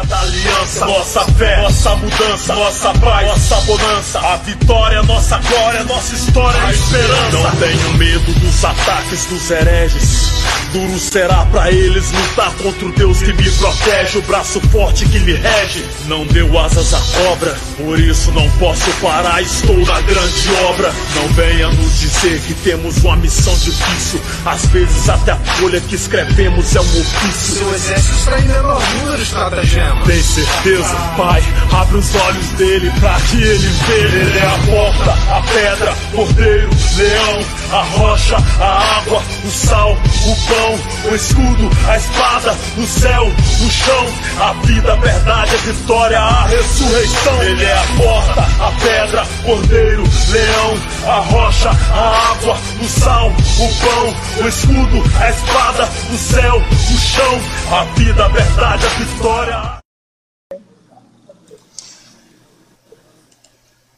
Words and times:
da 0.00 0.20
aliança, 0.20 0.86
nossa 0.86 1.20
fé, 1.32 1.60
nossa 1.60 1.94
mudança, 1.96 2.54
nossa 2.54 2.94
paz, 2.94 3.26
nossa 3.26 3.56
bonança, 3.66 4.18
a 4.20 4.36
vitória, 4.38 5.02
nossa 5.02 5.38
glória, 5.38 5.84
nossa 5.84 6.14
história, 6.14 6.62
a 6.62 6.72
esperança. 6.72 7.30
Não 7.30 7.50
tenho 7.56 7.92
medo 7.98 8.32
dos 8.40 8.64
ataques 8.64 9.26
dos 9.26 9.50
hereges. 9.50 10.32
Duro 10.72 10.98
será 10.98 11.44
para 11.46 11.70
eles 11.70 12.10
lutar 12.10 12.50
contra 12.54 12.86
o 12.86 12.92
Deus 12.92 13.18
que 13.18 13.32
me 13.34 13.50
protege, 13.50 14.18
o 14.18 14.22
braço 14.22 14.58
forte 14.70 15.04
que 15.04 15.18
me 15.20 15.34
rege. 15.34 15.84
Não 16.06 16.24
deu 16.26 16.58
asas 16.58 16.94
à 16.94 17.00
cobra, 17.00 17.54
por 17.76 18.00
isso 18.00 18.32
não 18.32 18.48
posso 18.52 18.90
parar, 19.02 19.42
estou 19.42 19.76
na 19.84 20.00
grande 20.00 20.54
obra. 20.66 20.90
Não 21.14 21.28
venha 21.34 21.68
nos 21.68 22.00
dizer 22.00 22.40
que 22.40 22.54
temos 22.54 22.96
uma 23.04 23.16
missão 23.16 23.54
difícil, 23.58 24.20
às 24.46 24.64
vezes 24.66 25.08
até 25.10 25.32
a 25.32 25.36
folha 25.36 25.78
que 25.80 25.94
escrevemos 25.94 26.74
é 26.74 26.80
um 26.80 27.00
ofício. 27.00 27.56
Seu 27.56 27.74
exército 27.74 28.14
está 28.14 28.40
em 28.40 28.44
menor 28.46 28.82
número, 28.96 29.22
estratagema. 29.22 30.04
Tem 30.06 30.22
certeza, 30.22 30.94
pai? 31.18 31.42
Abre 31.70 31.98
os 31.98 32.14
olhos 32.14 32.46
dele 32.52 32.90
pra 32.98 33.20
que 33.20 33.36
ele 33.36 33.68
veja. 33.68 34.16
Ele 34.16 34.38
é 34.38 34.46
a 34.46 34.58
porta, 34.58 35.10
a 35.36 35.42
pedra, 35.52 35.96
cordeiro, 36.12 36.70
leão, 36.96 37.46
a 37.72 37.82
rocha, 37.82 38.36
a 38.60 38.98
água, 38.98 39.22
o 39.44 39.50
sal, 39.50 39.92
o 39.92 40.36
pão 40.46 40.92
o 41.04 41.14
escudo, 41.14 41.70
a 41.88 41.96
espada, 41.96 42.56
o 42.76 42.86
céu, 42.86 43.26
o 43.26 43.70
chão, 43.70 44.06
a 44.40 44.52
vida, 44.64 44.92
a 44.92 44.96
verdade, 44.96 45.54
a 45.54 45.58
vitória, 45.58 46.18
a 46.18 46.46
ressurreição. 46.46 47.42
Ele 47.42 47.64
é 47.64 47.72
a 47.72 47.86
porta, 47.96 48.40
a 48.40 48.72
pedra, 48.80 49.26
cordeiro, 49.44 50.04
leão, 50.28 50.74
a 51.06 51.20
rocha, 51.20 51.70
a 51.70 52.30
água, 52.30 52.58
o 52.80 52.88
sal, 52.88 53.28
o 53.28 53.68
pão, 53.80 54.44
o 54.44 54.48
escudo, 54.48 55.02
a 55.20 55.30
espada, 55.30 55.88
o 56.12 56.16
céu, 56.16 56.56
o 56.56 56.98
chão, 56.98 57.40
a 57.72 57.84
vida, 57.96 58.24
a 58.24 58.28
verdade, 58.28 58.86
a 58.86 58.88
vitória. 58.88 59.81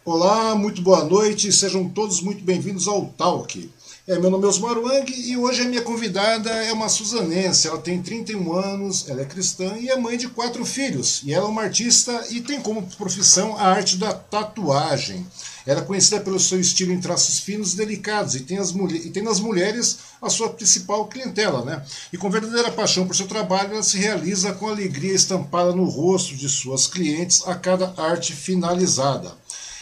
Olá, 0.06 0.54
muito 0.54 0.82
boa 0.82 1.02
noite, 1.02 1.50
sejam 1.50 1.88
todos 1.88 2.20
muito 2.20 2.44
bem-vindos 2.44 2.86
ao 2.86 3.06
Talk. 3.16 3.70
É, 4.06 4.18
meu 4.18 4.30
nome 4.30 4.44
é 4.44 4.48
Osmar 4.48 4.78
Wang 4.78 5.10
e 5.10 5.34
hoje 5.34 5.62
a 5.62 5.64
minha 5.64 5.80
convidada 5.80 6.50
é 6.50 6.70
uma 6.74 6.90
suzanense. 6.90 7.68
Ela 7.68 7.78
tem 7.78 8.02
31 8.02 8.52
anos, 8.52 9.08
ela 9.08 9.22
é 9.22 9.24
cristã 9.24 9.78
e 9.78 9.88
é 9.88 9.96
mãe 9.96 10.18
de 10.18 10.28
quatro 10.28 10.62
filhos. 10.66 11.22
E 11.24 11.32
ela 11.32 11.46
é 11.46 11.48
uma 11.48 11.62
artista 11.62 12.22
e 12.28 12.42
tem 12.42 12.60
como 12.60 12.86
profissão 12.98 13.56
a 13.56 13.62
arte 13.62 13.96
da 13.96 14.12
tatuagem. 14.12 15.26
Ela 15.64 15.80
é 15.80 15.84
conhecida 15.84 16.20
pelo 16.20 16.38
seu 16.38 16.60
estilo 16.60 16.92
em 16.92 17.00
traços 17.00 17.38
finos 17.38 17.72
e 17.72 17.78
delicados 17.78 18.34
e 18.34 18.40
tem, 18.40 18.58
as 18.58 18.72
e 18.72 19.08
tem 19.08 19.22
nas 19.22 19.40
mulheres 19.40 20.00
a 20.20 20.28
sua 20.28 20.50
principal 20.50 21.06
clientela. 21.06 21.64
Né? 21.64 21.82
E 22.12 22.18
com 22.18 22.28
verdadeira 22.28 22.70
paixão 22.70 23.06
por 23.06 23.16
seu 23.16 23.26
trabalho, 23.26 23.72
ela 23.72 23.82
se 23.82 23.96
realiza 23.96 24.52
com 24.52 24.68
alegria 24.68 25.14
estampada 25.14 25.74
no 25.74 25.84
rosto 25.84 26.36
de 26.36 26.46
suas 26.46 26.86
clientes 26.86 27.42
a 27.46 27.54
cada 27.54 27.94
arte 27.96 28.34
finalizada. 28.34 29.32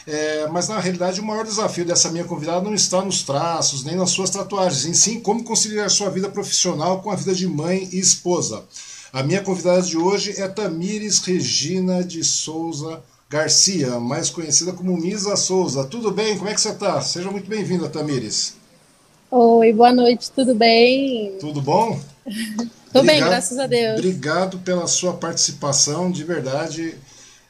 É, 0.07 0.49
mas 0.49 0.69
na 0.69 0.81
realidade 0.81 1.21
o 1.21 1.25
maior 1.25 1.45
desafio 1.45 1.85
dessa 1.85 2.11
minha 2.11 2.25
convidada 2.25 2.61
não 2.61 2.75
está 2.75 3.03
nos 3.03 3.23
traços, 3.23 3.85
nem 3.85 3.95
nas 3.95 4.11
suas 4.11 4.31
tatuagens, 4.31 4.85
em 4.85 4.95
sim 4.95 5.21
como 5.21 5.45
conciliar 5.45 5.89
sua 5.91 6.11
vida 6.11 6.29
profissional 6.29 7.01
com 7.01 7.11
a 7.11 7.17
vida 7.17 7.35
de 7.35 7.47
mãe 7.47 7.89
e 7.93 7.99
esposa. 7.99 8.65
A 9.13 9.23
minha 9.23 9.43
convidada 9.43 9.83
de 9.83 9.97
hoje 9.97 10.41
é 10.41 10.49
Tamires 10.49 11.21
Regina 11.21 12.03
de 12.03 12.25
Souza 12.25 13.01
Garcia, 13.31 14.01
mais 14.01 14.29
conhecida 14.29 14.73
como 14.73 14.97
Misa 14.97 15.37
Souza. 15.37 15.85
Tudo 15.85 16.11
bem? 16.11 16.37
Como 16.37 16.51
é 16.51 16.55
que 16.55 16.61
você 16.61 16.71
está? 16.71 17.01
Seja 17.01 17.31
muito 17.31 17.49
bem-vinda, 17.49 17.89
Tamires. 17.89 18.55
Oi, 19.31 19.73
boa 19.73 19.93
noite, 19.93 20.31
tudo 20.31 20.55
bem? 20.55 21.37
Tudo 21.41 21.63
bom? 21.63 21.99
Tudo 22.93 23.07
bem, 23.07 23.21
graças 23.21 23.59
a 23.59 23.67
Deus. 23.67 23.99
Obrigado 23.99 24.59
pela 24.59 24.87
sua 24.87 25.15
participação, 25.15 26.11
de 26.11 26.23
verdade 26.25 26.95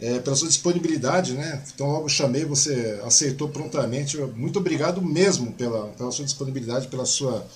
é, 0.02 0.18
pela 0.18 0.34
sua 0.34 0.48
disponibilidade, 0.48 1.34
né? 1.34 1.62
Então 1.72 1.86
logo 1.86 2.08
chamei, 2.08 2.44
você 2.44 3.00
aceitou 3.04 3.48
prontamente. 3.48 4.16
Muito 4.34 4.58
obrigado 4.58 5.00
mesmo 5.00 5.52
pela, 5.52 5.86
pela 5.90 6.10
sua 6.10 6.24
disponibilidade, 6.24 6.88
pela 6.88 7.06
sua 7.06 7.46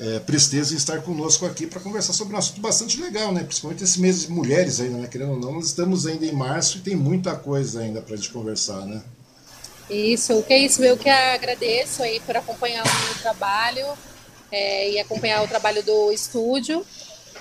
é, 0.00 0.18
presteza 0.20 0.72
em 0.72 0.78
estar 0.78 1.02
conosco 1.02 1.44
aqui 1.44 1.66
para 1.66 1.78
conversar 1.78 2.14
sobre 2.14 2.34
um 2.34 2.38
assunto 2.38 2.58
bastante 2.62 2.98
legal, 2.98 3.30
né? 3.32 3.44
Principalmente 3.44 3.84
esse 3.84 4.00
mês 4.00 4.22
de 4.22 4.30
mulheres 4.30 4.80
ainda, 4.80 4.96
né? 4.96 5.08
Querendo 5.08 5.32
ou 5.32 5.38
não, 5.38 5.52
nós 5.52 5.66
estamos 5.66 6.06
ainda 6.06 6.24
em 6.24 6.32
março 6.32 6.78
e 6.78 6.80
tem 6.80 6.96
muita 6.96 7.36
coisa 7.36 7.80
ainda 7.80 8.00
para 8.00 8.14
a 8.14 8.16
gente 8.16 8.30
conversar, 8.30 8.86
né? 8.86 9.02
Isso, 9.90 10.42
que 10.44 10.54
é 10.54 10.58
isso? 10.58 10.82
Eu 10.82 10.96
que 10.96 11.10
agradeço 11.10 12.02
aí 12.02 12.18
por 12.20 12.34
acompanhar 12.34 12.82
o 12.82 13.04
meu 13.04 13.14
trabalho 13.20 13.86
é, 14.50 14.90
e 14.92 14.98
acompanhar 14.98 15.42
o 15.42 15.48
trabalho 15.48 15.82
do 15.82 16.10
estúdio. 16.10 16.82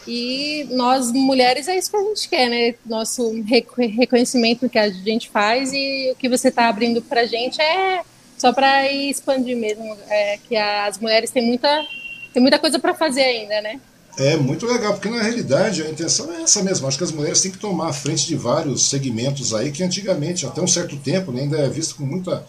E 0.07 0.68
nós, 0.72 1.12
mulheres, 1.12 1.68
é 1.68 1.78
isso 1.78 1.92
que 1.92 1.98
a 1.98 2.04
gente 2.04 2.30
quer, 2.30 2.50
né? 2.50 2.75
Nosso 2.86 3.31
reconhecimento 3.44 4.69
que 4.69 4.80
a 4.80 4.90
gente 4.90 5.30
faz 5.30 5.72
e 5.74 6.12
o 6.12 6.16
que 6.16 6.30
você 6.30 6.48
está 6.50 6.68
abrindo 6.68 7.01
para 7.01 7.22
a 7.22 7.25
gente 7.25 7.62
é 7.62 8.01
só 8.38 8.54
para 8.54 8.92
expandir 8.92 9.57
mesmo. 9.57 9.96
É, 10.07 10.40
que 10.48 10.56
as 10.56 10.98
mulheres 10.98 11.31
têm 11.31 11.46
muita, 11.46 11.86
têm 12.34 12.42
muita 12.42 12.57
coisa 12.57 12.80
para 12.80 12.94
fazer 12.94 13.24
ainda, 13.24 13.62
né? 13.62 13.80
É 14.18 14.36
muito 14.36 14.66
legal, 14.66 14.94
porque 14.94 15.10
na 15.10 15.22
realidade 15.22 15.81
a 15.81 15.90
intenção 15.90 16.34
é 16.34 16.42
essa 16.42 16.62
mesmo. 16.62 16.88
Acho 16.88 16.98
que 16.98 17.04
as 17.04 17.12
mulheres 17.12 17.42
têm 17.42 17.52
que 17.52 17.57
tomar 17.57 17.90
a 17.90 17.94
frente 17.94 18.28
de 18.28 18.36
vários 18.36 18.90
segmentos 18.90 19.54
aí 19.54 19.72
que 19.72 19.81
antigamente, 19.81 20.45
até 20.45 20.62
um 20.62 20.68
certo 20.68 20.98
tempo, 20.98 21.31
né, 21.31 21.44
ainda 21.44 21.57
é 21.57 21.69
visto 21.69 21.95
com 21.95 22.04
muita 22.04 22.45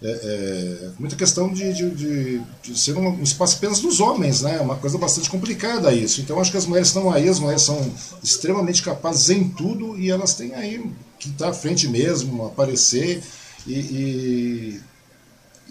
é, 0.00 0.10
é, 0.10 0.90
muita 0.98 1.16
questão 1.16 1.52
de, 1.52 1.72
de, 1.72 1.90
de, 1.90 2.42
de 2.62 2.78
ser 2.78 2.96
um, 2.96 3.20
espaço 3.22 3.56
apenas 3.56 3.80
dos 3.80 3.98
homens, 3.98 4.42
né? 4.42 4.60
Uma 4.60 4.76
coisa 4.76 4.96
bastante 4.96 5.28
complicada 5.28 5.92
isso. 5.92 6.20
Então 6.20 6.40
acho 6.40 6.52
que 6.52 6.56
as 6.56 6.66
mulheres 6.66 6.88
estão 6.88 7.10
aí, 7.10 7.28
as 7.28 7.40
mulheres 7.40 7.62
são 7.62 7.92
extremamente 8.22 8.82
capazes 8.82 9.28
em 9.30 9.48
tudo 9.48 9.98
e 9.98 10.10
elas 10.10 10.34
têm 10.34 10.54
aí 10.54 10.88
que 11.18 11.28
estar 11.30 11.48
à 11.48 11.52
frente 11.52 11.88
mesmo, 11.88 12.46
aparecer 12.46 13.20
e, 13.66 13.74
e 13.74 14.80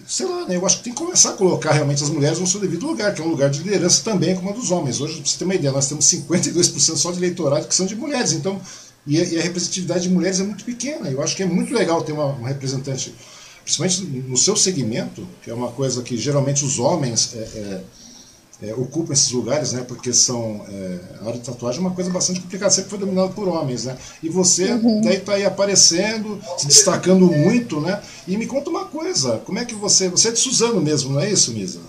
sei 0.06 0.26
lá, 0.26 0.46
né? 0.46 0.58
Eu 0.58 0.66
acho 0.66 0.80
que 0.80 0.84
tem 0.84 0.94
que 0.94 1.00
começar 1.00 1.30
a 1.30 1.34
colocar 1.34 1.72
realmente 1.72 2.04
as 2.04 2.10
mulheres 2.10 2.38
no 2.38 2.48
seu 2.48 2.60
devido 2.60 2.86
lugar, 2.86 3.14
que 3.14 3.22
é 3.22 3.24
um 3.24 3.30
lugar 3.30 3.50
de 3.50 3.64
liderança 3.64 4.04
também 4.04 4.36
como 4.36 4.50
a 4.50 4.54
dos 4.54 4.72
homens. 4.72 5.00
Hoje, 5.00 5.16
para 5.16 5.26
você 5.26 5.38
ter 5.38 5.46
uma 5.46 5.56
ideia, 5.56 5.72
nós 5.72 5.88
temos 5.88 6.06
52% 6.06 6.98
só 6.98 7.12
de 7.12 7.18
eleitorado 7.18 7.66
que 7.66 7.76
são 7.76 7.86
de 7.86 7.96
mulheres, 7.96 8.34
então 8.34 8.60
e 9.06 9.22
a, 9.22 9.24
e 9.24 9.40
a, 9.40 9.42
representatividade 9.42 10.04
de 10.04 10.10
mulheres 10.10 10.42
é 10.42 10.44
muito 10.44 10.66
pequena. 10.66 11.10
Eu 11.10 11.24
acho 11.24 11.34
que 11.34 11.44
é 11.44 11.46
muito 11.46 11.74
legal 11.74 12.02
ter 12.02 12.12
uma, 12.12 12.26
uma 12.26 12.50
representante 12.50 13.16
principalmente 13.68 14.02
no 14.30 14.38
seu 14.38 14.56
segmento, 14.56 15.28
que 15.44 15.52
é 15.52 15.54
uma 15.54 15.70
coisa 15.70 16.02
que 16.02 16.16
geralmente 16.18 16.64
os 16.64 16.80
homens 16.80 17.36
é, 17.36 17.40
é, 17.40 18.70
é, 18.70 18.74
ocupam 18.74 19.12
esses 19.12 19.30
lugares, 19.32 19.74
né? 19.74 19.84
Porque 19.86 20.14
são 20.14 20.66
é, 20.70 21.00
a 21.20 21.28
área 21.28 21.40
de 21.40 21.46
tatuagem 21.46 21.80
é 21.80 21.86
uma 21.86 21.94
coisa 21.94 22.10
bastante 22.10 22.40
complicada, 22.40 22.72
sempre 22.72 22.92
foi 22.92 23.00
dominada 23.00 23.28
por 23.34 23.46
homens, 23.50 23.84
né? 23.84 23.98
E 24.24 24.30
você 24.30 24.72
uhum. 24.72 25.02
daí 25.02 25.18
está 25.18 25.34
aí 25.34 25.44
aparecendo, 25.44 26.42
se 26.58 26.66
destacando 26.66 27.28
muito, 27.28 27.82
né? 27.82 28.02
E 28.26 28.38
me 28.38 28.48
conta 28.48 28.70
uma 28.70 28.86
coisa, 28.86 29.40
como 29.40 29.60
é 29.60 29.66
que 29.66 29.76
você, 29.76 30.08
você 30.08 30.30
é 30.30 30.32
de 30.32 30.40
Suzano 30.40 30.80
mesmo, 30.80 31.12
não 31.12 31.20
é 31.20 31.30
isso, 31.30 31.52
Misa? 31.52 31.82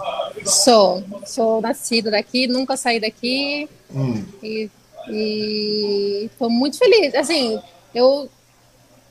Sou, 0.44 1.04
sou 1.26 1.60
nascido 1.60 2.10
daqui, 2.10 2.48
nunca 2.48 2.76
saí 2.76 2.98
daqui 2.98 3.68
hum. 3.94 4.24
e 4.42 4.68
estou 6.24 6.50
muito 6.50 6.76
feliz. 6.76 7.14
Assim, 7.14 7.60
eu 7.94 8.28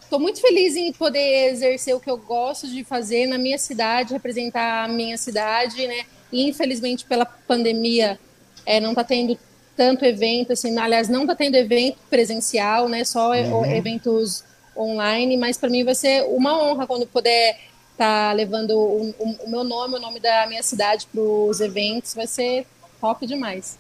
Estou 0.08 0.22
muito 0.22 0.40
feliz 0.40 0.74
em 0.78 0.94
poder 0.94 1.50
exercer 1.52 1.94
o 1.94 2.00
que 2.00 2.10
eu 2.10 2.18
gosto 2.18 2.66
de 2.66 2.82
fazer 2.86 3.28
na 3.28 3.38
minha 3.38 3.58
cidade, 3.58 4.14
representar 4.14 4.86
a 4.86 4.88
minha 4.88 5.18
cidade, 5.18 5.86
né? 5.86 6.06
E, 6.32 6.48
infelizmente, 6.48 7.04
pela 7.04 7.26
pandemia, 7.26 8.18
é, 8.66 8.80
não 8.80 8.92
está 8.92 9.04
tendo 9.04 9.38
tanto 9.76 10.06
evento, 10.06 10.54
assim, 10.54 10.78
aliás, 10.80 11.10
não 11.10 11.24
está 11.24 11.36
tendo 11.36 11.56
evento 11.56 11.98
presencial, 12.10 12.88
né? 12.88 13.04
Só 13.04 13.32
uhum. 13.32 13.66
eventos 13.66 14.46
online, 14.78 15.36
mas 15.36 15.58
para 15.58 15.70
mim 15.70 15.84
vai 15.84 15.94
ser 15.94 16.24
uma 16.24 16.58
honra 16.58 16.88
quando 16.88 17.06
puder 17.06 17.60
estar 17.92 18.30
tá 18.30 18.32
levando 18.32 18.80
o, 18.80 19.10
o, 19.20 19.36
o, 19.44 19.50
meu 19.50 19.66
nome, 19.66 19.96
o 19.96 20.00
nome 20.00 20.22
da 20.22 20.48
minha 20.48 20.64
cidade 20.64 21.06
para 21.12 21.20
os 21.20 21.60
eventos, 21.60 22.14
vai 22.14 22.28
ser 22.28 22.66
top 23.02 23.28
demais. 23.28 23.78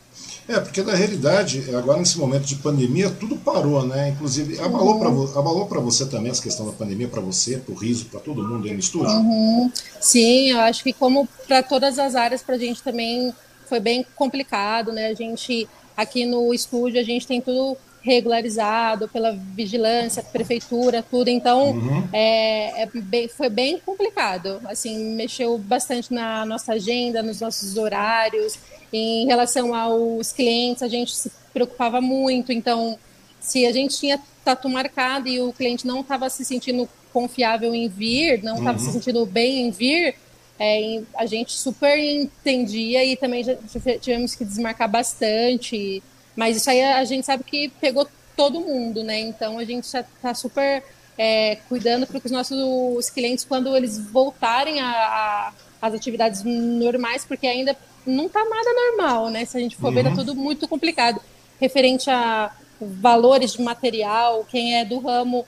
É, 0.47 0.59
porque 0.61 0.81
na 0.81 0.93
realidade, 0.93 1.63
agora 1.75 1.99
nesse 1.99 2.17
momento 2.17 2.45
de 2.45 2.55
pandemia, 2.55 3.09
tudo 3.09 3.35
parou, 3.35 3.85
né? 3.85 4.09
Inclusive, 4.09 4.57
abalou 4.59 4.93
uhum. 4.93 5.27
para 5.27 5.39
abalou 5.39 5.67
você 5.81 6.05
também 6.05 6.31
essa 6.31 6.41
questão 6.41 6.65
da 6.65 6.71
pandemia, 6.71 7.07
para 7.07 7.19
você, 7.19 7.57
para 7.57 7.73
o 7.73 7.77
riso, 7.77 8.05
para 8.05 8.21
todo 8.21 8.47
mundo 8.47 8.65
aí 8.65 8.73
no 8.73 8.79
estúdio? 8.79 9.11
Uhum. 9.11 9.69
Sim, 9.99 10.51
eu 10.51 10.59
acho 10.61 10.83
que 10.83 10.93
como 10.93 11.27
para 11.45 11.61
todas 11.61 11.99
as 11.99 12.15
áreas, 12.15 12.41
para 12.41 12.55
a 12.55 12.57
gente 12.57 12.81
também 12.81 13.33
foi 13.67 13.81
bem 13.81 14.05
complicado, 14.15 14.93
né? 14.93 15.07
A 15.07 15.13
gente, 15.13 15.67
aqui 15.97 16.25
no 16.25 16.53
estúdio, 16.53 16.99
a 16.99 17.03
gente 17.03 17.27
tem 17.27 17.41
tudo 17.41 17.77
regularizado 18.07 19.09
pela 19.09 19.33
vigilância, 19.33 20.23
prefeitura, 20.23 21.03
tudo. 21.03 21.29
Então, 21.29 21.71
uhum. 21.71 22.07
é, 22.13 22.83
é 22.83 22.85
bem, 22.93 23.27
foi 23.27 23.49
bem 23.49 23.79
complicado. 23.85 24.61
Assim, 24.65 25.13
mexeu 25.13 25.57
bastante 25.57 26.13
na 26.13 26.45
nossa 26.45 26.73
agenda, 26.73 27.21
nos 27.21 27.41
nossos 27.41 27.77
horários. 27.77 28.57
Em 28.93 29.25
relação 29.25 29.75
aos 29.75 30.31
clientes, 30.31 30.81
a 30.81 30.87
gente 30.87 31.13
se 31.13 31.29
preocupava 31.53 31.99
muito. 31.99 32.53
Então, 32.53 32.97
se 33.41 33.65
a 33.65 33.73
gente 33.73 33.97
tinha 33.97 34.19
tatu 34.45 34.69
marcado 34.69 35.27
e 35.27 35.41
o 35.41 35.51
cliente 35.51 35.85
não 35.85 35.99
estava 35.99 36.29
se 36.29 36.45
sentindo 36.45 36.87
confiável 37.11 37.75
em 37.75 37.89
vir, 37.89 38.41
não 38.41 38.57
estava 38.57 38.79
uhum. 38.79 38.85
se 38.85 38.91
sentindo 38.93 39.25
bem 39.25 39.67
em 39.67 39.71
vir, 39.71 40.15
é, 40.57 41.01
a 41.17 41.25
gente 41.25 41.51
super 41.51 41.97
entendia 41.99 43.03
e 43.03 43.17
também 43.17 43.43
já 43.43 43.55
tivemos 43.99 44.33
que 44.33 44.45
desmarcar 44.45 44.89
bastante. 44.89 46.01
Mas 46.37 46.55
isso 46.55 46.69
aí 46.69 46.83
a 46.83 47.03
gente 47.03 47.25
sabe 47.25 47.43
que 47.43 47.67
pegou 47.81 48.07
todo 48.35 48.61
mundo, 48.61 49.03
né? 49.03 49.19
Então 49.19 49.57
a 49.57 49.65
gente 49.65 49.91
já 49.91 50.01
está 50.01 50.35
super 50.35 50.83
é, 51.17 51.57
cuidando 51.67 52.05
para 52.05 52.19
que 52.19 52.27
os 52.27 52.31
nossos 52.31 53.09
clientes, 53.09 53.43
quando 53.43 53.75
eles 53.75 53.97
voltarem 53.97 54.79
a, 54.79 55.51
a, 55.81 55.87
atividades 55.87 56.43
normais, 56.43 57.25
porque 57.25 57.47
ainda 57.47 57.75
não 58.05 58.27
está 58.27 58.45
nada 58.45 58.69
normal, 58.73 59.29
né? 59.29 59.43
Se 59.45 59.57
a 59.57 59.59
gente 59.59 59.75
for 59.75 59.87
uhum. 59.87 59.95
ver, 59.95 60.03
tá 60.03 60.11
tudo 60.11 60.35
muito 60.35 60.67
complicado. 60.67 61.19
Referente 61.59 62.07
a 62.09 62.51
valores 62.79 63.53
de 63.53 63.61
material, 63.63 64.45
quem 64.47 64.77
é 64.77 64.85
do 64.85 64.99
ramo 64.99 65.43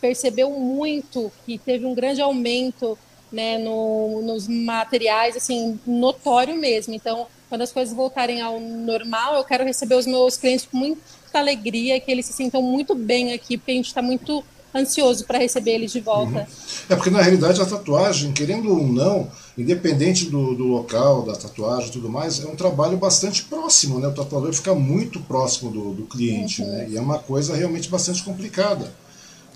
percebeu 0.00 0.50
muito 0.50 1.30
que 1.44 1.58
teve 1.58 1.84
um 1.84 1.94
grande 1.94 2.22
aumento 2.22 2.98
né, 3.32 3.58
no, 3.58 4.20
nos 4.22 4.46
materiais, 4.46 5.36
assim, 5.36 5.78
notório 5.86 6.54
mesmo. 6.56 6.94
Então, 6.94 7.26
quando 7.48 7.62
as 7.62 7.72
coisas 7.72 7.94
voltarem 7.94 8.40
ao 8.40 8.60
normal, 8.60 9.36
eu 9.36 9.44
quero 9.44 9.64
receber 9.64 9.94
os 9.94 10.06
meus 10.06 10.36
clientes 10.36 10.66
com 10.70 10.76
muita 10.76 11.00
alegria, 11.34 12.00
que 12.00 12.10
eles 12.10 12.26
se 12.26 12.32
sintam 12.32 12.62
muito 12.62 12.94
bem 12.94 13.32
aqui, 13.32 13.56
porque 13.56 13.72
a 13.72 13.74
gente 13.74 13.86
está 13.86 14.02
muito 14.02 14.44
ansioso 14.74 15.24
para 15.26 15.38
receber 15.38 15.72
eles 15.72 15.92
de 15.92 16.00
volta. 16.00 16.40
Uhum. 16.40 16.46
É 16.88 16.96
porque 16.96 17.10
na 17.10 17.20
realidade 17.20 17.60
a 17.60 17.66
tatuagem, 17.66 18.32
querendo 18.32 18.70
ou 18.70 18.86
não, 18.86 19.30
independente 19.56 20.26
do, 20.30 20.54
do 20.54 20.64
local, 20.64 21.22
da 21.22 21.34
tatuagem 21.34 21.88
e 21.88 21.92
tudo 21.92 22.08
mais, 22.08 22.42
é 22.42 22.48
um 22.48 22.56
trabalho 22.56 22.96
bastante 22.96 23.44
próximo, 23.44 23.98
né? 23.98 24.08
O 24.08 24.14
tatuador 24.14 24.52
fica 24.54 24.74
muito 24.74 25.20
próximo 25.20 25.70
do, 25.70 25.92
do 25.92 26.02
cliente, 26.04 26.62
uhum. 26.62 26.68
né? 26.68 26.86
E 26.90 26.96
é 26.96 27.00
uma 27.00 27.18
coisa 27.18 27.54
realmente 27.54 27.88
bastante 27.88 28.22
complicada. 28.22 28.92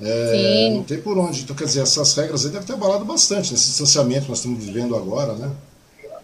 É, 0.01 0.71
não 0.71 0.83
tem 0.83 1.01
por 1.01 1.17
onde. 1.17 1.43
Então, 1.43 1.57
quer 1.57 1.65
dizer, 1.65 1.81
essas 1.81 2.15
regras 2.15 2.45
aí 2.45 2.53
devem 2.53 2.67
ter 2.67 2.75
abalado 2.75 3.05
bastante 3.05 3.53
nesse 3.53 3.69
distanciamento 3.69 4.23
que 4.23 4.29
nós 4.29 4.39
estamos 4.39 4.65
vivendo 4.65 4.95
agora, 4.95 5.35
né? 5.35 5.51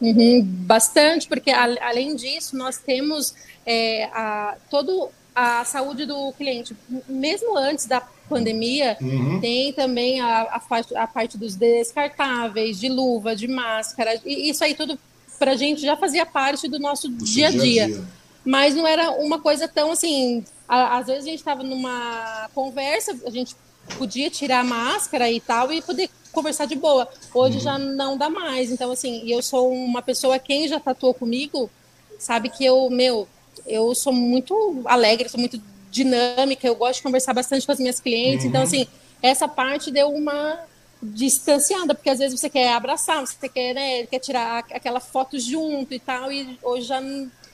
Uhum, 0.00 0.43
bastante, 0.43 1.29
porque 1.29 1.50
a, 1.50 1.64
além 1.81 2.17
disso, 2.17 2.57
nós 2.57 2.76
temos 2.76 3.35
é, 3.64 4.05
a, 4.07 4.57
todo 4.69 5.11
a 5.35 5.64
saúde 5.64 6.05
do 6.05 6.33
cliente. 6.33 6.76
Mesmo 7.09 7.57
antes 7.57 7.87
da 7.87 8.02
pandemia, 8.29 8.97
uhum. 9.00 9.41
tem 9.41 9.73
também 9.73 10.21
a, 10.21 10.43
a, 10.43 10.62
a, 10.97 11.07
parte 11.07 11.38
dos 11.38 11.55
descartáveis, 11.55 12.81
de 12.81 12.88
luva, 12.88 13.37
de 13.37 13.47
máscara, 13.49 14.21
e 14.25 14.50
isso 14.50 14.64
aí 14.64 14.75
tudo 14.75 14.99
para 15.38 15.52
a 15.52 15.57
gente 15.57 15.83
já 15.83 15.97
fazia 15.97 16.25
parte 16.25 16.69
do 16.69 16.79
nosso 16.79 17.09
dia 17.09 17.49
a 17.49 17.50
dia. 17.50 17.87
dia. 17.87 18.05
Mas 18.45 18.75
não 18.75 18.87
era 18.87 19.11
uma 19.12 19.41
coisa 19.41 19.69
tão 19.69 19.93
assim. 19.93 20.45
Às 20.75 21.07
vezes 21.07 21.25
a 21.25 21.29
gente 21.29 21.38
estava 21.38 21.62
numa 21.62 22.49
conversa, 22.55 23.14
a 23.26 23.31
gente 23.31 23.55
podia 23.99 24.31
tirar 24.31 24.61
a 24.61 24.64
máscara 24.64 25.31
e 25.31 25.38
tal, 25.38 25.71
e 25.71 25.83
poder 25.83 26.09
conversar 26.33 26.64
de 26.64 26.75
boa. 26.75 27.07
Hoje 27.35 27.59
uhum. 27.59 27.62
já 27.62 27.79
não 27.79 28.17
dá 28.17 28.31
mais. 28.31 28.71
Então, 28.71 28.91
assim, 28.91 29.31
eu 29.31 29.43
sou 29.43 29.71
uma 29.71 30.00
pessoa, 30.00 30.38
quem 30.38 30.67
já 30.67 30.81
tatuou 30.81 31.12
comigo, 31.12 31.71
sabe 32.19 32.49
que 32.49 32.64
eu, 32.64 32.88
meu, 32.88 33.29
eu 33.67 33.95
sou 33.95 34.14
muito 34.14 34.81
alegre, 34.87 35.29
sou 35.29 35.38
muito 35.38 35.61
dinâmica, 35.91 36.67
eu 36.67 36.75
gosto 36.75 36.97
de 36.97 37.02
conversar 37.02 37.35
bastante 37.35 37.67
com 37.67 37.73
as 37.73 37.79
minhas 37.79 38.00
clientes. 38.00 38.47
Então, 38.47 38.62
uhum. 38.62 38.67
Então, 38.67 38.81
assim, 38.81 38.88
essa 39.21 39.47
parte 39.47 39.91
deu 39.91 40.09
uma 40.09 40.59
distanciada, 41.02 41.95
porque 41.95 42.09
às 42.09 42.19
vezes 42.19 42.41
você 42.41 42.49
quer 42.49 42.73
abraçar, 42.73 43.21
você 43.21 43.47
quer, 43.47 43.75
né, 43.75 44.07
quer 44.07 44.21
tirar 44.21 44.64
aquela 44.71 45.00
foto 45.00 45.38
junto 45.38 45.93
e 45.93 45.99
tal, 45.99 46.33
e 46.33 46.59
hoje 46.62 46.87
já 46.87 47.02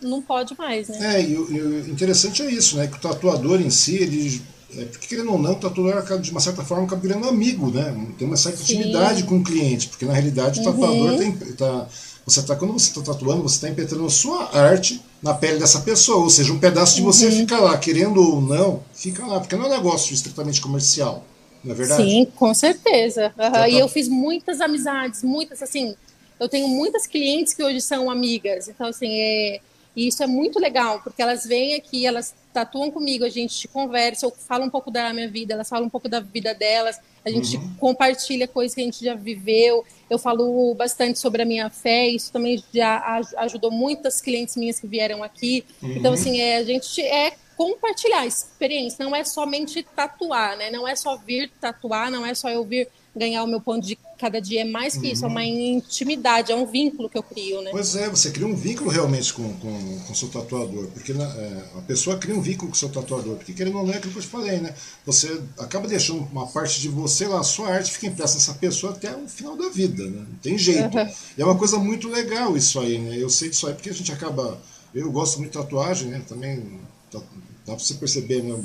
não 0.03 0.23
pode 0.23 0.57
mais, 0.57 0.89
né? 0.89 1.17
É, 1.17 1.23
e 1.23 1.37
o 1.37 1.91
interessante 1.91 2.43
é 2.43 2.51
isso, 2.51 2.77
né, 2.77 2.87
que 2.87 2.97
o 2.97 3.01
tatuador 3.01 3.61
em 3.61 3.71
si, 3.71 3.97
ele, 3.97 4.43
é, 4.77 4.85
porque 4.85 5.07
querendo 5.09 5.33
ou 5.33 5.39
não, 5.39 5.53
o 5.53 5.57
tatuador 5.57 5.97
acaba, 5.97 6.21
de 6.21 6.31
uma 6.31 6.41
certa 6.41 6.63
forma 6.63 6.85
acaba 6.85 7.01
virando 7.01 7.29
amigo, 7.29 7.71
né, 7.71 7.95
tem 8.19 8.27
uma 8.27 8.37
certa 8.37 8.59
Sim. 8.59 8.75
intimidade 8.75 9.25
com 9.25 9.39
o 9.39 9.45
cliente, 9.45 9.89
porque 9.89 10.05
na 10.05 10.13
realidade 10.13 10.61
o 10.61 10.65
tatuador 10.65 11.13
uhum. 11.13 11.19
tem, 11.19 11.33
tá, 11.57 11.89
você 12.25 12.43
tá, 12.43 12.55
quando 12.55 12.73
você 12.73 12.91
está 12.91 13.01
tatuando, 13.03 13.43
você 13.43 13.55
está 13.55 13.69
impetrando 13.69 14.05
a 14.05 14.11
sua 14.11 14.55
arte 14.57 15.01
na 15.23 15.35
pele 15.35 15.59
dessa 15.59 15.81
pessoa, 15.81 16.23
ou 16.23 16.31
seja, 16.31 16.53
um 16.53 16.59
pedaço 16.59 16.97
de 16.97 17.03
você 17.03 17.27
uhum. 17.27 17.33
fica 17.33 17.59
lá, 17.59 17.77
querendo 17.79 18.21
ou 18.21 18.41
não, 18.41 18.83
fica 18.93 19.27
lá, 19.27 19.41
porque 19.41 19.57
não 19.57 19.65
é 19.65 19.69
um 19.69 19.71
negócio 19.71 20.13
estritamente 20.15 20.61
comercial, 20.61 21.25
não 21.65 21.73
é 21.73 21.75
verdade? 21.75 22.03
Sim, 22.03 22.27
com 22.37 22.53
certeza. 22.55 23.33
Uhum. 23.39 23.47
Então, 23.47 23.69
e 23.69 23.79
eu 23.79 23.89
fiz 23.89 24.09
muitas 24.09 24.61
amizades, 24.61 25.23
muitas, 25.23 25.63
assim, 25.63 25.95
eu 26.39 26.49
tenho 26.49 26.69
muitas 26.69 27.07
clientes 27.07 27.53
que 27.55 27.63
hoje 27.63 27.81
são 27.81 28.11
amigas, 28.11 28.69
então, 28.69 28.89
assim, 28.89 29.11
é, 29.11 29.61
isso 29.97 30.23
é 30.23 30.27
muito 30.27 30.59
legal, 30.59 31.01
porque 31.03 31.21
elas 31.21 31.45
vêm 31.45 31.75
aqui, 31.75 32.07
elas 32.07 32.35
tatuam 32.53 32.91
comigo, 32.91 33.25
a 33.25 33.29
gente 33.29 33.67
conversa, 33.69 34.27
eu 34.27 34.31
falo 34.31 34.65
um 34.65 34.71
pouco 34.71 34.91
da 34.91 35.13
minha 35.13 35.29
vida, 35.29 35.55
elas 35.55 35.69
falam 35.69 35.87
um 35.87 35.91
pouco 35.91 36.09
da 36.09 36.21
vida 36.21 36.55
delas, 36.55 37.01
a 37.25 37.31
gente 37.31 37.57
uhum. 37.57 37.75
compartilha 37.79 38.49
coisas 38.49 38.75
que 38.75 38.81
a 38.81 38.85
gente 38.85 39.05
já 39.05 39.15
viveu. 39.15 39.85
Eu 40.09 40.19
falo 40.19 40.75
bastante 40.75 41.19
sobre 41.19 41.43
a 41.43 41.45
minha 41.45 41.69
fé, 41.69 42.09
isso 42.09 42.33
também 42.33 42.63
já 42.73 43.21
ajudou 43.39 43.71
muitas 43.71 44.21
clientes 44.21 44.57
minhas 44.57 44.81
que 44.81 44.87
vieram 44.87 45.23
aqui. 45.23 45.65
Uhum. 45.83 45.97
Então, 45.97 46.13
assim, 46.15 46.41
é, 46.41 46.57
a 46.57 46.65
gente 46.65 47.03
é 47.03 47.35
compartilhar 47.57 48.25
experiência, 48.25 49.05
não 49.05 49.15
é 49.15 49.25
somente 49.25 49.83
tatuar, 49.83 50.57
né? 50.57 50.71
Não 50.71 50.87
é 50.87 50.95
só 50.95 51.17
vir 51.17 51.51
tatuar, 51.61 52.11
não 52.11 52.25
é 52.25 52.33
só 52.33 52.49
eu 52.49 52.65
vir 52.65 52.89
ganhar 53.19 53.43
o 53.43 53.47
meu 53.47 53.61
ponto 53.61 53.87
de 53.87 53.99
cada 54.19 54.41
dia 54.41 54.63
é 54.63 54.65
mais 54.65 54.97
que 54.97 55.07
uhum. 55.07 55.13
isso, 55.13 55.25
é 55.25 55.29
uma 55.29 55.41
uhum. 55.41 55.77
intimidade, 55.77 56.51
é 56.51 56.57
um 56.57 56.67
vínculo 56.67 57.09
que 57.09 57.17
eu 57.17 57.23
crio, 57.23 57.63
né? 57.63 57.71
Pois 57.71 57.95
é, 57.95 58.09
você 58.09 58.31
cria 58.31 58.47
um 58.47 58.55
vínculo 58.55 58.91
realmente 58.91 59.33
com 59.33 59.43
o 59.43 59.55
com, 59.55 59.99
com 60.07 60.15
seu 60.15 60.29
tatuador, 60.29 60.89
porque 60.89 61.13
né, 61.13 61.25
é, 61.25 61.79
a 61.79 61.83
pessoa 61.83 62.17
cria 62.17 62.35
um 62.35 62.41
vínculo 62.41 62.71
com 62.71 62.75
o 62.75 62.79
seu 62.79 62.89
tatuador, 62.89 63.37
porque 63.37 63.53
querendo 63.53 63.79
ou 63.79 63.87
não 63.87 63.93
é 63.93 63.97
aquilo 63.97 64.13
que 64.13 64.19
eu 64.19 64.23
te 64.23 64.29
falei, 64.29 64.59
né? 64.59 64.75
Você 65.07 65.41
acaba 65.59 65.87
deixando 65.87 66.27
uma 66.33 66.47
parte 66.47 66.81
de 66.81 66.89
você 66.89 67.27
lá, 67.27 67.41
a 67.41 67.45
sua 67.45 67.69
arte 67.69 67.93
fica 67.93 68.07
impressa 68.07 68.35
nessa 68.35 68.55
pessoa 68.55 68.93
até 68.93 69.15
o 69.15 69.29
final 69.29 69.57
da 69.57 69.69
vida, 69.69 70.05
né? 70.05 70.27
Não 70.29 70.39
tem 70.39 70.59
jeito. 70.59 70.97
Uhum. 70.97 71.13
E 71.37 71.43
é 71.43 71.45
uma 71.45 71.57
coisa 71.57 71.79
muito 71.79 72.09
legal 72.09 72.57
isso 72.57 72.81
aí, 72.81 72.99
né? 72.99 73.17
Eu 73.17 73.31
sei 73.31 73.51
disso 73.51 73.67
aí 73.67 73.75
porque 73.75 73.91
a 73.91 73.95
gente 73.95 74.13
acaba. 74.13 74.61
Eu 74.95 75.11
gosto 75.13 75.39
muito 75.39 75.53
de 75.53 75.59
tatuagem, 75.59 76.09
né? 76.09 76.23
Também 76.27 76.81
dá, 77.13 77.19
dá 77.19 77.75
pra 77.75 77.79
você 77.79 77.95
perceber, 77.95 78.43
né? 78.43 78.59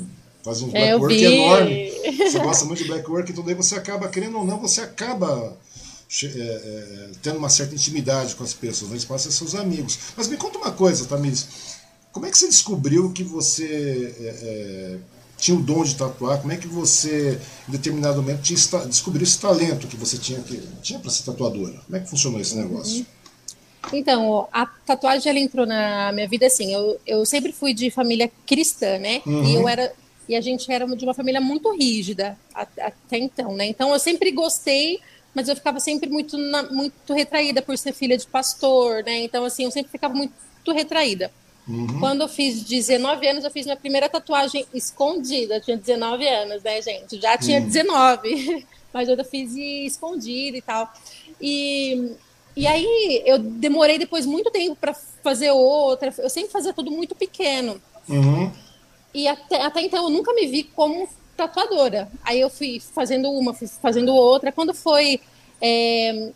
Faz 0.44 0.60
um 0.60 0.68
é, 0.74 0.96
black 0.98 1.00
work 1.00 1.24
enorme. 1.24 1.92
Você 2.30 2.38
gosta 2.38 2.64
muito 2.66 2.82
de 2.82 2.88
black 2.88 3.10
work, 3.10 3.32
então 3.32 3.42
daí 3.42 3.54
você 3.54 3.74
acaba, 3.76 4.08
querendo 4.08 4.38
ou 4.38 4.44
não, 4.44 4.60
você 4.60 4.82
acaba 4.82 5.56
é, 6.22 6.26
é, 6.26 7.10
tendo 7.22 7.38
uma 7.38 7.48
certa 7.48 7.74
intimidade 7.74 8.34
com 8.36 8.44
as 8.44 8.52
pessoas, 8.52 8.90
né? 8.90 8.96
eles 8.96 9.04
passam 9.04 9.28
a 9.28 9.32
ser 9.32 9.38
seus 9.38 9.54
amigos. 9.54 9.98
Mas 10.16 10.28
me 10.28 10.36
conta 10.36 10.58
uma 10.58 10.70
coisa, 10.70 11.06
Tamiris. 11.06 11.46
Como 12.12 12.26
é 12.26 12.30
que 12.30 12.38
você 12.38 12.46
descobriu 12.46 13.10
que 13.12 13.24
você 13.24 14.14
é, 14.20 14.26
é, 14.26 14.98
tinha 15.36 15.56
o 15.56 15.62
dom 15.62 15.82
de 15.82 15.96
tatuar? 15.96 16.40
Como 16.40 16.52
é 16.52 16.56
que 16.56 16.68
você, 16.68 17.40
em 17.68 17.72
determinado 17.72 18.22
momento, 18.22 18.42
tinha, 18.42 18.58
descobriu 18.86 19.24
esse 19.24 19.38
talento 19.40 19.88
que 19.88 19.96
você 19.96 20.16
tinha, 20.16 20.38
que, 20.40 20.62
tinha 20.82 20.98
para 21.00 21.10
ser 21.10 21.24
tatuadora? 21.24 21.80
Como 21.84 21.96
é 21.96 22.00
que 22.00 22.08
funcionou 22.08 22.40
esse 22.40 22.54
negócio? 22.54 22.98
Uhum. 22.98 23.06
Então, 23.92 24.48
a 24.52 24.66
tatuagem 24.66 25.30
ela 25.30 25.38
entrou 25.38 25.66
na 25.66 26.12
minha 26.12 26.28
vida 26.28 26.46
assim. 26.46 26.72
Eu, 26.72 27.00
eu 27.06 27.26
sempre 27.26 27.52
fui 27.52 27.74
de 27.74 27.90
família 27.90 28.30
cristã, 28.46 28.98
né? 28.98 29.20
Uhum. 29.26 29.44
E 29.44 29.54
eu 29.54 29.68
era 29.68 29.92
e 30.28 30.34
a 30.36 30.40
gente 30.40 30.70
era 30.70 30.86
de 30.86 31.04
uma 31.04 31.14
família 31.14 31.40
muito 31.40 31.70
rígida 31.74 32.38
até 32.54 33.18
então, 33.18 33.54
né? 33.54 33.66
Então 33.66 33.92
eu 33.92 33.98
sempre 33.98 34.30
gostei, 34.30 35.00
mas 35.34 35.48
eu 35.48 35.56
ficava 35.56 35.80
sempre 35.80 36.08
muito, 36.08 36.36
muito 36.70 37.12
retraída 37.12 37.60
por 37.60 37.76
ser 37.76 37.92
filha 37.92 38.16
de 38.16 38.26
pastor, 38.26 39.02
né? 39.02 39.18
Então, 39.18 39.44
assim, 39.44 39.64
eu 39.64 39.70
sempre 39.70 39.90
ficava 39.90 40.14
muito 40.14 40.32
retraída. 40.72 41.30
Uhum. 41.66 41.98
Quando 41.98 42.20
eu 42.22 42.28
fiz 42.28 42.62
19 42.62 43.26
anos, 43.26 43.44
eu 43.44 43.50
fiz 43.50 43.64
minha 43.64 43.76
primeira 43.76 44.08
tatuagem 44.08 44.66
escondida. 44.72 45.56
Eu 45.56 45.60
tinha 45.60 45.76
19 45.76 46.26
anos, 46.28 46.62
né, 46.62 46.80
gente? 46.80 47.20
Já 47.20 47.36
tinha 47.36 47.58
uhum. 47.60 47.66
19, 47.66 48.66
mas 48.92 49.08
eu 49.08 49.24
fiz 49.24 49.54
escondida 49.54 50.56
e 50.56 50.62
tal. 50.62 50.92
E, 51.40 52.12
e 52.56 52.66
aí 52.66 53.22
eu 53.26 53.38
demorei 53.38 53.98
depois 53.98 54.26
muito 54.26 54.50
tempo 54.50 54.76
para 54.76 54.94
fazer 54.94 55.50
outra. 55.50 56.12
Eu 56.18 56.30
sempre 56.30 56.52
fazia 56.52 56.72
tudo 56.72 56.90
muito 56.90 57.14
pequeno. 57.14 57.80
Uhum. 58.08 58.52
E 59.14 59.28
até, 59.28 59.62
até 59.62 59.80
então 59.80 60.04
eu 60.04 60.10
nunca 60.10 60.34
me 60.34 60.46
vi 60.46 60.64
como 60.64 61.08
tatuadora. 61.36 62.10
Aí 62.24 62.40
eu 62.40 62.50
fui 62.50 62.80
fazendo 62.80 63.30
uma, 63.30 63.54
fui 63.54 63.68
fazendo 63.68 64.14
outra. 64.14 64.50
Quando 64.50 64.74
foi. 64.74 65.20
É, 65.60 66.32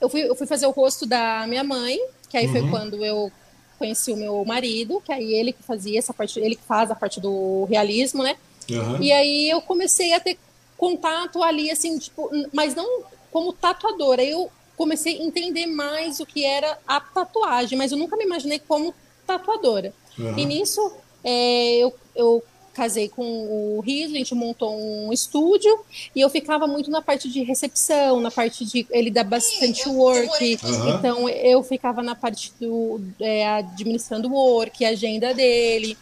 eu, 0.00 0.08
fui, 0.08 0.22
eu 0.22 0.34
fui 0.34 0.46
fazer 0.46 0.66
o 0.66 0.70
rosto 0.70 1.06
da 1.06 1.46
minha 1.46 1.62
mãe, 1.62 1.98
que 2.28 2.36
aí 2.36 2.46
uhum. 2.46 2.52
foi 2.52 2.70
quando 2.70 3.04
eu 3.04 3.30
conheci 3.78 4.10
o 4.12 4.16
meu 4.16 4.42
marido, 4.44 5.02
que 5.04 5.12
aí 5.12 5.34
ele 5.34 5.52
que 5.52 5.62
fazia 5.62 5.98
essa 5.98 6.14
parte, 6.14 6.40
ele 6.40 6.56
que 6.56 6.62
faz 6.62 6.90
a 6.90 6.94
parte 6.94 7.20
do 7.20 7.64
realismo, 7.64 8.22
né? 8.22 8.36
Uhum. 8.70 9.02
E 9.02 9.12
aí 9.12 9.50
eu 9.50 9.60
comecei 9.60 10.12
a 10.14 10.20
ter 10.20 10.38
contato 10.76 11.42
ali, 11.42 11.70
assim, 11.70 11.98
tipo, 11.98 12.30
mas 12.52 12.74
não 12.74 13.04
como 13.30 13.52
tatuadora. 13.52 14.24
Eu 14.24 14.50
comecei 14.76 15.18
a 15.18 15.22
entender 15.22 15.66
mais 15.66 16.20
o 16.20 16.26
que 16.26 16.44
era 16.44 16.78
a 16.86 17.00
tatuagem, 17.00 17.76
mas 17.76 17.92
eu 17.92 17.98
nunca 17.98 18.16
me 18.16 18.24
imaginei 18.24 18.58
como 18.58 18.94
tatuadora. 19.26 19.92
Uhum. 20.18 20.38
E 20.38 20.44
nisso 20.46 20.92
é, 21.26 21.78
eu, 21.78 21.94
eu 22.14 22.44
casei 22.72 23.08
com 23.08 23.24
o 23.24 23.80
Riso, 23.80 24.14
a 24.14 24.18
gente 24.18 24.34
montou 24.34 24.78
um 24.78 25.12
estúdio 25.12 25.76
e 26.14 26.20
eu 26.20 26.28
ficava 26.28 26.66
muito 26.66 26.90
na 26.90 27.02
parte 27.02 27.28
de 27.28 27.42
recepção, 27.42 28.20
na 28.20 28.30
parte 28.30 28.64
de 28.64 28.86
ele 28.90 29.10
dá 29.10 29.24
bastante 29.24 29.88
work, 29.88 30.58
uhum. 30.62 30.88
então 30.90 31.28
eu 31.28 31.62
ficava 31.64 32.02
na 32.02 32.14
parte 32.14 32.52
do 32.60 33.00
é, 33.18 33.48
administrando 33.48 34.28
o 34.28 34.32
work, 34.32 34.84
a 34.84 34.90
agenda 34.90 35.32
dele 35.32 35.96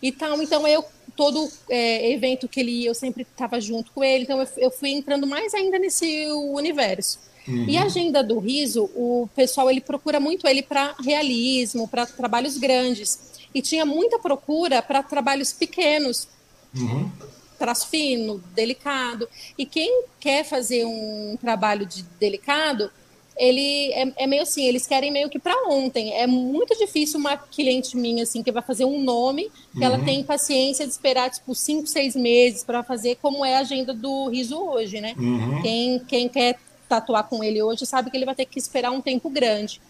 e 0.00 0.12
tal. 0.12 0.40
Então 0.40 0.66
eu 0.66 0.84
todo 1.16 1.50
é, 1.68 2.12
evento 2.12 2.48
que 2.48 2.60
ele 2.60 2.70
ia, 2.70 2.88
eu 2.88 2.94
sempre 2.94 3.26
estava 3.30 3.60
junto 3.60 3.90
com 3.92 4.02
ele, 4.02 4.22
então 4.22 4.40
eu, 4.40 4.48
eu, 4.56 4.70
fui 4.70 4.90
entrando 4.90 5.26
mais 5.26 5.52
ainda 5.52 5.78
nesse 5.78 6.28
universo. 6.30 7.18
Uhum. 7.46 7.64
E 7.68 7.76
a 7.76 7.84
agenda 7.84 8.22
do 8.22 8.38
Riso, 8.38 8.84
o 8.94 9.28
pessoal 9.34 9.68
ele 9.68 9.80
procura 9.80 10.20
muito 10.20 10.46
ele 10.46 10.62
para 10.62 10.94
realismo, 11.04 11.88
para 11.88 12.06
trabalhos 12.06 12.56
grandes 12.56 13.29
e 13.54 13.60
tinha 13.60 13.84
muita 13.84 14.18
procura 14.18 14.82
para 14.82 15.02
trabalhos 15.02 15.52
pequenos. 15.52 16.28
Uhum. 16.74 17.10
Traço 17.58 17.88
fino, 17.88 18.42
delicado. 18.54 19.28
E 19.58 19.66
quem 19.66 20.04
quer 20.18 20.44
fazer 20.44 20.84
um 20.84 21.36
trabalho 21.40 21.84
de 21.84 22.02
delicado, 22.18 22.90
ele 23.36 23.92
é, 23.92 24.12
é, 24.16 24.26
meio 24.26 24.42
assim, 24.42 24.64
eles 24.64 24.86
querem 24.86 25.10
meio 25.10 25.28
que 25.28 25.38
para 25.38 25.68
ontem. 25.68 26.12
É 26.14 26.26
muito 26.26 26.76
difícil 26.78 27.18
uma 27.18 27.36
cliente 27.36 27.96
minha, 27.96 28.22
assim, 28.22 28.42
que 28.42 28.52
vai 28.52 28.62
fazer 28.62 28.84
um 28.84 29.02
nome, 29.02 29.50
que 29.72 29.78
uhum. 29.78 29.84
ela 29.84 29.98
tem 29.98 30.22
paciência 30.22 30.86
de 30.86 30.92
esperar, 30.92 31.30
tipo, 31.30 31.54
cinco, 31.54 31.86
seis 31.86 32.14
meses 32.14 32.64
para 32.64 32.82
fazer, 32.82 33.16
como 33.20 33.44
é 33.44 33.56
a 33.56 33.60
agenda 33.60 33.92
do 33.92 34.28
riso 34.28 34.58
hoje, 34.58 35.00
né? 35.00 35.14
Uhum. 35.18 35.62
Quem, 35.62 35.98
quem 36.00 36.28
quer 36.28 36.58
tatuar 36.88 37.28
com 37.28 37.42
ele 37.42 37.62
hoje 37.62 37.86
sabe 37.86 38.10
que 38.10 38.16
ele 38.16 38.26
vai 38.26 38.34
ter 38.34 38.44
que 38.44 38.58
esperar 38.58 38.90
um 38.90 39.00
tempo 39.00 39.30
grande. 39.30 39.80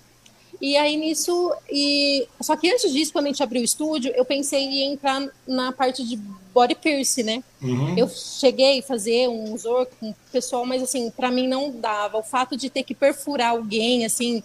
E 0.60 0.76
aí 0.76 0.94
nisso, 0.96 1.54
e 1.70 2.28
só 2.40 2.54
que 2.54 2.70
antes 2.70 2.92
disso, 2.92 3.12
quando 3.12 3.26
a 3.26 3.28
gente 3.28 3.42
abriu 3.42 3.62
o 3.62 3.64
estúdio, 3.64 4.12
eu 4.14 4.26
pensei 4.26 4.62
em 4.62 4.92
entrar 4.92 5.26
na 5.46 5.72
parte 5.72 6.06
de 6.06 6.16
body 6.52 6.74
piercing, 6.74 7.22
né? 7.22 7.44
Uhum. 7.62 7.96
Eu 7.96 8.08
cheguei 8.08 8.80
a 8.80 8.82
fazer 8.82 9.26
um 9.28 9.56
zor 9.56 9.88
com 9.98 10.10
o 10.10 10.16
pessoal, 10.30 10.66
mas 10.66 10.82
assim, 10.82 11.10
para 11.10 11.30
mim 11.30 11.48
não 11.48 11.70
dava. 11.70 12.18
O 12.18 12.22
fato 12.22 12.58
de 12.58 12.68
ter 12.68 12.82
que 12.82 12.94
perfurar 12.94 13.52
alguém, 13.52 14.04
assim, 14.04 14.42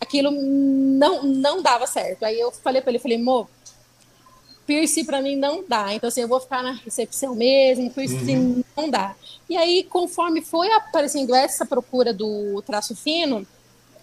aquilo 0.00 0.30
não 0.30 1.24
não 1.24 1.60
dava 1.60 1.86
certo. 1.86 2.24
Aí 2.24 2.38
eu 2.38 2.52
falei 2.52 2.80
para 2.80 2.92
ele, 2.92 3.00
falei, 3.00 3.18
mo, 3.18 3.48
piercing 4.66 5.04
para 5.04 5.20
mim 5.20 5.34
não 5.34 5.64
dá. 5.66 5.92
Então 5.94 6.06
assim, 6.06 6.20
eu 6.20 6.28
vou 6.28 6.38
ficar 6.38 6.62
na 6.62 6.72
recepção 6.72 7.34
mesmo, 7.34 7.90
piercing 7.90 8.36
uhum. 8.36 8.64
não 8.76 8.88
dá. 8.88 9.16
E 9.48 9.56
aí, 9.56 9.82
conforme 9.82 10.40
foi 10.40 10.70
aparecendo 10.70 11.34
essa 11.34 11.66
procura 11.66 12.14
do 12.14 12.62
traço 12.62 12.94
fino, 12.94 13.44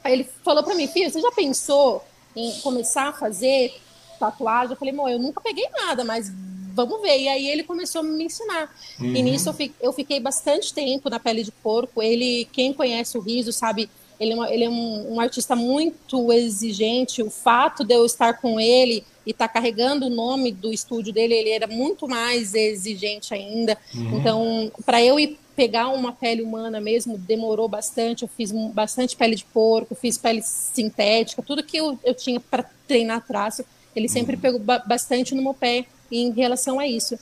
Aí 0.04 0.14
ele 0.14 0.30
falou 0.44 0.64
para 0.64 0.76
mim, 0.76 0.88
filho, 0.88 1.10
você 1.10 1.22
já 1.22 1.32
pensou 1.32 2.04
em 2.36 2.52
começar 2.62 3.10
a 3.10 3.14
fazer 3.14 3.74
tatuagem? 4.20 4.72
Eu 4.72 4.78
falei, 4.78 4.94
amor, 4.94 5.12
eu 5.12 5.20
nunca 5.20 5.42
peguei 5.42 5.68
nada, 5.70 6.04
mas 6.04 6.32
vamos 6.74 7.02
ver. 7.02 7.20
E 7.20 7.28
aí 7.28 7.48
ele 7.48 7.64
começou 7.64 8.02
a 8.02 8.04
me 8.04 8.24
ensinar. 8.24 8.74
Uhum. 9.00 9.16
E 9.16 9.22
nisso 9.22 9.54
eu, 9.80 9.94
fiquei 9.94 10.20
bastante 10.20 10.74
tempo 10.74 11.10
na 11.10 11.20
pele 11.20 11.44
de 11.44 11.52
porco. 11.52 12.02
Ele, 12.02 12.48
quem 12.52 12.74
conhece 12.74 13.18
o 13.18 13.22
riso, 13.22 13.52
sabe, 13.52 13.90
ele 14.20 14.34
é, 14.34 14.36
uma, 14.36 14.54
ele 14.54 14.64
é 14.64 14.70
um, 14.70 15.16
um, 15.16 15.20
artista 15.20 15.56
muito 15.56 16.32
exigente. 16.32 17.22
O 17.22 17.30
fato 17.30 17.84
de 17.84 17.94
eu 17.94 18.06
estar 18.06 18.34
com 18.40 18.60
ele 18.60 19.04
e 19.26 19.32
estar 19.32 19.48
tá 19.48 19.54
carregando 19.54 20.08
o 20.08 20.10
nome 20.10 20.52
do 20.52 20.74
estúdio 20.74 21.14
dele, 21.14 21.34
ele 21.34 21.50
era 21.50 21.68
muito 21.68 22.08
mais 22.08 22.54
exigente 22.54 23.34
ainda. 23.34 23.78
Uhum. 23.94 24.18
Então, 24.18 24.72
para 24.86 25.04
eu 25.04 25.20
ir 25.20 25.40
pegar 25.62 25.90
uma 25.90 26.12
pele 26.12 26.42
humana 26.42 26.82
mesmo 26.82 27.20
demorou 27.20 27.68
bastante. 27.68 28.24
Eu 28.24 28.28
fiz 28.28 28.52
bastante 28.74 29.16
pele 29.16 29.36
de 29.36 29.46
porco, 29.46 29.94
fiz 29.94 30.18
pele 30.18 30.42
sintética, 30.42 31.44
tudo 31.44 31.62
que 31.62 31.78
eu, 31.78 32.00
eu 32.04 32.16
tinha 32.16 32.40
para 32.40 32.66
treinar 32.88 33.24
traço, 33.28 33.64
ele 33.96 34.10
sempre 34.10 34.36
uhum. 34.36 34.42
pegou 34.42 34.60
ba 34.60 34.80
bastante 34.80 35.36
no 35.36 35.44
meu 35.44 35.54
pé 35.54 35.86
em 36.12 36.32
relação 36.32 36.80
a 36.80 36.88
isso. 36.88 37.16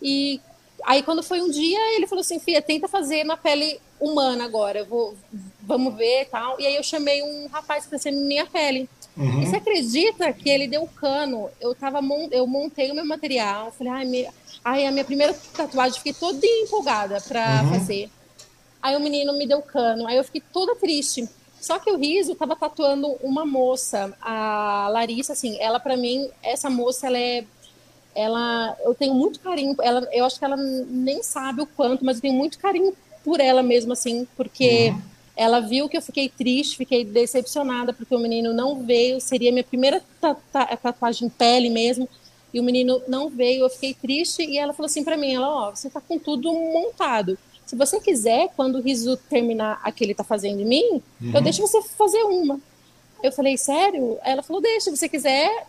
E 0.00 0.40
aí, 0.84 1.02
quando 1.02 1.20
foi 1.20 1.42
um 1.42 1.50
dia, 1.50 1.96
ele 1.96 2.06
falou 2.06 2.20
assim: 2.20 2.38
Fia, 2.38 2.62
tenta 2.62 2.86
fazer 2.86 3.24
na 3.24 3.36
pele 3.36 3.80
humana 3.98 4.44
agora, 4.44 4.84
vou, 4.84 5.16
vamos 5.60 5.96
ver 5.96 6.28
tal. 6.30 6.60
E 6.60 6.66
aí, 6.66 6.76
eu 6.76 6.84
chamei 6.84 7.24
um 7.24 7.48
rapaz 7.48 7.86
para 7.86 7.98
ser 7.98 8.12
minha 8.12 8.46
pele. 8.46 8.88
Uhum. 9.16 9.42
E 9.42 9.46
você 9.46 9.56
acredita 9.56 10.32
que 10.32 10.48
ele 10.48 10.68
deu 10.68 10.86
cano? 10.86 11.50
Eu, 11.60 11.74
tava, 11.74 11.98
eu 12.30 12.46
montei 12.46 12.92
o 12.92 12.94
meu 12.94 13.04
material, 13.04 13.72
falei, 13.72 13.92
ai, 13.92 14.04
minha, 14.04 14.32
ai, 14.64 14.86
a 14.86 14.90
minha 14.90 15.04
primeira 15.04 15.34
tatuagem, 15.56 15.98
fiquei 15.98 16.12
toda 16.12 16.44
empolgada 16.44 17.20
para 17.20 17.62
uhum. 17.62 17.70
fazer. 17.70 18.10
Aí 18.82 18.96
o 18.96 19.00
menino 19.00 19.32
me 19.32 19.46
deu 19.46 19.60
cano, 19.60 20.06
aí 20.06 20.16
eu 20.16 20.24
fiquei 20.24 20.42
toda 20.52 20.74
triste. 20.76 21.28
Só 21.60 21.78
que 21.78 21.90
o 21.90 21.96
Riso 21.96 22.32
estava 22.32 22.56
tatuando 22.56 23.08
uma 23.22 23.44
moça, 23.44 24.16
a 24.20 24.88
Larissa, 24.90 25.34
assim, 25.34 25.58
ela 25.60 25.78
para 25.78 25.96
mim, 25.96 26.30
essa 26.42 26.70
moça, 26.70 27.06
ela 27.06 27.18
é 27.18 27.44
ela 28.12 28.76
eu 28.80 28.92
tenho 28.92 29.14
muito 29.14 29.38
carinho, 29.38 29.76
ela 29.80 30.08
eu 30.12 30.24
acho 30.24 30.38
que 30.38 30.44
ela 30.44 30.56
nem 30.56 31.22
sabe 31.22 31.62
o 31.62 31.66
quanto, 31.66 32.04
mas 32.04 32.16
eu 32.16 32.22
tenho 32.22 32.34
muito 32.34 32.58
carinho 32.58 32.92
por 33.24 33.38
ela 33.38 33.62
mesmo 33.62 33.92
assim, 33.92 34.26
porque 34.36 34.90
uhum. 34.90 35.02
ela 35.36 35.60
viu 35.60 35.88
que 35.88 35.96
eu 35.96 36.02
fiquei 36.02 36.28
triste, 36.28 36.76
fiquei 36.76 37.04
decepcionada 37.04 37.92
porque 37.92 38.14
o 38.14 38.18
menino 38.18 38.52
não 38.52 38.82
veio, 38.82 39.20
seria 39.20 39.52
minha 39.52 39.62
primeira 39.62 40.02
tatuagem 40.82 41.28
em 41.28 41.30
pele 41.30 41.70
mesmo 41.70 42.08
e 42.52 42.60
o 42.60 42.62
menino 42.62 43.02
não 43.06 43.28
veio, 43.28 43.64
eu 43.64 43.70
fiquei 43.70 43.94
triste 43.94 44.42
e 44.42 44.58
ela 44.58 44.72
falou 44.72 44.86
assim 44.86 45.04
para 45.04 45.16
mim, 45.16 45.34
ela, 45.34 45.68
ó, 45.68 45.70
você 45.70 45.88
tá 45.88 46.00
com 46.00 46.18
tudo 46.18 46.52
montado. 46.52 47.38
Se 47.64 47.76
você 47.76 48.00
quiser, 48.00 48.48
quando 48.56 48.76
o 48.76 48.80
riso 48.80 49.16
terminar 49.16 49.80
a 49.84 49.92
que 49.92 50.02
ele 50.02 50.14
tá 50.14 50.24
fazendo 50.24 50.60
em 50.60 50.64
mim, 50.64 51.02
uhum. 51.20 51.32
eu 51.34 51.40
deixo 51.40 51.62
você 51.62 51.80
fazer 51.82 52.22
uma. 52.24 52.60
Eu 53.22 53.30
falei, 53.30 53.56
sério? 53.56 54.18
Ela 54.24 54.42
falou, 54.42 54.60
deixa, 54.60 54.90
se 54.90 54.96
você 54.96 55.08
quiser, 55.08 55.66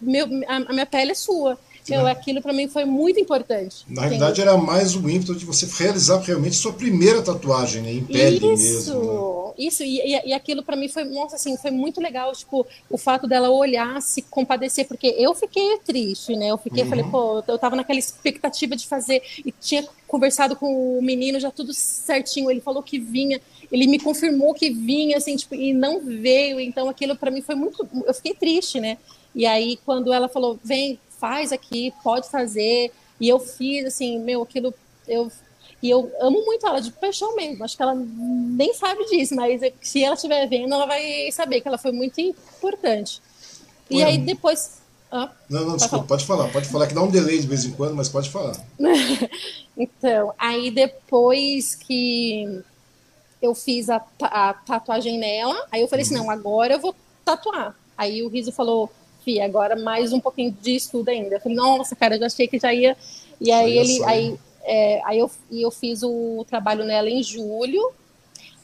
meu, 0.00 0.26
a, 0.46 0.56
a 0.56 0.72
minha 0.72 0.86
pele 0.86 1.10
é 1.10 1.14
sua. 1.14 1.58
Né? 1.90 2.10
aquilo 2.10 2.42
para 2.42 2.52
mim 2.52 2.68
foi 2.68 2.84
muito 2.84 3.20
importante. 3.20 3.84
Na 3.88 4.02
realidade, 4.02 4.40
era 4.40 4.56
mais 4.56 4.94
o 4.94 5.08
ímpeto 5.08 5.34
de 5.34 5.44
você 5.44 5.66
realizar 5.66 6.20
realmente 6.20 6.56
sua 6.56 6.72
primeira 6.72 7.22
tatuagem, 7.22 7.82
né? 7.82 7.92
Em 7.92 8.04
pele 8.04 8.36
isso, 8.36 8.46
mesmo. 8.46 9.44
Né? 9.46 9.46
Isso, 9.58 9.82
e, 9.82 9.98
e, 10.00 10.28
e 10.28 10.32
aquilo 10.34 10.62
para 10.62 10.76
mim 10.76 10.88
foi, 10.88 11.04
nossa, 11.04 11.36
assim, 11.36 11.56
foi 11.56 11.70
muito 11.70 12.00
legal, 12.00 12.32
tipo, 12.32 12.66
o 12.90 12.98
fato 12.98 13.26
dela 13.26 13.50
olhar, 13.50 14.00
se 14.02 14.22
compadecer, 14.22 14.86
porque 14.86 15.14
eu 15.18 15.34
fiquei 15.34 15.78
triste, 15.78 16.36
né? 16.36 16.50
Eu 16.50 16.58
fiquei, 16.58 16.82
uhum. 16.82 16.90
falei, 16.90 17.04
pô, 17.04 17.42
eu 17.46 17.58
tava 17.58 17.76
naquela 17.76 17.98
expectativa 17.98 18.76
de 18.76 18.86
fazer, 18.86 19.22
e 19.44 19.50
tinha 19.52 19.86
conversado 20.06 20.54
com 20.56 20.98
o 20.98 21.02
menino, 21.02 21.40
já 21.40 21.50
tudo 21.50 21.72
certinho, 21.72 22.50
ele 22.50 22.60
falou 22.60 22.82
que 22.82 22.98
vinha, 22.98 23.40
ele 23.72 23.86
me 23.86 23.98
confirmou 23.98 24.52
que 24.52 24.70
vinha, 24.70 25.16
assim, 25.16 25.36
tipo, 25.36 25.54
e 25.54 25.72
não 25.72 26.00
veio, 26.00 26.60
então 26.60 26.88
aquilo 26.88 27.16
para 27.16 27.30
mim 27.30 27.40
foi 27.40 27.54
muito, 27.54 27.88
eu 28.06 28.14
fiquei 28.14 28.34
triste, 28.34 28.78
né? 28.78 28.98
E 29.34 29.44
aí, 29.44 29.78
quando 29.84 30.14
ela 30.14 30.28
falou, 30.28 30.58
vem, 30.64 30.98
faz 31.18 31.52
aqui, 31.52 31.92
pode 32.02 32.28
fazer. 32.30 32.92
E 33.20 33.28
eu 33.28 33.38
fiz, 33.38 33.86
assim, 33.86 34.18
meu, 34.18 34.42
aquilo. 34.42 34.74
Eu, 35.06 35.30
e 35.82 35.90
eu 35.90 36.10
amo 36.20 36.44
muito 36.44 36.66
ela 36.66 36.80
de 36.80 36.90
paixão 36.90 37.34
mesmo. 37.36 37.64
Acho 37.64 37.76
que 37.76 37.82
ela 37.82 37.94
nem 37.94 38.74
sabe 38.74 39.04
disso, 39.06 39.34
mas 39.34 39.60
se 39.80 40.02
ela 40.02 40.14
estiver 40.14 40.46
vendo, 40.48 40.74
ela 40.74 40.86
vai 40.86 41.30
saber 41.32 41.60
que 41.60 41.68
ela 41.68 41.78
foi 41.78 41.92
muito 41.92 42.20
importante. 42.20 43.20
E 43.90 44.02
aí 44.02 44.18
depois. 44.18 44.84
Ah, 45.10 45.30
não, 45.48 45.64
não, 45.64 45.76
desculpa, 45.76 45.96
falar. 45.98 46.08
pode 46.08 46.24
falar, 46.26 46.48
pode 46.52 46.68
falar, 46.68 46.86
que 46.88 46.94
dá 46.94 47.00
um 47.00 47.10
delay 47.10 47.38
de 47.38 47.46
vez 47.46 47.64
em 47.64 47.70
quando, 47.70 47.94
mas 47.94 48.08
pode 48.08 48.28
falar. 48.28 48.56
então, 49.78 50.34
aí 50.36 50.68
depois 50.70 51.76
que 51.76 52.60
eu 53.40 53.54
fiz 53.54 53.88
a, 53.88 54.04
a, 54.20 54.52
tatuagem 54.52 55.16
nela, 55.16 55.64
aí 55.70 55.80
eu 55.80 55.88
falei 55.88 56.04
assim, 56.04 56.16
uhum. 56.16 56.24
não, 56.24 56.30
agora 56.30 56.74
eu 56.74 56.80
vou 56.80 56.94
tatuar. 57.24 57.76
Aí 57.96 58.22
o 58.22 58.28
Riso 58.28 58.50
falou, 58.50 58.90
Agora 59.42 59.74
mais 59.76 60.12
um 60.12 60.20
pouquinho 60.20 60.56
de 60.62 60.76
estudo 60.76 61.08
ainda. 61.08 61.36
Eu 61.36 61.40
falei, 61.40 61.56
nossa, 61.56 61.96
cara, 61.96 62.14
eu 62.14 62.20
já 62.20 62.26
achei 62.26 62.46
que 62.46 62.58
já 62.58 62.72
ia. 62.72 62.96
E 63.40 63.50
aí 63.50 63.76
ele. 63.76 64.04
Aí, 64.04 64.38
é, 64.64 65.00
aí 65.04 65.18
eu, 65.18 65.30
eu 65.50 65.70
fiz 65.70 66.02
o 66.02 66.44
trabalho 66.48 66.84
nela 66.84 67.10
em 67.10 67.22
julho. 67.22 67.92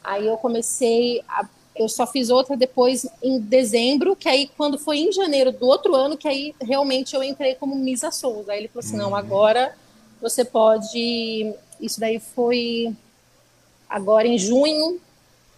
Aí 0.04 0.26
eu 0.26 0.36
comecei 0.36 1.20
a, 1.28 1.48
eu 1.74 1.88
só 1.88 2.06
fiz 2.06 2.28
outra 2.30 2.56
depois 2.56 3.06
em 3.22 3.40
dezembro, 3.40 4.14
que 4.14 4.28
aí 4.28 4.50
quando 4.56 4.78
foi 4.78 4.98
em 4.98 5.12
janeiro 5.12 5.50
do 5.52 5.66
outro 5.66 5.94
ano, 5.94 6.16
que 6.16 6.28
aí 6.28 6.54
realmente 6.60 7.14
eu 7.14 7.22
entrei 7.22 7.54
como 7.54 7.74
Misa 7.74 8.10
Souza. 8.10 8.52
Aí 8.52 8.60
ele 8.60 8.68
falou 8.68 8.80
assim, 8.80 8.96
uhum. 8.96 9.10
não, 9.10 9.16
agora 9.16 9.74
você 10.20 10.44
pode. 10.44 11.54
Isso 11.80 11.98
daí 11.98 12.20
foi 12.20 12.94
agora 13.88 14.26
em 14.28 14.38
junho, 14.38 15.00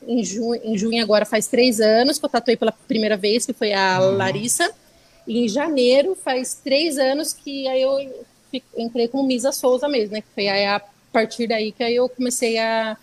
em 0.07 0.24
junho, 0.24 0.61
em 0.64 0.76
junho 0.76 1.02
agora 1.02 1.24
faz 1.24 1.46
três 1.46 1.81
anos 1.81 2.18
que 2.18 2.24
eu 2.24 2.31
tatuei 2.31 2.57
pela 2.57 2.72
primeira 2.72 3.16
vez, 3.16 3.44
que 3.44 3.52
foi 3.52 3.72
a 3.72 4.00
uhum. 4.00 4.16
Larissa. 4.16 4.72
E 5.26 5.44
em 5.44 5.48
janeiro, 5.48 6.16
faz 6.22 6.58
três 6.62 6.98
anos 6.98 7.32
que 7.32 7.66
aí 7.66 7.82
eu 7.82 7.98
entrei 8.76 9.08
com 9.08 9.22
Misa 9.22 9.52
Souza 9.52 9.88
mesmo, 9.88 10.14
né? 10.14 10.20
Que 10.20 10.28
foi 10.34 10.48
aí 10.48 10.66
a 10.66 10.80
partir 11.12 11.46
daí 11.46 11.72
que 11.72 11.82
aí 11.82 11.96
eu 11.96 12.08
comecei 12.08 12.58
a. 12.58 12.96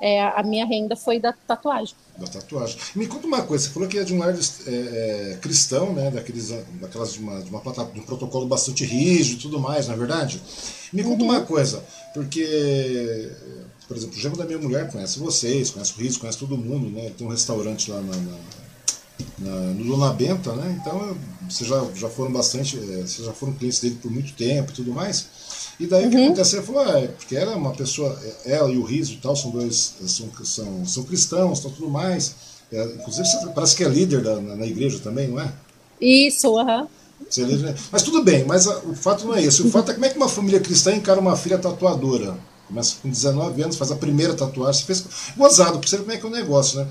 É, 0.00 0.22
a 0.22 0.44
minha 0.44 0.64
renda 0.64 0.94
foi 0.94 1.18
da 1.18 1.32
tatuagem. 1.32 1.94
Da 2.16 2.28
tatuagem. 2.28 2.78
Me 2.94 3.08
conta 3.08 3.26
uma 3.26 3.42
coisa, 3.42 3.64
você 3.64 3.70
falou 3.70 3.88
que 3.88 3.98
é 3.98 4.04
de 4.04 4.14
um 4.14 4.18
lar 4.18 4.32
é, 4.32 4.70
é, 4.70 5.38
cristão, 5.40 5.92
né? 5.92 6.08
Daqueles, 6.10 6.50
daquelas 6.80 7.14
de, 7.14 7.18
uma, 7.18 7.42
de, 7.42 7.50
uma, 7.50 7.60
de 7.60 8.00
um 8.00 8.04
protocolo 8.04 8.46
bastante 8.46 8.84
rígido 8.84 9.38
e 9.38 9.42
tudo 9.42 9.58
mais, 9.58 9.88
não 9.88 9.94
é 9.94 9.98
verdade? 9.98 10.40
Me 10.92 11.02
conta 11.02 11.24
uhum. 11.24 11.30
uma 11.30 11.40
coisa, 11.40 11.84
porque, 12.14 13.28
por 13.88 13.96
exemplo, 13.96 14.16
o 14.16 14.20
genro 14.20 14.36
da 14.36 14.44
minha 14.44 14.58
mulher 14.58 14.88
conhece 14.88 15.18
vocês, 15.18 15.70
conhece 15.70 15.92
o 15.92 15.96
Riso, 15.96 16.20
conhece 16.20 16.38
todo 16.38 16.56
mundo, 16.56 16.88
né? 16.90 17.10
Tem 17.18 17.26
um 17.26 17.30
restaurante 17.30 17.90
lá 17.90 18.00
na, 18.00 18.16
na 18.16 18.38
na, 19.38 19.50
no 19.50 19.84
Dona 19.84 20.12
Benta, 20.12 20.52
né? 20.54 20.78
Então 20.80 21.16
vocês 21.48 21.68
já, 21.68 21.84
já 21.94 22.08
foram 22.08 22.32
bastante, 22.32 22.76
é, 22.76 23.02
vocês 23.06 23.24
já 23.24 23.32
foram 23.32 23.52
clientes 23.54 23.80
dele 23.80 23.98
por 24.00 24.10
muito 24.10 24.32
tempo 24.34 24.70
e 24.70 24.74
tudo 24.74 24.92
mais. 24.92 25.26
E 25.80 25.86
daí 25.86 26.02
uhum. 26.02 26.08
o 26.08 26.10
que 26.10 26.16
uhum. 26.16 26.24
aconteceu? 26.26 26.58
Ele 26.58 26.66
falou, 26.66 26.82
ah, 26.82 27.00
é, 27.00 27.06
porque 27.06 27.36
ela 27.36 27.52
é 27.52 27.56
uma 27.56 27.72
pessoa, 27.72 28.18
é, 28.44 28.52
ela 28.56 28.70
e 28.70 28.76
o 28.76 28.82
Riso 28.82 29.14
e 29.14 29.16
tal, 29.16 29.36
são 29.36 29.50
dois, 29.50 29.94
são, 30.06 30.28
são, 30.44 30.86
são 30.86 31.02
cristãos, 31.04 31.60
tal, 31.60 31.70
tudo 31.70 31.88
mais. 31.88 32.34
É, 32.70 32.84
inclusive, 32.84 33.26
parece 33.54 33.76
que 33.76 33.84
é 33.84 33.88
líder 33.88 34.22
da, 34.22 34.40
na, 34.40 34.56
na 34.56 34.66
igreja 34.66 34.98
também, 34.98 35.28
não 35.28 35.40
é? 35.40 35.52
Isso, 36.00 36.58
aham. 36.58 36.82
Uhum. 36.82 36.88
Mas 37.90 38.02
tudo 38.02 38.22
bem, 38.22 38.44
mas 38.44 38.66
a, 38.66 38.78
o 38.78 38.94
fato 38.94 39.26
não 39.26 39.34
é 39.34 39.42
esse. 39.42 39.62
O 39.62 39.70
fato 39.70 39.90
é 39.90 39.94
como 39.94 40.06
é 40.06 40.08
que 40.08 40.16
uma 40.16 40.28
família 40.28 40.60
cristã 40.60 40.94
encara 40.94 41.20
uma 41.20 41.36
filha 41.36 41.58
tatuadora. 41.58 42.36
Começa 42.66 42.96
com 43.02 43.08
19 43.08 43.62
anos, 43.62 43.76
faz 43.76 43.90
a 43.90 43.96
primeira 43.96 44.34
tatuagem. 44.34 44.80
Você 44.80 44.86
fez 44.86 45.04
gozado, 45.36 45.78
pra 45.78 45.88
você 45.88 45.96
ver 45.96 46.02
como 46.02 46.12
é 46.12 46.16
que 46.18 46.26
é 46.26 46.28
o 46.28 46.32
negócio, 46.32 46.78
né? 46.78 46.88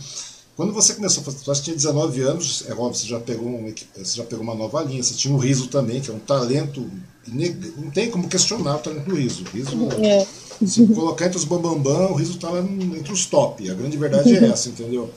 Quando 0.57 0.73
você 0.73 0.95
começou 0.95 1.21
a 1.21 1.25
fazer 1.25 1.37
tatuagem, 1.37 1.63
tinha 1.63 1.75
19 1.75 2.21
anos, 2.21 2.65
é 2.67 2.73
óbvio, 2.73 2.95
você 2.95 3.07
já 3.07 3.19
pegou, 3.19 3.47
um, 3.47 3.73
você 3.95 4.17
já 4.17 4.23
pegou 4.23 4.43
uma 4.43 4.55
nova 4.55 4.81
linha, 4.81 5.01
você 5.01 5.13
tinha 5.13 5.33
o 5.33 5.37
riso 5.37 5.67
também, 5.67 6.01
que 6.01 6.09
é 6.09 6.13
um 6.13 6.19
talento 6.19 6.89
não 7.33 7.91
tem 7.91 8.09
como 8.09 8.27
questionar 8.27 8.77
o 8.77 8.79
talento 8.79 9.05
do 9.05 9.15
riso. 9.15 9.43
O 9.43 9.49
riso 9.49 9.89
é. 10.01 10.25
Se 10.65 10.87
colocar 10.87 11.25
entre 11.25 11.37
os 11.37 11.43
bambambam, 11.43 12.11
o 12.11 12.15
riso 12.15 12.33
está 12.33 12.49
entre 12.97 13.11
os 13.11 13.25
top. 13.25 13.69
A 13.69 13.73
grande 13.73 13.97
verdade 13.97 14.35
é 14.35 14.45
essa, 14.45 14.69
entendeu? 14.69 15.09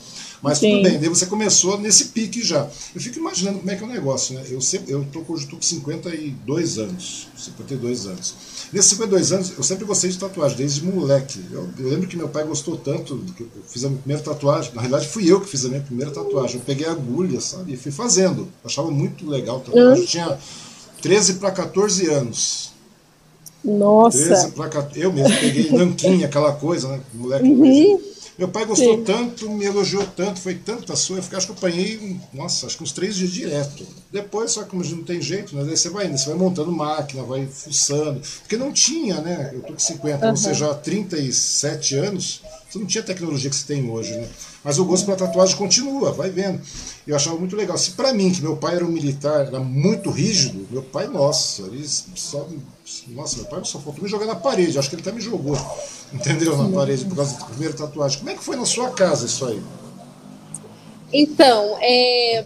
Mas 0.42 0.58
Sim. 0.58 0.70
tudo 0.70 0.82
bem, 0.82 0.98
daí 0.98 1.08
você 1.08 1.26
começou 1.26 1.78
nesse 1.78 2.06
pique 2.06 2.42
já. 2.42 2.68
Eu 2.94 3.00
fico 3.00 3.18
imaginando 3.18 3.58
como 3.58 3.70
é 3.70 3.76
que 3.76 3.82
é 3.82 3.86
o 3.86 3.90
negócio, 3.90 4.34
né? 4.34 4.44
Eu 4.48 4.60
sempre, 4.60 4.92
eu 4.92 5.06
tô, 5.12 5.20
hoje 5.28 5.44
estou 5.44 5.58
com 5.58 5.64
52 5.64 6.78
anos. 6.78 7.28
52 7.36 8.06
anos. 8.06 8.34
Nesses 8.72 8.90
52 8.92 9.32
anos, 9.32 9.52
eu 9.56 9.62
sempre 9.64 9.84
gostei 9.84 10.10
de 10.10 10.18
tatuagem, 10.18 10.56
desde 10.56 10.84
moleque. 10.84 11.40
Eu, 11.50 11.68
eu 11.78 11.88
lembro 11.88 12.06
que 12.06 12.16
meu 12.16 12.28
pai 12.28 12.44
gostou 12.44 12.76
tanto 12.76 13.18
que 13.36 13.42
eu 13.42 13.48
fiz 13.66 13.84
a 13.84 13.88
minha 13.88 14.00
primeira 14.00 14.22
tatuagem. 14.22 14.72
Na 14.74 14.80
realidade, 14.80 15.08
fui 15.08 15.30
eu 15.30 15.40
que 15.40 15.48
fiz 15.48 15.64
a 15.64 15.68
minha 15.68 15.80
primeira 15.80 16.12
tatuagem. 16.12 16.56
Eu 16.56 16.62
peguei 16.62 16.86
a 16.86 16.92
agulha, 16.92 17.40
sabe? 17.40 17.72
E 17.72 17.76
fui 17.76 17.90
fazendo. 17.90 18.42
Eu 18.42 18.66
achava 18.66 18.90
muito 18.90 19.28
legal 19.28 19.60
tatuagem. 19.60 20.02
Eu 20.04 20.06
tinha 20.06 20.38
13 21.02 21.34
para 21.34 21.50
14 21.50 22.06
anos. 22.06 22.70
Nossa! 23.64 24.52
Eu 24.94 25.12
mesmo 25.12 25.36
peguei 25.38 25.70
nanquinha, 25.72 26.26
aquela 26.26 26.52
coisa, 26.52 26.88
né? 26.88 27.00
Moleque. 27.12 27.48
Uhum. 27.48 28.00
Meu 28.40 28.48
pai 28.48 28.64
gostou 28.64 28.96
Sim. 28.96 29.04
tanto, 29.04 29.50
me 29.50 29.66
elogiou 29.66 30.02
tanto, 30.16 30.40
foi 30.40 30.54
tanta 30.54 30.96
sua, 30.96 31.18
eu 31.18 31.36
acho 31.36 31.46
que 31.46 31.52
eu 31.52 31.56
apanhei, 31.56 32.18
nossa, 32.32 32.66
acho 32.66 32.78
que 32.78 32.82
uns 32.82 32.90
três 32.90 33.14
dias 33.14 33.30
direto. 33.30 33.86
Depois, 34.10 34.52
só 34.52 34.62
que 34.62 34.70
como 34.70 34.82
não 34.82 35.04
tem 35.04 35.20
jeito, 35.20 35.54
né? 35.54 35.62
Daí 35.62 35.76
você 35.76 35.90
vai 35.90 36.06
indo, 36.06 36.16
você 36.16 36.30
vai 36.30 36.38
montando 36.38 36.72
máquina, 36.72 37.22
vai 37.22 37.46
fuçando. 37.46 38.18
Porque 38.38 38.56
não 38.56 38.72
tinha, 38.72 39.20
né? 39.20 39.50
Eu 39.52 39.60
tô 39.60 39.74
com 39.74 39.78
50, 39.78 40.26
uhum. 40.26 40.34
você 40.34 40.54
já 40.54 40.70
há 40.70 40.74
37 40.74 41.96
anos, 41.96 42.40
você 42.70 42.78
não 42.78 42.86
tinha 42.86 43.02
a 43.02 43.06
tecnologia 43.06 43.50
que 43.50 43.56
você 43.56 43.66
tem 43.66 43.90
hoje, 43.90 44.12
né? 44.12 44.28
Mas 44.62 44.78
o 44.78 44.84
gosto 44.84 45.04
pela 45.04 45.16
tatuagem 45.16 45.56
continua, 45.56 46.12
vai 46.12 46.30
vendo. 46.30 46.60
Eu 47.04 47.16
achava 47.16 47.36
muito 47.36 47.56
legal. 47.56 47.76
Se 47.76 47.92
para 47.92 48.12
mim, 48.12 48.30
que 48.30 48.40
meu 48.40 48.56
pai 48.56 48.76
era 48.76 48.84
um 48.84 48.90
militar, 48.90 49.46
era 49.46 49.58
muito 49.58 50.08
rígido, 50.08 50.68
meu 50.70 50.82
pai, 50.82 51.08
nossa, 51.08 51.62
ele 51.62 51.84
só. 51.86 52.46
Nossa, 53.08 53.36
meu 53.38 53.46
pai 53.46 53.60
só 53.64 53.80
faltou 53.80 54.04
me 54.04 54.08
jogar 54.08 54.26
na 54.26 54.36
parede, 54.36 54.78
acho 54.78 54.88
que 54.88 54.94
ele 54.94 55.02
até 55.02 55.10
me 55.10 55.20
jogou, 55.20 55.56
entendeu? 56.14 56.56
Na 56.56 56.68
parede, 56.68 57.04
por 57.04 57.16
causa 57.16 57.38
da 57.38 57.46
primeira 57.46 57.74
tatuagem. 57.74 58.18
Como 58.18 58.30
é 58.30 58.34
que 58.34 58.44
foi 58.44 58.56
na 58.56 58.64
sua 58.64 58.90
casa 58.90 59.26
isso 59.26 59.44
aí? 59.46 59.60
Então, 61.12 61.76
é, 61.80 62.44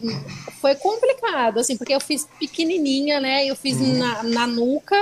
foi 0.61 0.75
complicado, 0.77 1.59
assim, 1.59 1.77
porque 1.77 1.95
eu 1.95 2.01
fiz 2.01 2.27
pequenininha, 2.39 3.21
né? 3.21 3.45
Eu 3.45 3.55
fiz 3.55 3.77
uhum. 3.77 3.99
na, 3.99 4.23
na 4.23 4.47
nuca 4.47 4.97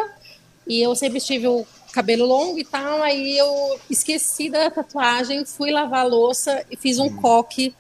e 0.67 0.83
eu 0.83 0.95
sempre 0.97 1.21
tive 1.21 1.47
o 1.47 1.65
cabelo 1.93 2.27
longo 2.27 2.59
e 2.59 2.65
tal. 2.65 3.03
Aí 3.03 3.37
eu 3.37 3.79
esqueci 3.89 4.51
da 4.51 4.71
tatuagem, 4.71 5.45
fui 5.45 5.71
lavar 5.71 6.01
a 6.01 6.09
louça 6.09 6.65
e 6.71 6.77
fiz 6.77 6.99
um 6.99 7.05
uhum. 7.05 7.21
coque. 7.21 7.75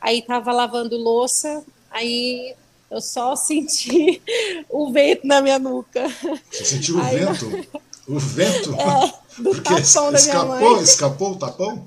Aí 0.00 0.22
tava 0.22 0.52
lavando 0.52 0.96
louça, 0.96 1.64
aí 1.90 2.54
eu 2.90 3.00
só 3.00 3.34
senti 3.36 4.22
o 4.68 4.92
vento 4.92 5.26
na 5.26 5.42
minha 5.42 5.58
nuca. 5.58 6.06
Você 6.50 6.64
sentiu 6.64 6.96
o 6.96 7.02
aí, 7.02 7.16
vento? 7.16 7.82
O 8.06 8.18
vento? 8.18 8.74
É, 8.74 9.42
do 9.42 9.50
Porque 9.50 9.62
tapão 9.62 10.12
da 10.12 10.18
escapou, 10.18 10.56
minha 10.56 10.70
mãe. 10.70 10.82
escapou 10.82 11.32
o 11.32 11.36
tapão? 11.36 11.86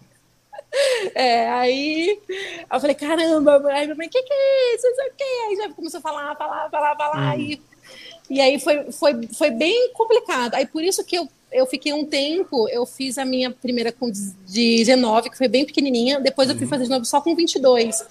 É, 1.16 1.50
aí 1.50 2.20
eu 2.72 2.80
falei, 2.80 2.96
caramba, 2.96 3.62
aí 3.72 3.86
minha 3.86 3.96
mãe, 3.96 4.08
o 4.08 4.10
que, 4.10 4.22
que 4.22 4.34
é 4.34 4.76
isso? 4.76 4.88
Isso 4.88 5.02
aqui? 5.02 5.24
Aí 5.24 5.56
já 5.58 5.74
começou 5.74 5.98
a 5.98 6.02
falar, 6.02 6.36
falar, 6.36 6.70
falar, 6.70 6.96
falar. 6.96 7.38
Hum. 7.38 7.42
E, 7.42 7.62
e 8.30 8.40
aí 8.40 8.60
foi, 8.60 8.92
foi, 8.92 9.28
foi 9.28 9.52
bem 9.52 9.92
complicado. 9.94 10.56
Aí 10.56 10.66
por 10.66 10.84
isso 10.84 11.04
que 11.04 11.18
eu, 11.18 11.28
eu 11.52 11.66
fiquei 11.66 11.94
um 11.94 12.06
tempo, 12.06 12.68
eu 12.70 12.86
fiz 12.86 13.18
a 13.18 13.26
minha 13.26 13.52
primeira 13.52 13.92
com 13.92 14.10
19, 14.10 15.30
que 15.30 15.38
foi 15.38 15.48
bem 15.48 15.66
pequenininha, 15.66 16.20
depois 16.20 16.50
eu 16.50 16.56
fui 16.56 16.64
uhum. 16.64 16.70
fazer 16.70 16.86
de 16.86 16.90
novo 16.90 17.06
só 17.06 17.20
com 17.20 17.36
22. 17.36 18.04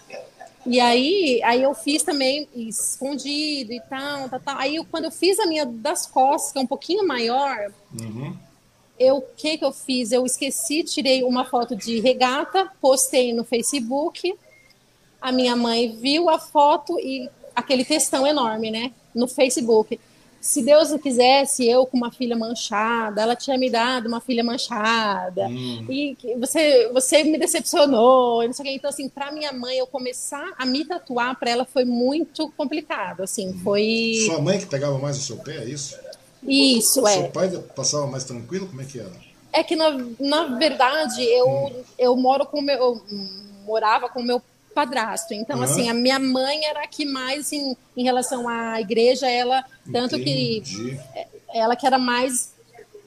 E 0.66 0.78
aí, 0.78 1.40
aí 1.42 1.62
eu 1.62 1.74
fiz 1.74 2.02
também 2.02 2.46
escondido 2.54 3.72
e 3.72 3.80
tal, 3.88 4.28
tal, 4.28 4.40
tal. 4.40 4.58
Aí 4.58 4.76
eu, 4.76 4.84
quando 4.84 5.04
eu 5.04 5.10
fiz 5.10 5.38
a 5.40 5.46
minha 5.46 5.64
das 5.64 6.06
costas, 6.06 6.52
que 6.52 6.58
é 6.58 6.62
um 6.62 6.66
pouquinho 6.66 7.06
maior, 7.06 7.72
uhum. 7.98 8.36
eu 8.98 9.16
o 9.16 9.22
que 9.22 9.56
que 9.56 9.64
eu 9.64 9.72
fiz? 9.72 10.12
Eu 10.12 10.26
esqueci, 10.26 10.84
tirei 10.84 11.24
uma 11.24 11.46
foto 11.46 11.74
de 11.74 11.98
regata, 12.00 12.70
postei 12.78 13.32
no 13.32 13.42
Facebook. 13.42 14.34
A 15.18 15.32
minha 15.32 15.56
mãe 15.56 15.96
viu 15.96 16.28
a 16.28 16.38
foto 16.38 16.98
e 17.00 17.28
aquele 17.56 17.84
textão 17.84 18.26
enorme, 18.26 18.70
né, 18.70 18.92
no 19.14 19.26
Facebook 19.26 19.98
se 20.40 20.62
Deus 20.62 20.90
não 20.90 20.98
quisesse 20.98 21.68
eu 21.68 21.84
com 21.84 21.96
uma 21.96 22.10
filha 22.10 22.36
manchada, 22.36 23.20
ela 23.20 23.36
tinha 23.36 23.58
me 23.58 23.68
dado 23.68 24.06
uma 24.06 24.20
filha 24.20 24.42
manchada, 24.42 25.46
hum. 25.46 25.86
e 25.88 26.16
você, 26.38 26.88
você 26.92 27.22
me 27.22 27.38
decepcionou, 27.38 28.42
não 28.44 28.52
sei 28.52 28.64
o 28.64 28.68
que. 28.68 28.74
Então, 28.74 28.88
assim, 28.88 29.08
para 29.08 29.30
minha 29.30 29.52
mãe, 29.52 29.76
eu 29.78 29.86
começar 29.86 30.54
a 30.56 30.64
me 30.64 30.84
tatuar, 30.84 31.38
para 31.38 31.50
ela 31.50 31.64
foi 31.66 31.84
muito 31.84 32.50
complicado, 32.56 33.22
assim, 33.22 33.50
hum. 33.50 33.60
foi... 33.62 34.14
Sua 34.26 34.40
mãe 34.40 34.58
que 34.58 34.66
pegava 34.66 34.98
mais 34.98 35.18
o 35.18 35.20
seu 35.20 35.36
pé, 35.36 35.58
é 35.58 35.64
isso? 35.64 35.98
Isso, 36.42 37.06
é. 37.06 37.12
Seu 37.12 37.28
pai 37.28 37.50
passava 37.76 38.06
mais 38.06 38.24
tranquilo? 38.24 38.66
Como 38.66 38.80
é 38.80 38.84
que 38.86 38.98
era? 38.98 39.12
É 39.52 39.62
que, 39.62 39.76
na, 39.76 39.90
na 40.18 40.56
verdade, 40.56 41.22
eu, 41.22 41.48
hum. 41.48 41.82
eu 41.98 42.16
moro 42.16 42.46
com 42.46 42.62
meu... 42.62 42.76
Eu 42.76 43.02
morava 43.66 44.08
com 44.08 44.22
meu 44.22 44.42
padrasto. 44.74 45.34
Então, 45.34 45.58
uhum. 45.58 45.64
assim, 45.64 45.88
a 45.88 45.94
minha 45.94 46.18
mãe 46.18 46.64
era 46.64 46.84
a 46.84 46.86
que 46.86 47.04
mais, 47.04 47.40
assim, 47.46 47.76
em 47.96 48.04
relação 48.04 48.48
à 48.48 48.80
igreja, 48.80 49.28
ela, 49.28 49.64
tanto 49.92 50.16
Entendi. 50.16 50.60
que 50.60 51.00
ela 51.52 51.76
que 51.76 51.86
era 51.86 51.98
mais 51.98 52.54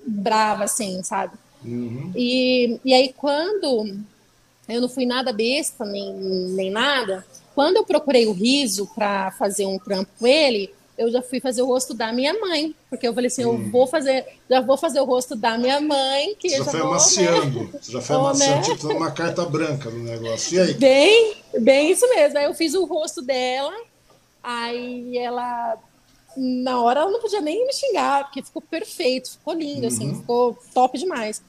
brava, 0.05 0.65
assim, 0.65 1.01
sabe? 1.03 1.33
Uhum. 1.63 2.11
E, 2.15 2.79
e 2.83 2.93
aí, 2.93 3.13
quando 3.15 3.95
eu 4.67 4.81
não 4.81 4.89
fui 4.89 5.05
nada 5.05 5.31
besta, 5.31 5.85
nem, 5.85 6.13
nem 6.13 6.71
nada, 6.71 7.25
quando 7.55 7.77
eu 7.77 7.85
procurei 7.85 8.25
o 8.25 8.33
riso 8.33 8.87
para 8.93 9.31
fazer 9.31 9.65
um 9.65 9.77
trampo 9.77 10.09
com 10.19 10.27
ele, 10.27 10.73
eu 10.97 11.11
já 11.11 11.21
fui 11.21 11.39
fazer 11.39 11.61
o 11.61 11.65
rosto 11.65 11.93
da 11.93 12.13
minha 12.13 12.33
mãe, 12.39 12.75
porque 12.89 13.07
eu 13.07 13.13
falei 13.13 13.27
assim, 13.27 13.45
hum. 13.45 13.53
eu 13.53 13.71
vou 13.71 13.87
fazer, 13.87 14.25
já 14.49 14.61
vou 14.61 14.77
fazer 14.77 14.99
o 14.99 15.05
rosto 15.05 15.35
da 15.35 15.57
minha 15.57 15.81
mãe, 15.81 16.35
que 16.35 16.49
Você 16.49 16.57
já, 16.57 16.63
já 16.63 16.71
foi 16.71 16.79
vou, 16.79 16.89
amaciando, 16.89 17.59
né? 17.63 17.69
Você 17.81 17.91
já 17.91 18.01
foi 18.01 18.15
oh, 18.15 18.19
amaciando, 18.19 18.55
né? 18.55 18.63
tipo 18.63 18.93
uma 18.93 19.11
carta 19.11 19.45
branca 19.45 19.89
no 19.89 20.03
negócio. 20.03 20.55
E 20.55 20.61
aí? 20.61 20.73
Bem, 20.75 21.35
bem 21.59 21.91
isso 21.91 22.07
mesmo. 22.09 22.37
Aí 22.37 22.45
eu 22.45 22.53
fiz 22.53 22.73
o 22.75 22.85
rosto 22.85 23.21
dela, 23.21 23.73
aí 24.43 25.17
ela 25.17 25.77
na 26.35 26.81
hora 26.81 27.01
ela 27.01 27.11
não 27.11 27.19
podia 27.19 27.41
nem 27.41 27.65
me 27.65 27.73
xingar, 27.73 28.25
porque 28.25 28.41
ficou 28.41 28.61
perfeito, 28.61 29.31
ficou 29.31 29.53
lindo, 29.53 29.85
assim, 29.87 30.05
uhum. 30.05 30.11
assim, 30.11 30.19
ficou 30.19 30.57
top 30.73 30.97
demais. 30.97 31.41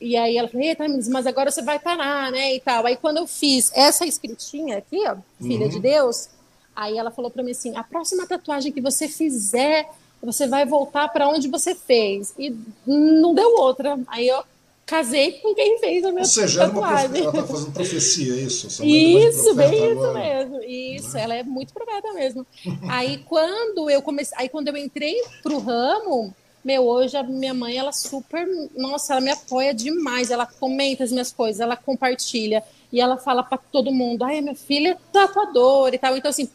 E 0.00 0.16
aí 0.16 0.36
ela 0.36 0.48
falou, 0.48 0.66
eita, 0.66 0.84
mas 1.10 1.26
agora 1.26 1.50
você 1.50 1.62
vai 1.62 1.78
parar, 1.78 2.32
né, 2.32 2.54
e 2.54 2.60
tal. 2.60 2.84
Aí 2.86 2.96
quando 2.96 3.18
eu 3.18 3.26
fiz 3.26 3.70
essa 3.74 4.04
escritinha 4.04 4.78
aqui, 4.78 4.98
ó, 5.06 5.16
Filha 5.40 5.66
uhum. 5.66 5.70
de 5.70 5.80
Deus, 5.80 6.28
Aí 6.74 6.96
ela 6.96 7.10
falou 7.10 7.30
para 7.30 7.42
mim 7.42 7.50
assim: 7.52 7.76
a 7.76 7.82
próxima 7.82 8.26
tatuagem 8.26 8.72
que 8.72 8.80
você 8.80 9.08
fizer, 9.08 9.88
você 10.22 10.46
vai 10.46 10.64
voltar 10.64 11.08
para 11.08 11.28
onde 11.28 11.48
você 11.48 11.74
fez. 11.74 12.34
E 12.38 12.54
não 12.86 13.34
deu 13.34 13.56
outra. 13.56 13.98
Aí 14.06 14.28
eu 14.28 14.42
casei 14.86 15.32
com 15.40 15.54
quem 15.54 15.78
fez 15.78 16.04
a 16.04 16.10
minha 16.10 16.20
Ou 16.22 16.26
seja, 16.26 16.66
tatuagem. 16.66 17.20
ela 17.22 17.30
está 17.30 17.46
fazendo 17.46 17.72
profecia, 17.72 18.34
isso? 18.34 18.66
Isso, 18.84 19.54
bem 19.54 19.92
isso 19.92 20.12
mesmo. 20.12 20.62
Isso, 20.62 21.16
ela 21.16 21.34
é 21.34 21.42
muito 21.42 21.72
profeta 21.72 22.12
mesmo. 22.12 22.46
aí 22.88 23.18
quando 23.26 23.88
eu 23.88 24.02
comecei, 24.02 24.36
aí 24.38 24.48
quando 24.48 24.68
eu 24.68 24.76
entrei 24.76 25.22
pro 25.42 25.58
ramo, 25.58 26.34
meu, 26.64 26.86
hoje 26.86 27.16
a 27.16 27.22
minha 27.22 27.54
mãe, 27.54 27.76
ela 27.76 27.92
super, 27.92 28.46
nossa, 28.76 29.14
ela 29.14 29.20
me 29.20 29.30
apoia 29.30 29.74
demais, 29.74 30.30
ela 30.30 30.46
comenta 30.46 31.02
as 31.04 31.10
minhas 31.10 31.32
coisas, 31.32 31.60
ela 31.60 31.76
compartilha 31.76 32.62
e 32.92 33.00
ela 33.00 33.16
fala 33.16 33.42
para 33.42 33.58
todo 33.58 33.90
mundo, 33.90 34.22
ai, 34.24 34.40
minha 34.40 34.54
filha 34.54 34.90
é 34.90 34.98
tatuadora 35.12 35.94
e 35.94 35.98
tal. 35.98 36.16
Então 36.16 36.28
assim, 36.28 36.48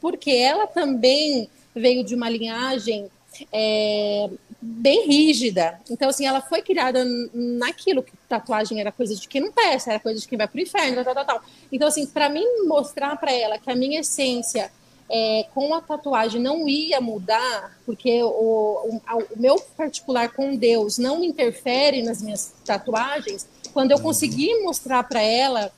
porque 0.00 0.30
ela 0.30 0.66
também 0.66 1.48
veio 1.74 2.04
de 2.04 2.14
uma 2.14 2.28
linhagem 2.28 3.10
é, 3.52 4.30
bem 4.60 5.06
rígida. 5.06 5.78
Então, 5.90 6.08
assim, 6.08 6.26
ela 6.26 6.40
foi 6.40 6.62
criada 6.62 7.04
naquilo 7.32 8.02
que 8.02 8.12
tatuagem 8.28 8.80
era 8.80 8.90
coisa 8.90 9.14
de 9.14 9.28
quem 9.28 9.40
não 9.40 9.52
presta, 9.52 9.90
era 9.90 10.00
coisa 10.00 10.20
de 10.20 10.26
quem 10.26 10.38
vai 10.38 10.48
pro 10.48 10.60
inferno, 10.60 11.04
tal, 11.04 11.14
tal, 11.14 11.24
tal. 11.24 11.42
Então, 11.70 11.88
assim, 11.88 12.06
para 12.06 12.28
mim 12.28 12.44
mostrar 12.66 13.16
para 13.16 13.32
ela 13.32 13.58
que 13.58 13.70
a 13.70 13.76
minha 13.76 14.00
essência 14.00 14.70
é, 15.08 15.46
com 15.54 15.74
a 15.74 15.80
tatuagem 15.80 16.40
não 16.40 16.68
ia 16.68 17.00
mudar, 17.00 17.78
porque 17.84 18.22
o, 18.22 18.28
o, 18.28 18.96
o, 18.96 19.26
meu 19.36 19.56
particular 19.76 20.32
com 20.32 20.56
Deus 20.56 20.98
não 20.98 21.22
interfere 21.22 22.02
nas 22.02 22.20
minhas 22.20 22.52
tatuagens, 22.64 23.46
quando 23.72 23.92
eu 23.92 24.00
consegui 24.00 24.62
mostrar 24.62 25.02
para 25.04 25.22
ela 25.22 25.70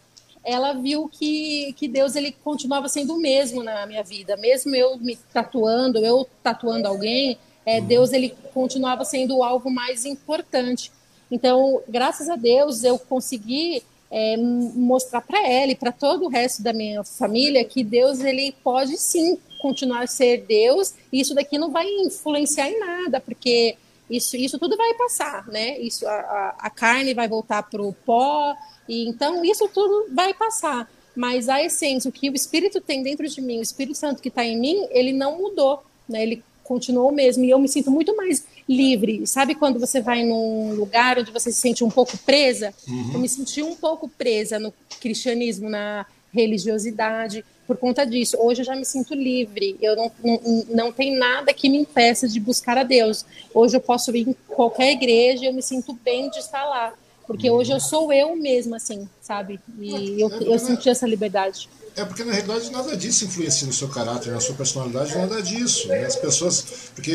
ela 0.49 0.73
viu 0.73 1.11
que, 1.11 1.75
que 1.75 1.87
Deus 1.87 2.17
ele 2.17 2.33
continuava 2.33 2.89
sendo 2.89 3.15
o 3.15 3.21
mesmo 3.21 3.63
na 3.63 3.85
minha 3.87 4.03
vida, 4.03 4.35
mesmo 4.39 4.75
eu 4.75 4.97
me 4.97 5.15
tatuando, 5.31 5.99
eu 5.99 6.27
tatuando 6.43 6.89
alguém, 6.89 7.39
é, 7.67 7.81
uhum. 7.81 7.87
Deus 7.87 8.13
ele 8.15 8.35
continuava 8.55 9.05
sendo 9.05 9.37
o 9.37 9.43
alvo 9.43 9.71
mais 9.71 10.07
importante. 10.07 10.91
Então, 11.31 11.83
graças 11.87 12.31
a 12.31 12.37
Deus, 12.37 12.83
eu 12.83 12.99
consegui 12.99 13.83
é, 14.11 14.39
mostrar 14.39 15.21
para 15.21 15.47
ela 15.47 15.73
e 15.73 15.77
para 15.77 15.93
todo 15.93 16.25
o 16.25 16.29
resto 16.29 16.63
da 16.63 16.73
minha 16.73 17.05
família 17.05 17.63
que 17.63 17.85
Deus 17.85 18.21
ele 18.21 18.55
pode 18.65 18.97
sim 18.97 19.39
continuar 19.61 20.05
a 20.05 20.07
ser 20.07 20.47
Deus. 20.47 20.95
E 21.13 21.21
isso 21.21 21.35
daqui 21.35 21.59
não 21.59 21.71
vai 21.71 21.87
influenciar 21.87 22.71
em 22.71 22.81
nada, 22.81 23.21
porque 23.21 23.77
isso, 24.09 24.35
isso 24.35 24.59
tudo 24.59 24.79
vai 24.79 24.95
passar, 24.95 25.47
né? 25.49 25.79
Isso, 25.79 26.07
a, 26.07 26.55
a 26.59 26.71
carne 26.71 27.13
vai 27.13 27.29
voltar 27.29 27.63
para 27.65 27.83
o 27.83 27.93
pó, 27.93 28.57
e 28.89 29.09
então 29.09 29.45
isso 29.45 29.69
tudo 29.69 30.07
vai 30.13 30.33
passar. 30.33 30.91
Mas 31.15 31.49
a 31.49 31.63
essência, 31.63 32.09
o 32.09 32.13
que 32.13 32.31
o 32.31 32.35
Espírito 32.35 32.81
tem 32.81 33.03
dentro 33.03 33.29
de 33.29 33.41
mim, 33.41 33.59
o 33.59 33.63
Espírito 33.63 33.97
Santo 33.97 34.23
que 34.23 34.29
está 34.29 34.45
em 34.45 34.59
mim, 34.59 34.87
ele 34.91 35.13
não 35.13 35.37
mudou, 35.37 35.83
né? 36.09 36.23
Ele 36.23 36.45
continuou 36.69 37.11
mesmo. 37.11 37.45
E 37.45 37.51
eu 37.51 37.59
me 37.59 37.67
sinto 37.67 37.91
muito 37.91 38.15
mais 38.15 38.45
livre. 38.69 39.27
Sabe 39.27 39.55
quando 39.55 39.81
você 39.81 40.01
vai 40.01 40.23
num 40.23 40.75
lugar 40.75 41.19
onde 41.19 41.33
você 41.33 41.51
se 41.51 41.59
sente 41.59 41.83
um 41.83 41.91
pouco 41.91 42.17
presa? 42.19 42.75
Uhum. 42.87 43.15
Eu 43.15 43.19
me 43.19 43.29
senti 43.29 43.63
um 43.63 43.75
pouco 43.75 44.09
presa 44.09 44.59
no 44.59 44.73
cristianismo, 45.01 45.71
na 45.71 46.07
religiosidade, 46.33 47.45
por 47.67 47.79
conta 47.79 48.05
disso. 48.05 48.37
Hoje 48.39 48.61
eu 48.61 48.67
já 48.67 48.77
me 48.77 48.85
sinto 48.85 49.15
livre. 49.15 49.77
Eu 49.81 49.97
não, 49.97 50.13
não, 50.23 50.65
não 50.69 50.93
tem 50.93 51.17
nada 51.17 51.53
que 51.55 51.71
me 51.71 51.79
impeça 51.79 52.29
de 52.29 52.39
buscar 52.39 52.77
a 52.77 52.83
Deus. 52.83 53.25
Hoje 53.55 53.77
eu 53.77 53.81
posso 53.81 54.15
ir 54.15 54.29
em 54.29 54.37
qualquer 54.47 54.93
igreja 54.93 55.45
e 55.45 55.47
eu 55.47 55.53
me 55.55 55.63
sinto 55.63 55.95
bem 55.95 56.29
de 56.31 56.39
estar 56.39 56.65
lá. 56.65 56.95
Porque 57.29 57.51
hoje 57.51 57.71
eu 57.71 57.79
sou 57.79 58.11
eu 58.11 58.35
mesma, 58.35 58.79
assim, 58.79 59.07
sabe? 59.21 59.61
E 59.79 60.19
eu, 60.19 60.31
eu 60.31 60.59
senti 60.59 60.89
essa 60.89 61.07
liberdade. 61.07 61.69
É 61.95 62.03
porque 62.03 62.25
na 62.25 62.33
realidade 62.33 62.71
nada 62.71 62.97
disso 62.97 63.27
influencia 63.27 63.67
no 63.67 63.73
seu 63.73 63.89
caráter, 63.89 64.33
na 64.33 64.41
sua 64.41 64.55
personalidade, 64.55 65.15
nada 65.15 65.43
disso. 65.43 65.89
Né? 65.89 66.07
As 66.07 66.17
pessoas. 66.17 66.65
Porque 66.95 67.15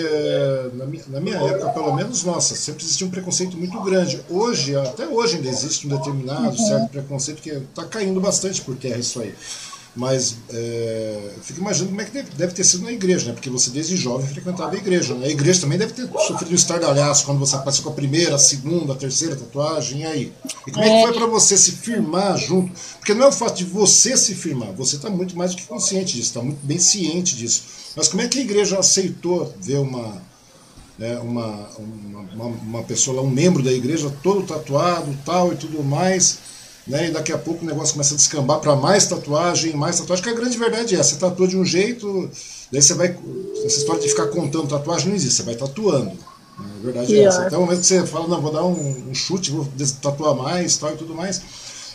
na 0.74 0.86
minha, 0.86 1.04
na 1.08 1.20
minha, 1.20 1.38
época, 1.38 1.70
pelo 1.70 1.96
menos 1.96 2.24
nossa, 2.24 2.54
sempre 2.54 2.84
existia 2.84 3.08
um 3.08 3.10
preconceito 3.10 3.58
muito 3.58 3.82
grande. 3.82 4.22
Hoje, 4.30 4.76
até 4.76 5.08
hoje 5.08 5.38
ainda 5.38 5.50
existe 5.50 5.88
um 5.88 5.90
determinado 5.90 6.50
uhum. 6.50 6.68
certo 6.68 6.90
preconceito 6.90 7.42
que 7.42 7.50
está 7.50 7.86
caindo 7.86 8.22
bastante 8.22 8.62
por 8.62 8.76
terra 8.76 9.00
isso 9.00 9.20
aí. 9.20 9.34
Mas 9.96 10.38
é, 10.50 11.34
fico 11.44 11.60
imaginando 11.60 11.92
como 11.92 12.02
é 12.02 12.06
que 12.06 12.12
deve, 12.12 12.32
deve, 12.32 12.54
ter 12.54 12.64
sido 12.64 12.84
na 12.84 12.92
igreja, 12.92 13.28
né? 13.28 13.34
Porque 13.34 13.50
você 13.50 13.70
desde 13.70 13.96
jovem 13.96 14.28
frequentava 14.28 14.74
a 14.74 14.78
igreja. 14.78 15.14
Né? 15.14 15.28
A 15.28 15.30
igreja 15.30 15.62
também 15.62 15.78
deve 15.78 15.94
ter 15.94 16.10
sofrido 16.26 16.52
um 16.52 16.56
estardalhaço 16.56 17.26
quando 17.26 17.38
você 17.38 17.56
apareceu 17.56 17.84
com 17.84 17.90
a 17.90 17.94
primeira, 17.94 18.36
a 18.36 18.40
segunda, 18.40 18.94
a 18.94 18.96
terceira 18.96 19.36
tatuagem, 19.36 20.02
e 20.02 20.06
aí? 20.06 20.34
E 20.66 20.72
como 20.72 20.84
é, 20.84 20.90
é 20.90 20.98
que 20.98 21.08
foi 21.08 21.14
para 21.14 21.28
você 21.28 21.56
se 21.56 21.74
firmar 21.74 22.38
junto? 22.38 22.72
Porque 22.98 23.14
não 23.14 23.26
é 23.26 23.28
o 23.30 23.32
fato 23.32 23.56
de 23.56 23.66
você 23.66 24.18
se 24.18 24.34
firmar, 24.34 24.74
você 24.74 24.96
está 24.96 25.12
muito 25.12 25.38
mais 25.38 25.52
do 25.52 25.58
que 25.58 25.68
consciente 25.68 26.16
disso, 26.16 26.30
está 26.30 26.42
muito 26.42 26.66
bem 26.66 26.80
ciente 26.80 27.36
disso. 27.36 27.64
Mas 27.96 28.08
como 28.08 28.24
é 28.24 28.28
que 28.28 28.40
a 28.40 28.42
igreja 28.42 28.80
aceitou 28.80 29.54
ver 29.62 29.78
uma, 29.78 30.24
né, 30.98 31.20
uma, 31.20 31.70
uma, 31.78 32.46
uma, 32.46 32.84
pessoa 32.84 33.18
lá, 33.18 33.22
um 33.22 33.30
membro 33.30 33.62
da 33.62 33.72
igreja, 33.72 34.12
todo 34.24 34.42
tatuado 34.42 35.16
tal 35.24 35.54
e 35.54 35.56
tudo 35.56 35.84
mais? 35.84 36.40
Né? 36.88 37.08
E 37.08 37.12
daqui 37.12 37.32
a 37.32 37.38
pouco 37.38 37.64
o 37.64 37.68
negócio 37.68 37.94
começa 37.94 38.14
a 38.14 38.18
descambar 38.18 38.60
para 38.60 38.76
mais 38.76 39.08
tatuagem, 39.08 39.74
mais 39.74 40.00
tatuagem, 40.00 40.24
que 40.24 40.30
a 40.30 40.34
grande 40.34 40.58
verdade 40.58 40.96
é 40.96 41.02
você 41.02 41.16
tatua 41.16 41.48
de 41.48 41.58
um 41.58 41.66
jeito, 41.66 42.30
daí 42.72 42.82
você 42.82 42.94
vai. 42.94 43.18
Essa 43.66 43.78
história 43.78 44.02
de 44.02 44.10
ficar 44.10 44.28
contando 44.28 44.68
tatuagem 44.68 45.08
não 45.08 45.16
existe, 45.16 45.38
você 45.38 45.44
vai 45.44 45.56
tatuando. 45.56 46.06
Né? 46.06 46.18
A 46.60 46.84
verdade 46.84 47.18
é 47.18 47.24
essa. 47.24 47.48
Até 47.48 47.58
o 47.58 47.62
momento 47.62 47.80
que 47.80 47.86
você 47.86 48.06
fala, 48.06 48.28
não, 48.28 48.42
vou 48.42 48.52
dar 48.52 48.66
um, 48.66 49.10
um 49.10 49.14
chute, 49.14 49.52
vou 49.52 49.68
tatuar 50.02 50.36
mais 50.36 50.76
tal 50.78 50.94
e 50.94 50.98
tudo 50.98 51.16
mais. 51.16 51.42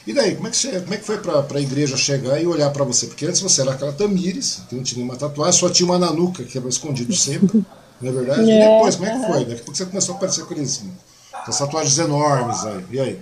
E 0.07 0.13
daí, 0.15 0.35
como 0.35 0.49
é 0.49 0.51
que, 0.51 0.57
você, 0.57 0.81
como 0.81 0.95
é 0.95 0.97
que 0.97 1.05
foi 1.05 1.19
para 1.19 1.45
a 1.55 1.61
igreja 1.61 1.95
chegar 1.95 2.41
e 2.41 2.47
olhar 2.47 2.71
para 2.71 2.83
você? 2.83 3.07
Porque 3.07 3.27
antes 3.27 3.43
você 3.43 3.61
era 3.61 3.73
aquela 3.73 3.93
Tamires, 3.93 4.63
que 4.67 4.75
não 4.75 4.83
tinha 4.83 4.97
nenhuma 4.97 5.19
tatuagem, 5.19 5.61
só 5.61 5.69
tinha 5.69 5.87
uma 5.87 5.99
nanuca 5.99 6.45
que 6.45 6.57
era 6.57 6.67
escondido 6.67 7.15
sempre, 7.15 7.63
não 8.01 8.09
é 8.09 8.13
verdade? 8.13 8.51
É. 8.51 8.57
E 8.57 8.73
depois, 8.73 8.97
como 8.97 9.07
é 9.07 9.19
que 9.19 9.27
foi? 9.27 9.41
Daqui 9.41 9.61
a 9.61 9.65
pouco 9.65 9.77
você 9.77 9.85
começou 9.85 10.15
a 10.15 10.17
aparecer 10.17 10.45
com 10.47 10.55
aqueles, 10.55 10.83
com 11.45 11.53
tatuagens 11.53 11.99
enormes 11.99 12.65
aí. 12.65 12.85
E 12.91 13.01
aí? 13.01 13.21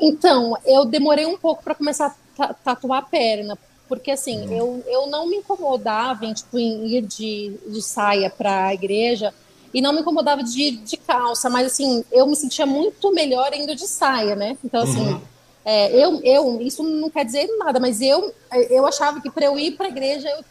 Então, 0.00 0.56
eu 0.64 0.84
demorei 0.84 1.26
um 1.26 1.36
pouco 1.36 1.62
para 1.62 1.74
começar 1.74 2.16
a 2.38 2.54
tatuar 2.54 3.00
a 3.00 3.02
perna, 3.02 3.58
porque 3.88 4.10
assim, 4.10 4.46
uhum. 4.46 4.56
eu, 4.56 4.84
eu 4.86 5.06
não 5.06 5.26
me 5.26 5.36
incomodava 5.36 6.24
em, 6.24 6.32
tipo, 6.32 6.58
em 6.58 6.86
ir 6.86 7.02
de, 7.02 7.58
de 7.66 7.82
saia 7.82 8.30
para 8.30 8.66
a 8.66 8.74
igreja 8.74 9.34
e 9.72 9.80
não 9.80 9.92
me 9.92 10.00
incomodava 10.00 10.42
de 10.42 10.60
ir 10.60 10.70
de 10.78 10.96
calça, 10.96 11.50
mas 11.50 11.66
assim, 11.66 12.04
eu 12.12 12.26
me 12.26 12.36
sentia 12.36 12.66
muito 12.66 13.12
melhor 13.12 13.52
indo 13.54 13.74
de 13.74 13.86
saia, 13.86 14.36
né? 14.36 14.56
Então, 14.64 14.82
assim, 14.82 15.08
uhum. 15.12 15.20
é, 15.64 15.90
eu, 15.92 16.20
eu, 16.22 16.60
isso 16.60 16.82
não 16.82 17.10
quer 17.10 17.24
dizer 17.24 17.48
nada, 17.58 17.80
mas 17.80 18.00
eu, 18.00 18.32
eu 18.70 18.86
achava 18.86 19.20
que 19.20 19.30
para 19.30 19.46
eu 19.46 19.58
ir 19.58 19.72
para 19.72 19.86
a 19.86 19.90
igreja 19.90 20.28
eu 20.28 20.44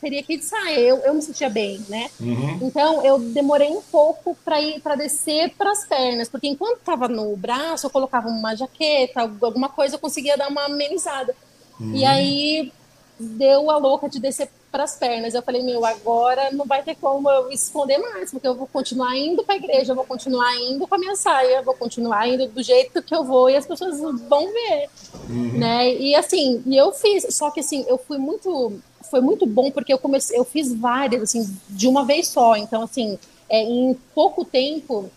teria 0.00 0.22
que 0.22 0.34
ir 0.34 0.38
de 0.38 0.44
saia. 0.44 0.78
Eu, 0.78 0.98
eu 0.98 1.14
me 1.14 1.22
sentia 1.22 1.50
bem, 1.50 1.84
né? 1.88 2.10
Uhum. 2.20 2.58
Então 2.62 3.04
eu 3.04 3.18
demorei 3.18 3.68
um 3.68 3.82
pouco 3.82 4.36
para 4.44 4.60
ir 4.60 4.80
para 4.80 4.94
descer 4.94 5.50
para 5.56 5.70
as 5.70 5.84
pernas, 5.86 6.28
porque 6.28 6.48
enquanto 6.48 6.78
estava 6.78 7.08
no 7.08 7.36
braço 7.36 7.86
eu 7.86 7.90
colocava 7.90 8.28
uma 8.28 8.54
jaqueta, 8.54 9.20
alguma 9.20 9.68
coisa, 9.68 9.96
eu 9.96 10.00
conseguia 10.00 10.36
dar 10.36 10.48
uma 10.48 10.64
amenizada. 10.64 11.34
Uhum. 11.78 11.94
E 11.94 12.04
aí 12.04 12.72
deu 13.18 13.70
a 13.70 13.76
louca 13.76 14.08
de 14.08 14.18
descer 14.18 14.50
para 14.70 14.84
as 14.84 14.96
pernas. 14.96 15.34
Eu 15.34 15.42
falei, 15.42 15.62
meu, 15.62 15.84
agora 15.84 16.50
não 16.52 16.64
vai 16.64 16.82
ter 16.82 16.94
como 16.94 17.30
eu 17.30 17.50
esconder 17.50 17.98
mais, 17.98 18.30
porque 18.30 18.46
eu 18.46 18.54
vou 18.54 18.66
continuar 18.66 19.16
indo 19.16 19.42
para 19.42 19.54
a 19.54 19.58
igreja, 19.58 19.92
eu 19.92 19.96
vou 19.96 20.04
continuar 20.04 20.56
indo 20.58 20.86
com 20.86 20.94
a 20.94 20.98
minha 20.98 21.16
saia, 21.16 21.62
vou 21.62 21.74
continuar 21.74 22.28
indo 22.28 22.46
do 22.48 22.62
jeito 22.62 23.02
que 23.02 23.14
eu 23.14 23.24
vou 23.24 23.50
e 23.50 23.56
as 23.56 23.66
pessoas 23.66 23.98
vão 24.00 24.52
ver, 24.52 24.88
uhum. 25.28 25.58
né? 25.58 25.92
E 25.94 26.14
assim, 26.14 26.62
e 26.64 26.76
eu 26.76 26.92
fiz, 26.92 27.26
só 27.34 27.50
que 27.50 27.60
assim, 27.60 27.84
eu 27.88 27.98
fui 27.98 28.18
muito 28.18 28.80
foi 29.08 29.20
muito 29.20 29.46
bom 29.46 29.70
porque 29.70 29.92
eu 29.92 29.98
comecei, 29.98 30.38
eu 30.38 30.44
fiz 30.44 30.72
várias 30.72 31.22
assim 31.22 31.56
de 31.68 31.88
uma 31.88 32.04
vez 32.04 32.28
só. 32.28 32.56
Então 32.56 32.82
assim, 32.82 33.18
é, 33.48 33.62
em 33.62 33.94
pouco 34.14 34.44
tempo, 34.44 35.10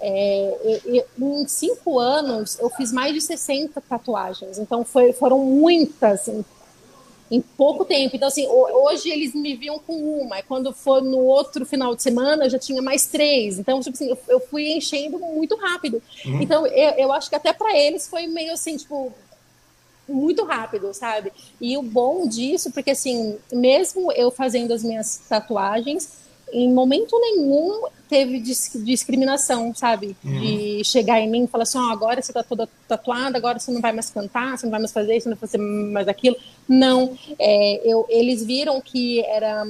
é, 0.00 0.80
eu, 0.84 1.04
em 1.18 1.46
cinco 1.46 1.98
anos, 1.98 2.58
eu 2.58 2.70
fiz 2.70 2.92
mais 2.92 3.12
de 3.14 3.20
60 3.20 3.80
tatuagens. 3.82 4.58
Então 4.58 4.84
foi, 4.84 5.12
foram 5.12 5.38
muitas 5.44 6.28
em, 6.28 6.44
em 7.30 7.40
pouco 7.40 7.84
tempo. 7.84 8.16
Então 8.16 8.28
assim, 8.28 8.46
hoje 8.48 9.10
eles 9.10 9.34
me 9.34 9.54
viam 9.56 9.78
com 9.78 9.94
uma. 9.94 10.38
E 10.38 10.42
quando 10.42 10.72
for 10.72 11.02
no 11.02 11.18
outro 11.18 11.66
final 11.66 11.94
de 11.94 12.02
semana, 12.02 12.44
eu 12.44 12.50
já 12.50 12.58
tinha 12.58 12.80
mais 12.80 13.06
três. 13.06 13.58
Então 13.58 13.80
tipo 13.80 13.94
assim, 13.94 14.08
eu, 14.08 14.18
eu 14.28 14.40
fui 14.40 14.72
enchendo 14.72 15.18
muito 15.18 15.56
rápido. 15.56 16.02
Uhum. 16.24 16.42
Então 16.42 16.66
eu, 16.66 16.90
eu 16.96 17.12
acho 17.12 17.28
que 17.28 17.36
até 17.36 17.52
para 17.52 17.76
eles 17.76 18.08
foi 18.08 18.26
meio 18.26 18.52
assim 18.52 18.76
tipo 18.76 19.12
muito 20.10 20.44
rápido, 20.44 20.92
sabe? 20.92 21.32
E 21.60 21.76
o 21.76 21.82
bom 21.82 22.26
disso, 22.26 22.70
porque 22.72 22.90
assim, 22.90 23.38
mesmo 23.52 24.12
eu 24.12 24.30
fazendo 24.30 24.72
as 24.72 24.82
minhas 24.82 25.20
tatuagens, 25.28 26.20
em 26.52 26.72
momento 26.72 27.18
nenhum 27.18 27.86
teve 28.08 28.40
discriminação, 28.40 29.72
sabe? 29.74 30.16
Uhum. 30.24 30.40
De 30.40 30.84
chegar 30.84 31.20
em 31.20 31.30
mim 31.30 31.44
e 31.44 31.46
falar 31.46 31.62
assim, 31.62 31.78
oh, 31.78 31.92
agora 31.92 32.20
você 32.20 32.32
tá 32.32 32.42
toda 32.42 32.68
tatuada, 32.88 33.38
agora 33.38 33.58
você 33.58 33.70
não 33.70 33.80
vai 33.80 33.92
mais 33.92 34.10
cantar, 34.10 34.58
você 34.58 34.66
não 34.66 34.70
vai 34.70 34.80
mais 34.80 34.92
fazer 34.92 35.16
isso, 35.16 35.28
não 35.28 35.36
vai 35.36 35.48
fazer 35.48 35.58
mais 35.58 36.08
aquilo. 36.08 36.36
Não, 36.68 37.16
é, 37.38 37.80
eu, 37.84 38.04
eles 38.08 38.44
viram 38.44 38.80
que 38.80 39.24
era 39.24 39.64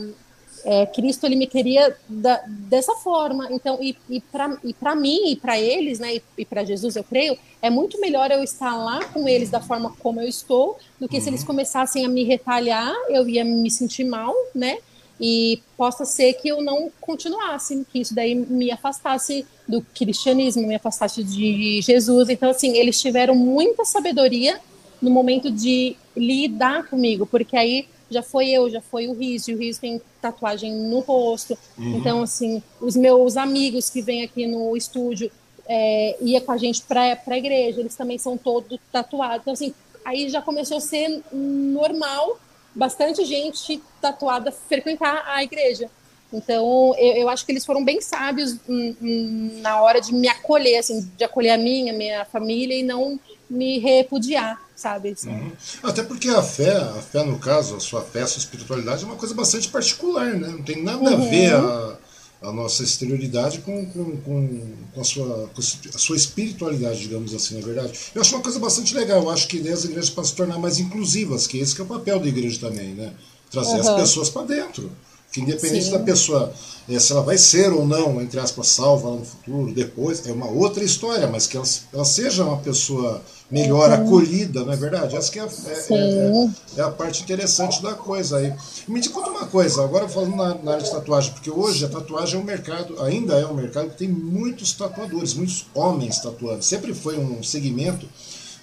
é, 0.64 0.87
Cristo 0.87 1.27
ele 1.27 1.37
me 1.37 1.46
queria 1.46 1.96
da, 2.09 2.42
dessa 2.46 2.94
forma. 2.94 3.49
Então, 3.51 3.79
e, 3.81 3.96
e 4.09 4.20
para 4.20 4.94
mim 4.94 5.31
e 5.31 5.37
para 5.37 5.59
eles, 5.59 5.99
né, 5.99 6.16
e, 6.16 6.23
e 6.38 6.44
para 6.44 6.64
Jesus, 6.64 6.96
eu 6.96 7.05
creio, 7.05 7.37
é 7.62 7.70
muito 7.70 8.01
melhor 8.01 8.31
eu 8.31 8.42
estar 8.42 8.77
lá 8.77 9.05
com 9.07 9.29
eles 9.29 9.51
da 9.51 9.61
forma 9.61 9.94
como 9.99 10.20
eu 10.20 10.29
estou, 10.29 10.79
do 10.99 11.09
que 11.09 11.16
uhum. 11.16 11.23
se 11.23 11.29
eles 11.31 11.40
uhum. 11.40 11.46
começassem 11.46 12.05
a 12.05 12.09
me 12.09 12.25
retalhar, 12.25 12.94
eu 13.09 13.29
ia 13.29 13.44
me 13.44 13.70
sentir 13.70 14.05
mal, 14.05 14.35
né? 14.55 14.79
E 15.20 15.61
possa 15.77 16.07
ser 16.07 16.33
que 16.35 16.49
eu 16.49 16.62
não 16.62 16.90
continuasse, 16.99 17.87
que 17.92 18.01
isso 18.01 18.14
daí 18.14 18.35
me 18.35 18.70
afastasse 18.70 19.46
do 19.68 19.85
cristianismo, 19.94 20.66
me 20.66 20.77
afastasse 20.77 21.23
de 21.23 21.83
Jesus. 21.83 22.31
Então, 22.31 22.51
assim, 22.51 22.75
eles 22.77 22.99
tiveram 23.01 23.35
muita 23.35 23.85
sabedoria 23.85 24.59
no 25.01 25.11
momento 25.11 25.51
de 25.51 25.96
lidar 26.16 26.88
comigo, 26.88 27.27
porque 27.27 27.57
aí 27.57 27.87
já 28.11 28.23
foi 28.23 28.51
eu, 28.51 28.68
já 28.68 28.81
foi 28.81 29.09
o 29.09 29.14
Riz, 29.14 29.46
e 29.49 29.55
o 29.55 29.59
Riz 29.59 29.79
tem 29.79 30.01
tatuagem 30.20 30.75
no 30.75 31.01
rosto. 31.01 31.57
Uhum. 31.79 31.96
Então, 31.96 32.23
assim, 32.23 32.62
os 32.81 32.96
meus 32.96 33.37
amigos 33.37 33.88
que 33.88 34.03
vêm 34.03 34.25
aqui 34.25 34.46
no 34.46 34.77
estúdio 34.77 35.31
é, 35.66 36.16
ia 36.20 36.40
com 36.40 36.53
a 36.53 36.57
gente 36.57 36.83
para 36.83 37.16
a 37.27 37.38
igreja, 37.38 37.81
eles 37.81 37.94
também 37.94 38.18
são 38.18 38.37
todos 38.37 38.79
tatuados. 38.90 39.42
Então, 39.42 39.53
assim, 39.53 39.73
aí 40.05 40.29
já 40.29 40.42
começou 40.42 40.79
a 40.79 40.81
ser 40.81 41.23
normal 41.33 42.38
bastante 42.75 43.25
gente 43.25 43.81
tatuada 44.01 44.51
frequentar 44.51 45.23
a 45.27 45.42
igreja. 45.42 45.88
Então, 46.33 46.94
eu, 46.96 47.23
eu, 47.23 47.29
acho 47.29 47.44
que 47.44 47.53
eles 47.53 47.66
foram 47.66 47.85
bem 47.85 48.01
sábios 48.01 48.57
hum, 48.68 48.94
hum, 49.03 49.61
na 49.61 49.83
hora 49.83 50.01
de 50.01 50.14
me 50.14 50.29
acolher, 50.29 50.79
assim, 50.79 51.09
de 51.16 51.25
acolher 51.25 51.51
a 51.51 51.59
minha, 51.59 51.92
minha 51.92 52.25
família 52.25 52.75
e 52.75 52.83
não 52.83 53.18
me 53.49 53.79
repudiar, 53.79 54.61
sabe? 54.80 55.10
Assim. 55.10 55.28
Uhum. 55.28 55.52
Até 55.82 56.02
porque 56.02 56.28
a 56.30 56.42
fé, 56.42 56.74
a 56.74 57.02
fé 57.02 57.22
no 57.22 57.38
caso, 57.38 57.76
a 57.76 57.80
sua 57.80 58.00
fé, 58.00 58.22
a 58.22 58.26
sua 58.26 58.40
espiritualidade 58.40 59.04
é 59.04 59.06
uma 59.06 59.16
coisa 59.16 59.34
bastante 59.34 59.68
particular, 59.68 60.34
né? 60.34 60.48
Não 60.48 60.62
tem 60.62 60.82
nada 60.82 61.02
uhum. 61.02 61.26
a 61.26 61.28
ver 61.28 61.52
a, 61.54 61.98
a 62.42 62.52
nossa 62.52 62.82
exterioridade 62.82 63.58
com, 63.58 63.84
com, 63.86 64.16
com, 64.16 64.72
com, 64.94 65.00
a, 65.00 65.04
sua, 65.04 65.50
com 65.54 65.60
a 65.60 65.98
sua 65.98 66.16
espiritualidade, 66.16 67.00
digamos 67.00 67.34
assim, 67.34 67.60
na 67.60 67.66
verdade. 67.66 67.92
Eu 68.14 68.22
acho 68.22 68.34
uma 68.34 68.42
coisa 68.42 68.58
bastante 68.58 68.94
legal. 68.94 69.22
Eu 69.22 69.30
acho 69.30 69.46
que 69.48 69.68
as 69.68 69.84
igrejas 69.84 70.08
podem 70.08 70.30
se 70.30 70.36
tornar 70.36 70.58
mais 70.58 70.78
inclusivas, 70.78 71.46
que 71.46 71.58
esse 71.58 71.74
que 71.74 71.82
é 71.82 71.84
o 71.84 71.86
papel 71.86 72.18
da 72.18 72.26
igreja 72.26 72.58
também, 72.58 72.94
né? 72.94 73.12
Trazer 73.50 73.72
uhum. 73.72 73.80
as 73.80 74.00
pessoas 74.00 74.30
para 74.30 74.46
dentro. 74.46 74.90
Que 75.30 75.40
independente 75.40 75.84
Sim. 75.84 75.90
da 75.92 76.00
pessoa, 76.00 76.52
é, 76.88 76.98
se 76.98 77.12
ela 77.12 77.22
vai 77.22 77.38
ser 77.38 77.72
ou 77.72 77.86
não, 77.86 78.20
entre 78.20 78.40
aspas, 78.40 78.66
salva 78.66 79.10
no 79.10 79.24
futuro, 79.24 79.72
depois, 79.72 80.26
é 80.26 80.32
uma 80.32 80.48
outra 80.48 80.82
história, 80.82 81.28
mas 81.28 81.46
que 81.46 81.56
ela, 81.56 81.66
ela 81.92 82.04
seja 82.04 82.44
uma 82.44 82.56
pessoa 82.56 83.22
melhor 83.50 83.90
uhum. 83.90 84.06
acolhida, 84.06 84.64
não 84.64 84.72
é 84.72 84.76
verdade? 84.76 85.16
Essa 85.16 85.30
que 85.30 85.40
é, 85.40 85.42
é, 85.42 85.46
é, 85.46 86.50
é, 86.76 86.82
a 86.82 86.90
parte 86.90 87.22
interessante 87.22 87.82
da 87.82 87.94
coisa 87.94 88.38
aí. 88.38 88.54
Me 88.86 89.00
diga 89.00 89.18
uma 89.18 89.46
coisa, 89.46 89.82
agora 89.82 90.08
falando 90.08 90.36
na, 90.36 90.54
na, 90.54 90.72
área 90.72 90.84
de 90.84 90.90
tatuagem, 90.90 91.32
porque 91.32 91.50
hoje 91.50 91.84
a 91.84 91.88
tatuagem 91.88 92.38
é 92.38 92.42
um 92.42 92.44
mercado, 92.44 93.02
ainda 93.02 93.34
é 93.34 93.46
um 93.46 93.54
mercado 93.54 93.90
que 93.90 93.96
tem 93.96 94.08
muitos 94.08 94.72
tatuadores, 94.72 95.34
muitos 95.34 95.66
homens 95.74 96.18
tatuando. 96.20 96.62
Sempre 96.62 96.94
foi 96.94 97.18
um 97.18 97.42
segmento 97.42 98.06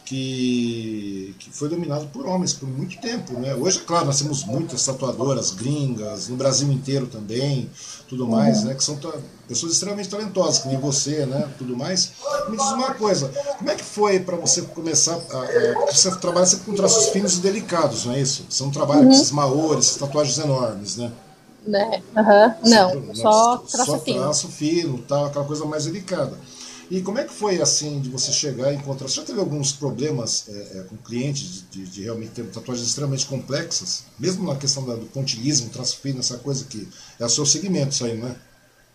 que, 0.07 1.35
que 1.37 1.49
foi 1.49 1.67
dominado 1.67 2.07
por 2.07 2.25
homens 2.25 2.53
por 2.53 2.67
muito 2.69 2.97
tempo. 3.01 3.33
Né? 3.33 3.53
Hoje, 3.53 3.79
claro, 3.79 4.05
nós 4.05 4.17
temos 4.21 4.45
muitas 4.45 4.85
tatuadoras 4.85 5.51
gringas, 5.51 6.29
no 6.29 6.37
Brasil 6.37 6.71
inteiro 6.71 7.07
também, 7.07 7.69
tudo 8.07 8.25
mais, 8.25 8.59
uhum. 8.59 8.65
né? 8.67 8.75
que 8.75 8.83
são 8.83 8.97
pessoas 9.49 9.73
extremamente 9.73 10.07
talentosas, 10.07 10.59
que 10.59 10.69
nem 10.69 10.79
você, 10.79 11.25
né? 11.25 11.49
tudo 11.57 11.75
mais. 11.75 12.13
Me 12.47 12.55
diz 12.55 12.65
uma 12.67 12.93
coisa, 12.93 13.27
como 13.57 13.69
é 13.69 13.75
que 13.75 13.83
foi 13.83 14.21
para 14.21 14.37
você 14.37 14.61
começar 14.61 15.19
a, 15.29 15.39
a, 15.39 15.91
Você 15.91 16.09
trabalha 16.15 16.45
sempre 16.45 16.65
com 16.67 16.73
traços 16.73 17.09
finos 17.09 17.35
e 17.35 17.41
delicados, 17.41 18.05
não 18.05 18.13
é 18.13 18.21
isso? 18.21 18.45
Você 18.49 18.63
não 18.63 18.71
trabalha 18.71 19.01
uhum. 19.01 19.07
com 19.07 19.13
esses 19.13 19.31
maores, 19.31 19.87
essas 19.87 19.97
tatuagens 19.97 20.37
enormes, 20.37 20.95
né? 20.95 21.11
Né? 21.65 22.01
Uhum. 22.15 22.69
Não, 22.69 23.13
só 23.13 23.57
traço 23.57 23.91
só 23.91 23.99
fino. 23.99 24.21
traço 24.21 24.47
fino, 24.47 24.97
tal, 24.99 25.25
aquela 25.25 25.43
coisa 25.43 25.65
mais 25.65 25.83
delicada. 25.83 26.37
E 26.89 27.01
como 27.01 27.19
é 27.19 27.25
que 27.25 27.33
foi 27.33 27.61
assim 27.61 27.99
de 27.99 28.09
você 28.09 28.31
chegar 28.31 28.71
e 28.71 28.75
encontrar? 28.75 29.07
Você 29.07 29.15
já 29.15 29.25
teve 29.25 29.39
alguns 29.39 29.73
problemas 29.73 30.47
é, 30.47 30.79
é, 30.79 30.83
com 30.83 30.95
clientes 30.97 31.65
de, 31.69 31.83
de, 31.83 31.91
de, 31.91 32.03
realmente 32.03 32.31
ter 32.31 32.45
tatuagens 32.49 32.87
extremamente 32.87 33.25
complexas, 33.25 34.05
mesmo 34.17 34.47
na 34.47 34.57
questão 34.57 34.83
do 34.83 35.05
pontilismo, 35.07 35.69
traço 35.69 35.97
fino, 35.97 36.19
essa 36.19 36.37
coisa 36.37 36.65
que 36.65 36.87
é 37.19 37.25
o 37.25 37.29
seu 37.29 37.45
segmento, 37.45 37.91
isso 37.91 38.05
aí, 38.05 38.17
não 38.17 38.29
é? 38.29 38.35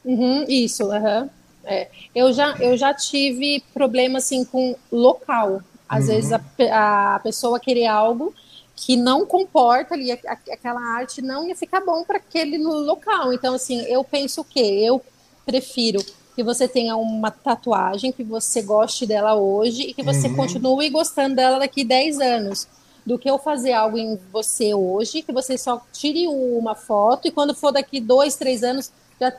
Uhum, 0.04 0.44
isso, 0.48 0.84
uhum. 0.84 1.28
é. 1.64 1.88
eu, 2.14 2.32
já, 2.32 2.56
eu 2.58 2.76
já 2.76 2.94
tive 2.94 3.62
problema 3.74 4.18
assim 4.18 4.44
com 4.44 4.74
local. 4.90 5.62
Às 5.88 6.04
uhum. 6.04 6.14
vezes 6.14 6.32
a, 6.32 7.14
a 7.14 7.18
pessoa 7.18 7.60
querer 7.60 7.86
algo 7.86 8.34
que 8.74 8.96
não 8.96 9.26
comporta 9.26 9.94
ali, 9.94 10.10
aquela 10.10 10.80
arte 10.80 11.20
não 11.20 11.46
ia 11.46 11.54
ficar 11.54 11.80
bom 11.82 12.02
para 12.04 12.16
aquele 12.16 12.58
local. 12.58 13.32
Então, 13.32 13.54
assim, 13.54 13.82
eu 13.82 14.02
penso 14.02 14.40
o 14.40 14.44
quê? 14.44 14.60
Eu 14.60 15.00
prefiro 15.44 16.02
que 16.34 16.42
você 16.42 16.66
tenha 16.66 16.96
uma 16.96 17.30
tatuagem, 17.30 18.12
que 18.12 18.24
você 18.24 18.62
goste 18.62 19.06
dela 19.06 19.34
hoje 19.34 19.82
e 19.82 19.94
que 19.94 20.02
você 20.02 20.28
uhum. 20.28 20.36
continue 20.36 20.88
gostando 20.88 21.36
dela 21.36 21.58
daqui 21.58 21.84
10 21.84 22.20
anos. 22.20 22.66
Do 23.04 23.18
que 23.18 23.28
eu 23.28 23.36
fazer 23.36 23.72
algo 23.72 23.98
em 23.98 24.18
você 24.32 24.72
hoje, 24.72 25.22
que 25.22 25.32
você 25.32 25.58
só 25.58 25.82
tire 25.92 26.28
uma 26.28 26.76
foto 26.76 27.26
e 27.26 27.32
quando 27.32 27.52
for 27.52 27.72
daqui 27.72 28.00
dois, 28.00 28.36
três 28.36 28.62
anos 28.62 28.92
já 29.20 29.32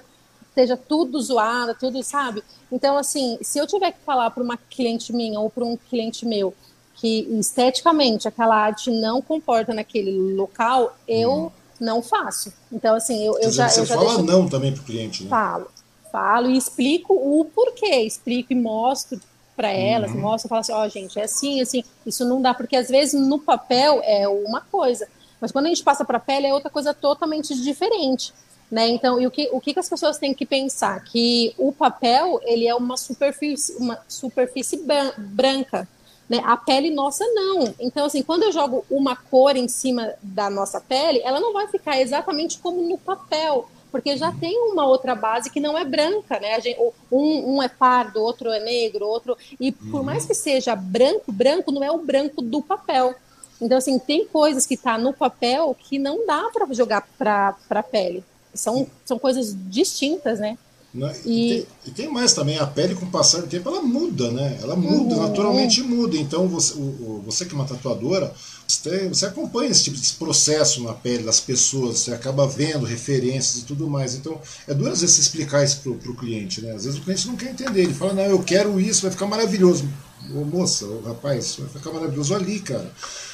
esteja 0.49 0.75
tudo 0.75 1.19
zoado, 1.21 1.73
tudo, 1.79 2.03
sabe? 2.03 2.43
Então, 2.69 2.97
assim, 2.97 3.38
se 3.41 3.58
eu 3.58 3.65
tiver 3.65 3.93
que 3.93 3.99
falar 4.06 4.29
para 4.32 4.43
uma 4.43 4.58
cliente 4.58 5.13
minha 5.13 5.39
ou 5.39 5.49
para 5.49 5.63
um 5.63 5.77
cliente 5.77 6.25
meu 6.25 6.53
que 6.95 7.21
esteticamente 7.39 8.27
aquela 8.27 8.56
arte 8.56 8.91
não 8.91 9.21
comporta 9.21 9.73
naquele 9.73 10.12
local, 10.34 10.95
eu 11.08 11.32
uhum. 11.32 11.51
não 11.79 12.01
faço. 12.03 12.53
Então, 12.69 12.95
assim, 12.95 13.25
eu, 13.25 13.39
eu 13.39 13.49
já. 13.49 13.69
Você 13.69 13.79
eu 13.79 13.86
já 13.86 13.95
fala 13.95 14.10
deixo... 14.10 14.23
não 14.23 14.47
também 14.47 14.73
para 14.73 14.82
o 14.82 14.86
cliente, 14.86 15.23
né? 15.23 15.29
Falo 15.29 15.72
falo 16.13 16.52
e 16.52 16.56
explico 16.56 17.12
o 17.12 17.43
porquê, 17.43 18.02
explico 18.02 18.54
e 18.54 18.56
mostro 18.56 19.19
para 19.56 19.71
elas, 19.71 20.12
uhum. 20.12 20.21
mostro, 20.21 20.47
falo 20.47 20.62
assim, 20.62 20.71
ó, 20.71 20.86
oh, 20.86 20.89
gente, 20.89 21.19
é 21.19 21.23
assim, 21.23 21.60
assim, 21.60 21.84
isso 22.06 22.23
não 22.23 22.39
dá, 22.39 22.54
porque 22.54 22.76
às 22.76 22.88
vezes 22.88 23.19
no 23.19 23.39
papel 23.39 23.99
é 24.04 24.28
uma 24.28 24.62
coisa, 24.62 25.08
mas 25.41 25.52
quando 25.52 25.65
a 25.65 25.69
gente 25.69 25.84
passa 25.84 26.06
para 26.06 26.17
a 26.17 26.21
pele 26.21 26.45
é 26.45 26.54
outra 26.54 26.69
coisa 26.69 26.93
totalmente 26.93 27.60
diferente, 27.60 28.32
né? 28.69 28.88
Então, 28.89 29.19
e 29.19 29.26
o 29.26 29.32
que, 29.32 29.49
o 29.52 29.60
que 29.60 29.78
as 29.78 29.89
pessoas 29.89 30.19
têm 30.19 30.36
que 30.36 30.45
pensar? 30.45 31.04
Que 31.04 31.54
o 31.58 31.71
papel, 31.71 32.39
ele 32.43 32.67
é 32.67 32.76
uma 32.76 32.95
superfície, 32.95 33.76
uma 33.78 33.99
superfície 34.08 34.84
branca, 35.17 35.88
né? 36.30 36.41
A 36.45 36.58
pele 36.58 36.89
nossa 36.89 37.26
não. 37.34 37.73
Então, 37.80 38.06
assim, 38.06 38.23
quando 38.23 38.43
eu 38.43 38.52
jogo 38.52 38.86
uma 38.89 39.15
cor 39.15 39.56
em 39.56 39.67
cima 39.67 40.13
da 40.21 40.49
nossa 40.49 40.80
pele, 40.80 41.21
ela 41.23 41.39
não 41.39 41.54
vai 41.54 41.67
ficar 41.67 41.99
exatamente 41.99 42.58
como 42.60 42.82
no 42.88 42.97
papel 42.97 43.67
porque 43.93 44.17
já 44.17 44.32
tem 44.32 44.58
uma 44.71 44.88
outra 44.88 45.13
base 45.13 45.51
que 45.51 45.60
não 45.60 45.77
é 45.77 45.86
branca, 45.86 46.39
né? 46.39 46.60
Gente, 46.60 46.79
um, 47.12 47.58
um, 47.58 47.62
é 47.62 47.69
pardo, 47.69 48.23
outro 48.23 48.49
é 48.49 48.60
negro, 48.60 49.06
outro. 49.06 49.38
E 49.60 49.71
por 49.71 49.99
uhum. 49.99 50.03
mais 50.03 50.25
que 50.25 50.34
seja 50.34 50.75
branco, 50.75 51.32
branco 51.32 51.71
não 51.71 51.84
é 51.84 51.91
o 51.91 51.99
branco 51.99 52.41
do 52.41 52.60
papel. 52.60 53.13
Então, 53.62 53.77
assim, 53.77 53.99
tem 53.99 54.25
coisas 54.25 54.65
que 54.65 54.75
tá 54.75 54.97
no 54.97 55.13
papel 55.13 55.77
que 55.79 55.99
não 55.99 56.25
dá 56.25 56.49
para 56.51 56.73
jogar 56.73 57.08
para 57.19 57.56
a 57.69 57.84
pele. 57.84 58.23
São, 58.51 58.88
são 59.06 59.19
coisas 59.19 59.56
distintas, 59.69 60.39
né? 60.39 60.58
Né? 60.91 61.15
E... 61.23 61.29
E, 61.29 61.49
tem, 61.49 61.67
e, 61.86 61.91
tem, 61.91 62.08
mais 62.08 62.34
também, 62.34 62.58
a 62.58 62.65
pele 62.65 62.95
com 62.95 63.06
o 63.06 63.12
passar 63.12 63.41
do 63.41 63.47
tempo 63.47 63.69
ela 63.69 63.82
muda, 63.84 64.32
né? 64.32 64.58
Ela 64.60 64.75
muda, 64.75 65.15
uhum. 65.15 65.21
naturalmente 65.21 65.84
muda. 65.84 66.17
Então 66.17 66.47
você, 66.47 66.73
o, 66.73 67.21
você 67.23 67.45
que 67.45 67.53
é 67.53 67.56
uma 67.56 67.67
tatuadora, 67.67 68.34
você, 68.67 69.08
você, 69.08 69.26
acompanha 69.26 69.71
esse 69.71 69.84
tipo 69.84 69.97
de 69.97 70.13
processo 70.13 70.84
na 70.84 70.93
pele 70.93 71.23
das 71.23 71.39
pessoas, 71.39 71.99
você 71.99 72.13
acaba 72.13 72.47
vendo 72.47 72.86
referências 72.86 73.63
e 73.63 73.65
tudo 73.65 73.89
mais. 73.89 74.15
Então 74.15 74.39
é 74.67 74.73
duas 74.73 75.02
vezes 75.02 75.17
explicar 75.17 75.63
isso 75.63 75.80
pro, 75.82 75.95
pro 75.95 76.15
cliente, 76.15 76.62
né? 76.62 76.71
Às 76.71 76.86
vezes 76.86 76.99
o 76.99 77.04
cliente 77.04 77.28
não 77.28 77.36
quer 77.36 77.52
entender, 77.52 77.82
ele 77.82 77.93
fala, 77.93 78.13
não, 78.13 78.23
eu 78.23 78.41
quero 78.43 78.80
isso, 78.80 79.02
vai 79.04 79.12
ficar 79.12 79.28
maravilhoso. 79.28 79.88
Ô 80.32 80.45
moça, 80.45 80.86
ô, 80.86 81.02
rapaz, 81.02 81.58
vai 81.60 81.67
ficar 81.67 81.91
maravilhoso 81.91 82.34
ali, 82.34 82.60
cara. 82.60 82.91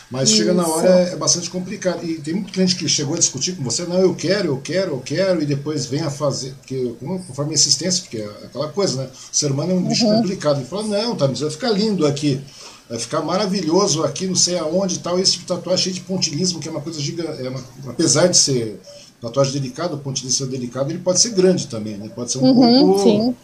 Mas 0.10 0.30
Isso. 0.30 0.39
chega 0.39 0.54
na 0.54 0.68
hora 0.68 0.89
é, 0.89 1.15
bastante 1.15 1.50
complicado. 1.50 2.04
E 2.04 2.15
tem 2.15 2.34
muito 2.34 2.52
cliente 2.52 2.76
que 2.76 2.88
chegou 2.89 3.15
a 3.15 3.20
discutir 3.20 3.56
com 3.56 3.63
você, 3.63 3.84
não, 3.84 4.00
eu 4.00 4.15
quero, 4.15 4.48
eu 4.48 4.58
quero, 4.58 4.92
eu 4.94 5.00
quero, 5.00 5.42
e 5.42 5.46
depois 5.46 5.86
vem 5.86 6.02
a 6.02 6.10
fazer, 6.10 6.54
porque, 6.56 6.96
conforme 7.00 7.52
a 7.52 7.56
insistência, 7.56 8.02
porque 8.02 8.18
é 8.18 8.46
aquela 8.46 8.70
coisa, 8.70 9.04
né? 9.04 9.10
O 9.32 9.36
ser 9.36 9.52
humano 9.52 9.72
é 9.72 9.76
um 9.76 9.84
bicho 9.84 10.06
uhum. 10.06 10.18
complicado. 10.18 10.58
Ele 10.58 10.68
fala, 10.68 10.84
não, 10.84 11.15
tá, 11.15 11.28
mas 11.28 11.39
vai 11.42 11.52
ficar 11.52 11.70
lindo 11.70 12.08
aqui, 12.08 12.42
vai 12.89 12.97
ficar 12.97 13.21
maravilhoso 13.21 14.04
aqui, 14.04 14.25
não 14.25 14.36
sei 14.36 14.58
aonde 14.58 14.95
e 14.95 14.99
tal. 14.99 15.19
Esse 15.19 15.34
tipo 15.34 15.43
de 15.43 15.47
tatuagem 15.47 15.84
cheio 15.84 15.95
de 15.95 16.02
pontilismo, 16.02 16.60
que 16.60 16.67
é 16.67 16.71
uma 16.71 16.82
coisa 16.82 16.99
gigante. 16.99 17.45
É 17.45 17.49
uma, 17.49 17.63
apesar 17.88 18.28
de 18.28 18.36
ser 18.36 18.82
tatuagem 19.21 19.54
delicada, 19.54 19.93
o 19.95 19.99
pontilismo 19.99 20.45
ser 20.45 20.52
delicado, 20.52 20.89
ele 20.89 20.99
pode 20.99 21.19
ser 21.19 21.30
grande 21.30 21.67
também, 21.67 21.97
né? 21.97 22.10
Pode 22.13 22.32
ser 22.32 22.39
um 22.39 22.45
uhum, 22.45 22.86
pouco. 22.86 23.04
Sim. 23.04 23.36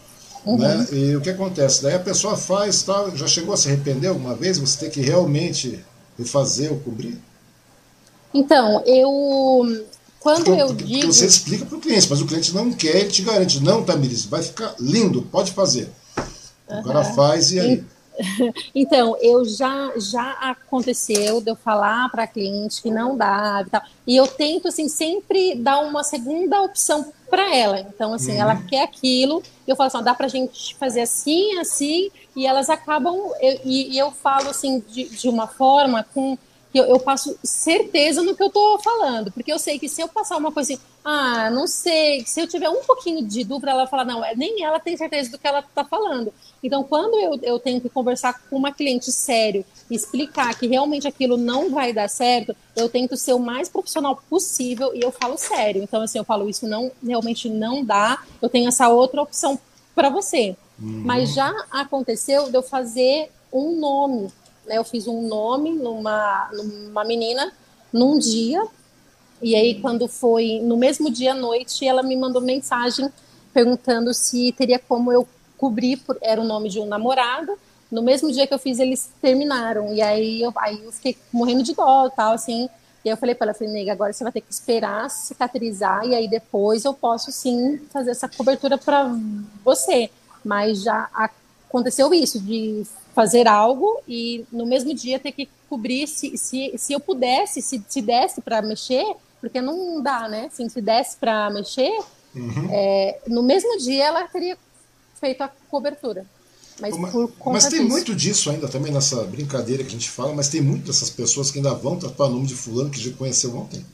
Uhum. 0.44 0.58
Né? 0.58 0.86
E 0.92 1.16
o 1.16 1.20
que 1.20 1.30
acontece? 1.30 1.82
Daí 1.82 1.94
a 1.94 2.00
pessoa 2.00 2.36
faz, 2.36 2.82
tal, 2.82 3.16
já 3.16 3.26
chegou 3.26 3.54
a 3.54 3.56
se 3.56 3.68
arrepender 3.68 4.08
alguma 4.08 4.34
vez? 4.34 4.58
Você 4.58 4.78
tem 4.78 4.90
que 4.90 5.00
realmente 5.00 5.84
refazer 6.18 6.72
ou 6.72 6.80
cobrir? 6.80 7.18
Então, 8.34 8.82
eu. 8.84 9.84
Quando 10.18 10.44
porque, 10.44 10.60
eu 10.60 10.66
porque, 10.68 10.84
digo. 10.84 11.00
Porque 11.00 11.12
você 11.12 11.26
explica 11.26 11.66
para 11.66 11.78
o 11.78 11.80
cliente, 11.80 12.08
mas 12.10 12.20
o 12.20 12.26
cliente 12.26 12.54
não 12.54 12.72
quer, 12.72 12.96
ele 12.96 13.10
te 13.10 13.22
garante. 13.22 13.62
Não, 13.62 13.84
Tamiris, 13.84 14.24
vai 14.24 14.42
ficar 14.42 14.74
lindo, 14.80 15.22
pode 15.22 15.52
fazer. 15.52 15.88
Uhum. 16.68 16.80
O 16.80 16.82
cara 16.82 17.04
faz 17.04 17.52
e 17.52 17.60
aí. 17.60 17.84
Então, 18.74 19.16
eu 19.20 19.44
já 19.44 19.92
já 19.96 20.32
aconteceu 20.32 21.40
de 21.40 21.50
eu 21.50 21.56
falar 21.56 22.10
para 22.10 22.26
cliente 22.26 22.82
que 22.82 22.90
não 22.90 23.16
dá 23.16 23.64
e 23.66 23.70
tal. 23.70 23.82
E 24.06 24.16
eu 24.16 24.26
tento 24.26 24.68
assim 24.68 24.88
sempre 24.88 25.54
dar 25.54 25.80
uma 25.80 26.02
segunda 26.04 26.62
opção 26.62 27.12
para 27.28 27.54
ela. 27.54 27.80
Então, 27.80 28.12
assim, 28.12 28.32
uhum. 28.32 28.40
ela 28.40 28.56
quer 28.62 28.82
aquilo, 28.82 29.42
eu 29.66 29.76
falo 29.76 29.88
assim, 29.88 30.02
dá 30.02 30.14
para 30.14 30.26
a 30.26 30.30
gente 30.30 30.74
fazer 30.76 31.02
assim, 31.02 31.58
assim, 31.58 32.10
e 32.34 32.46
elas 32.46 32.70
acabam 32.70 33.16
eu, 33.40 33.60
e, 33.64 33.94
e, 33.94 33.98
eu 33.98 34.10
falo 34.10 34.50
assim 34.50 34.82
de, 34.88 35.04
de 35.08 35.28
uma 35.28 35.46
forma 35.46 36.04
com 36.14 36.36
que 36.72 36.78
eu, 36.78 36.84
eu, 36.84 37.00
passo 37.00 37.38
certeza 37.42 38.22
no 38.22 38.36
que 38.36 38.42
eu 38.42 38.48
estou 38.48 38.78
falando, 38.80 39.32
porque 39.32 39.52
eu 39.52 39.58
sei 39.58 39.78
que 39.78 39.88
se 39.88 40.02
eu 40.02 40.08
passar 40.08 40.36
uma 40.36 40.52
coisa 40.52 40.74
assim, 40.74 40.82
ah, 41.04 41.48
não 41.50 41.66
sei, 41.66 42.24
se 42.26 42.40
eu 42.40 42.46
tiver 42.46 42.68
um 42.68 42.82
pouquinho 42.82 43.24
de 43.26 43.44
dúvida, 43.44 43.70
ela 43.70 43.86
fala, 43.86 44.04
não, 44.04 44.20
nem 44.36 44.62
ela 44.62 44.78
tem 44.78 44.96
certeza 44.96 45.30
do 45.30 45.38
que 45.38 45.46
ela 45.46 45.60
está 45.60 45.84
falando. 45.84 46.34
Então, 46.62 46.82
quando 46.82 47.18
eu, 47.18 47.38
eu 47.42 47.58
tenho 47.58 47.80
que 47.80 47.88
conversar 47.88 48.42
com 48.48 48.56
uma 48.56 48.72
cliente 48.72 49.12
sério, 49.12 49.64
explicar 49.90 50.58
que 50.58 50.66
realmente 50.66 51.06
aquilo 51.06 51.36
não 51.36 51.70
vai 51.70 51.92
dar 51.92 52.08
certo, 52.08 52.56
eu 52.74 52.88
tento 52.88 53.16
ser 53.16 53.34
o 53.34 53.38
mais 53.38 53.68
profissional 53.68 54.20
possível 54.28 54.92
e 54.94 55.00
eu 55.00 55.12
falo 55.12 55.36
sério. 55.36 55.82
Então, 55.82 56.02
assim, 56.02 56.18
eu 56.18 56.24
falo, 56.24 56.48
isso 56.48 56.66
não 56.66 56.90
realmente 57.04 57.48
não 57.48 57.84
dá, 57.84 58.22
eu 58.40 58.48
tenho 58.48 58.68
essa 58.68 58.88
outra 58.88 59.22
opção 59.22 59.58
para 59.94 60.08
você. 60.10 60.56
Uhum. 60.80 61.02
Mas 61.04 61.34
já 61.34 61.52
aconteceu 61.70 62.50
de 62.50 62.56
eu 62.56 62.62
fazer 62.62 63.30
um 63.52 63.78
nome 63.78 64.30
né? 64.66 64.76
Eu 64.76 64.84
fiz 64.84 65.06
um 65.06 65.26
nome 65.26 65.72
numa, 65.72 66.50
numa 66.52 67.04
menina 67.04 67.52
num 67.92 68.18
dia, 68.18 68.66
e 69.40 69.54
aí 69.54 69.80
quando 69.80 70.08
foi 70.08 70.60
no 70.62 70.76
mesmo 70.76 71.10
dia 71.10 71.32
à 71.32 71.34
noite, 71.34 71.86
ela 71.86 72.02
me 72.02 72.16
mandou 72.16 72.42
mensagem 72.42 73.08
perguntando 73.54 74.12
se 74.12 74.52
teria 74.52 74.78
como 74.78 75.10
eu 75.10 75.26
cobrir, 75.58 75.98
por, 75.98 76.16
era 76.20 76.40
o 76.40 76.44
nome 76.44 76.68
de 76.68 76.80
um 76.80 76.86
namorado. 76.86 77.58
No 77.90 78.02
mesmo 78.02 78.30
dia 78.32 78.46
que 78.46 78.54
eu 78.54 78.58
fiz, 78.58 78.78
eles 78.78 79.10
terminaram. 79.20 79.92
E 79.94 80.02
aí 80.02 80.42
eu, 80.42 80.52
aí 80.56 80.84
eu 80.84 80.92
fiquei 80.92 81.16
morrendo 81.32 81.62
de 81.62 81.74
dó 81.74 82.08
tal, 82.10 82.32
assim. 82.32 82.68
E 83.04 83.08
aí 83.08 83.12
eu 83.12 83.16
falei 83.16 83.34
para 83.34 83.46
ela, 83.46 83.54
falei, 83.54 83.72
nega, 83.72 83.92
agora 83.92 84.12
você 84.12 84.24
vai 84.24 84.32
ter 84.32 84.40
que 84.40 84.52
esperar 84.52 85.08
cicatrizar 85.08 86.04
e 86.04 86.12
aí 86.12 86.26
depois 86.26 86.84
eu 86.84 86.92
posso 86.92 87.30
sim 87.30 87.80
fazer 87.92 88.10
essa 88.10 88.28
cobertura 88.28 88.76
para 88.76 89.08
você. 89.64 90.10
Mas 90.44 90.82
já 90.82 91.08
aconteceu 91.14 92.12
isso, 92.12 92.40
de 92.40 92.84
fazer 93.14 93.46
algo 93.46 94.00
e 94.08 94.44
no 94.52 94.66
mesmo 94.66 94.92
dia 94.92 95.18
ter 95.18 95.32
que 95.32 95.48
cobrir 95.70 96.06
se, 96.06 96.36
se, 96.36 96.74
se 96.76 96.92
eu 96.92 97.00
pudesse, 97.00 97.62
se, 97.62 97.82
se 97.88 98.02
desse 98.02 98.40
para 98.40 98.60
mexer, 98.60 99.04
porque 99.40 99.60
não 99.60 100.02
dá, 100.02 100.28
né? 100.28 100.48
Assim, 100.52 100.68
se 100.68 100.80
desse 100.80 101.16
para 101.16 101.48
mexer, 101.50 101.96
uhum. 102.34 102.68
é, 102.70 103.20
no 103.26 103.42
mesmo 103.42 103.78
dia 103.78 104.06
ela 104.06 104.24
teria 104.28 104.58
feito 105.20 105.42
a 105.42 105.50
cobertura. 105.68 106.26
Mas, 106.80 106.94
mas, 106.98 107.66
tem 107.68 107.80
disso. 107.80 107.88
muito 107.88 108.14
disso 108.14 108.50
ainda 108.50 108.68
também 108.68 108.92
nessa 108.92 109.24
brincadeira 109.24 109.82
que 109.82 109.88
a 109.88 109.92
gente 109.92 110.10
fala, 110.10 110.34
mas 110.34 110.48
tem 110.48 110.60
muito 110.60 110.86
dessas 110.86 111.08
pessoas 111.08 111.50
que 111.50 111.58
ainda 111.58 111.72
vão 111.72 111.98
tatuar 111.98 112.28
o 112.28 112.32
nome 112.34 112.46
de 112.46 112.54
fulano 112.54 112.90
que 112.90 113.00
já 113.00 113.10
conheceu 113.16 113.56
ontem. 113.56 113.84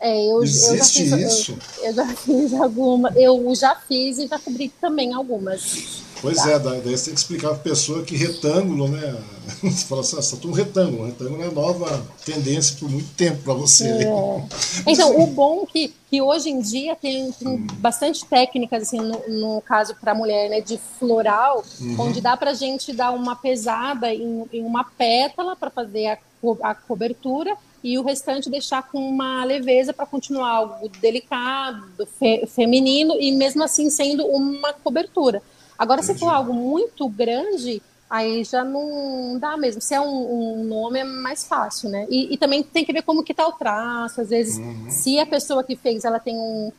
É, 0.00 0.30
eu, 0.30 0.42
Existe 0.42 0.70
eu 0.70 0.76
já 0.78 0.84
fiz, 0.84 1.32
isso? 1.32 1.58
Eu, 1.78 1.84
eu, 1.84 1.94
já 1.94 2.06
fiz 2.16 2.54
alguma, 2.54 3.12
eu 3.14 3.54
já 3.54 3.74
fiz 3.74 4.18
e 4.18 4.26
já 4.26 4.38
cobri 4.38 4.70
também 4.80 5.12
algumas. 5.12 6.02
Pois 6.20 6.38
tá. 6.38 6.50
é, 6.50 6.58
daí 6.58 6.80
você 6.80 7.06
tem 7.06 7.14
que 7.14 7.20
explicar 7.20 7.48
para 7.48 7.56
a 7.56 7.60
pessoa 7.60 8.02
que 8.02 8.16
retângulo, 8.16 8.88
né? 8.88 9.16
Você 9.62 9.86
fala 9.86 10.02
assim, 10.02 10.16
ah, 10.18 10.46
um 10.46 10.52
retângulo. 10.52 11.06
retângulo 11.06 11.42
é 11.42 11.50
nova 11.50 12.06
tendência 12.24 12.76
por 12.78 12.90
muito 12.90 13.08
tempo 13.14 13.42
para 13.42 13.54
você. 13.54 13.88
É. 13.88 14.44
Então, 14.86 15.18
o 15.18 15.26
bom 15.26 15.64
que, 15.64 15.94
que 16.10 16.20
hoje 16.20 16.50
em 16.50 16.60
dia 16.60 16.94
tem, 16.94 17.32
tem 17.32 17.48
hum. 17.48 17.66
bastante 17.78 18.26
técnicas, 18.26 18.82
assim, 18.82 19.00
no, 19.00 19.22
no 19.28 19.60
caso 19.62 19.94
para 19.98 20.12
a 20.12 20.14
mulher, 20.14 20.50
né, 20.50 20.60
de 20.60 20.78
floral, 20.98 21.64
uhum. 21.80 21.96
onde 21.98 22.20
dá 22.20 22.36
para 22.36 22.50
a 22.50 22.54
gente 22.54 22.92
dar 22.92 23.10
uma 23.10 23.34
pesada 23.36 24.12
em, 24.12 24.44
em 24.52 24.62
uma 24.62 24.84
pétala 24.84 25.56
para 25.56 25.70
fazer 25.70 26.06
a, 26.06 26.18
a 26.62 26.74
cobertura 26.74 27.56
e 27.82 27.98
o 27.98 28.02
restante 28.02 28.50
deixar 28.50 28.82
com 28.82 28.98
uma 28.98 29.44
leveza 29.44 29.92
para 29.92 30.04
continuar 30.04 30.50
algo 30.50 30.88
delicado, 31.00 32.06
fe, 32.18 32.46
feminino 32.46 33.14
e 33.18 33.30
mesmo 33.32 33.62
assim 33.62 33.88
sendo 33.88 34.26
uma 34.26 34.72
cobertura. 34.72 35.42
Agora, 35.78 36.00
Entendi. 36.00 36.18
se 36.18 36.24
for 36.24 36.32
algo 36.32 36.52
muito 36.52 37.08
grande, 37.08 37.80
aí 38.10 38.42
já 38.42 38.64
não 38.64 39.38
dá 39.38 39.56
mesmo. 39.56 39.80
Se 39.80 39.94
é 39.94 40.00
um, 40.00 40.60
um 40.60 40.64
nome, 40.64 40.98
é 40.98 41.04
mais 41.04 41.46
fácil, 41.46 41.88
né? 41.88 42.06
E, 42.10 42.34
e, 42.34 42.36
também 42.36 42.62
tem 42.62 42.84
que 42.84 42.92
ver 42.92 43.02
como 43.02 43.22
que 43.22 43.32
tá 43.32 43.46
o 43.46 43.52
traço. 43.52 44.20
Às 44.20 44.30
vezes, 44.30 44.58
uhum. 44.58 44.90
se 44.90 45.18
a 45.18 45.26
pessoa 45.26 45.62
que 45.62 45.76
fez, 45.76 46.04
ela 46.04 46.18
tem 46.18 46.36
um 46.36 46.72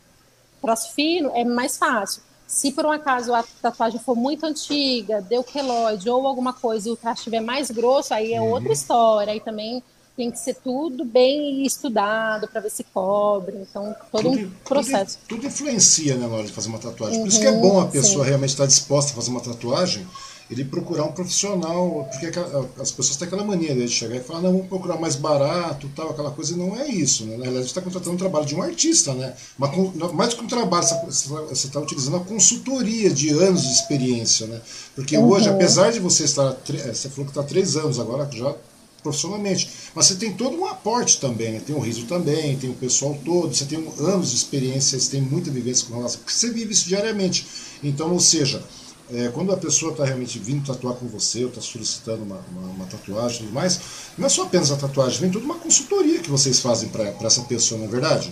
traço 0.62 0.94
fino, 0.94 1.32
é 1.34 1.46
mais 1.46 1.78
fácil. 1.78 2.22
Se 2.46 2.72
por 2.72 2.86
um 2.86 2.92
acaso 2.92 3.34
a 3.34 3.44
tatuagem 3.62 4.00
for 4.00 4.16
muito 4.16 4.46
antiga, 4.46 5.22
deu 5.22 5.44
queloide 5.44 6.10
ou 6.10 6.26
alguma 6.26 6.52
coisa 6.52 6.90
e 6.90 6.92
o 6.92 6.96
traço 6.96 7.20
estiver 7.20 7.42
mais 7.42 7.70
grosso, 7.70 8.14
aí 8.14 8.34
é 8.34 8.42
uhum. 8.42 8.50
outra 8.50 8.74
história. 8.74 9.32
Aí 9.32 9.40
também 9.40 9.84
tem 10.20 10.30
que 10.30 10.38
ser 10.38 10.56
tudo 10.56 11.06
bem 11.06 11.66
estudado 11.66 12.46
para 12.46 12.60
ver 12.60 12.70
se 12.70 12.84
cobre. 12.94 13.56
Então, 13.56 13.96
todo 14.12 14.24
tudo, 14.24 14.48
um 14.48 14.52
processo. 14.66 15.18
Tudo, 15.26 15.38
tudo, 15.38 15.48
influencia 15.48 16.18
né, 16.18 16.28
na 16.28 16.36
hora 16.36 16.46
de 16.46 16.52
fazer 16.52 16.68
uma 16.68 16.78
tatuagem. 16.78 17.20
Por 17.22 17.28
isso 17.30 17.40
que 17.40 17.48
é 17.48 17.54
bom 17.54 17.80
a 17.80 17.86
uhum, 17.86 17.90
pessoa 17.90 18.26
sim. 18.26 18.28
realmente 18.28 18.50
estar 18.50 18.66
disposta 18.66 19.14
a 19.14 19.16
fazer 19.16 19.30
uma 19.30 19.40
tatuagem, 19.40 20.06
ele 20.52 20.66
procurar 20.66 21.06
um 21.06 21.14
profissional, 21.14 22.06
porque 22.12 22.38
as 22.82 22.92
pessoas 22.92 23.16
têm 23.16 23.30
aquela 23.30 23.46
mania 23.46 23.74
de 23.74 23.88
chegar 23.88 24.18
e 24.18 24.20
falar, 24.20 24.42
não, 24.42 24.52
vamos 24.52 24.68
procurar 24.68 25.00
mais 25.00 25.16
barato, 25.16 25.90
tal, 25.96 26.10
aquela 26.10 26.32
coisa, 26.32 26.54
e 26.54 26.58
não 26.58 26.78
é 26.78 26.86
isso. 26.90 27.24
Né? 27.24 27.38
Na 27.38 27.44
realidade, 27.44 27.68
você 27.68 27.80
está 27.80 27.82
contratando 27.82 28.16
um 28.16 28.18
trabalho 28.18 28.46
de 28.46 28.56
um 28.56 28.62
artista, 28.62 29.14
né? 29.14 29.34
Mas, 29.58 29.72
mais 30.14 30.32
do 30.32 30.36
que 30.36 30.44
um 30.44 30.48
trabalho, 30.48 30.86
você 31.08 31.68
está 31.68 31.80
utilizando 31.80 32.18
a 32.18 32.26
consultoria 32.26 33.10
de 33.10 33.30
anos 33.30 33.62
de 33.62 33.72
experiência, 33.72 34.48
né? 34.48 34.60
Porque 34.96 35.16
uhum. 35.16 35.30
hoje, 35.30 35.48
apesar 35.48 35.94
de 35.94 36.00
você 36.00 36.26
estar, 36.26 36.58
você 36.68 37.08
falou 37.08 37.24
que 37.24 37.32
está 37.32 37.44
três 37.44 37.78
anos 37.78 38.00
agora, 38.02 38.28
já 38.30 38.54
profissionalmente. 39.02 39.70
Mas 39.96 40.08
você 40.08 40.16
tem 40.16 40.34
todo 40.34 40.58
um 40.58 40.66
aporte 40.66 41.20
também, 41.20 41.54
né? 41.54 41.62
tem 41.66 41.76
o 41.76 41.80
riso 41.80 42.06
também, 42.06 42.58
tem 42.58 42.70
o 42.70 42.76
pessoal 42.76 43.18
todo, 43.24 43.54
você 43.54 43.66
tem 43.66 43.78
anos 44.00 44.32
de 44.32 44.38
experiência, 44.38 45.00
você 45.00 45.12
tem 45.12 45.22
muita 45.22 45.50
vivência 45.52 45.88
com 45.88 45.96
relação, 45.96 46.20
porque 46.20 46.34
você 46.34 46.52
vive 46.52 46.74
isso 46.74 46.88
diariamente. 46.88 47.46
Então, 47.84 48.12
ou 48.12 48.20
seja, 48.20 48.64
é, 49.12 49.30
quando 49.30 49.52
a 49.52 49.58
pessoa 49.58 49.92
está 49.92 50.06
realmente 50.06 50.38
vindo 50.38 50.66
tatuar 50.66 50.96
com 50.96 51.08
você, 51.08 51.44
ou 51.44 51.50
está 51.50 51.62
solicitando 51.62 52.24
uma, 52.24 52.40
uma, 52.52 52.68
uma, 52.74 52.86
tatuagem 52.86 53.38
e 53.38 53.40
tudo 53.46 53.54
mais, 53.54 53.80
não 54.18 54.26
é 54.26 54.30
só 54.30 54.44
apenas 54.44 54.72
a 54.72 54.78
tatuagem, 54.78 55.20
vem 55.20 55.32
toda 55.32 55.46
uma 55.46 55.56
consultoria 55.56 56.20
que 56.20 56.30
vocês 56.30 56.60
fazem 56.60 56.90
para 56.90 57.06
essa 57.22 57.42
pessoa, 57.42 57.80
não 57.80 57.88
é 57.88 57.90
verdade? 57.90 58.32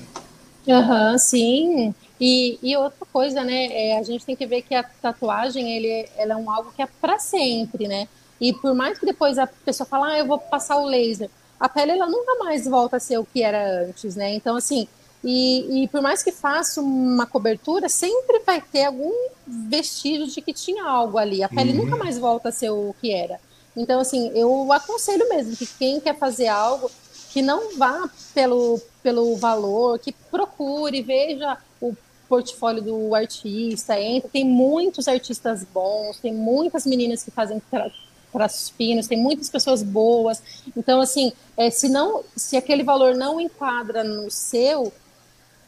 Aham, 0.68 1.11
uhum, 1.11 1.18
sim. 1.18 1.95
E, 2.20 2.59
e 2.61 2.76
outra 2.76 3.07
coisa, 3.11 3.43
né? 3.43 3.68
É, 3.72 3.97
a 3.97 4.03
gente 4.03 4.26
tem 4.26 4.36
que 4.36 4.45
ver 4.45 4.63
que 4.63 4.76
a 4.76 4.84
tatuagem 4.84 5.72
ele, 5.72 6.09
ela 6.18 6.34
é 6.34 6.36
um 6.36 6.51
algo 6.51 6.72
que 6.76 6.82
é 6.82 6.88
para 6.99 7.18
sempre, 7.18 7.88
né? 7.88 8.07
E 8.39 8.53
por 8.53 8.73
mais 8.75 8.99
que 8.99 9.05
depois 9.05 9.38
a 9.38 9.47
pessoa 9.47 9.88
fale, 9.88 10.13
ah, 10.13 10.19
eu 10.19 10.27
vou 10.27 10.38
passar 10.38 10.77
o 10.77 10.85
laser, 10.85 11.29
a 11.59 11.67
pele 11.67 11.91
ela 11.91 12.07
nunca 12.07 12.35
mais 12.35 12.65
volta 12.65 12.97
a 12.97 12.99
ser 12.99 13.17
o 13.17 13.25
que 13.25 13.41
era 13.41 13.83
antes, 13.83 14.15
né? 14.15 14.33
Então, 14.33 14.55
assim, 14.55 14.88
e, 15.23 15.83
e 15.83 15.88
por 15.88 16.01
mais 16.01 16.21
que 16.21 16.31
faça 16.31 16.79
uma 16.81 17.25
cobertura, 17.25 17.89
sempre 17.89 18.39
vai 18.45 18.61
ter 18.61 18.85
algum 18.85 19.13
vestígio 19.47 20.27
de 20.27 20.41
que 20.41 20.53
tinha 20.53 20.85
algo 20.85 21.17
ali. 21.17 21.43
A 21.43 21.49
pele 21.49 21.71
uhum. 21.71 21.85
nunca 21.85 21.97
mais 21.97 22.17
volta 22.17 22.49
a 22.49 22.51
ser 22.51 22.69
o 22.69 22.95
que 23.01 23.11
era. 23.11 23.39
Então, 23.75 23.99
assim, 23.99 24.31
eu 24.35 24.71
aconselho 24.71 25.27
mesmo 25.29 25.55
que 25.55 25.65
quem 25.65 25.99
quer 25.99 26.17
fazer 26.17 26.47
algo, 26.47 26.89
que 27.31 27.41
não 27.41 27.77
vá 27.77 28.09
pelo, 28.33 28.79
pelo 29.03 29.35
valor, 29.35 29.99
que 29.99 30.11
procure, 30.11 31.01
veja 31.01 31.57
o 31.81 31.95
portfólio 32.29 32.81
do 32.81 33.15
artista, 33.15 33.99
entra. 33.99 34.29
Tem 34.29 34.45
muitos 34.45 35.07
artistas 35.07 35.63
bons, 35.63 36.19
tem 36.19 36.33
muitas 36.33 36.85
meninas 36.85 37.23
que 37.23 37.31
fazem 37.31 37.61
traços 38.32 38.69
finos, 38.69 39.07
tem 39.07 39.17
muitas 39.17 39.49
pessoas 39.49 39.82
boas. 39.84 40.41
Então, 40.75 41.01
assim, 41.01 41.32
é, 41.55 41.69
se, 41.69 41.89
não, 41.89 42.23
se 42.36 42.57
aquele 42.57 42.84
valor 42.84 43.15
não 43.15 43.39
enquadra 43.39 44.03
no 44.03 44.30
seu, 44.30 44.91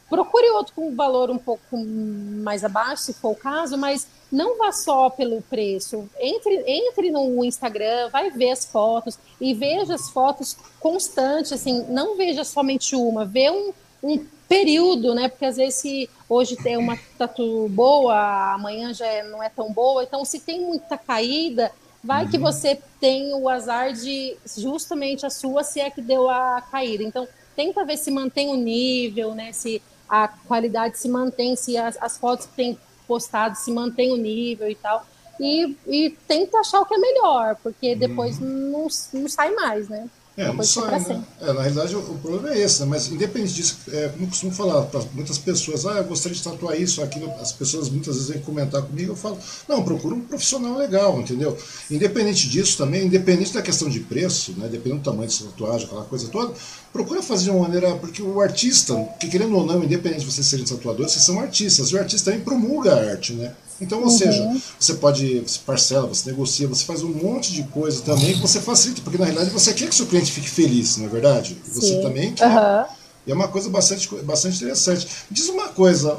procure 0.08 0.50
outro 0.50 0.74
com 0.74 0.94
valor 0.94 1.30
um 1.30 1.38
pouco 1.38 1.76
mais 1.76 2.64
abaixo, 2.64 3.04
se 3.04 3.14
for 3.14 3.30
o 3.30 3.36
caso, 3.36 3.78
mas 3.78 4.06
não 4.30 4.58
vá 4.58 4.72
só 4.72 5.10
pelo 5.10 5.42
preço. 5.42 6.08
Entre, 6.18 6.62
entre 6.66 7.10
no 7.10 7.44
Instagram, 7.44 8.08
vai 8.10 8.30
ver 8.30 8.50
as 8.50 8.64
fotos 8.64 9.18
e 9.40 9.54
veja 9.54 9.94
as 9.94 10.10
fotos 10.10 10.56
constantes, 10.78 11.52
assim, 11.52 11.84
não 11.88 12.16
veja 12.16 12.44
somente 12.44 12.94
uma, 12.94 13.24
vê 13.24 13.50
um, 13.50 13.72
um 14.02 14.26
período, 14.48 15.14
né? 15.14 15.28
Porque 15.28 15.44
às 15.44 15.56
vezes 15.56 15.76
se 15.76 16.10
hoje 16.28 16.56
tem 16.56 16.76
uma 16.76 16.98
tatu 17.16 17.68
boa, 17.68 18.52
amanhã 18.52 18.92
já 18.92 19.06
é, 19.06 19.22
não 19.22 19.40
é 19.40 19.48
tão 19.48 19.72
boa. 19.72 20.02
Então, 20.02 20.24
se 20.24 20.40
tem 20.40 20.60
muita 20.60 20.98
caída, 20.98 21.70
Vai 22.02 22.24
uhum. 22.24 22.30
que 22.30 22.38
você 22.38 22.80
tem 22.98 23.34
o 23.34 23.48
azar 23.48 23.92
de 23.92 24.36
justamente 24.56 25.26
a 25.26 25.30
sua 25.30 25.62
se 25.62 25.80
é 25.80 25.90
que 25.90 26.00
deu 26.00 26.30
a 26.30 26.62
caída. 26.62 27.04
Então, 27.04 27.28
tenta 27.54 27.84
ver 27.84 27.98
se 27.98 28.10
mantém 28.10 28.48
o 28.48 28.56
nível, 28.56 29.34
né? 29.34 29.52
Se 29.52 29.82
a 30.08 30.28
qualidade 30.28 30.98
se 30.98 31.08
mantém, 31.08 31.54
se 31.56 31.76
as, 31.76 31.96
as 32.00 32.16
fotos 32.16 32.46
que 32.46 32.54
tem 32.54 32.78
postado 33.06 33.56
se 33.56 33.70
mantém 33.70 34.12
o 34.12 34.16
nível 34.16 34.70
e 34.70 34.74
tal. 34.74 35.04
E, 35.38 35.76
e 35.86 36.10
tenta 36.26 36.58
achar 36.58 36.80
o 36.80 36.86
que 36.86 36.94
é 36.94 36.98
melhor, 36.98 37.56
porque 37.62 37.94
depois 37.94 38.38
uhum. 38.38 38.46
não, 38.46 38.86
não 39.20 39.28
sai 39.28 39.54
mais, 39.54 39.88
né? 39.88 40.08
É, 40.36 40.52
não 40.52 40.62
sai, 40.62 41.00
né? 41.00 41.24
É, 41.40 41.52
na 41.52 41.60
realidade, 41.60 41.94
o, 41.94 41.98
o, 41.98 42.18
problema 42.18 42.54
é 42.54 42.60
esse, 42.60 42.80
né? 42.80 42.86
Mas 42.86 43.08
independente 43.08 43.52
disso, 43.52 43.78
é, 43.92 44.08
como 44.08 44.24
eu 44.24 44.28
costumo 44.28 44.52
falar 44.52 44.82
para 44.82 45.00
muitas 45.12 45.38
pessoas, 45.38 45.84
ah, 45.84 45.98
eu 45.98 46.04
gostaria 46.04 46.36
de 46.36 46.42
tatuar 46.42 46.80
isso, 46.80 47.02
aquilo, 47.02 47.30
as 47.40 47.52
pessoas 47.52 47.88
muitas 47.88 48.14
vezes 48.14 48.30
vêm 48.30 48.40
comentar 48.40 48.80
comigo, 48.82 49.12
eu 49.12 49.16
falo, 49.16 49.36
não, 49.68 49.82
procura 49.82 50.14
um 50.14 50.20
profissional 50.20 50.76
legal, 50.76 51.20
entendeu? 51.20 51.56
Independente 51.90 52.48
disso 52.48 52.78
também, 52.78 53.06
independente 53.06 53.52
da 53.52 53.60
questão 53.60 53.88
de 53.88 54.00
preço, 54.00 54.54
né? 54.56 54.68
Dependendo 54.68 55.02
do 55.02 55.04
tamanho 55.04 55.28
dessa 55.28 55.44
tatuagem, 55.44 55.86
aquela 55.86 56.04
coisa 56.04 56.28
toda, 56.28 56.54
procura 56.92 57.22
fazer 57.22 57.44
de 57.44 57.50
uma 57.50 57.60
maneira, 57.60 57.96
porque 57.96 58.22
o 58.22 58.40
artista, 58.40 58.94
que 59.18 59.28
querendo 59.28 59.56
ou 59.56 59.66
não, 59.66 59.82
independente 59.82 60.20
de 60.20 60.32
vocês 60.32 60.46
serem 60.46 60.64
tatuadores, 60.64 61.12
vocês 61.12 61.24
são 61.24 61.40
artistas, 61.40 61.88
e 61.88 61.96
o 61.96 61.98
artista 61.98 62.30
também 62.30 62.44
promulga 62.44 62.94
a 62.94 63.10
arte, 63.10 63.32
né? 63.32 63.52
Então, 63.80 63.98
ou 63.98 64.04
uhum. 64.04 64.10
seja, 64.10 64.60
você 64.78 64.94
pode, 64.94 65.40
você 65.40 65.58
parcela, 65.64 66.06
você 66.06 66.30
negocia, 66.30 66.68
você 66.68 66.84
faz 66.84 67.02
um 67.02 67.12
monte 67.12 67.52
de 67.52 67.62
coisa 67.64 68.02
também 68.02 68.34
que 68.34 68.40
você 68.40 68.60
facilita, 68.60 69.00
porque 69.02 69.16
na 69.16 69.24
realidade 69.24 69.50
você 69.50 69.72
quer 69.72 69.88
que 69.88 69.94
seu 69.94 70.06
cliente 70.06 70.30
fique 70.30 70.48
feliz, 70.48 70.98
não 70.98 71.06
é 71.06 71.08
verdade? 71.08 71.56
Sim. 71.64 71.80
Você 71.80 72.00
também 72.02 72.32
quer. 72.32 72.46
Uhum. 72.46 73.00
E 73.26 73.32
é 73.32 73.34
uma 73.34 73.48
coisa 73.48 73.68
bastante, 73.68 74.08
bastante 74.22 74.56
interessante. 74.56 75.06
Diz 75.30 75.48
uma 75.48 75.68
coisa, 75.68 76.16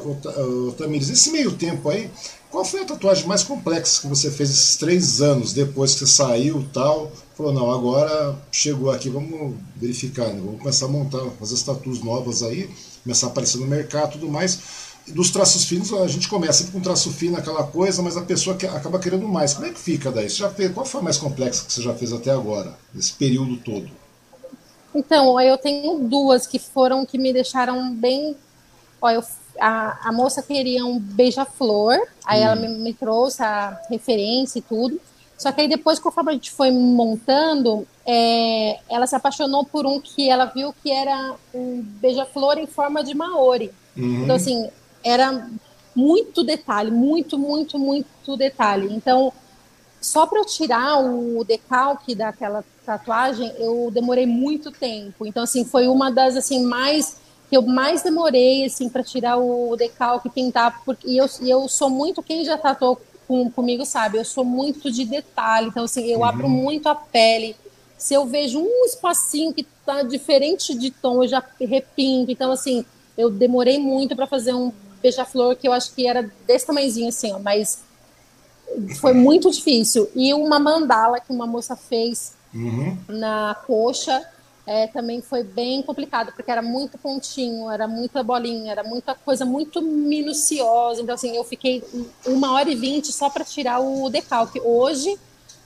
Tamires, 0.78 1.09
esse 1.09 1.32
meio 1.32 1.51
tempo 1.51 1.89
aí, 1.89 2.09
qual 2.49 2.64
foi 2.64 2.82
a 2.82 2.86
tatuagem 2.86 3.28
mais 3.28 3.43
complexa 3.43 4.01
que 4.01 4.07
você 4.07 4.30
fez 4.30 4.49
esses 4.49 4.76
três 4.76 5.22
anos 5.22 5.53
depois 5.53 5.93
que 5.93 5.99
você 5.99 6.07
saiu 6.07 6.66
tal? 6.74 7.12
Falou, 7.36 7.53
não, 7.53 7.72
agora 7.72 8.38
chegou 8.51 8.91
aqui, 8.91 9.09
vamos 9.09 9.55
verificar, 9.76 10.28
né? 10.28 10.41
vamos 10.43 10.59
começar 10.59 10.86
a 10.86 10.89
montar, 10.89 11.24
fazer 11.39 11.55
as 11.55 11.64
tatuas 11.64 12.03
novas 12.03 12.43
aí, 12.43 12.70
começar 13.03 13.28
a 13.28 13.30
aparecer 13.30 13.57
no 13.57 13.66
mercado 13.66 14.09
e 14.09 14.20
tudo 14.20 14.30
mais 14.30 14.59
dos 15.08 15.32
traços 15.32 15.66
finos, 15.66 15.91
a 15.93 16.08
gente 16.08 16.28
começa 16.28 16.72
com 16.72 16.80
traço 16.80 17.12
fino, 17.12 17.38
aquela 17.38 17.64
coisa, 17.64 18.02
mas 18.02 18.16
a 18.16 18.22
pessoa 18.22 18.56
que 18.56 18.66
acaba 18.66 18.99
querendo 18.99 19.28
mais. 19.28 19.54
Como 19.54 19.66
é 19.66 19.72
que 19.72 19.80
fica 19.80 20.12
daí? 20.12 20.30
Você 20.30 20.38
já 20.38 20.49
fez, 20.49 20.72
qual 20.74 20.86
foi 20.86 21.02
a 21.02 21.04
mais 21.04 21.18
complexa 21.18 21.66
que 21.66 21.74
você 21.74 21.82
já 21.82 21.93
fez 21.93 22.14
até 22.14 22.32
agora, 22.32 22.78
nesse 22.93 23.14
período 23.14 23.58
todo? 23.58 23.89
Então, 24.93 25.39
eu 25.39 25.58
tenho 25.58 25.99
duas 25.99 26.45
que 26.45 26.60
foram 26.60 27.06
que 27.06 27.18
me 27.18 27.34
deixaram 27.34 27.93
bem. 27.93 28.36
Ó, 29.02 29.10
eu, 29.10 29.24
a, 29.60 30.10
a 30.10 30.12
moça 30.12 30.43
queria 30.43 30.86
um 30.86 30.99
beija-flor, 30.99 31.99
aí 32.26 32.41
hum. 32.41 32.43
ela 32.43 32.56
me, 32.56 32.68
me, 32.68 32.93
trouxe 32.93 33.41
a 33.41 33.80
referência 33.89 34.60
e 34.60 34.62
tudo. 34.62 34.99
Só 35.38 35.52
que 35.52 35.62
aí 35.62 35.68
depois, 35.68 35.97
conforme 35.97 36.32
a 36.32 36.34
gente 36.34 36.52
foi 36.52 36.70
montando, 36.70 37.88
é, 38.06 38.80
ela 38.88 39.08
se 39.08 39.16
apaixonou 39.16 39.66
por 39.66 39.88
um 39.88 39.99
que 39.99 40.30
ela 40.30 40.45
viu 40.45 40.74
que 40.84 40.91
era 40.91 41.34
um 41.52 41.82
beija-flor 41.82 42.60
em 42.60 42.68
forma 42.68 43.04
de 43.04 43.16
Maori. 43.16 43.72
Uhum. 43.97 44.24
Então, 44.24 44.36
assim, 44.36 44.70
era 45.04 45.49
muito 45.95 46.43
detalhe, 46.43 46.91
muito, 46.91 47.38
muito, 47.38 47.78
muito 47.78 48.38
detalhe. 48.38 48.93
Então, 48.93 49.32
só 49.99 50.26
para 50.26 50.39
eu 50.39 50.45
tirar 50.45 50.99
o 50.99 51.43
decalque 51.43 52.16
daquela 52.16 52.64
tatuagem, 52.86 53.54
eu 53.58 53.91
demorei 53.91 54.26
muito 54.26 54.72
tempo. 54.72 55.26
Então, 55.26 55.43
assim, 55.43 55.64
foi 55.64 55.88
uma 55.88 56.10
das 56.12 56.36
assim 56.36 56.64
mais 56.64 57.18
que 57.49 57.58
eu 57.58 57.62
mais 57.62 58.02
demorei 58.02 58.66
assim 58.66 58.88
para 58.88 59.04
tirar 59.04 59.38
o 59.38 59.76
decalque, 59.76 60.30
pintar, 60.30 60.82
porque 60.86 61.08
e 61.08 61.18
eu, 61.18 61.28
eu 61.41 61.68
sou 61.68 61.89
muito 61.89 62.24
quem 62.24 62.45
já 62.45 62.58
tatuou 62.58 62.99
com, 63.28 63.52
comigo 63.52 63.86
sabe, 63.86 64.18
eu 64.18 64.26
sou 64.26 64.43
muito 64.43 64.91
de 64.91 65.06
detalhe. 65.06 65.68
Então, 65.68 65.84
assim, 65.84 66.06
eu 66.08 66.20
uhum. 66.20 66.26
abro 66.26 66.49
muito 66.49 66.89
a 66.89 66.95
pele. 66.95 67.56
Se 67.97 68.14
eu 68.14 68.26
vejo 68.26 68.60
um 68.60 68.86
espacinho 68.86 69.54
que 69.54 69.64
tá 69.86 70.02
diferente 70.02 70.74
de 70.74 70.89
tom, 70.89 71.24
eu 71.24 71.28
já 71.28 71.43
repinto. 71.60 72.32
Então, 72.32 72.52
assim, 72.52 72.84
eu 73.18 73.30
demorei 73.30 73.78
muito 73.78 74.16
para 74.16 74.26
fazer 74.26 74.54
um 74.54 74.72
beija-flor 75.02 75.56
que 75.56 75.68
eu 75.68 75.74
acho 75.74 75.93
que 75.93 76.08
era 76.08 76.30
desse 76.45 76.66
tamanhozinho 76.66 77.10
assim, 77.10 77.34
ó, 77.34 77.39
mas 77.39 77.80
foi 78.99 79.14
muito 79.14 79.49
difícil. 79.52 80.10
E 80.16 80.34
uma 80.34 80.60
mandala 80.60 81.20
que 81.20 81.32
uma 81.32 81.45
moça 81.47 81.76
fez 81.76 82.34
Uhum. 82.54 82.97
na 83.08 83.56
coxa 83.66 84.22
é, 84.68 84.86
também 84.88 85.22
foi 85.22 85.41
bem 85.43 85.82
complicado, 85.82 86.34
porque 86.34 86.52
era 86.52 86.62
muito 86.62 86.97
pontinho, 86.97 87.70
era 87.70 87.88
muita 87.88 88.22
bolinha, 88.22 88.72
era 88.72 88.84
muita 88.84 89.16
coisa 89.16 89.43
muito 89.45 89.82
minuciosa. 89.82 91.02
Então, 91.02 91.16
assim, 91.16 91.36
eu 91.36 91.43
fiquei 91.43 91.84
uma 92.26 92.54
hora 92.54 92.70
e 92.70 92.76
vinte 92.76 93.12
só 93.12 93.30
para 93.30 93.43
tirar 93.43 93.80
o 93.80 94.10
decalque. 94.10 94.60
Hoje, 94.62 95.18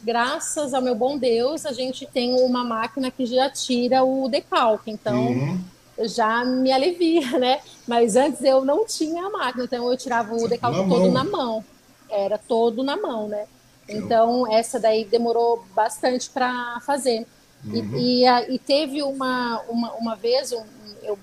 graças 0.02 0.74
ao 0.74 0.82
meu 0.82 0.96
bom 0.96 1.18
Deus, 1.18 1.66
a 1.66 1.74
gente 1.74 2.06
tem 2.06 2.34
uma 2.40 2.64
máquina 2.64 3.12
que 3.12 3.26
já 3.26 3.50
tira 3.50 4.04
o 4.04 4.30
decalque. 4.30 4.90
Então, 4.92 5.26
Uhum. 5.28 5.60
Já 6.04 6.44
me 6.46 6.72
alivia, 6.72 7.32
né? 7.40 7.62
Mas 7.88 8.16
antes 8.16 8.44
eu 8.44 8.64
não 8.66 8.86
tinha 8.86 9.26
a 9.26 9.30
máquina, 9.30 9.64
então 9.66 9.90
eu 9.92 9.98
tirava 9.98 10.34
o 10.36 10.48
decalque 10.48 10.78
Na 10.82 10.88
todo 10.88 11.02
mão. 11.04 11.12
na 11.12 11.24
mão. 11.24 11.66
Era 12.10 12.38
todo 12.38 12.84
na 12.84 12.96
mão, 12.98 13.28
né? 13.28 13.46
Então, 13.88 14.52
essa 14.52 14.80
daí 14.80 15.06
demorou 15.06 15.64
bastante 15.76 16.30
para 16.30 16.80
fazer. 16.86 17.26
E- 17.66 17.80
Uhum. 17.80 17.98
E, 17.98 18.26
a- 18.28 18.50
e 18.50 18.60
teve 18.60 19.02
uma, 19.04 19.62
uma, 19.70 19.94
uma 19.94 20.16
vez, 20.16 20.52
um- 20.52 20.64
eu, 21.04 21.18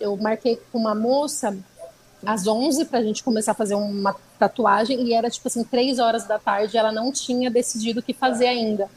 eu 0.00 0.16
marquei 0.16 0.60
com 0.72 0.78
uma 0.78 0.94
moça 0.94 1.56
às 2.24 2.46
11 2.46 2.84
para 2.86 2.98
a 3.00 3.02
gente 3.02 3.22
começar 3.22 3.52
a 3.52 3.54
fazer 3.54 3.74
uma 3.74 4.14
tatuagem, 4.38 5.00
e 5.02 5.12
era 5.14 5.30
tipo 5.30 5.46
assim, 5.48 5.62
três 5.64 5.98
horas 5.98 6.24
da 6.26 6.38
tarde, 6.38 6.76
ela 6.76 6.90
não 6.92 7.12
tinha 7.12 7.50
decidido 7.50 8.00
o 8.00 8.02
que 8.02 8.12
fazer 8.12 8.46
ainda. 8.48 8.88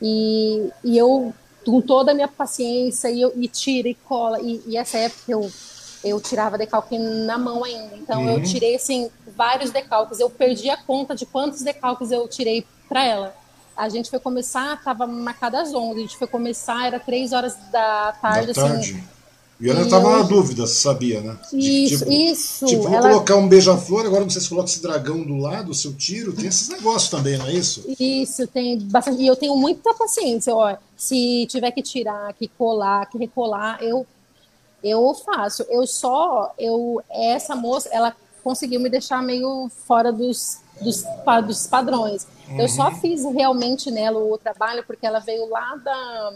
E, 0.00 0.70
e 0.84 0.96
eu, 0.96 1.32
com 1.70 1.80
toda 1.80 2.12
a 2.12 2.14
minha 2.14 2.28
paciência, 2.28 3.10
e, 3.10 3.20
eu, 3.20 3.32
e 3.36 3.46
tira 3.48 3.88
e 3.88 3.94
cola, 3.94 4.40
e, 4.40 4.62
e 4.66 4.76
essa 4.76 4.96
época 4.98 5.22
eu, 5.30 5.50
eu 6.02 6.20
tirava 6.20 6.56
decalque 6.56 6.96
na 6.98 7.36
mão 7.36 7.62
ainda. 7.64 7.94
Então 7.96 8.26
eu 8.28 8.36
Uhum. 8.36 8.42
tirei 8.42 8.76
assim, 8.76 9.10
vários 9.36 9.70
decalques. 9.70 10.18
Eu 10.20 10.30
perdi 10.30 10.70
a 10.70 10.76
conta 10.76 11.14
de 11.14 11.26
quantos 11.26 11.60
decalques 11.62 12.10
eu 12.10 12.26
tirei 12.28 12.64
para 12.88 13.04
ela. 13.04 13.34
A 13.76 13.88
gente 13.88 14.10
foi 14.10 14.18
começar, 14.18 14.74
estava 14.74 15.06
marcada 15.06 15.60
às 15.60 15.72
11, 15.72 15.98
a 15.98 16.02
gente 16.02 16.16
foi 16.16 16.26
começar, 16.26 16.86
era 16.86 16.98
três 16.98 17.32
horas 17.32 17.54
da 17.70 18.12
tarde, 18.20 18.52
da 18.52 18.62
tarde. 18.62 18.90
assim. 18.92 19.04
E 19.60 19.68
ela 19.68 19.82
estava 19.82 20.08
eu- 20.08 20.18
na 20.18 20.22
dúvida, 20.22 20.66
sabia, 20.68 21.20
né? 21.20 21.36
Isso, 21.52 21.98
tipo, 21.98 22.12
isso. 22.12 22.66
Tipo, 22.66 22.82
vou 22.84 22.92
ela- 22.94 23.08
colocar 23.10 23.34
um 23.36 23.48
beija-flor, 23.48 24.06
agora 24.06 24.22
não 24.22 24.30
sei 24.30 24.40
se 24.40 24.48
coloca 24.48 24.68
esse 24.68 24.80
dragão 24.80 25.20
do 25.22 25.36
lado, 25.36 25.72
o 25.72 25.74
seu 25.74 25.92
tiro, 25.94 26.32
tem 26.32 26.46
esses 26.46 26.68
negócios 26.68 27.10
também, 27.10 27.36
não 27.36 27.46
é 27.46 27.52
isso? 27.54 27.84
Isso, 27.98 28.46
tem 28.46 28.78
bastante. 28.78 29.20
E 29.20 29.26
eu 29.26 29.34
tenho 29.34 29.56
muita 29.56 29.92
paciência, 29.94 30.54
ó. 30.54 30.76
Se 30.96 31.44
tiver 31.46 31.72
que 31.72 31.82
tirar, 31.82 32.32
que 32.34 32.46
colar, 32.48 33.06
que 33.10 33.18
recolar, 33.18 33.82
eu 33.82 34.06
eu 34.82 35.12
faço. 35.12 35.64
Eu 35.68 35.84
só 35.88 36.54
eu 36.56 37.02
essa 37.10 37.56
moça, 37.56 37.88
ela 37.90 38.14
conseguiu 38.44 38.78
me 38.78 38.88
deixar 38.88 39.20
meio 39.22 39.68
fora 39.86 40.12
dos 40.12 40.58
dos, 40.80 41.02
dos 41.44 41.66
padrões. 41.66 42.24
Eu 42.56 42.68
só 42.68 42.92
fiz 42.92 43.24
realmente 43.24 43.90
nela 43.90 44.20
o 44.20 44.38
trabalho 44.38 44.84
porque 44.86 45.04
ela 45.04 45.18
veio 45.18 45.48
lá 45.50 45.74
da 45.84 46.32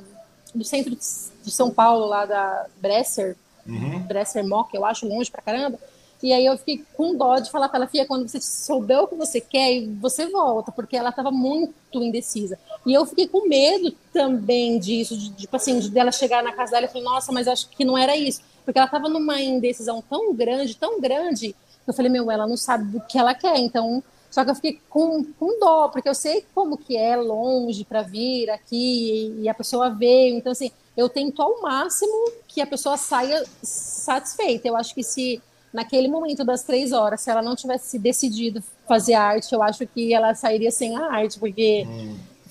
do 0.55 0.65
centro 0.65 0.95
de 0.95 1.51
São 1.51 1.71
Paulo, 1.71 2.07
lá 2.07 2.27
da 2.27 2.67
Bresser, 2.81 3.37
Bresser 4.07 4.47
Mock, 4.47 4.75
eu 4.75 4.85
acho 4.85 5.09
longe 5.09 5.31
pra 5.31 5.43
caramba. 5.43 5.79
E 6.23 6.33
aí 6.33 6.47
eu 6.47 6.57
fiquei 6.57 6.85
com 6.95 7.17
dó 7.17 7.39
de 7.41 7.51
falar 7.51 7.69
pra 7.69 7.79
ela, 7.79 7.89
filha, 7.89 8.07
quando 8.07 8.29
você 8.29 8.41
souber 8.41 9.01
o 9.01 9.09
que 9.09 9.17
você 9.17 9.41
quer, 9.41 9.85
você 10.01 10.29
volta, 10.31 10.71
porque 10.71 10.97
ela 10.97 11.11
tava 11.11 11.33
muito 11.33 11.75
indecisa. 11.95 12.57
E 12.87 12.95
eu 12.95 13.05
fiquei 13.05 13.27
com 13.27 13.49
medo 13.49 13.93
também 14.13 14.79
disso, 14.79 15.17
de, 15.17 15.31
tipo 15.33 15.57
assim, 15.57 15.81
de 15.81 15.91
dela 15.91 16.13
chegar 16.13 16.43
na 16.43 16.53
casa 16.53 16.73
dela 16.73 16.87
e 16.87 16.89
falar, 16.89 17.05
nossa, 17.05 17.33
mas 17.33 17.49
acho 17.49 17.69
que 17.71 17.85
não 17.85 17.99
era 17.99 18.17
isso. 18.17 18.41
Porque 18.65 18.79
ela 18.79 18.87
tava 18.87 19.09
numa 19.09 19.41
indecisão 19.41 20.01
tão 20.09 20.33
grande, 20.33 20.77
tão 20.77 21.01
grande, 21.01 21.57
que 21.85 21.91
eu 21.91 21.95
falei, 21.95 22.11
meu, 22.11 22.31
ela 22.31 22.47
não 22.47 22.57
sabe 22.57 22.97
o 22.97 23.01
que 23.01 23.19
ela 23.19 23.35
quer, 23.35 23.59
então... 23.59 24.03
Só 24.33 24.45
que 24.45 24.51
eu 24.51 24.55
fiquei 24.55 24.81
com, 24.89 25.23
com 25.39 25.59
dó, 25.61 25.89
porque 25.91 26.09
eu 26.09 26.15
sei 26.15 26.45
como 26.55 26.79
que 26.79 26.97
é 26.97 27.15
longe 27.17 27.85
para 27.85 28.03
vir 28.03 28.49
aqui 28.51 29.31
e 29.41 29.49
a 29.49 29.55
pessoa 29.55 29.91
veio. 29.91 30.37
Então, 30.39 30.51
assim, 30.53 30.71
eu 30.97 31.09
tento 31.09 31.43
ao 31.43 31.61
máximo 31.61 32.13
que 32.49 32.61
a 32.61 32.67
pessoa 32.67 32.97
saia 32.97 33.45
satisfeita. 33.63 34.67
Eu 34.67 34.77
acho 34.77 34.95
que 34.95 35.03
se 35.05 35.41
naquele 35.73 36.09
momento 36.09 36.45
das 36.45 36.63
três 36.63 36.93
horas, 36.93 37.21
se 37.21 37.31
ela 37.31 37.43
não 37.43 37.55
tivesse 37.55 37.99
decidido 37.99 38.63
fazer 38.89 39.15
arte, 39.15 39.53
eu 39.55 39.63
acho 39.63 39.87
que 39.87 40.13
ela 40.15 40.35
sairia 40.35 40.71
sem 40.71 40.97
a 40.97 41.07
arte, 41.13 41.39
porque 41.39 41.87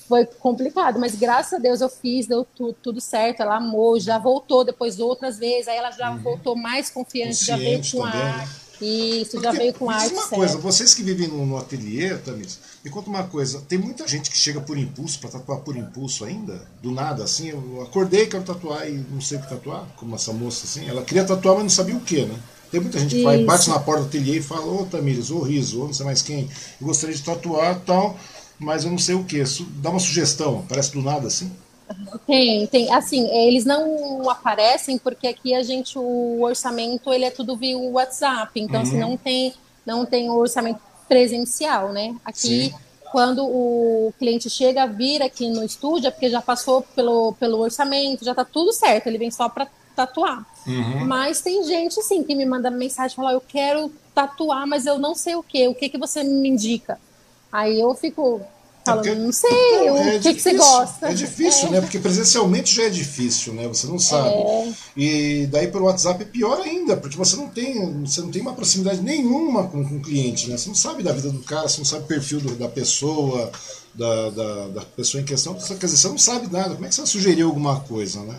foi 0.08 0.26
complicado. 0.26 1.00
Mas 1.00 1.16
graças 1.16 1.54
a 1.54 1.58
Deus 1.58 1.82
eu 1.82 1.90
fiz, 1.90 2.28
deu 2.28 2.44
tu- 2.44 2.74
tudo 2.74 3.00
certo. 3.02 3.42
Ela 3.42 3.58
amou, 3.58 4.00
já 4.00 4.18
voltou 4.18 4.64
depois 4.64 5.00
outras 5.00 5.38
vezes. 5.40 5.68
Aí 5.68 5.78
ela 5.78 5.92
já 5.92 6.16
voltou 6.18 6.56
mais 6.56 6.90
confiante, 6.90 7.46
já 7.46 7.58
veio 7.58 7.78
Consciente 7.78 7.96
com 7.98 8.04
também, 8.04 8.22
a 8.22 8.46
né? 8.82 8.88
Isso, 8.88 9.38
já 9.42 9.50
Porque, 9.50 9.58
veio 9.58 9.74
com 9.74 9.88
diz 9.88 9.96
arte 9.96 10.14
uma 10.14 10.22
certa. 10.22 10.36
coisa, 10.36 10.58
vocês 10.58 10.94
que 10.94 11.04
vivem 11.04 11.28
no, 11.28 11.46
no 11.46 11.58
ateliê, 11.58 12.16
Tamis, 12.18 12.60
me 12.84 12.90
conta 12.90 13.10
uma 13.10 13.24
coisa, 13.24 13.62
tem 13.68 13.78
muita 13.78 14.08
gente 14.08 14.30
que 14.30 14.38
chega 14.38 14.60
por 14.62 14.78
impulso, 14.78 15.20
para 15.20 15.30
tatuar 15.30 15.60
por 15.60 15.76
impulso 15.78 16.26
ainda? 16.26 16.68
Do 16.82 16.92
nada, 16.92 17.24
assim, 17.24 17.50
eu 17.50 17.82
acordei, 17.82 18.26
quero 18.28 18.44
tatuar 18.44 18.88
e 18.90 18.94
não 19.12 19.22
sei 19.22 19.38
o 19.38 19.42
que 19.42 19.50
tatuar, 19.50 19.86
como 19.98 20.16
essa 20.16 20.34
moça 20.34 20.66
assim, 20.66 20.88
ela 20.88 21.04
queria 21.04 21.24
tatuar, 21.24 21.56
mas 21.56 21.64
não 21.64 21.70
sabia 21.70 21.96
o 21.96 22.02
que, 22.02 22.26
né? 22.26 22.36
Tem 22.72 22.80
muita 22.80 23.00
gente 23.00 23.16
que 23.16 23.24
vai, 23.24 23.44
bate 23.44 23.70
na 23.70 23.80
porta 23.80 24.04
do 24.04 24.08
ateliê 24.08 24.38
e 24.38 24.42
fala, 24.42 24.66
ô 24.66 24.86
Tamires, 24.86 25.30
ô 25.30 25.42
Riso, 25.42 25.82
ô 25.82 25.88
não 25.88 25.94
sei 25.94 26.06
mais 26.06 26.22
quem, 26.22 26.50
eu 26.80 26.88
gostaria 26.88 27.16
de 27.16 27.22
tatuar 27.22 27.82
tal, 27.82 28.18
mas 28.58 28.86
eu 28.86 28.92
não 28.92 28.98
sei 28.98 29.14
o 29.16 29.24
que. 29.26 29.44
Dá 29.82 29.90
uma 29.90 30.00
sugestão, 30.00 30.66
parece 30.70 30.92
do 30.94 31.02
nada 31.02 31.28
assim? 31.28 31.52
Tem, 32.26 32.68
tem. 32.68 32.94
Assim, 32.94 33.28
eles 33.28 33.66
não 33.66 34.30
aparecem 34.30 34.98
porque 34.98 35.28
aqui 35.28 35.54
a 35.54 35.64
gente, 35.64 35.98
o 35.98 36.42
orçamento, 36.42 37.12
ele 37.12 37.26
é 37.26 37.32
tudo 37.32 37.56
via 37.56 37.78
WhatsApp. 37.78 38.60
Então, 38.60 38.82
assim, 38.82 38.98
não 38.98 39.18
tem, 39.18 39.54
não 39.86 40.06
tem 40.06 40.30
o 40.30 40.36
orçamento 40.36 40.80
presencial, 41.08 41.92
né? 41.92 42.16
Aqui, 42.24 42.70
Sim. 42.70 42.74
quando 43.12 43.46
o 43.46 44.14
cliente 44.18 44.50
chega 44.50 44.84
a 44.84 44.88
vir 44.88 45.22
aqui 45.22 45.50
no 45.50 45.64
estúdio, 45.64 46.08
é 46.08 46.12
porque 46.12 46.30
já 46.30 46.42
passou 46.42 46.82
pelo, 46.96 47.34
pelo 47.34 47.60
orçamento, 47.60 48.24
já 48.24 48.34
tá 48.34 48.46
tudo 48.46 48.72
certo, 48.72 49.08
ele 49.08 49.18
vem 49.18 49.32
só 49.32 49.50
para 49.50 49.68
tatuar. 49.96 50.46
Mas 51.06 51.42
tem 51.42 51.64
gente, 51.64 52.00
assim, 52.00 52.24
que 52.24 52.34
me 52.34 52.46
manda 52.46 52.72
mensagem, 52.72 53.16
fala, 53.16 53.34
eu 53.34 53.42
quero 53.42 53.92
tatuar, 54.14 54.66
mas 54.66 54.86
eu 54.86 54.98
não 54.98 55.16
sei 55.16 55.36
o 55.36 55.44
que, 55.44 55.68
o 55.68 55.76
que 55.76 55.90
que 55.90 55.98
você 55.98 56.24
me 56.24 56.48
indica? 56.48 57.00
Aí 57.52 57.80
eu 57.80 57.94
fico 57.94 58.42
falando, 58.86 59.04
porque- 59.04 59.16
não 59.20 59.32
sei, 59.32 59.50
Então, 59.52 59.94
o 59.94 59.98
é 59.98 60.04
que, 60.20 60.34
que 60.34 60.42
você 60.42 60.52
difícil, 60.52 60.58
gosta. 60.58 61.10
É 61.10 61.14
difícil, 61.14 61.68
É. 61.68 61.72
né? 61.72 61.82
Porque 61.82 62.00
presencialmente 62.00 62.76
já 62.76 62.84
é 62.84 62.90
difícil, 62.90 63.54
né? 63.54 63.68
Você 63.68 63.88
não 63.88 64.00
sabe. 64.00 64.34
E 64.96 65.48
daí 65.52 65.68
pelo 65.68 65.86
WhatsApp 65.86 66.22
é 66.22 66.26
pior 66.26 66.60
ainda, 66.62 66.98
porque 66.98 67.18
você 67.18 67.36
não 67.36 67.48
tem, 67.48 68.04
você 68.04 68.22
não 68.22 68.32
tem 68.32 68.42
uma 68.42 68.54
proximidade 68.54 69.02
nenhuma 69.02 69.68
com, 69.68 69.84
com 69.88 69.96
o 69.98 70.02
cliente, 70.02 70.50
né? 70.50 70.58
Você 70.58 70.68
não 70.70 70.76
sabe 70.76 71.04
da 71.04 71.12
vida 71.12 71.30
do 71.30 71.40
cara, 71.40 71.68
você 71.68 71.78
não 71.80 71.86
sabe 71.86 72.04
o 72.04 72.08
perfil 72.08 72.40
do- 72.42 72.56
da 72.56 72.68
pessoa, 72.70 73.52
da, 73.94 74.30
da, 74.30 74.68
da 74.70 74.82
pessoa 74.82 75.22
em 75.22 75.26
questão. 75.26 75.54
Quer 75.54 75.86
dizer, 75.86 75.98
você 75.98 76.08
não 76.08 76.18
sabe 76.18 76.52
nada. 76.52 76.74
Como 76.76 76.86
é 76.86 76.90
que 76.90 76.96
você 76.96 77.02
vai 77.02 77.10
sugerir 77.10 77.42
alguma 77.44 77.80
coisa, 77.82 78.22
né? 78.22 78.36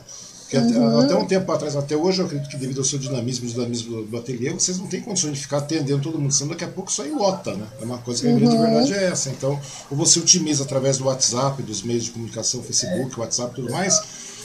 Porque 0.52 0.56
até, 0.58 0.78
Uhum. 0.78 1.00
até 1.00 1.16
um 1.16 1.24
tempo 1.26 1.50
atrás, 1.50 1.74
até 1.76 1.96
hoje, 1.96 2.20
eu 2.20 2.26
acredito 2.26 2.50
que 2.50 2.58
devido 2.58 2.78
ao 2.78 2.84
seu 2.84 2.98
dinamismo, 2.98 3.48
dinamismo 3.48 3.96
do, 3.96 4.04
do 4.04 4.16
ateliê, 4.18 4.50
vocês 4.50 4.76
não 4.78 4.86
têm 4.86 5.00
condições 5.00 5.32
de 5.32 5.40
ficar 5.40 5.58
atendendo 5.58 6.02
todo 6.02 6.18
mundo, 6.18 6.30
senão 6.32 6.50
daqui 6.50 6.62
a 6.64 6.68
pouco 6.68 6.90
isso 6.90 7.00
aí 7.00 7.10
lota, 7.10 7.54
né? 7.54 7.66
É 7.80 7.84
uma 7.84 7.96
coisa 7.98 8.20
que 8.20 8.28
a 8.28 8.32
grande 8.32 8.54
Uhum. 8.54 8.60
verdade 8.60 8.92
é 8.92 9.04
essa. 9.04 9.30
Então, 9.30 9.58
ou 9.90 9.96
você 9.96 10.18
otimiza 10.18 10.64
através 10.64 10.98
do 10.98 11.06
WhatsApp, 11.06 11.62
dos 11.62 11.82
meios 11.82 12.04
de 12.04 12.10
comunicação, 12.10 12.62
Facebook, 12.62 13.18
WhatsApp 13.18 13.52
e 13.52 13.54
tudo 13.62 13.72
mais, 13.72 13.98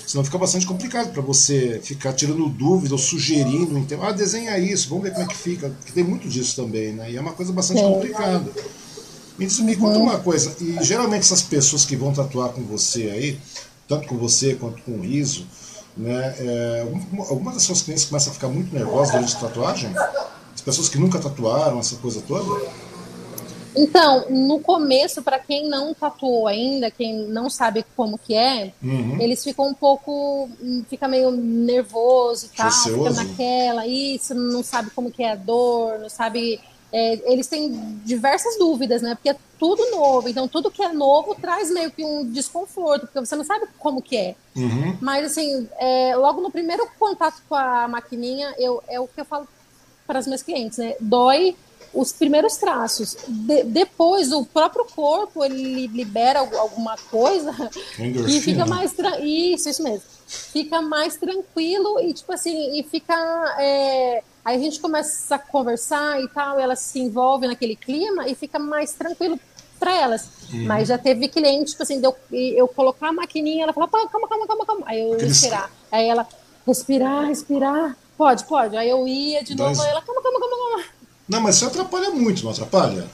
senão 0.08 0.24
fica 0.24 0.38
bastante 0.38 0.66
complicado 0.66 1.12
para 1.12 1.22
você 1.22 1.82
ficar 1.84 2.14
tirando 2.14 2.48
dúvida 2.48 2.94
ou 2.94 2.98
sugerindo, 3.00 3.78
então, 3.78 4.02
ah, 4.02 4.14
desenha 4.14 4.58
isso, 4.58 4.88
vamos 4.88 5.04
ver 5.04 5.12
como 5.12 5.26
é 5.26 5.28
que 5.28 5.36
fica, 5.36 5.68
porque 5.70 5.92
tem 5.92 6.06
muito 6.06 6.30
disso 6.30 6.56
também, 6.56 6.94
né? 6.94 7.12
E 7.12 7.18
é 7.18 7.22
uma 7.22 7.34
coisa 7.34 7.52
bastante 7.52 7.82
Tem. 7.82 7.94
complicada. 7.94 8.50
Me, 9.38 9.46
diz, 9.46 9.60
me 9.60 9.76
conta 9.76 10.00
uma 10.00 10.20
coisa, 10.20 10.56
e 10.62 10.82
geralmente 10.84 11.24
essas 11.24 11.42
pessoas 11.42 11.84
que 11.84 11.98
vão 11.98 12.14
tatuar 12.14 12.50
com 12.54 12.64
você 12.64 13.10
aí, 13.10 13.38
tanto 13.90 14.08
com 14.08 14.18
você 14.18 14.56
quanto 14.56 14.82
com 14.84 14.94
o 14.94 15.02
Riso, 15.02 15.46
né, 15.98 16.36
é, 16.40 16.82
alguma- 16.82 17.26
algumas 17.30 17.54
das 17.56 17.64
suas 17.64 17.82
clientes 17.82 18.06
começam 18.06 18.32
a 18.32 18.34
ficar 18.36 18.48
muito 18.48 18.74
nervosas 18.74 19.12
durante 19.14 19.36
a 19.36 19.40
tatuagem? 19.40 19.92
As 20.54 20.62
pessoas 20.62 20.90
que 20.90 20.98
nunca 20.98 21.20
tatuaram, 21.20 21.80
essa 21.80 21.96
coisa 21.98 22.22
toda? 22.28 22.46
Então, 23.76 24.26
no 24.30 24.60
começo, 24.60 25.22
para 25.22 25.38
quem 25.38 25.70
não 25.70 25.94
tatuou 25.94 26.48
ainda, 26.48 26.90
quem 26.90 27.28
não 27.28 27.48
sabe 27.48 27.86
como 27.96 28.18
que 28.18 28.34
é, 28.34 28.74
Uhum. 28.82 29.22
eles 29.22 29.44
ficam 29.44 29.68
um 29.68 29.74
pouco, 29.74 30.50
hum, 30.60 30.84
fica 30.90 31.08
meio 31.08 31.30
nervoso 31.32 32.48
e 32.48 32.50
tal, 32.58 32.66
Receoso? 32.66 33.04
fica 33.04 33.24
naquela, 33.24 33.86
isso, 33.86 34.34
não 34.34 34.64
sabe 34.64 34.90
como 34.96 35.12
que 35.12 35.22
é 35.24 35.32
a 35.32 35.36
dor, 35.36 36.00
não 36.00 36.10
sabe. 36.10 36.60
É, 36.92 37.32
eles 37.32 37.48
têm 37.48 37.72
diversas 38.06 38.58
dúvidas, 38.58 39.02
né? 39.02 39.16
Porque 39.16 39.30
é 39.30 39.36
tudo 39.60 39.90
novo, 39.92 40.30
então 40.30 40.48
tudo 40.48 40.72
que 40.72 40.82
é 40.84 40.94
novo 40.94 41.36
traz 41.36 41.70
meio 41.72 41.92
que 41.92 42.04
um 42.06 42.30
desconforto, 42.32 43.08
porque 43.08 43.20
você 43.20 43.36
não 43.36 43.44
sabe 43.44 43.66
como 43.80 44.02
que 44.02 44.16
é. 44.16 44.36
Uhum. 44.56 44.98
Mas 45.02 45.26
assim, 45.26 45.68
é, 45.80 46.16
logo 46.16 46.42
no 46.42 46.50
primeiro 46.52 46.88
contato 47.00 47.42
com 47.50 47.56
a 47.56 47.88
maquininha, 47.88 48.54
eu, 48.58 48.82
é 48.88 49.00
o 49.00 49.08
que 49.08 49.20
eu 49.20 49.26
falo 49.26 49.48
para 50.06 50.20
as 50.20 50.26
minhas 50.26 50.42
clientes, 50.44 50.78
né? 50.78 50.96
Dói 51.02 51.56
os 51.94 52.12
primeiros 52.14 52.56
traços. 52.58 53.18
De- 53.28 53.64
depois, 53.64 54.32
o 54.32 54.46
próprio 54.46 54.86
corpo 54.86 55.44
ele 55.44 55.88
libera 55.88 56.40
algu- 56.40 56.58
alguma 56.58 56.96
coisa 57.10 57.52
Endorfina. 58.00 58.30
e 58.38 58.42
fica 58.42 58.66
mais 58.66 58.94
isso, 59.22 59.70
isso 59.70 59.84
mesmo. 59.84 60.04
Fica 60.28 60.82
mais 60.82 61.16
tranquilo 61.16 62.00
e 62.02 62.14
tipo 62.14 62.32
assim, 62.34 62.78
e 62.78 62.84
fica 62.84 63.16
é, 63.60 64.24
aí 64.48 64.56
a 64.56 64.60
gente 64.60 64.80
começa 64.80 65.36
a 65.36 65.40
conversar 65.40 66.24
e 66.24 66.28
tal, 66.30 66.58
ela 66.58 66.74
se 66.74 66.98
envolve 67.00 67.46
naquele 67.46 67.76
clima 67.76 68.30
e 68.30 68.34
fica 68.34 68.58
mais 68.58 68.94
tranquilo 68.94 69.38
para 69.78 69.94
elas. 69.94 70.30
Uhum. 70.54 70.66
Mas 70.66 70.88
já 70.88 70.98
teve 70.98 71.28
cliente, 71.28 71.72
tipo 71.72 71.84
assim, 71.84 72.02
eu, 72.02 72.16
eu 72.32 72.66
colocar 72.70 73.10
a 73.10 73.12
maquininha, 73.12 73.64
ela 73.64 73.74
fala, 73.74 73.90
calma, 73.90 74.08
calma, 74.10 74.48
calma, 74.48 74.66
calma. 74.66 74.84
Aí 74.86 75.02
eu 75.02 75.14
Aqueles... 75.14 75.42
respirar. 75.42 75.70
Aí 75.92 76.08
ela, 76.08 76.26
respirar, 76.66 77.28
respirar. 77.28 77.98
Pode, 78.18 78.46
pode. 78.46 78.78
Aí 78.78 78.90
eu 78.90 79.06
ia 79.06 79.44
de 79.44 79.54
novo, 79.54 79.82
aí 79.82 79.90
ela, 79.90 80.02
calma, 80.02 80.22
calma, 80.24 80.40
calma, 80.40 80.56
calma. 80.56 80.84
Não, 81.28 81.42
mas 81.42 81.58
isso 81.58 81.66
atrapalha 81.66 82.12
muito, 82.12 82.46
não 82.46 82.52
atrapalha? 82.52 83.06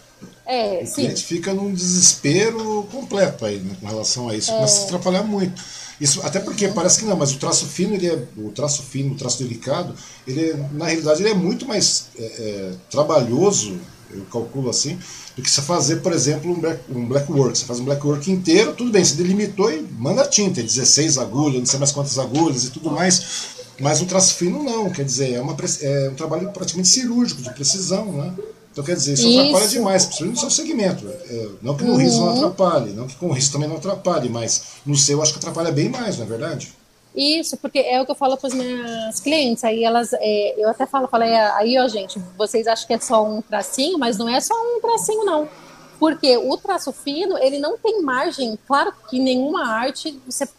É, 0.46 0.82
o 0.84 0.86
sim. 0.86 0.94
cliente 0.94 1.24
fica 1.24 1.52
num 1.52 1.74
desespero 1.74 2.88
completo 2.92 3.44
aí, 3.44 3.58
né, 3.58 3.76
com 3.82 3.88
relação 3.88 4.30
a 4.30 4.36
isso. 4.36 4.52
É. 4.52 4.56
Começa 4.56 4.82
a 4.82 4.86
atrapalhar 4.86 5.24
muito. 5.24 5.60
Isso, 6.00 6.22
até 6.24 6.40
porque 6.40 6.68
parece 6.70 7.00
que 7.00 7.06
não, 7.06 7.16
mas 7.16 7.32
o 7.32 7.38
traço 7.38 7.66
fino, 7.68 7.94
ele 7.94 8.08
é, 8.08 8.24
o 8.38 8.50
traço 8.50 8.84
fino, 8.84 9.14
o 9.14 9.18
traço 9.18 9.40
delicado, 9.40 9.94
ele 10.28 10.50
é, 10.50 10.70
na 10.72 10.86
realidade 10.86 11.22
ele 11.22 11.30
é 11.30 11.34
muito 11.34 11.68
mais 11.68 12.08
é, 12.18 12.24
é, 12.24 12.72
trabalhoso, 12.90 13.80
eu 14.12 14.26
calculo 14.32 14.70
assim, 14.70 14.98
do 15.36 15.42
que 15.42 15.50
você 15.50 15.62
fazer, 15.62 15.98
por 15.98 16.14
exemplo, 16.14 16.52
um 16.52 16.60
black, 16.60 16.80
um 16.90 17.06
black 17.06 17.32
work. 17.32 17.58
Você 17.58 17.66
faz 17.66 17.80
um 17.80 17.86
black 17.86 18.06
work 18.06 18.32
inteiro, 18.32 18.74
tudo 18.74 18.92
bem, 18.92 19.04
você 19.04 19.16
delimitou 19.16 19.72
e 19.72 19.82
manda 19.98 20.26
tinta, 20.28 20.62
16 20.62 21.18
agulhas, 21.18 21.60
não 21.60 21.66
sei 21.66 21.80
mais 21.80 21.92
quantas 21.92 22.20
agulhas 22.20 22.66
e 22.66 22.72
tudo 22.72 22.92
mais. 22.92 23.54
Mas 23.80 24.02
o 24.02 24.06
traço 24.06 24.36
fino 24.36 24.62
não, 24.62 24.90
quer 24.92 25.04
dizer, 25.04 25.34
é, 25.34 25.42
uma, 25.42 25.56
é 25.82 26.10
um 26.10 26.16
trabalho 26.16 26.52
praticamente 26.52 26.90
cirúrgico, 26.90 27.42
de 27.42 27.52
precisão, 27.54 28.12
né? 28.14 28.34
Então, 28.74 28.84
quer 28.84 28.96
dizer, 28.96 29.14
isso, 29.14 29.28
isso. 29.28 29.40
atrapalha 29.40 29.68
demais, 29.68 30.06
principalmente 30.06 30.44
no 30.44 30.50
seu 30.50 30.66
segmento. 30.66 31.08
É, 31.08 31.50
não 31.62 31.78
que 31.78 31.84
no 31.84 31.92
uhum. 31.92 31.98
riso 31.98 32.20
não 32.20 32.32
atrapalhe, 32.32 32.92
não 32.92 33.08
que 33.08 33.16
com 33.16 33.28
o 33.28 33.32
riso 33.32 33.52
também 33.52 33.70
não 33.70 33.78
atrapalhe, 33.78 34.30
mas 34.30 34.80
no 34.84 34.96
seu 34.96 35.22
acho 35.22 35.32
que 35.32 35.38
atrapalha 35.38 35.72
bem 35.72 35.90
mais, 35.90 36.18
não 36.18 36.26
é 36.26 36.28
verdade? 36.28 36.74
Isso, 37.16 37.56
porque 37.58 37.78
é 37.78 38.02
o 38.02 38.06
que 38.06 38.12
eu 38.12 38.16
falo 38.16 38.36
para 38.36 38.48
as 38.48 38.56
minhas 38.56 39.20
clientes. 39.20 39.64
Aí 39.64 39.84
elas, 39.84 40.12
é, 40.14 40.56
eu 40.58 40.68
até 40.68 40.88
falo, 40.88 41.08
falei, 41.08 41.36
aí 41.36 41.78
ó, 41.78 41.88
gente, 41.88 42.20
vocês 42.36 42.66
acham 42.66 42.88
que 42.88 42.94
é 42.94 43.00
só 43.00 43.24
um 43.24 43.44
tracinho, 43.44 44.00
mas 44.00 44.18
não 44.18 44.28
é 44.28 44.42
só 44.42 44.56
um 44.56 44.82
tracinho, 44.82 45.24
não. 45.24 45.48
Porque 46.00 46.36
o 46.36 46.58
traço 46.58 46.92
fino, 46.92 47.38
ele 47.38 47.60
não 47.60 47.78
tem 47.78 48.02
margem. 48.02 48.58
Claro 48.66 48.92
que 49.08 49.20
nenhuma 49.20 49.68
arte 49.68 50.20
você 50.26 50.50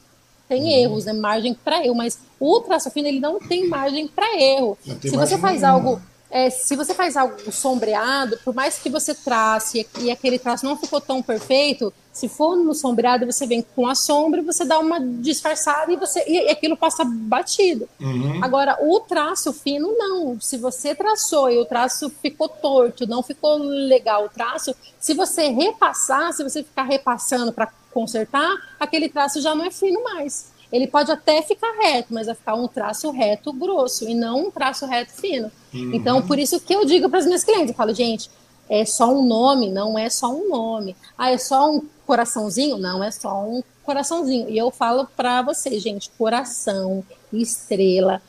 tem 0.48 0.62
uhum. 0.62 0.70
erros, 0.70 1.04
né? 1.04 1.12
Margem 1.12 1.52
para 1.52 1.84
erro, 1.84 1.96
mas 1.96 2.20
o 2.38 2.60
traço 2.60 2.88
fino 2.92 3.08
ele 3.08 3.18
não 3.18 3.40
tem 3.40 3.68
margem 3.68 4.06
para 4.06 4.40
erro. 4.40 4.78
Se 5.02 5.10
você 5.10 5.36
faz 5.36 5.62
nenhuma. 5.62 5.68
algo 5.68 6.02
é, 6.34 6.50
se 6.50 6.74
você 6.74 6.92
faz 6.92 7.16
algo 7.16 7.52
sombreado, 7.52 8.36
por 8.44 8.52
mais 8.52 8.76
que 8.76 8.90
você 8.90 9.14
trace 9.14 9.86
e 10.00 10.10
aquele 10.10 10.36
traço 10.36 10.66
não 10.66 10.76
ficou 10.76 11.00
tão 11.00 11.22
perfeito, 11.22 11.94
se 12.12 12.28
for 12.28 12.56
no 12.56 12.74
sombreado, 12.74 13.24
você 13.24 13.46
vem 13.46 13.64
com 13.76 13.86
a 13.86 13.94
sombra 13.94 14.42
você 14.42 14.64
dá 14.64 14.80
uma 14.80 14.98
disfarçada 14.98 15.92
e, 15.92 15.96
você, 15.96 16.24
e 16.26 16.50
aquilo 16.50 16.76
passa 16.76 17.04
batido. 17.04 17.88
Uhum. 18.00 18.42
Agora, 18.42 18.76
o 18.80 18.98
traço 18.98 19.52
fino, 19.52 19.96
não. 19.96 20.40
Se 20.40 20.56
você 20.56 20.92
traçou 20.92 21.48
e 21.50 21.58
o 21.58 21.64
traço 21.64 22.10
ficou 22.10 22.48
torto, 22.48 23.06
não 23.06 23.22
ficou 23.22 23.56
legal 23.58 24.24
o 24.24 24.28
traço, 24.28 24.74
se 24.98 25.14
você 25.14 25.50
repassar, 25.50 26.32
se 26.32 26.42
você 26.42 26.64
ficar 26.64 26.82
repassando 26.82 27.52
para 27.52 27.68
consertar, 27.92 28.50
aquele 28.80 29.08
traço 29.08 29.40
já 29.40 29.54
não 29.54 29.64
é 29.64 29.70
fino 29.70 30.02
mais 30.02 30.52
ele 30.74 30.88
pode 30.88 31.08
até 31.12 31.40
ficar 31.40 31.72
reto, 31.80 32.12
mas 32.12 32.26
vai 32.26 32.34
ficar 32.34 32.56
um 32.56 32.66
traço 32.66 33.08
reto 33.12 33.52
grosso 33.52 34.08
e 34.08 34.12
não 34.12 34.48
um 34.48 34.50
traço 34.50 34.84
reto 34.86 35.12
fino. 35.12 35.48
Uhum. 35.72 35.94
Então, 35.94 36.20
por 36.20 36.36
isso 36.36 36.58
que 36.58 36.74
eu 36.74 36.84
digo 36.84 37.08
para 37.08 37.20
as 37.20 37.26
minhas 37.26 37.44
clientes, 37.44 37.68
eu 37.68 37.76
falo, 37.76 37.94
gente, 37.94 38.28
é 38.68 38.84
só 38.84 39.08
um 39.14 39.24
nome, 39.24 39.70
não 39.70 39.96
é 39.96 40.10
só 40.10 40.34
um 40.34 40.48
nome. 40.48 40.96
Ah, 41.16 41.30
é 41.30 41.38
só 41.38 41.70
um 41.70 41.82
coraçãozinho? 42.04 42.76
Não 42.76 43.04
é 43.04 43.12
só 43.12 43.40
um 43.44 43.62
coraçãozinho. 43.84 44.50
E 44.50 44.58
eu 44.58 44.68
falo 44.72 45.06
para 45.16 45.42
vocês, 45.42 45.80
gente, 45.80 46.10
coração, 46.18 47.04
estrela, 47.32 48.20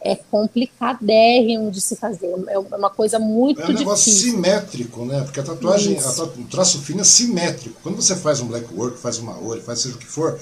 é 0.00 0.16
complicadérrimo 0.16 1.70
de 1.70 1.80
se 1.80 1.94
fazer. 1.94 2.34
É 2.48 2.58
uma 2.58 2.90
coisa 2.90 3.20
muito 3.20 3.58
difícil. 3.58 3.74
É 3.74 3.76
um 3.76 3.78
negócio 3.78 4.12
difícil. 4.12 4.32
simétrico, 4.32 5.04
né? 5.04 5.20
Porque 5.22 5.38
a 5.38 5.44
tatuagem, 5.44 5.96
a, 6.00 6.22
o 6.24 6.44
traço 6.50 6.82
fino 6.82 7.02
é 7.02 7.04
simétrico. 7.04 7.78
Quando 7.80 7.94
você 7.94 8.16
faz 8.16 8.40
um 8.40 8.46
black 8.46 8.74
work, 8.74 8.98
faz 8.98 9.18
uma 9.18 9.38
olho, 9.40 9.62
faz 9.62 9.78
seja 9.78 9.94
o 9.94 9.98
que 9.98 10.06
for, 10.06 10.40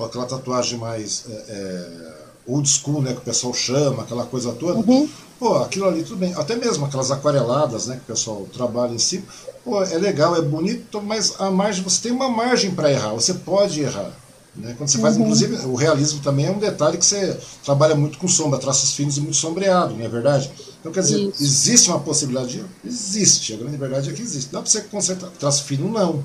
ou 0.00 0.06
aquela 0.06 0.26
tatuagem 0.26 0.78
mais 0.78 1.24
é, 1.28 1.32
é, 1.48 2.12
old 2.46 2.68
school, 2.68 3.02
né, 3.02 3.12
que 3.12 3.18
o 3.18 3.22
pessoal 3.22 3.52
chama, 3.54 4.02
aquela 4.02 4.24
coisa 4.24 4.52
toda. 4.52 4.78
Uhum. 4.78 5.08
Pô, 5.38 5.56
aquilo 5.56 5.86
ali 5.86 6.02
tudo 6.02 6.16
bem. 6.16 6.34
Até 6.34 6.56
mesmo 6.56 6.84
aquelas 6.84 7.10
aquareladas, 7.10 7.86
né, 7.86 7.96
que 7.96 8.02
o 8.02 8.14
pessoal 8.14 8.46
trabalha 8.52 8.92
em 8.92 8.98
si. 8.98 9.24
Pô, 9.64 9.82
é 9.82 9.98
legal, 9.98 10.36
é 10.36 10.42
bonito, 10.42 11.00
mas 11.00 11.34
a 11.38 11.50
margem, 11.50 11.82
você 11.84 12.02
tem 12.02 12.12
uma 12.12 12.28
margem 12.28 12.70
para 12.70 12.90
errar, 12.90 13.12
você 13.12 13.34
pode 13.34 13.80
errar. 13.80 14.10
Né? 14.56 14.74
Quando 14.76 14.88
você 14.88 14.98
faz, 14.98 15.16
uhum. 15.16 15.22
inclusive, 15.22 15.56
o 15.66 15.74
realismo 15.74 16.20
também 16.20 16.46
é 16.46 16.50
um 16.50 16.58
detalhe 16.58 16.98
que 16.98 17.04
você 17.04 17.38
trabalha 17.64 17.94
muito 17.94 18.18
com 18.18 18.26
sombra, 18.26 18.58
traços 18.58 18.94
finos 18.94 19.16
e 19.16 19.20
muito 19.20 19.36
sombreado, 19.36 19.94
não 19.94 20.04
é 20.04 20.08
verdade? 20.08 20.50
Então, 20.80 20.90
quer 20.90 21.00
dizer, 21.00 21.20
Isso. 21.20 21.42
existe 21.42 21.88
uma 21.90 22.00
possibilidade? 22.00 22.64
Existe, 22.84 23.54
a 23.54 23.56
grande 23.56 23.76
verdade 23.76 24.10
é 24.10 24.12
que 24.12 24.22
existe. 24.22 24.50
Dá 24.50 24.60
para 24.60 24.70
você 24.70 24.80
consertar 24.80 25.30
traço 25.38 25.64
fino? 25.64 25.90
Não. 25.90 26.24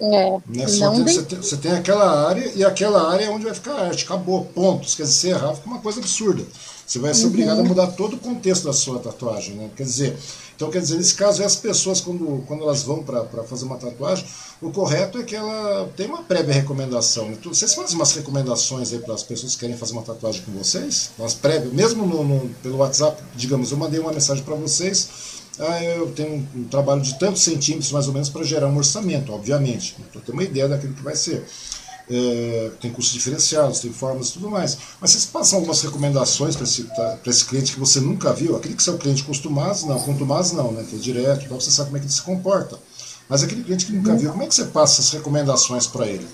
É, 0.00 0.38
né? 0.46 0.66
Só 0.66 0.90
tem, 0.90 1.04
você, 1.04 1.22
tem, 1.22 1.38
você, 1.38 1.56
tem, 1.58 1.72
aquela 1.72 2.26
área 2.26 2.50
e 2.54 2.64
aquela 2.64 3.12
área 3.12 3.26
é 3.26 3.30
onde 3.30 3.44
vai 3.44 3.54
ficar 3.54 3.74
a 3.74 3.86
arte. 3.88 4.04
Acabou, 4.04 4.46
pontos. 4.46 4.94
Quer 4.94 5.02
dizer, 5.02 5.14
se 5.14 5.28
errar 5.28 5.54
fica 5.54 5.68
uma 5.68 5.80
coisa 5.80 6.00
absurda. 6.00 6.42
Você 6.86 6.98
vai 6.98 7.14
ser 7.14 7.24
uhum. 7.24 7.28
obrigado 7.28 7.60
a 7.60 7.62
mudar 7.62 7.86
todo 7.88 8.14
o 8.14 8.18
contexto 8.18 8.64
da 8.64 8.72
sua 8.72 8.98
tatuagem. 8.98 9.54
Né? 9.54 9.70
Quer 9.76 9.84
dizer, 9.84 10.18
então, 10.56 10.70
quer 10.70 10.80
dizer, 10.80 10.96
nesse 10.96 11.14
caso, 11.14 11.42
as 11.44 11.54
pessoas, 11.56 12.00
quando, 12.00 12.44
quando 12.46 12.62
elas 12.62 12.82
vão 12.82 13.02
para 13.02 13.44
fazer 13.44 13.64
uma 13.64 13.76
tatuagem, 13.76 14.26
o 14.60 14.70
correto 14.70 15.18
é 15.18 15.22
que 15.22 15.36
ela 15.36 15.88
tem 15.96 16.06
uma 16.06 16.22
prévia 16.22 16.52
recomendação. 16.52 17.28
Né? 17.28 17.38
Vocês 17.44 17.74
fazem 17.74 17.96
umas 17.96 18.12
recomendações 18.12 18.92
aí 18.92 18.98
para 18.98 19.14
as 19.14 19.22
pessoas 19.22 19.54
que 19.54 19.60
querem 19.60 19.76
fazer 19.76 19.92
uma 19.92 20.02
tatuagem 20.02 20.42
com 20.42 20.52
vocês? 20.52 21.12
Umas 21.18 21.34
prévias, 21.34 21.72
mesmo 21.72 22.04
no, 22.04 22.24
no, 22.24 22.48
pelo 22.62 22.78
WhatsApp, 22.78 23.22
digamos, 23.36 23.70
eu 23.70 23.78
mandei 23.78 24.00
uma 24.00 24.12
mensagem 24.12 24.42
para 24.42 24.54
vocês 24.54 25.39
ah, 25.58 25.84
eu 25.84 26.10
tenho 26.12 26.48
um, 26.54 26.64
trabalho 26.64 27.02
de 27.02 27.18
tantos 27.18 27.42
centímetros 27.42 27.92
mais 27.92 28.06
ou 28.06 28.12
menos 28.12 28.28
para 28.28 28.42
gerar 28.44 28.66
um 28.66 28.76
orçamento, 28.76 29.32
obviamente, 29.32 29.96
para 30.12 30.20
ter 30.20 30.32
uma 30.32 30.42
ideia 30.42 30.68
daquilo 30.68 30.94
que 30.94 31.02
vai 31.02 31.16
ser. 31.16 31.44
É, 32.12 32.72
tem 32.80 32.90
custos 32.90 33.14
diferenciados, 33.14 33.78
tem 33.80 33.92
formas 33.92 34.30
e 34.30 34.32
tudo 34.32 34.50
mais. 34.50 34.76
Mas 35.00 35.12
vocês 35.12 35.26
passam 35.26 35.58
algumas 35.58 35.80
recomendações 35.82 36.56
para 36.56 36.64
esse, 36.64 36.88
esse 37.24 37.44
cliente 37.44 37.72
que 37.74 37.78
você 37.78 38.00
nunca 38.00 38.32
viu? 38.32 38.56
Aquele 38.56 38.74
que 38.74 38.88
é 38.88 38.92
o 38.92 38.98
cliente 38.98 39.22
costumado, 39.22 39.86
não, 39.86 40.00
contumaz 40.00 40.50
não, 40.52 40.72
né? 40.72 40.84
Que 40.88 40.96
é 40.96 40.98
direto, 40.98 41.44
então 41.44 41.60
você 41.60 41.70
sabe 41.70 41.88
como 41.88 41.98
é 41.98 42.00
que 42.00 42.06
ele 42.06 42.12
se 42.12 42.22
comporta. 42.22 42.78
Mas 43.28 43.44
aquele 43.44 43.62
cliente 43.62 43.86
que 43.86 43.92
nunca 43.92 44.16
viu, 44.16 44.30
como 44.32 44.42
é 44.42 44.46
que 44.46 44.54
você 44.54 44.64
passa 44.64 45.00
as 45.00 45.10
recomendações 45.10 45.86
para 45.86 46.06
ele? 46.06 46.26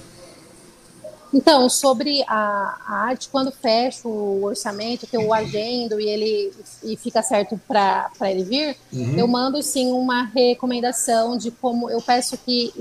Então, 1.32 1.68
sobre 1.68 2.22
a, 2.26 2.78
a, 2.86 2.94
arte, 3.08 3.28
quando 3.28 3.50
fecho 3.50 4.08
o 4.08 4.44
orçamento, 4.44 5.06
que 5.06 5.16
eu 5.16 5.32
agendo 5.34 6.00
e 6.00 6.08
ele 6.08 6.52
e 6.82 6.96
fica 6.96 7.22
certo 7.22 7.60
para 7.66 8.10
ele 8.22 8.44
vir, 8.44 8.76
uhum. 8.92 9.18
eu 9.18 9.26
mando 9.26 9.62
sim 9.62 9.90
uma 9.92 10.24
recomendação 10.24 11.36
de 11.36 11.50
como 11.50 11.90
eu 11.90 12.00
peço 12.00 12.38
que 12.38 12.72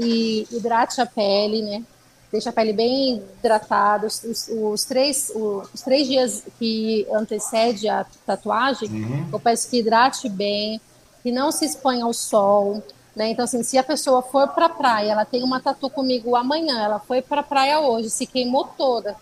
hidrate 0.52 1.02
a 1.02 1.06
pele, 1.06 1.62
né? 1.62 1.84
Deixa 2.32 2.50
a 2.50 2.54
pele 2.54 2.74
bem 2.74 3.24
hidratada. 3.40 4.08
Os, 4.08 4.24
os, 4.24 4.50
os 4.50 4.84
três, 4.84 5.32
os, 5.34 5.70
os, 5.74 5.82
três 5.82 6.08
dias 6.08 6.44
que 6.60 7.08
antecede 7.12 7.88
a 7.88 8.06
tatuagem, 8.26 8.90
uhum. 8.90 9.30
eu 9.32 9.40
peço 9.40 9.70
que 9.70 9.78
hidrate 9.78 10.28
bem, 10.30 10.80
que 11.24 11.32
não 11.32 11.52
se 11.52 11.66
exponha 11.66 12.06
ao 12.06 12.14
sol, 12.14 12.84
né? 13.16 13.30
Então, 13.30 13.46
assim, 13.46 13.64
se 13.64 13.78
a 13.78 13.84
pessoa 13.84 14.22
for 14.22 14.50
para 14.50 14.66
a 14.66 14.70
praia, 14.70 15.12
ela 15.12 15.26
tem 15.26 15.44
uma 15.44 15.60
tatu 15.60 15.90
comigo 15.90 16.36
amanhã, 16.36 16.84
ela 16.84 17.00
foi 17.00 17.22
para 17.22 17.42
a 17.42 17.44
praia 17.44 17.80
hoje, 17.80 18.10
se 18.10 18.26
queimou 18.26 18.66
toda, 18.78 19.16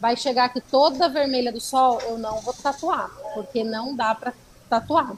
vai 0.00 0.16
chegar 0.16 0.46
aqui 0.46 0.60
toda 0.60 1.08
vermelha 1.08 1.52
do 1.52 1.60
sol, 1.60 2.00
eu 2.02 2.18
não 2.18 2.40
vou 2.40 2.54
tatuar, 2.54 3.10
porque 3.34 3.64
não 3.64 3.94
dá 3.94 4.14
para 4.14 4.32
tatuar. 4.68 5.12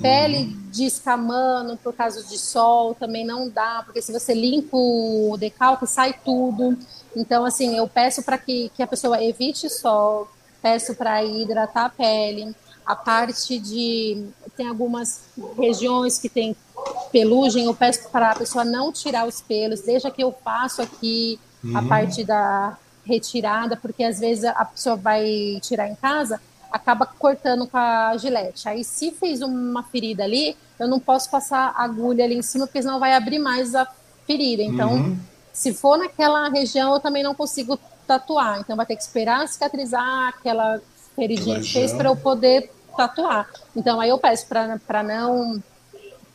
Pele 0.00 0.56
descamando 0.72 1.76
por 1.78 1.92
causa 1.92 2.22
de 2.22 2.38
sol 2.38 2.94
também 2.94 3.24
não 3.24 3.48
dá, 3.48 3.82
porque 3.84 4.00
se 4.00 4.12
você 4.12 4.32
limpa 4.32 4.76
o 4.76 5.36
decalque, 5.38 5.86
sai 5.86 6.14
tudo. 6.24 6.78
Então, 7.16 7.44
assim, 7.44 7.76
eu 7.76 7.88
peço 7.88 8.22
para 8.22 8.38
que, 8.38 8.70
que 8.76 8.82
a 8.82 8.86
pessoa 8.86 9.22
evite 9.22 9.68
sol, 9.68 10.28
peço 10.62 10.94
para 10.94 11.24
hidratar 11.24 11.86
a 11.86 11.88
pele. 11.88 12.54
A 12.86 12.94
parte 12.94 13.58
de. 13.58 14.28
Tem 14.58 14.66
algumas 14.66 15.22
regiões 15.56 16.18
que 16.18 16.28
tem 16.28 16.56
pelugem, 17.12 17.66
eu 17.66 17.74
peço 17.74 18.08
para 18.10 18.32
a 18.32 18.34
pessoa 18.34 18.64
não 18.64 18.92
tirar 18.92 19.24
os 19.24 19.40
pelos, 19.40 19.82
deixa 19.82 20.10
que 20.10 20.20
eu 20.20 20.34
faço 20.44 20.82
aqui 20.82 21.38
uhum. 21.62 21.76
a 21.76 21.82
parte 21.82 22.24
da 22.24 22.76
retirada, 23.04 23.76
porque 23.76 24.02
às 24.02 24.18
vezes 24.18 24.44
a 24.44 24.64
pessoa 24.64 24.96
vai 24.96 25.60
tirar 25.62 25.88
em 25.88 25.94
casa, 25.94 26.40
acaba 26.72 27.06
cortando 27.06 27.68
com 27.68 27.76
a 27.76 28.16
gilete. 28.16 28.68
Aí 28.68 28.82
se 28.82 29.12
fez 29.12 29.42
uma 29.42 29.84
ferida 29.84 30.24
ali, 30.24 30.56
eu 30.76 30.88
não 30.88 30.98
posso 30.98 31.30
passar 31.30 31.72
agulha 31.76 32.24
ali 32.24 32.34
em 32.34 32.42
cima, 32.42 32.66
porque 32.66 32.82
senão 32.82 32.98
vai 32.98 33.14
abrir 33.14 33.38
mais 33.38 33.76
a 33.76 33.86
ferida. 34.26 34.64
Então, 34.64 34.94
uhum. 34.94 35.18
se 35.52 35.72
for 35.72 35.96
naquela 35.96 36.48
região, 36.48 36.94
eu 36.94 37.00
também 37.00 37.22
não 37.22 37.32
consigo 37.32 37.78
tatuar. 38.08 38.58
Então 38.58 38.76
vai 38.76 38.86
ter 38.86 38.96
que 38.96 39.02
esperar 39.02 39.46
cicatrizar 39.46 40.30
aquela 40.30 40.80
feridinha 41.14 41.60
que 41.60 41.72
fez 41.72 41.92
para 41.92 42.08
eu 42.08 42.16
poder 42.16 42.72
tatuar. 42.98 43.48
Então 43.76 44.00
aí 44.00 44.10
eu 44.10 44.18
peço 44.18 44.46
para 44.46 45.02
não 45.02 45.62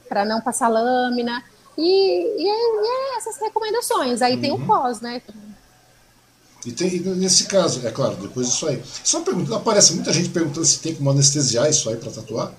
para 0.08 0.26
não 0.26 0.42
passar 0.42 0.68
lâmina. 0.70 1.44
E, 1.78 1.84
e, 1.84 2.48
é, 2.48 2.84
e 2.84 2.88
é 2.88 3.18
essas 3.18 3.38
recomendações. 3.40 4.22
Aí 4.22 4.36
uhum. 4.36 4.42
tem 4.42 4.52
o 4.52 4.56
uhum. 4.56 4.66
pós, 4.68 5.02
né? 5.02 5.22
E, 6.66 6.72
tem, 6.72 6.96
e 6.96 7.00
nesse 7.00 7.46
caso, 7.46 7.86
é 7.86 7.92
claro, 7.92 8.16
depois 8.16 8.48
disso 8.48 8.68
aí. 8.68 8.82
Só 9.04 9.18
uma 9.18 9.26
pergunta, 9.26 9.56
aparece 9.56 9.94
muita 9.94 10.14
gente 10.14 10.30
perguntando 10.30 10.66
se 10.66 10.80
tem 10.80 10.96
como 10.96 11.10
anestesiar 11.10 11.70
isso 11.70 11.90
aí 11.90 11.98
para 11.98 12.12
tatuar? 12.12 12.54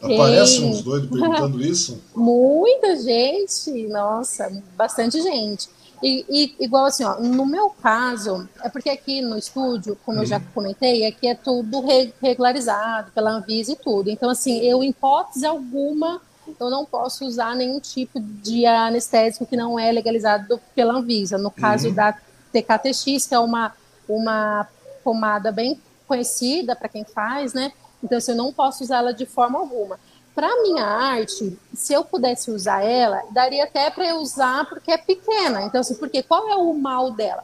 Aparece 0.00 0.60
uns 0.60 0.82
doidos 0.82 1.10
perguntando 1.10 1.60
isso? 1.60 2.00
Muita 2.14 2.96
gente, 2.96 3.88
nossa, 3.88 4.62
bastante 4.76 5.20
gente. 5.20 5.68
E, 6.02 6.24
e, 6.28 6.64
igual 6.64 6.86
assim, 6.86 7.04
ó, 7.04 7.18
no 7.18 7.44
meu 7.44 7.70
caso, 7.70 8.48
é 8.62 8.68
porque 8.68 8.88
aqui 8.88 9.20
no 9.20 9.36
estúdio, 9.36 9.98
como 10.04 10.20
eu 10.20 10.26
já 10.26 10.36
uhum. 10.36 10.44
comentei, 10.54 11.06
aqui 11.06 11.26
é 11.26 11.34
tudo 11.34 11.84
regularizado 12.20 13.10
pela 13.12 13.30
Anvisa 13.30 13.72
e 13.72 13.76
tudo. 13.76 14.10
Então, 14.10 14.30
assim, 14.30 14.58
eu, 14.60 14.82
em 14.82 14.90
hipótese 14.90 15.44
alguma, 15.44 16.20
eu 16.58 16.70
não 16.70 16.84
posso 16.84 17.24
usar 17.24 17.54
nenhum 17.56 17.80
tipo 17.80 18.20
de 18.20 18.64
anestésico 18.64 19.46
que 19.46 19.56
não 19.56 19.78
é 19.78 19.90
legalizado 19.90 20.60
pela 20.74 20.94
Anvisa. 20.94 21.36
No 21.36 21.50
caso 21.50 21.88
uhum. 21.88 21.94
da 21.94 22.16
TKTX, 22.52 23.26
que 23.26 23.34
é 23.34 23.38
uma, 23.38 23.72
uma 24.08 24.68
pomada 25.02 25.50
bem 25.50 25.80
conhecida 26.06 26.76
para 26.76 26.88
quem 26.88 27.04
faz, 27.04 27.52
né? 27.52 27.72
Então, 28.02 28.18
assim, 28.18 28.30
eu 28.30 28.36
não 28.36 28.52
posso 28.52 28.84
usá-la 28.84 29.12
de 29.12 29.26
forma 29.26 29.58
alguma. 29.58 29.98
Para 30.38 30.62
minha 30.62 30.84
arte, 30.84 31.58
se 31.74 31.92
eu 31.92 32.04
pudesse 32.04 32.48
usar 32.48 32.84
ela, 32.84 33.24
daria 33.32 33.64
até 33.64 33.90
para 33.90 34.06
eu 34.06 34.18
usar 34.18 34.66
porque 34.66 34.92
é 34.92 34.96
pequena. 34.96 35.62
Então, 35.62 35.80
assim, 35.80 35.96
porque 35.96 36.22
qual 36.22 36.48
é 36.48 36.54
o 36.54 36.72
mal 36.74 37.10
dela? 37.10 37.42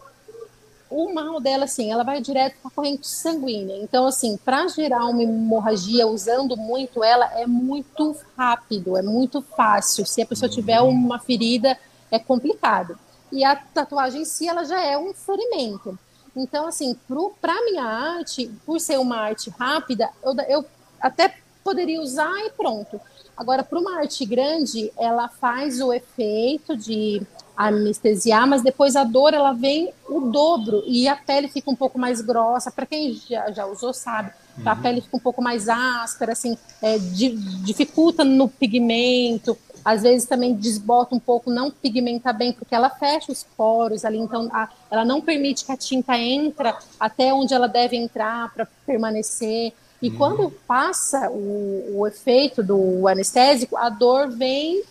O 0.88 1.12
mal 1.12 1.40
dela, 1.40 1.64
assim, 1.64 1.90
ela 1.90 2.04
vai 2.04 2.20
direto 2.20 2.54
para 2.62 2.68
a 2.68 2.72
corrente 2.72 3.08
sanguínea. 3.08 3.78
Então, 3.78 4.06
assim, 4.06 4.36
para 4.36 4.68
gerar 4.68 5.06
uma 5.06 5.24
hemorragia 5.24 6.06
usando 6.06 6.56
muito 6.56 7.02
ela, 7.02 7.26
é 7.36 7.48
muito 7.48 8.16
rápido, 8.38 8.96
é 8.96 9.02
muito 9.02 9.42
fácil. 9.42 10.06
Se 10.06 10.22
a 10.22 10.26
pessoa 10.26 10.48
tiver 10.48 10.80
uma 10.80 11.18
ferida, 11.18 11.76
é 12.12 12.18
complicado. 12.20 12.96
E 13.32 13.44
a 13.44 13.56
tatuagem 13.56 14.22
em 14.22 14.24
si, 14.24 14.46
ela 14.46 14.62
já 14.62 14.80
é 14.80 14.96
um 14.96 15.12
ferimento. 15.12 15.98
Então, 16.36 16.68
assim, 16.68 16.96
para 17.40 17.64
minha 17.64 17.82
arte, 17.82 18.48
por 18.64 18.78
ser 18.78 19.00
uma 19.00 19.16
arte 19.16 19.50
rápida, 19.50 20.10
eu, 20.22 20.36
eu 20.48 20.64
até 21.00 21.42
poderia 21.64 22.00
usar 22.00 22.38
e 22.44 22.50
pronto. 22.50 23.00
Agora, 23.36 23.64
para 23.64 23.80
uma 23.80 23.98
arte 23.98 24.24
grande, 24.24 24.92
ela 24.96 25.28
faz 25.28 25.80
o 25.80 25.92
efeito 25.92 26.76
de 26.76 27.20
anestesiar, 27.56 28.46
mas 28.46 28.62
depois 28.62 28.96
a 28.96 29.04
dor 29.04 29.32
ela 29.32 29.52
vem 29.52 29.92
o 30.08 30.20
dobro 30.20 30.82
e 30.86 31.08
a 31.08 31.16
pele 31.16 31.48
fica 31.48 31.70
um 31.70 31.76
pouco 31.76 31.98
mais 31.98 32.20
grossa. 32.20 32.70
Para 32.70 32.86
quem 32.86 33.14
já, 33.14 33.50
já 33.50 33.66
usou 33.66 33.92
sabe, 33.92 34.30
uhum. 34.58 34.68
a 34.68 34.76
pele 34.76 35.00
fica 35.00 35.16
um 35.16 35.20
pouco 35.20 35.40
mais 35.40 35.68
áspera, 35.68 36.32
assim, 36.32 36.56
é, 36.82 36.98
dificulta 36.98 38.24
no 38.24 38.48
pigmento. 38.48 39.56
Às 39.84 40.02
vezes 40.02 40.26
também 40.26 40.54
desbota 40.54 41.14
um 41.14 41.20
pouco, 41.20 41.50
não 41.50 41.70
pigmenta 41.70 42.32
bem, 42.32 42.52
porque 42.52 42.74
ela 42.74 42.88
fecha 42.88 43.30
os 43.30 43.44
poros 43.56 44.04
ali, 44.04 44.18
então 44.18 44.48
a, 44.52 44.68
ela 44.90 45.04
não 45.04 45.20
permite 45.20 45.64
que 45.64 45.72
a 45.72 45.76
tinta 45.76 46.16
entre 46.16 46.72
até 46.98 47.34
onde 47.34 47.52
ela 47.52 47.68
deve 47.68 47.96
entrar 47.96 48.52
para 48.54 48.66
permanecer. 48.86 49.74
E 50.02 50.08
uhum. 50.10 50.16
quando 50.16 50.50
passa 50.66 51.30
o, 51.30 51.98
o 51.98 52.06
efeito 52.06 52.62
do 52.62 53.08
anestésico, 53.08 53.76
a 53.76 53.88
dor 53.88 54.30
vem 54.30 54.82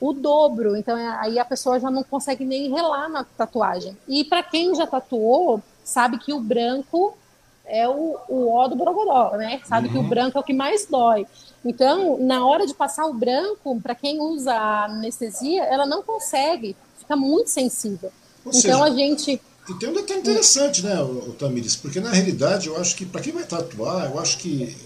o 0.00 0.12
dobro. 0.12 0.76
Então 0.76 0.96
é, 0.96 1.08
aí 1.20 1.38
a 1.38 1.44
pessoa 1.44 1.80
já 1.80 1.90
não 1.90 2.02
consegue 2.02 2.44
nem 2.44 2.70
relar 2.70 3.08
na 3.08 3.24
tatuagem. 3.24 3.96
E 4.08 4.24
para 4.24 4.42
quem 4.42 4.74
já 4.74 4.86
tatuou, 4.86 5.62
sabe 5.84 6.18
que 6.18 6.32
o 6.32 6.40
branco 6.40 7.16
é 7.64 7.88
o, 7.88 8.16
o 8.28 8.48
ó 8.48 8.68
do 8.68 8.76
borogodó, 8.76 9.36
né? 9.36 9.60
Sabe 9.64 9.86
uhum. 9.86 9.92
que 9.92 9.98
o 9.98 10.02
uhum. 10.02 10.08
branco 10.08 10.38
é 10.38 10.40
o 10.40 10.44
que 10.44 10.52
mais 10.52 10.86
dói. 10.86 11.26
Então, 11.64 12.18
na 12.18 12.46
hora 12.46 12.66
de 12.66 12.74
passar 12.74 13.06
o 13.06 13.14
branco, 13.14 13.80
para 13.80 13.94
quem 13.94 14.20
usa 14.20 14.52
a 14.52 14.84
anestesia, 14.84 15.64
ela 15.64 15.84
não 15.84 16.02
consegue, 16.02 16.76
fica 16.98 17.16
muito 17.16 17.50
sensível. 17.50 18.12
Ou 18.44 18.50
então 18.50 18.60
seja, 18.60 18.84
a 18.84 18.90
gente 18.90 19.40
e 19.68 19.74
tem 19.74 19.88
um 19.88 19.92
detalhe 19.92 20.20
interessante, 20.20 20.84
né, 20.84 21.00
o, 21.02 21.30
o 21.30 21.32
Tamires, 21.32 21.74
porque 21.74 22.00
na 22.00 22.10
realidade 22.10 22.68
eu 22.68 22.76
acho 22.76 22.94
que 22.94 23.04
para 23.04 23.20
quem 23.20 23.32
vai 23.32 23.44
tatuar, 23.44 24.10
eu 24.10 24.18
acho 24.20 24.38
que 24.38 24.76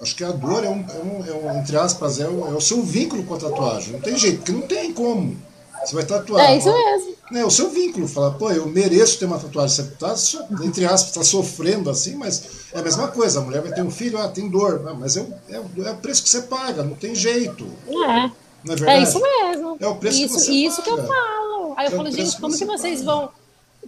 acho 0.00 0.16
que 0.16 0.24
a 0.24 0.32
dor 0.32 0.64
é 0.64 0.68
um, 0.68 0.84
é 0.88 1.02
um, 1.02 1.26
é 1.26 1.34
um 1.34 1.58
entre 1.58 1.76
aspas, 1.76 2.18
é 2.18 2.28
o, 2.28 2.46
é 2.48 2.54
o 2.54 2.60
seu 2.60 2.82
vínculo 2.82 3.22
com 3.24 3.34
a 3.34 3.38
tatuagem. 3.38 3.92
Não 3.92 4.00
tem 4.00 4.16
jeito, 4.16 4.38
porque 4.38 4.52
não 4.52 4.62
tem 4.62 4.92
como. 4.92 5.36
Você 5.84 5.94
vai 5.94 6.04
tatuar. 6.04 6.50
É 6.50 6.58
isso 6.58 6.70
mesmo. 6.70 7.16
É 7.32 7.44
o 7.44 7.50
seu 7.50 7.70
vínculo. 7.70 8.06
Falar, 8.06 8.32
pô, 8.32 8.50
eu 8.50 8.66
mereço 8.66 9.18
ter 9.18 9.24
uma 9.24 9.38
tatuagem. 9.38 9.76
Você 9.76 9.82
tá, 9.98 10.14
entre 10.64 10.84
aspas, 10.84 11.08
está 11.08 11.22
sofrendo 11.22 11.88
assim, 11.88 12.16
mas 12.16 12.42
é 12.72 12.78
a 12.78 12.82
mesma 12.82 13.08
coisa. 13.08 13.40
A 13.40 13.42
mulher 13.42 13.62
vai 13.62 13.72
ter 13.72 13.82
um 13.82 13.90
filho, 13.90 14.18
ah, 14.18 14.28
tem 14.28 14.48
dor. 14.48 14.84
Ah, 14.86 14.94
mas 14.94 15.16
é, 15.16 15.26
é, 15.48 15.56
é 15.56 15.90
o 15.90 15.96
preço 15.96 16.22
que 16.22 16.28
você 16.28 16.42
paga, 16.42 16.82
não 16.82 16.94
tem 16.94 17.14
jeito. 17.14 17.66
É. 17.88 18.30
Não 18.62 18.74
é 18.74 18.76
verdade? 18.76 18.90
É 18.90 19.02
isso 19.02 19.20
mesmo. 19.20 19.76
É 19.80 19.88
o 19.88 19.96
preço 19.96 20.18
isso, 20.18 20.34
que 20.34 20.40
você 20.40 20.52
isso 20.52 20.82
paga. 20.82 20.82
que 20.82 20.90
eu 20.90 21.06
falo. 21.06 21.74
Aí 21.76 21.86
eu 21.86 21.92
é 21.92 21.96
falo, 21.96 22.10
gente, 22.10 22.40
como 22.40 22.52
que, 22.52 22.58
que 22.58 22.66
vocês 22.66 23.00
paga. 23.00 23.12
vão 23.12 23.30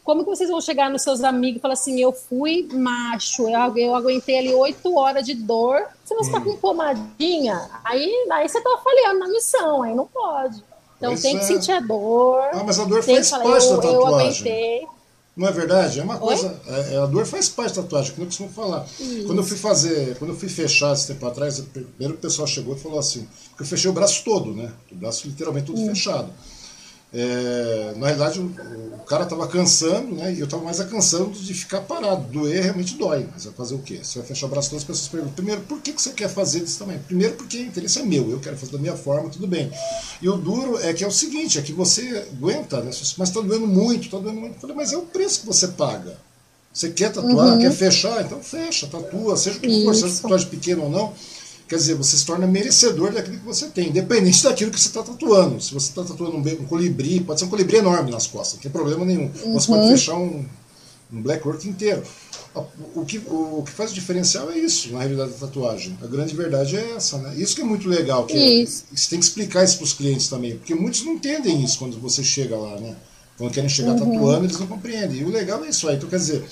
como 0.04 0.24
que 0.24 0.30
vocês 0.30 0.50
vão 0.50 0.60
chegar 0.60 0.90
nos 0.90 1.02
seus 1.02 1.22
amigos 1.22 1.58
e 1.58 1.60
falar 1.60 1.74
assim, 1.74 2.00
eu 2.00 2.12
fui 2.12 2.68
macho, 2.72 3.48
eu, 3.48 3.76
eu 3.76 3.94
aguentei 3.94 4.38
ali 4.38 4.54
oito 4.54 4.96
horas 4.96 5.24
de 5.24 5.34
dor, 5.34 5.86
se 6.04 6.14
você 6.14 6.30
tá 6.30 6.38
hum. 6.38 6.40
tá 6.40 6.50
com 6.50 6.56
pomadinha, 6.56 7.70
aí, 7.84 8.10
aí 8.32 8.48
você 8.48 8.60
tá 8.60 8.70
falhando 8.82 9.20
na 9.20 9.28
missão, 9.28 9.82
aí 9.82 9.94
não 9.94 10.06
pode. 10.06 10.62
Então 10.96 11.10
pois 11.10 11.22
tem 11.22 11.36
é. 11.36 11.38
que 11.38 11.44
sentir 11.44 11.72
a 11.72 11.80
dor. 11.80 12.42
Ah, 12.52 12.62
mas 12.64 12.78
a 12.78 12.84
dor 12.84 13.02
faz 13.02 13.28
falar, 13.28 13.44
parte 13.44 13.66
eu, 13.66 13.76
da 13.76 13.82
tatuagem. 13.82 14.00
Eu 14.00 14.16
aguentei. 14.16 14.86
Não 15.34 15.48
é 15.48 15.52
verdade? 15.52 15.98
É 15.98 16.02
uma 16.02 16.18
coisa. 16.18 16.60
É, 16.66 16.94
é, 16.94 16.98
a 16.98 17.06
dor 17.06 17.24
faz 17.24 17.48
parte 17.48 17.74
da 17.74 17.82
tatuagem, 17.82 18.12
como 18.12 18.22
eu 18.22 18.26
costumo 18.26 18.50
falar. 18.50 18.86
Isso. 19.00 19.26
Quando 19.26 19.38
eu 19.38 19.44
fui 19.44 19.56
fazer, 19.56 20.16
quando 20.18 20.32
eu 20.32 20.36
fui 20.36 20.48
fechar 20.48 20.92
esse 20.92 21.08
tempo 21.08 21.26
atrás, 21.26 21.58
primeiro 21.60 22.14
o 22.14 22.18
pessoal 22.18 22.46
chegou 22.46 22.76
e 22.76 22.78
falou 22.78 22.98
assim, 22.98 23.26
porque 23.48 23.62
eu 23.62 23.66
fechei 23.66 23.90
o 23.90 23.94
braço 23.94 24.22
todo, 24.24 24.54
né? 24.54 24.70
O 24.90 24.94
braço 24.94 25.26
literalmente 25.26 25.66
todo 25.66 25.80
hum. 25.80 25.88
fechado. 25.88 26.30
É, 27.14 27.92
na 27.96 28.06
realidade, 28.06 28.40
o, 28.40 28.46
o 28.94 29.04
cara 29.04 29.24
estava 29.24 29.46
cansando, 29.46 30.14
né? 30.14 30.32
E 30.32 30.40
eu 30.40 30.46
estava 30.46 30.62
mais 30.62 30.80
cansando 30.84 31.32
de 31.32 31.52
ficar 31.52 31.82
parado. 31.82 32.22
Doer 32.32 32.62
realmente 32.62 32.96
dói. 32.96 33.28
Mas 33.30 33.44
vai 33.44 33.52
fazer 33.52 33.74
o 33.74 33.80
quê? 33.80 34.00
Você 34.02 34.18
vai 34.18 34.26
fechar 34.26 34.46
o 34.46 34.48
braço, 34.48 34.70
todas 34.70 34.82
as 34.82 34.86
pessoas 34.86 35.08
perguntam: 35.08 35.34
primeiro, 35.34 35.60
por 35.62 35.80
que, 35.82 35.92
que 35.92 36.00
você 36.00 36.10
quer 36.10 36.28
fazer 36.28 36.60
desse 36.60 36.78
tamanho? 36.78 37.00
Primeiro, 37.00 37.34
porque 37.34 37.58
o 37.58 37.66
interesse 37.66 37.98
é 37.98 38.02
meu, 38.02 38.30
eu 38.30 38.40
quero 38.40 38.56
fazer 38.56 38.72
da 38.72 38.78
minha 38.78 38.96
forma, 38.96 39.28
tudo 39.28 39.46
bem. 39.46 39.70
E 40.22 40.28
o 40.28 40.38
duro 40.38 40.78
é 40.78 40.94
que 40.94 41.04
é 41.04 41.06
o 41.06 41.10
seguinte: 41.10 41.58
é 41.58 41.62
que 41.62 41.72
você 41.72 42.26
aguenta, 42.32 42.78
né? 42.78 42.90
Mas 43.18 43.28
está 43.28 43.40
doendo 43.40 43.66
muito, 43.66 44.06
está 44.06 44.18
doendo 44.18 44.40
muito. 44.40 44.54
Eu 44.54 44.60
falei, 44.60 44.76
mas 44.76 44.92
é 44.92 44.96
o 44.96 45.02
preço 45.02 45.40
que 45.40 45.46
você 45.46 45.68
paga. 45.68 46.16
Você 46.72 46.88
quer 46.88 47.12
tatuar, 47.12 47.48
uhum. 47.48 47.58
quer 47.58 47.72
fechar? 47.72 48.22
Então 48.22 48.42
fecha, 48.42 48.86
tatua, 48.86 49.36
seja 49.36 49.58
o 49.58 49.60
que 49.60 49.84
for, 49.84 49.94
seja 49.94 50.14
tatuagem 50.22 50.48
pequena 50.48 50.82
ou 50.82 50.88
não. 50.88 51.12
Quer 51.72 51.78
dizer, 51.78 51.94
você 51.94 52.18
se 52.18 52.26
torna 52.26 52.46
merecedor 52.46 53.14
daquilo 53.14 53.38
que 53.38 53.46
você 53.46 53.66
tem, 53.68 53.88
independente 53.88 54.42
daquilo 54.42 54.70
que 54.70 54.78
você 54.78 54.88
está 54.88 55.02
tatuando. 55.02 55.58
Se 55.58 55.72
você 55.72 55.88
está 55.88 56.04
tatuando 56.04 56.36
um, 56.36 56.66
colibri, 56.66 57.20
pode 57.20 57.40
ser 57.40 57.46
um 57.46 57.48
colibri 57.48 57.78
enorme 57.78 58.10
nas 58.10 58.26
costas, 58.26 58.56
não 58.56 58.60
tem 58.60 58.70
problema 58.70 59.06
nenhum. 59.06 59.30
Uhum. 59.42 59.54
Você 59.54 59.68
pode 59.68 59.88
fechar 59.88 60.16
um, 60.16 60.44
um 61.10 61.22
black 61.22 61.48
work 61.48 61.66
inteiro. 61.66 62.02
O 62.94 63.06
que, 63.06 63.16
o, 63.26 63.62
que 63.64 63.70
faz 63.72 63.90
o 63.90 63.94
diferencial 63.94 64.50
é 64.50 64.58
isso, 64.58 64.92
na 64.92 64.98
realidade 64.98 65.32
da 65.32 65.38
tatuagem. 65.38 65.96
A 66.02 66.06
grande 66.06 66.36
verdade 66.36 66.76
é 66.76 66.90
essa, 66.90 67.16
né? 67.16 67.34
Isso 67.38 67.56
que 67.56 67.62
é 67.62 67.64
muito 67.64 67.88
legal. 67.88 68.26
Que 68.26 68.36
é, 68.36 68.66
você 68.66 69.08
tem 69.08 69.18
que 69.18 69.24
explicar 69.24 69.64
isso 69.64 69.78
para 69.78 69.84
os 69.84 69.94
clientes 69.94 70.28
também, 70.28 70.58
porque 70.58 70.74
muitos 70.74 71.02
não 71.06 71.14
entendem 71.14 71.64
isso 71.64 71.78
quando 71.78 71.98
você 71.98 72.22
chega 72.22 72.54
lá, 72.54 72.78
né? 72.78 72.94
Quando 73.38 73.50
querem 73.50 73.70
chegar 73.70 73.92
uhum. 73.92 73.98
tatuando, 74.12 74.44
eles 74.44 74.58
não 74.58 74.66
compreendem. 74.66 75.20
E 75.20 75.24
o 75.24 75.30
legal 75.30 75.64
é 75.64 75.70
isso 75.70 75.88
aí. 75.88 75.96
Então, 75.96 76.10
quer 76.10 76.18
dizer, 76.18 76.44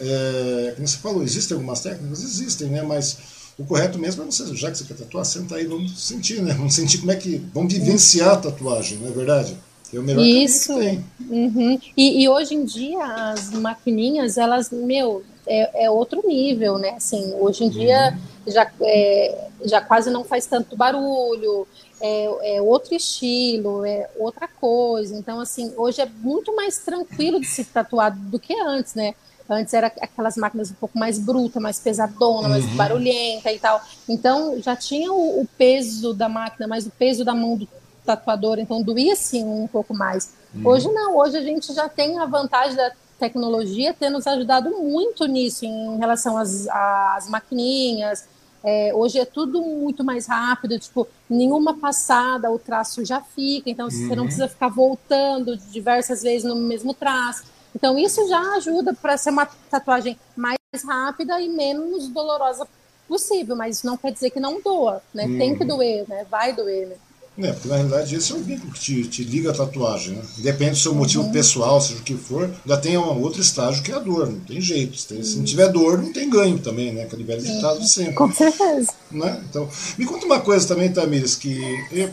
é, 0.00 0.72
como 0.74 0.88
você 0.88 0.96
falou, 0.96 1.22
existem 1.22 1.54
algumas 1.54 1.78
técnicas? 1.78 2.24
Existem, 2.24 2.70
né? 2.70 2.82
Mas 2.82 3.18
o 3.58 3.64
correto 3.64 3.98
mesmo 3.98 4.22
é 4.22 4.26
você, 4.26 4.54
já 4.54 4.70
que 4.70 4.78
você 4.78 4.84
quer 4.84 4.96
tatuar, 4.96 5.24
senta 5.24 5.56
aí, 5.56 5.66
vamos 5.66 5.98
sentir, 6.00 6.42
né? 6.42 6.52
Vamos 6.54 6.74
sentir 6.74 6.98
como 6.98 7.12
é 7.12 7.16
que. 7.16 7.36
Vamos 7.52 7.72
vivenciar 7.72 8.32
a 8.32 8.36
tatuagem, 8.36 8.98
não 8.98 9.08
é 9.08 9.12
verdade? 9.12 9.56
É 9.92 9.98
o 9.98 10.02
melhor 10.02 10.24
Isso. 10.24 10.74
que 10.74 10.80
tem. 10.80 11.04
Uhum. 11.30 11.78
E, 11.96 12.22
e, 12.22 12.28
hoje 12.28 12.54
em 12.54 12.64
dia 12.64 13.04
as 13.04 13.50
maquininhas, 13.50 14.36
elas, 14.36 14.70
meu, 14.70 15.22
é, 15.46 15.84
é 15.84 15.90
outro 15.90 16.26
nível, 16.26 16.78
né? 16.78 16.94
Assim, 16.96 17.32
hoje 17.38 17.64
em 17.64 17.68
dia 17.68 18.12
uhum. 18.44 18.52
já, 18.52 18.72
é, 18.80 19.48
já 19.64 19.80
quase 19.80 20.10
não 20.10 20.24
faz 20.24 20.46
tanto 20.46 20.76
barulho, 20.76 21.66
é, 22.00 22.56
é, 22.56 22.62
outro 22.62 22.94
estilo, 22.94 23.84
é 23.84 24.10
outra 24.18 24.48
coisa. 24.48 25.16
Então, 25.16 25.38
assim, 25.38 25.72
hoje 25.76 26.00
é 26.00 26.06
muito 26.06 26.54
mais 26.56 26.78
tranquilo 26.78 27.40
de 27.40 27.46
se 27.46 27.64
tatuar 27.64 28.16
do 28.16 28.38
que 28.38 28.54
antes, 28.60 28.94
né? 28.94 29.14
Antes 29.48 29.74
era 29.74 29.88
aquelas 29.88 30.36
máquinas 30.36 30.70
um 30.70 30.74
pouco 30.74 30.98
mais 30.98 31.18
bruta, 31.18 31.60
mais 31.60 31.78
pesadona, 31.78 32.48
mais 32.48 32.64
uhum. 32.64 32.76
barulhenta 32.76 33.52
e 33.52 33.58
tal. 33.58 33.82
Então 34.08 34.60
já 34.62 34.74
tinha 34.74 35.12
o, 35.12 35.42
o, 35.42 35.48
peso 35.58 36.14
da 36.14 36.28
máquina, 36.28 36.66
mas 36.66 36.86
o 36.86 36.90
peso 36.90 37.24
da 37.24 37.34
mão 37.34 37.56
do 37.56 37.68
tatuador, 38.06 38.58
então 38.58 38.82
doía 38.82 39.14
sim 39.14 39.44
um 39.44 39.66
pouco 39.66 39.94
mais. 39.94 40.32
Uhum. 40.54 40.66
Hoje 40.66 40.88
não, 40.90 41.18
hoje 41.18 41.36
a 41.36 41.42
gente 41.42 41.72
já 41.74 41.88
tem 41.88 42.18
a 42.18 42.24
vantagem 42.24 42.76
da 42.76 42.90
tecnologia 43.18 43.92
ter 43.92 44.08
nos 44.10 44.26
ajudado 44.26 44.70
muito 44.70 45.26
nisso, 45.26 45.64
em 45.66 45.98
relação 45.98 46.36
às, 46.38 46.66
às 46.68 47.28
maquininhas. 47.28 48.26
É, 48.66 48.92
hoje 48.94 49.18
é 49.18 49.26
tudo 49.26 49.60
muito 49.60 50.02
mais 50.02 50.26
rápido, 50.26 50.78
tipo, 50.78 51.06
nenhuma 51.28 51.74
passada 51.74 52.50
o 52.50 52.58
traço 52.58 53.04
já 53.04 53.20
fica, 53.20 53.68
então 53.68 53.84
uhum. 53.86 53.90
você 53.90 54.08
não 54.08 54.22
uhum. 54.22 54.24
precisa 54.24 54.48
ficar 54.48 54.68
voltando 54.68 55.54
diversas 55.54 56.22
vezes 56.22 56.44
no 56.44 56.56
mesmo 56.56 56.94
traço. 56.94 57.44
Então, 57.74 57.98
isso 57.98 58.26
já 58.28 58.40
ajuda 58.54 58.94
para 58.94 59.16
ser 59.16 59.30
uma 59.30 59.46
tatuagem 59.46 60.18
mais 60.36 60.58
rápida 60.86 61.40
e 61.40 61.48
menos 61.48 62.08
dolorosa 62.08 62.66
possível, 63.08 63.56
mas 63.56 63.82
não 63.82 63.96
quer 63.96 64.12
dizer 64.12 64.30
que 64.30 64.40
não 64.40 64.60
doa, 64.60 65.02
né? 65.12 65.26
Uhum. 65.26 65.38
Tem 65.38 65.58
que 65.58 65.64
doer, 65.64 66.08
né? 66.08 66.24
Vai 66.30 66.52
doer, 66.52 66.86
né? 66.88 66.96
É, 67.36 67.52
porque 67.52 67.66
na 67.66 67.76
realidade 67.76 68.14
esse 68.14 68.32
é 68.32 68.36
o 68.36 68.42
vínculo 68.42 68.72
que 68.72 68.78
te, 68.78 69.04
te 69.08 69.24
liga 69.24 69.50
a 69.50 69.54
tatuagem, 69.54 70.14
né? 70.14 70.22
Depende 70.38 70.72
do 70.72 70.76
seu 70.76 70.94
motivo 70.94 71.24
uhum. 71.24 71.32
pessoal, 71.32 71.80
seja 71.80 71.98
o 71.98 72.02
que 72.02 72.14
for, 72.14 72.44
ainda 72.44 72.76
tem 72.76 72.96
um 72.96 73.20
outro 73.20 73.40
estágio 73.40 73.82
que 73.82 73.90
é 73.90 73.96
a 73.96 73.98
dor, 73.98 74.30
não 74.30 74.38
tem 74.38 74.60
jeito. 74.60 74.96
Se, 74.96 75.08
tem, 75.08 75.22
se 75.24 75.36
não 75.36 75.44
tiver 75.44 75.68
dor, 75.72 76.00
não 76.00 76.12
tem 76.12 76.30
ganho 76.30 76.60
também, 76.60 76.92
né? 76.92 77.02
Aquele 77.02 77.24
velho 77.24 77.42
ditado 77.42 77.80
de 77.80 77.88
sempre. 77.88 78.14
Com 78.14 78.32
certeza. 78.32 78.92
Né? 79.10 79.42
Então, 79.50 79.68
me 79.98 80.06
conta 80.06 80.26
uma 80.26 80.40
coisa 80.40 80.66
também, 80.68 80.92
Tamires, 80.92 81.34
que 81.34 81.60
é 81.92 82.08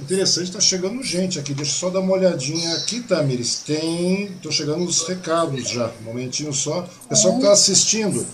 interessante, 0.00 0.48
está 0.48 0.60
chegando 0.60 1.00
gente 1.02 1.38
aqui. 1.38 1.54
Deixa 1.54 1.70
eu 1.70 1.76
só 1.76 1.90
dar 1.90 2.00
uma 2.00 2.14
olhadinha 2.14 2.74
aqui, 2.74 3.00
Tamires. 3.00 3.62
Tem. 3.64 4.24
Estou 4.24 4.50
chegando 4.50 4.84
os 4.84 5.06
recados 5.06 5.68
já, 5.68 5.92
um 6.00 6.04
momentinho 6.06 6.52
só. 6.52 6.88
O 7.04 7.08
pessoal 7.08 7.34
que 7.34 7.40
está 7.40 7.52
assistindo. 7.52 8.26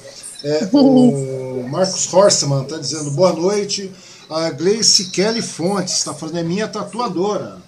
É, 0.45 0.69
o 0.73 1.69
Marcos 1.69 2.13
Horseman 2.13 2.63
está 2.63 2.77
dizendo 2.77 3.11
boa 3.13 3.33
noite. 3.33 3.93
A 4.35 4.51
Gleice 4.51 5.11
Kelly 5.11 5.43
Fontes 5.43 5.99
está 5.99 6.15
falando, 6.15 6.39
é 6.39 6.43
minha 6.43 6.67
tatuadora. 6.67 7.59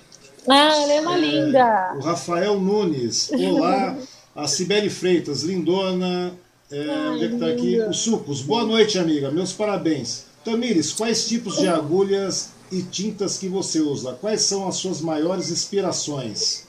Ah, 0.49 0.83
ela 0.83 0.93
é 0.95 1.01
uma 1.03 1.17
é, 1.17 1.21
linda. 1.21 1.95
O 1.97 2.01
Rafael 2.01 2.59
Nunes, 2.59 3.31
olá. 3.33 3.95
A 4.35 4.49
Cibele 4.49 4.89
Freitas, 4.89 5.43
lindona. 5.43 6.33
É, 6.71 6.81
Ai, 6.89 7.09
onde 7.09 7.25
é 7.25 7.29
que 7.29 7.37
tá 7.37 7.47
aqui? 7.49 7.81
O 7.81 7.93
Sucos, 7.93 8.41
boa 8.41 8.65
noite, 8.65 8.99
amiga. 8.99 9.31
Meus 9.31 9.53
parabéns. 9.53 10.25
Tamires, 10.43 10.93
quais 10.93 11.29
tipos 11.29 11.59
de 11.59 11.69
agulhas 11.69 12.51
e 12.73 12.83
tintas 12.83 13.37
que 13.37 13.47
você 13.47 13.81
usa? 13.81 14.15
Quais 14.15 14.41
são 14.41 14.67
as 14.67 14.77
suas 14.77 15.03
maiores 15.03 15.51
inspirações? 15.51 16.67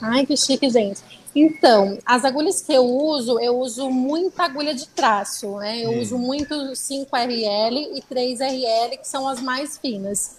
Ai, 0.00 0.24
que 0.24 0.36
chique, 0.36 0.70
gente. 0.70 1.15
Então, 1.38 1.98
as 2.06 2.24
agulhas 2.24 2.62
que 2.62 2.72
eu 2.72 2.82
uso, 2.86 3.38
eu 3.38 3.58
uso 3.58 3.90
muita 3.90 4.44
agulha 4.44 4.74
de 4.74 4.88
traço, 4.88 5.58
né? 5.58 5.84
Eu 5.84 5.90
hum. 5.90 6.00
uso 6.00 6.16
muito 6.16 6.54
5RL 6.54 7.90
e 7.94 8.02
3RL, 8.10 8.96
que 8.96 9.06
são 9.06 9.28
as 9.28 9.42
mais 9.42 9.76
finas. 9.76 10.38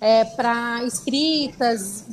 É, 0.00 0.24
para 0.24 0.82
escritas 0.84 2.06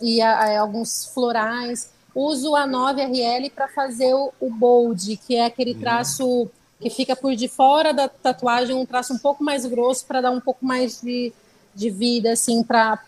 e 0.00 0.22
a, 0.22 0.30
a, 0.30 0.60
alguns 0.60 1.04
florais. 1.12 1.90
Uso 2.14 2.56
a 2.56 2.66
9RL 2.66 3.52
para 3.52 3.68
fazer 3.68 4.14
o, 4.14 4.32
o, 4.40 4.48
bold, 4.48 5.18
que 5.18 5.36
é 5.36 5.44
aquele 5.44 5.74
hum. 5.74 5.80
traço 5.80 6.48
que 6.80 6.88
fica 6.88 7.14
por 7.14 7.34
de 7.36 7.48
fora 7.48 7.92
da 7.92 8.08
tatuagem, 8.08 8.74
um 8.74 8.86
traço 8.86 9.12
um 9.12 9.18
pouco 9.18 9.44
mais 9.44 9.66
grosso 9.66 10.06
para 10.06 10.22
dar 10.22 10.30
um 10.30 10.40
pouco 10.40 10.64
mais 10.64 11.02
de, 11.02 11.34
de 11.74 11.90
vida, 11.90 12.32
assim, 12.32 12.62
para 12.62 12.98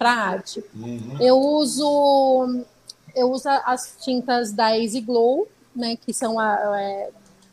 a 0.00 0.10
arte. 0.10 0.64
Uhum. 0.74 1.18
Eu 1.20 1.38
uso 1.38 2.64
eu 3.14 3.30
uso 3.30 3.48
as 3.48 3.96
tintas 4.00 4.52
da 4.52 4.76
Easy 4.78 5.00
Glow, 5.00 5.48
né, 5.74 5.96
que 5.96 6.12
são 6.12 6.38
a 6.38 6.78
é, 6.78 7.10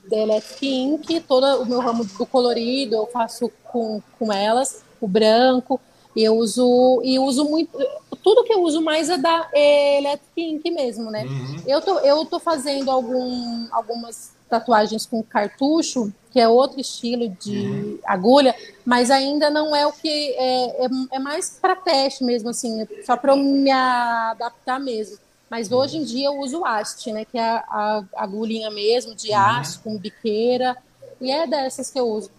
da 0.09 0.17
Electric 0.17 0.67
Ink, 0.67 1.19
todo 1.21 1.61
o 1.61 1.65
meu 1.65 1.79
ramo 1.79 2.05
do 2.05 2.25
colorido 2.25 2.95
eu 2.95 3.07
faço 3.07 3.51
com, 3.63 4.01
com 4.17 4.31
elas, 4.31 4.83
o 5.01 5.07
branco, 5.07 5.79
e 6.15 6.23
eu 6.23 6.35
uso 6.37 7.01
e 7.03 7.19
uso 7.19 7.43
muito 7.45 7.77
tudo 8.23 8.43
que 8.43 8.53
eu 8.53 8.63
uso 8.63 8.81
mais 8.81 9.09
é 9.09 9.17
da 9.17 9.49
Electric 9.53 10.41
Ink 10.41 10.71
mesmo, 10.71 11.11
né? 11.11 11.25
Uhum. 11.25 11.63
Eu 11.67 11.81
tô 11.81 11.99
eu 11.99 12.25
tô 12.25 12.39
fazendo 12.39 12.89
algum, 12.89 13.67
algumas 13.71 14.33
tatuagens 14.49 15.05
com 15.05 15.21
cartucho, 15.21 16.11
que 16.31 16.39
é 16.39 16.47
outro 16.47 16.79
estilo 16.79 17.29
de 17.29 17.67
uhum. 17.67 17.99
agulha, 18.05 18.55
mas 18.85 19.11
ainda 19.11 19.49
não 19.49 19.75
é 19.75 19.85
o 19.85 19.91
que 19.91 20.07
é, 20.07 20.85
é, 20.85 20.89
é 21.13 21.19
mais 21.19 21.57
para 21.61 21.75
teste 21.75 22.23
mesmo 22.23 22.49
assim, 22.49 22.87
só 23.05 23.17
para 23.17 23.33
eu 23.33 23.37
me 23.37 23.71
adaptar 23.71 24.79
mesmo. 24.79 25.17
Mas 25.49 25.71
hoje 25.71 25.97
em 25.97 26.03
dia 26.03 26.27
eu 26.27 26.39
uso 26.39 26.65
haste, 26.65 27.11
né? 27.11 27.25
Que 27.25 27.37
é 27.37 27.43
a, 27.43 27.63
a, 27.67 28.03
agulhinha 28.15 28.69
mesmo, 28.71 29.15
de 29.15 29.29
uhum. 29.29 29.37
haste, 29.37 29.79
com 29.79 29.97
biqueira. 29.97 30.75
E 31.21 31.31
é 31.31 31.47
dessas 31.47 31.89
que 31.89 31.99
eu 31.99 32.07
uso, 32.07 32.29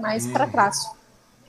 mais 0.00 0.26
uhum. 0.26 0.32
para 0.32 0.46
traço. 0.46 0.96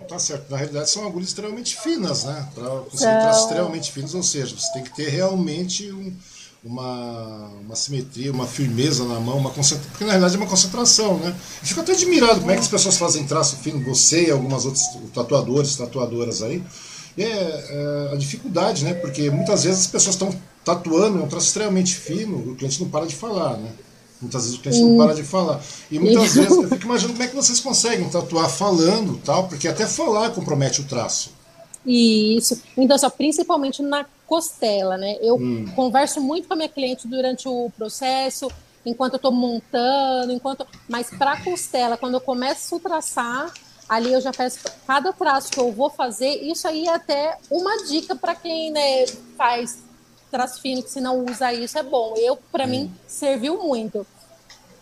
Tá 0.07 0.19
certo. 0.19 0.49
Na 0.51 0.57
realidade 0.57 0.89
são 0.89 1.05
agulhas 1.07 1.29
extremamente 1.29 1.75
finas, 1.75 2.23
né? 2.23 2.47
Para 2.53 2.69
conseguir 2.81 3.09
então... 3.09 3.21
traços 3.21 3.43
extremamente 3.43 3.91
finos, 3.91 4.13
ou 4.13 4.23
seja, 4.23 4.55
você 4.55 4.71
tem 4.73 4.83
que 4.83 4.95
ter 4.95 5.09
realmente 5.09 5.91
um, 5.91 6.15
uma, 6.63 7.49
uma 7.61 7.75
simetria, 7.75 8.31
uma 8.31 8.45
firmeza 8.45 9.03
na 9.05 9.19
mão, 9.19 9.37
uma 9.37 9.49
concentração, 9.49 9.89
porque 9.89 10.03
na 10.05 10.11
realidade 10.11 10.35
é 10.35 10.37
uma 10.37 10.49
concentração, 10.49 11.17
né? 11.17 11.29
Eu 11.61 11.67
fico 11.67 11.81
até 11.81 11.93
admirado 11.93 12.39
como 12.39 12.51
é 12.51 12.53
que 12.53 12.61
as 12.61 12.67
pessoas 12.67 12.97
fazem 12.97 13.25
traço 13.25 13.57
fino, 13.57 13.83
você 13.83 14.27
e 14.27 14.31
algumas 14.31 14.65
outras 14.65 14.83
tatuadores, 15.13 15.75
tatuadoras 15.75 16.43
aí. 16.43 16.63
É, 17.17 17.23
é, 17.23 18.13
a 18.13 18.15
dificuldade, 18.15 18.83
né? 18.83 18.93
Porque 18.93 19.31
muitas 19.31 19.63
vezes 19.63 19.81
as 19.81 19.87
pessoas 19.87 20.15
estão 20.15 20.29
tatuando, 20.67 21.19
é 21.19 21.21
um 21.21 21.27
traço 21.27 21.47
extremamente 21.47 21.95
fino, 21.95 22.51
o 22.51 22.55
cliente 22.55 22.81
não 22.81 22.89
para 22.89 23.05
de 23.05 23.15
falar, 23.15 23.55
né? 23.55 23.71
Muitas 24.21 24.43
vezes 24.43 24.57
o 24.57 24.61
cliente 24.61 24.81
não 24.81 24.97
para 24.97 25.13
de 25.15 25.23
falar. 25.23 25.61
E 25.89 25.97
muitas 25.97 26.35
vezes 26.35 26.51
eu 26.51 26.67
fico 26.67 26.83
imaginando 26.83 27.13
como 27.13 27.23
é 27.23 27.27
que 27.27 27.35
vocês 27.35 27.59
conseguem 27.61 28.09
tatuar 28.09 28.49
falando 28.49 29.17
tal, 29.23 29.47
porque 29.47 29.67
até 29.67 29.85
falar 29.87 30.31
compromete 30.31 30.81
o 30.81 30.83
traço. 30.83 31.31
Isso. 31.85 32.61
Então, 32.75 32.97
só, 32.97 33.09
principalmente 33.09 33.81
na 33.81 34.05
costela, 34.25 34.97
né? 34.97 35.17
Eu 35.21 35.35
hum. 35.35 35.71
converso 35.73 36.19
muito 36.19 36.47
com 36.47 36.53
a 36.53 36.57
minha 36.57 36.67
cliente 36.67 37.07
durante 37.07 37.47
o 37.47 37.71
processo, 37.77 38.51
enquanto 38.85 39.13
eu 39.13 39.17
estou 39.17 39.31
montando, 39.31 40.33
enquanto. 40.33 40.67
Mas 40.89 41.09
para 41.11 41.41
costela, 41.41 41.95
quando 41.95 42.15
eu 42.15 42.21
começo 42.21 42.75
a 42.75 42.79
traçar, 42.79 43.53
ali 43.87 44.11
eu 44.11 44.19
já 44.19 44.33
peço 44.33 44.59
cada 44.85 45.13
traço 45.13 45.49
que 45.49 45.59
eu 45.59 45.71
vou 45.71 45.89
fazer. 45.89 46.43
Isso 46.43 46.67
aí 46.67 46.87
é 46.87 46.93
até 46.93 47.37
uma 47.49 47.85
dica 47.85 48.15
para 48.15 48.35
quem 48.35 48.71
né, 48.71 49.05
faz 49.37 49.86
traço 50.29 50.61
fino, 50.61 50.83
que 50.83 50.89
se 50.89 51.01
não 51.01 51.25
usa 51.25 51.53
isso 51.53 51.77
é 51.77 51.83
bom. 51.83 52.13
Eu, 52.17 52.37
para 52.51 52.65
hum. 52.65 52.67
mim, 52.67 52.93
serviu 53.07 53.61
muito. 53.61 54.05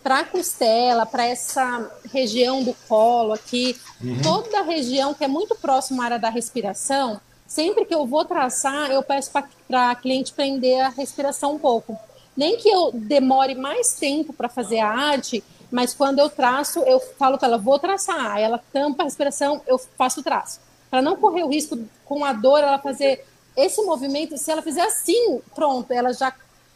Para 0.02 0.24
costela, 0.24 1.04
para 1.04 1.26
essa 1.26 1.90
região 2.12 2.62
do 2.62 2.72
colo 2.88 3.32
aqui, 3.32 3.76
uhum. 4.00 4.22
toda 4.22 4.60
a 4.60 4.62
região 4.62 5.12
que 5.12 5.24
é 5.24 5.28
muito 5.28 5.56
próxima 5.56 6.04
à 6.04 6.06
área 6.06 6.18
da 6.18 6.28
respiração, 6.28 7.20
sempre 7.44 7.84
que 7.84 7.94
eu 7.94 8.06
vou 8.06 8.24
traçar, 8.24 8.88
eu 8.90 9.02
peço 9.02 9.32
para 9.66 9.90
a 9.90 9.94
cliente 9.96 10.32
prender 10.32 10.80
a 10.80 10.90
respiração 10.90 11.54
um 11.54 11.58
pouco. 11.58 11.98
Nem 12.36 12.56
que 12.56 12.68
eu 12.68 12.92
demore 12.92 13.56
mais 13.56 13.94
tempo 13.94 14.32
para 14.32 14.48
fazer 14.48 14.78
a 14.78 14.88
arte, 14.88 15.42
mas 15.70 15.94
quando 15.94 16.18
eu 16.18 16.28
traço, 16.30 16.80
eu 16.80 17.00
falo 17.00 17.38
para 17.38 17.48
ela, 17.48 17.58
vou 17.58 17.78
traçar. 17.78 18.38
Ela 18.38 18.62
tampa 18.72 19.02
a 19.02 19.04
respiração, 19.04 19.60
eu 19.66 19.78
faço 19.78 20.20
o 20.20 20.22
traço. 20.22 20.60
Para 20.90 21.02
não 21.02 21.16
correr 21.16 21.42
o 21.42 21.48
risco 21.48 21.78
com 22.04 22.24
a 22.24 22.32
dor, 22.32 22.60
ela 22.60 22.78
fazer 22.78 23.24
esse 23.56 23.82
movimento, 23.82 24.36
se 24.36 24.50
ela 24.50 24.62
fizer 24.62 24.82
assim, 24.82 25.40
pronto, 25.54 25.90
ela 25.90 26.12
já 26.12 26.32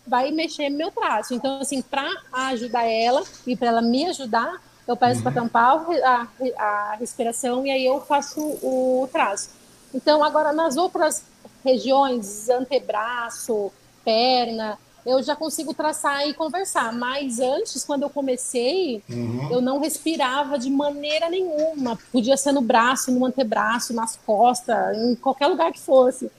vai 0.07 0.31
mexer 0.31 0.71
meu 0.71 0.91
traço. 0.91 1.35
Então, 1.35 1.61
assim, 1.61 1.83
para 1.83 2.11
ajudar 2.33 2.85
ela 2.85 3.23
e 3.47 3.55
para 3.55 3.69
ela 3.69 3.83
me 3.83 4.07
ajudar, 4.07 4.61
eu 4.87 4.97
peço 4.97 5.19
uhum. 5.19 5.23
para 5.23 5.33
tampar 5.33 5.87
a, 6.05 6.27
a, 6.59 6.97
respiração 6.99 7.65
e 7.67 7.71
aí 7.71 7.85
eu 7.87 8.01
faço 8.01 8.41
o 8.41 9.09
traço. 9.13 9.51
Então, 9.95 10.25
agora 10.25 10.53
nas 10.53 10.77
outras 10.77 11.23
regiões, 11.65 12.49
antebraço, 12.49 13.71
perna, 14.05 14.79
eu 15.05 15.23
já 15.23 15.35
consigo 15.35 15.73
traçar 15.73 16.27
e 16.27 16.35
conversar. 16.35 16.93
Mas 16.93 17.39
antes, 17.39 17.85
quando 17.85 18.03
eu 18.03 18.11
comecei, 18.11 19.03
uhum. 19.09 19.49
eu 19.51 19.61
não 19.61 19.79
respirava 19.79 20.59
de 20.59 20.71
maneira 20.71 21.29
nenhuma. 21.29 21.99
Podia 22.13 22.37
ser 22.37 22.53
no 22.53 22.61
braço, 22.61 23.11
no 23.11 23.25
antebraço, 23.25 23.95
nas 23.95 24.17
costas, 24.17 24.97
em 24.97 25.15
qualquer 25.15 25.47
lugar 25.47 25.73
que 25.73 25.81
fosse. 25.81 26.31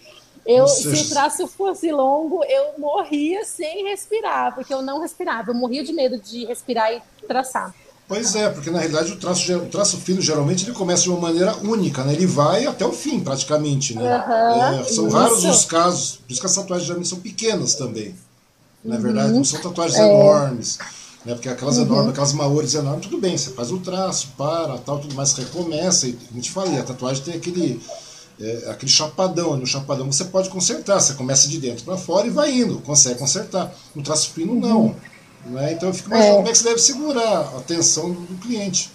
Eu, 0.46 0.68
se 0.68 0.88
o 0.88 1.10
traço 1.10 1.48
fosse 1.48 1.92
longo, 1.92 2.44
eu 2.46 2.74
morria 2.78 3.46
sem 3.46 3.86
respirar, 3.88 4.56
porque 4.56 4.74
eu 4.74 4.82
não 4.82 5.00
respirava. 5.00 5.52
Eu 5.52 5.56
morria 5.56 5.84
de 5.84 5.94
medo 5.94 6.18
de 6.18 6.46
respirar 6.46 6.92
e 6.92 7.02
traçar. 7.28 7.74
Pois 8.08 8.36
é, 8.36 8.50
porque 8.50 8.70
na 8.70 8.80
realidade 8.80 9.12
o 9.14 9.16
traço, 9.16 9.56
o 9.56 9.68
traço 9.68 9.98
fino 9.98 10.22
geralmente 10.22 10.66
ele 10.66 10.74
começa 10.74 11.04
de 11.04 11.10
uma 11.10 11.20
maneira 11.20 11.56
única, 11.64 12.04
né? 12.04 12.12
Ele 12.12 12.26
vai 12.26 12.66
até 12.66 12.86
o 12.86 12.92
fim, 12.92 13.22
praticamente, 13.22 13.96
né? 13.96 14.02
Uhum, 14.02 14.80
é, 14.82 14.84
são 14.84 15.08
isso. 15.08 15.16
raros 15.16 15.46
os 15.46 15.64
casos, 15.64 16.18
por 16.18 16.32
isso 16.32 16.42
que 16.42 16.48
as 16.48 16.56
tatuagens 16.56 16.88
geralmente 16.88 17.10
são 17.10 17.20
pequenas 17.20 17.76
também. 17.76 18.14
Na 18.84 18.96
uhum. 18.96 19.02
verdade, 19.02 19.32
não 19.32 19.46
são 19.46 19.62
tatuagens 19.62 19.98
é. 19.98 20.06
enormes. 20.06 20.78
Né? 21.24 21.36
Porque 21.36 21.48
aquelas 21.48 21.78
uhum. 21.78 21.86
enormes, 21.86 22.10
aquelas 22.10 22.34
maores 22.34 22.74
enormes, 22.74 23.06
tudo 23.06 23.18
bem, 23.18 23.38
você 23.38 23.52
faz 23.52 23.72
o 23.72 23.78
traço, 23.78 24.34
para, 24.38 24.78
tal, 24.80 25.00
tudo 25.00 25.16
mais, 25.16 25.32
recomeça. 25.34 26.08
E 26.08 26.18
a 26.32 26.36
gente 26.36 26.52
falei, 26.52 26.80
a 26.80 26.84
tatuagem 26.84 27.24
tem 27.24 27.36
aquele 27.36 27.82
é, 28.42 28.72
aquele 28.72 28.92
chapadão. 28.92 29.56
No 29.56 29.68
chapadão 29.68 30.12
você 30.12 30.26
pode 30.26 30.50
consertar, 30.50 31.00
você 31.00 31.14
começa 31.14 31.48
de 31.48 31.60
dentro 31.60 31.86
para 31.86 31.98
fora 31.98 32.28
e 32.28 32.30
vai 32.30 32.52
indo, 32.52 32.80
consegue 32.80 33.20
consertar. 33.20 33.74
No 33.96 34.02
traço 34.02 34.32
fino, 34.32 34.56
não. 34.56 34.96
Né? 35.46 35.74
Então 35.74 35.89
eu 35.89 35.94
fico 35.94 36.10
imaginando 36.10 36.34
é. 36.34 36.38
como 36.38 36.48
é 36.48 36.52
que 36.52 36.58
você 36.58 36.64
deve 36.64 36.80
segurar 36.80 37.38
a 37.38 37.58
atenção 37.58 38.12
do, 38.12 38.22
do 38.22 38.38
cliente. 38.39 38.92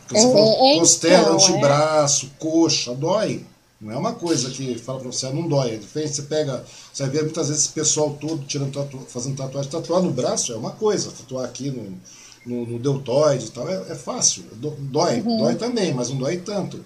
Porque 0.00 0.20
você 0.20 0.26
é, 0.26 0.32
falou, 0.32 0.66
é, 0.66 0.78
costela, 0.78 1.22
então, 1.22 1.34
antebraço, 1.34 2.30
coxa, 2.38 2.94
dói. 2.94 3.44
Não 3.80 3.90
é 3.90 3.96
uma 3.96 4.12
coisa 4.12 4.48
que 4.48 4.78
fala 4.78 5.00
para 5.00 5.10
você, 5.10 5.26
ah, 5.26 5.32
não 5.32 5.48
dói. 5.48 5.74
É 5.74 5.76
diferente, 5.76 6.14
você 6.14 6.22
pega, 6.22 6.64
você 6.92 7.06
vê 7.08 7.22
muitas 7.22 7.48
vezes 7.48 7.64
esse 7.64 7.72
pessoal 7.72 8.16
todo 8.20 8.44
tirando 8.44 8.72
tatu, 8.72 8.98
fazendo 9.08 9.36
tatuagem. 9.36 9.70
Tatuar 9.70 10.02
no 10.02 10.12
braço 10.12 10.52
é 10.52 10.56
uma 10.56 10.70
coisa, 10.70 11.10
tatuar 11.10 11.44
aqui 11.44 11.70
no, 11.70 11.98
no, 12.46 12.66
no 12.66 12.78
deltoide 12.78 13.46
e 13.46 13.50
tal 13.50 13.68
é, 13.68 13.74
é 13.88 13.94
fácil. 13.96 14.44
Dói, 14.52 15.20
uhum. 15.20 15.38
dói 15.38 15.54
também, 15.56 15.92
mas 15.92 16.10
não 16.10 16.16
dói 16.16 16.36
tanto. 16.36 16.84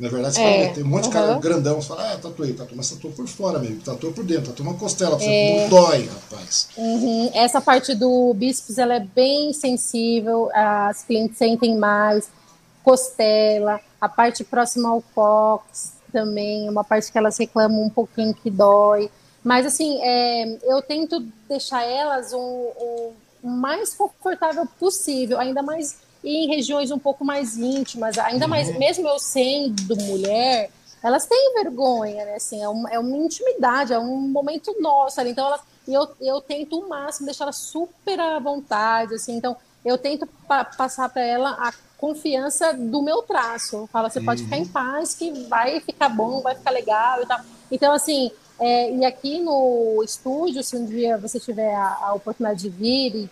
Na 0.00 0.08
verdade, 0.08 0.40
é, 0.40 0.68
tem 0.72 0.82
um 0.82 0.86
monte 0.86 1.04
de 1.04 1.10
cara 1.10 1.38
grandão 1.38 1.78
que 1.78 1.86
fala, 1.86 2.14
ah, 2.14 2.18
tatuei, 2.18 2.56
mas 2.74 2.90
tatuou 2.90 3.12
por 3.12 3.28
fora 3.28 3.58
mesmo, 3.58 3.80
tatuou 3.82 4.12
por 4.12 4.24
dentro, 4.24 4.46
tatuou 4.46 4.70
uma 4.70 4.78
costela, 4.78 5.18
você 5.18 5.26
é. 5.26 5.62
não 5.62 5.68
dói, 5.68 6.06
rapaz. 6.06 6.68
Uhum. 6.76 7.30
Essa 7.34 7.60
parte 7.60 7.94
do 7.94 8.32
bíceps, 8.34 8.78
ela 8.78 8.94
é 8.94 9.00
bem 9.00 9.52
sensível, 9.52 10.50
as 10.54 11.04
clientes 11.04 11.36
sentem 11.36 11.76
mais, 11.76 12.30
costela, 12.82 13.78
a 14.00 14.08
parte 14.08 14.42
próxima 14.42 14.88
ao 14.88 15.02
cóccix 15.14 15.92
também, 16.10 16.68
uma 16.68 16.82
parte 16.82 17.12
que 17.12 17.18
elas 17.18 17.38
reclamam 17.38 17.82
um 17.82 17.90
pouquinho 17.90 18.34
que 18.34 18.50
dói. 18.50 19.10
Mas, 19.44 19.66
assim, 19.66 20.00
é, 20.02 20.58
eu 20.64 20.82
tento 20.82 21.20
deixar 21.48 21.84
elas 21.84 22.32
o 22.32 23.12
mais 23.42 23.94
confortável 23.94 24.66
possível, 24.78 25.38
ainda 25.38 25.62
mais 25.62 25.96
em 26.22 26.48
regiões 26.48 26.90
um 26.90 26.98
pouco 26.98 27.24
mais 27.24 27.56
íntimas, 27.56 28.18
ainda 28.18 28.46
mais, 28.46 28.68
uhum. 28.68 28.78
mesmo 28.78 29.08
eu 29.08 29.18
sendo 29.18 29.96
mulher, 29.96 30.70
elas 31.02 31.26
têm 31.26 31.54
vergonha, 31.54 32.24
né? 32.24 32.34
Assim, 32.34 32.62
é, 32.62 32.68
uma, 32.68 32.90
é 32.90 32.98
uma 32.98 33.16
intimidade, 33.16 33.92
é 33.92 33.98
um 33.98 34.20
momento 34.20 34.76
nosso 34.80 35.20
ali. 35.20 35.30
Então, 35.30 35.46
elas, 35.46 35.60
eu, 35.88 36.08
eu 36.20 36.40
tento 36.40 36.78
o 36.78 36.88
máximo 36.88 37.26
deixar 37.26 37.44
ela 37.44 37.52
super 37.52 38.20
à 38.20 38.38
vontade, 38.38 39.14
assim. 39.14 39.36
Então, 39.36 39.56
eu 39.84 39.96
tento 39.96 40.26
pa 40.46 40.64
passar 40.64 41.08
para 41.08 41.22
ela 41.22 41.50
a 41.52 41.72
confiança 41.96 42.74
do 42.74 43.02
meu 43.02 43.22
traço. 43.22 43.88
Fala, 43.90 44.10
você 44.10 44.18
uhum. 44.18 44.26
pode 44.26 44.44
ficar 44.44 44.58
em 44.58 44.62
uhum. 44.62 44.68
paz, 44.68 45.14
que 45.14 45.30
vai 45.48 45.80
ficar 45.80 46.10
bom, 46.10 46.40
vai 46.42 46.54
ficar 46.54 46.70
legal 46.70 47.22
e 47.22 47.26
tal. 47.26 47.40
Então, 47.70 47.92
assim, 47.92 48.30
é, 48.58 48.92
e 48.92 49.04
aqui 49.06 49.40
no 49.40 50.02
estúdio, 50.04 50.62
se 50.62 50.76
um 50.76 50.84
dia 50.84 51.16
você 51.16 51.40
tiver 51.40 51.74
a, 51.74 51.98
a 52.02 52.14
oportunidade 52.14 52.60
de 52.60 52.68
vir 52.68 53.16
e 53.16 53.30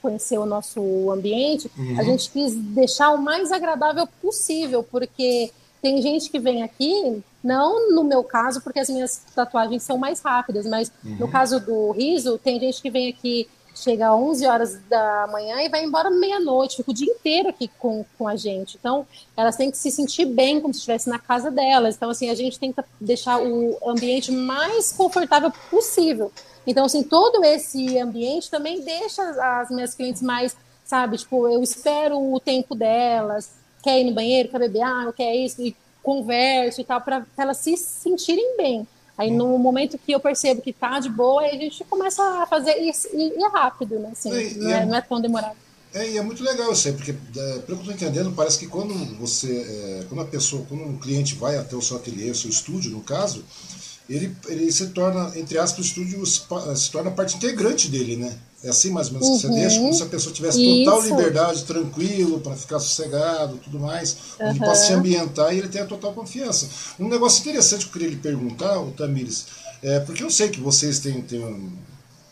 conhecer 0.00 0.38
o 0.38 0.46
nosso 0.46 1.10
ambiente, 1.10 1.70
uhum. 1.76 1.98
a 1.98 2.02
gente 2.02 2.30
quis 2.30 2.54
deixar 2.54 3.10
o 3.10 3.18
mais 3.18 3.52
agradável 3.52 4.06
possível, 4.20 4.82
porque 4.82 5.50
tem 5.82 6.00
gente 6.02 6.30
que 6.30 6.38
vem 6.38 6.62
aqui, 6.62 7.22
não 7.42 7.94
no 7.94 8.02
meu 8.02 8.24
caso, 8.24 8.60
porque 8.60 8.80
as 8.80 8.88
minhas 8.88 9.22
tatuagens 9.34 9.82
são 9.82 9.96
mais 9.98 10.20
rápidas, 10.20 10.66
mas 10.66 10.90
uhum. 11.04 11.16
no 11.20 11.28
caso 11.28 11.60
do 11.60 11.92
riso, 11.92 12.38
tem 12.38 12.58
gente 12.58 12.82
que 12.82 12.90
vem 12.90 13.08
aqui, 13.08 13.48
chega 13.76 14.08
às 14.08 14.14
11 14.14 14.46
horas 14.46 14.80
da 14.88 15.28
manhã 15.30 15.60
e 15.60 15.68
vai 15.68 15.84
embora 15.84 16.10
meia-noite, 16.10 16.76
fica 16.76 16.90
o 16.90 16.94
dia 16.94 17.12
inteiro 17.12 17.50
aqui 17.50 17.70
com, 17.78 18.04
com 18.18 18.26
a 18.26 18.34
gente. 18.34 18.76
Então, 18.80 19.06
elas 19.36 19.56
têm 19.56 19.70
que 19.70 19.76
se 19.76 19.90
sentir 19.90 20.24
bem 20.24 20.60
como 20.60 20.72
se 20.72 20.78
estivesse 20.78 21.08
na 21.08 21.18
casa 21.18 21.50
delas. 21.50 21.94
Então, 21.94 22.10
assim, 22.10 22.30
a 22.30 22.34
gente 22.34 22.58
tenta 22.58 22.84
deixar 23.00 23.38
o 23.38 23.78
ambiente 23.86 24.32
mais 24.32 24.92
confortável 24.92 25.52
possível. 25.70 26.32
Então, 26.66 26.84
assim, 26.84 27.02
todo 27.02 27.44
esse 27.44 27.98
ambiente 27.98 28.50
também 28.50 28.82
deixa 28.82 29.22
as 29.60 29.70
minhas 29.70 29.94
clientes 29.94 30.22
mais, 30.22 30.56
sabe, 30.84 31.16
tipo, 31.16 31.48
eu 31.48 31.62
espero 31.62 32.18
o 32.18 32.40
tempo 32.40 32.74
delas, 32.74 33.50
quer 33.82 34.00
ir 34.00 34.04
no 34.04 34.14
banheiro, 34.14 34.48
quer 34.48 34.58
beber 34.58 34.82
água, 34.82 35.12
quer 35.12 35.34
isso, 35.34 35.62
e 35.62 35.76
converso 36.02 36.80
e 36.80 36.84
tal, 36.84 37.00
para 37.00 37.24
elas 37.36 37.58
se 37.58 37.76
sentirem 37.76 38.56
bem. 38.56 38.86
Aí 39.18 39.30
no 39.30 39.58
momento 39.58 39.96
que 39.96 40.12
eu 40.12 40.20
percebo 40.20 40.60
que 40.60 40.72
tá 40.72 41.00
de 41.00 41.08
boa, 41.08 41.42
a 41.42 41.48
gente 41.52 41.82
começa 41.84 42.22
a 42.42 42.46
fazer 42.46 42.76
isso 42.76 43.08
e, 43.14 43.38
e 43.38 43.42
é 43.42 43.48
rápido, 43.48 43.98
né? 43.98 44.10
Assim, 44.12 44.28
não, 44.28 44.70
é, 44.70 44.82
é, 44.82 44.86
não, 44.86 44.94
é, 44.94 45.00
tão 45.00 45.20
demorado. 45.20 45.56
É, 45.94 46.10
e 46.10 46.18
é 46.18 46.22
muito 46.22 46.44
legal 46.44 46.70
isso 46.72 46.86
aí, 46.88 46.94
porque, 46.94 47.12
é, 47.12 47.58
pelo 47.60 47.78
que 47.78 47.88
eu 47.88 47.92
estou 47.92 47.94
entendendo, 47.94 48.32
parece 48.36 48.58
que 48.58 48.66
quando 48.66 48.94
você, 49.18 49.56
é, 50.02 50.04
quando 50.06 50.20
a 50.20 50.26
pessoa, 50.26 50.66
quando 50.68 50.84
um 50.84 50.98
cliente 50.98 51.34
vai 51.34 51.56
até 51.56 51.74
o 51.74 51.80
seu 51.80 51.96
ateliê, 51.96 52.30
o 52.30 52.34
seu 52.34 52.50
estúdio, 52.50 52.90
no 52.90 53.00
caso, 53.00 53.42
ele, 54.08 54.34
ele 54.48 54.70
se 54.70 54.88
torna, 54.88 55.32
entre 55.36 55.58
aspas, 55.58 55.84
o 55.84 55.88
estúdio 55.88 56.24
se 56.24 56.90
torna 56.90 57.10
parte 57.10 57.36
integrante 57.36 57.88
dele, 57.88 58.16
né? 58.16 58.36
É 58.62 58.70
assim 58.70 58.90
mais 58.90 59.08
ou 59.08 59.14
menos 59.14 59.28
que 59.28 59.48
você 59.48 59.54
deixa, 59.54 59.78
como 59.78 59.94
se 59.94 60.02
a 60.02 60.06
pessoa 60.06 60.34
tivesse 60.34 60.84
total 60.84 61.00
Isso. 61.00 61.08
liberdade, 61.10 61.64
tranquilo, 61.64 62.40
para 62.40 62.56
ficar 62.56 62.78
sossegado 62.78 63.58
tudo 63.58 63.78
mais, 63.78 64.16
uhum. 64.40 64.48
onde 64.48 64.58
possa 64.58 64.86
se 64.86 64.92
ambientar 64.92 65.54
e 65.54 65.58
ele 65.58 65.68
tenha 65.68 65.84
total 65.84 66.12
confiança. 66.12 66.66
Um 66.98 67.08
negócio 67.08 67.40
interessante 67.40 67.84
que 67.84 67.88
eu 67.88 67.92
queria 67.92 68.08
lhe 68.08 68.16
perguntar, 68.16 68.80
o 68.80 68.92
Tamires, 68.92 69.46
é, 69.82 70.00
porque 70.00 70.22
eu 70.22 70.30
sei 70.30 70.48
que 70.48 70.58
vocês 70.58 71.00
têm, 71.00 71.20
têm, 71.20 71.72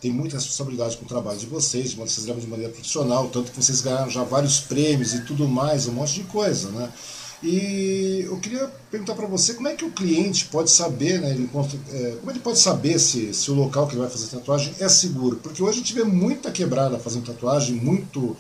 têm 0.01 0.13
muita 0.13 0.37
responsabilidade 0.37 0.97
com 0.97 1.05
o 1.05 1.09
trabalho 1.09 1.39
de 1.39 1.47
vocês, 1.47 1.93
vocês 1.93 2.27
levam 2.27 2.41
de 2.41 2.49
maneira 2.49 2.73
profissional, 2.73 3.29
tanto 3.29 3.53
que 3.53 3.63
vocês 3.63 3.81
ganharam 3.81 4.11
já 4.11 4.25
vários 4.25 4.61
prêmios 4.61 5.13
e 5.13 5.21
tudo 5.21 5.47
mais, 5.47 5.87
um 5.87 5.93
monte 5.93 6.15
de 6.15 6.23
coisa, 6.25 6.71
né? 6.71 6.91
E 7.45 8.23
eu 8.25 8.39
queria 8.39 8.71
perguntar 8.91 9.15
para 9.15 9.27
você 9.27 9.53
como 9.53 9.69
é 9.69 9.75
que 9.75 9.85
o 9.85 9.91
cliente 9.91 10.47
pode 10.47 10.71
saber, 10.71 11.21
né, 11.21 11.31
ele, 11.31 11.49
é, 11.93 12.17
como 12.19 12.31
ele 12.31 12.41
pode 12.41 12.59
saber 12.59 12.99
se, 12.99 13.35
se 13.35 13.51
o 13.51 13.55
local 13.55 13.87
que 13.87 13.93
ele 13.93 14.01
vai 14.01 14.11
fazer 14.11 14.29
tatuagem 14.29 14.73
é 14.81 14.89
seguro? 14.89 15.37
Porque 15.37 15.63
hoje 15.63 15.73
a 15.73 15.83
gente 15.83 15.93
vê 15.93 16.05
muita 16.05 16.51
quebrada 16.51 16.99
fazendo 16.99 17.27
tatuagem, 17.27 17.75
muito 17.75 18.35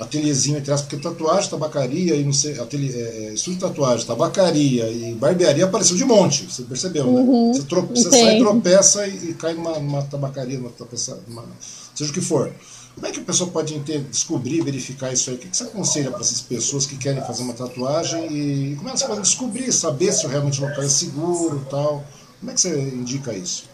ateliêzinho 0.00 0.58
entre 0.58 0.72
aspas, 0.72 0.88
porque 0.88 1.08
tatuagem, 1.08 1.50
tabacaria 1.50 2.16
e 2.16 2.24
não 2.24 2.32
sei, 2.32 2.58
ateliê, 2.58 2.90
é, 2.92 3.26
é 3.26 3.34
estúdio 3.34 3.60
de 3.60 3.66
tatuagem, 3.66 4.06
tabacaria 4.06 4.90
e 4.90 5.14
barbearia 5.14 5.64
apareceu 5.64 5.96
de 5.96 6.04
monte, 6.04 6.44
você 6.44 6.62
percebeu, 6.64 7.06
né? 7.06 7.20
Uhum, 7.20 7.54
você, 7.54 7.62
trope, 7.62 7.96
você 7.96 8.10
sai, 8.10 8.38
tropeça 8.38 9.06
e, 9.06 9.30
e 9.30 9.34
cai 9.34 9.54
numa, 9.54 9.78
numa 9.78 10.02
tabacaria, 10.02 10.58
numa, 10.58 10.72
numa, 11.28 11.44
seja 11.94 12.10
o 12.10 12.14
que 12.14 12.20
for. 12.20 12.52
Como 12.98 13.06
é 13.06 13.12
que 13.12 13.20
a 13.20 13.24
pessoa 13.24 13.48
pode 13.48 13.78
descobrir, 13.78 14.60
verificar 14.60 15.12
isso 15.12 15.30
aí? 15.30 15.36
O 15.36 15.38
que 15.38 15.56
você 15.56 15.62
aconselha 15.62 16.10
para 16.10 16.20
essas 16.20 16.40
pessoas 16.40 16.84
que 16.84 16.98
querem 16.98 17.24
fazer 17.24 17.44
uma 17.44 17.54
tatuagem 17.54 18.26
e 18.26 18.74
como 18.74 18.88
elas 18.88 19.04
podem 19.04 19.22
descobrir, 19.22 19.72
saber 19.72 20.10
se 20.10 20.26
realmente 20.26 20.60
o 20.60 20.66
local 20.66 20.82
é 20.82 20.88
seguro 20.88 21.64
tal? 21.70 22.02
Como 22.40 22.50
é 22.50 22.54
que 22.54 22.60
você 22.60 22.76
indica 22.80 23.32
isso? 23.32 23.68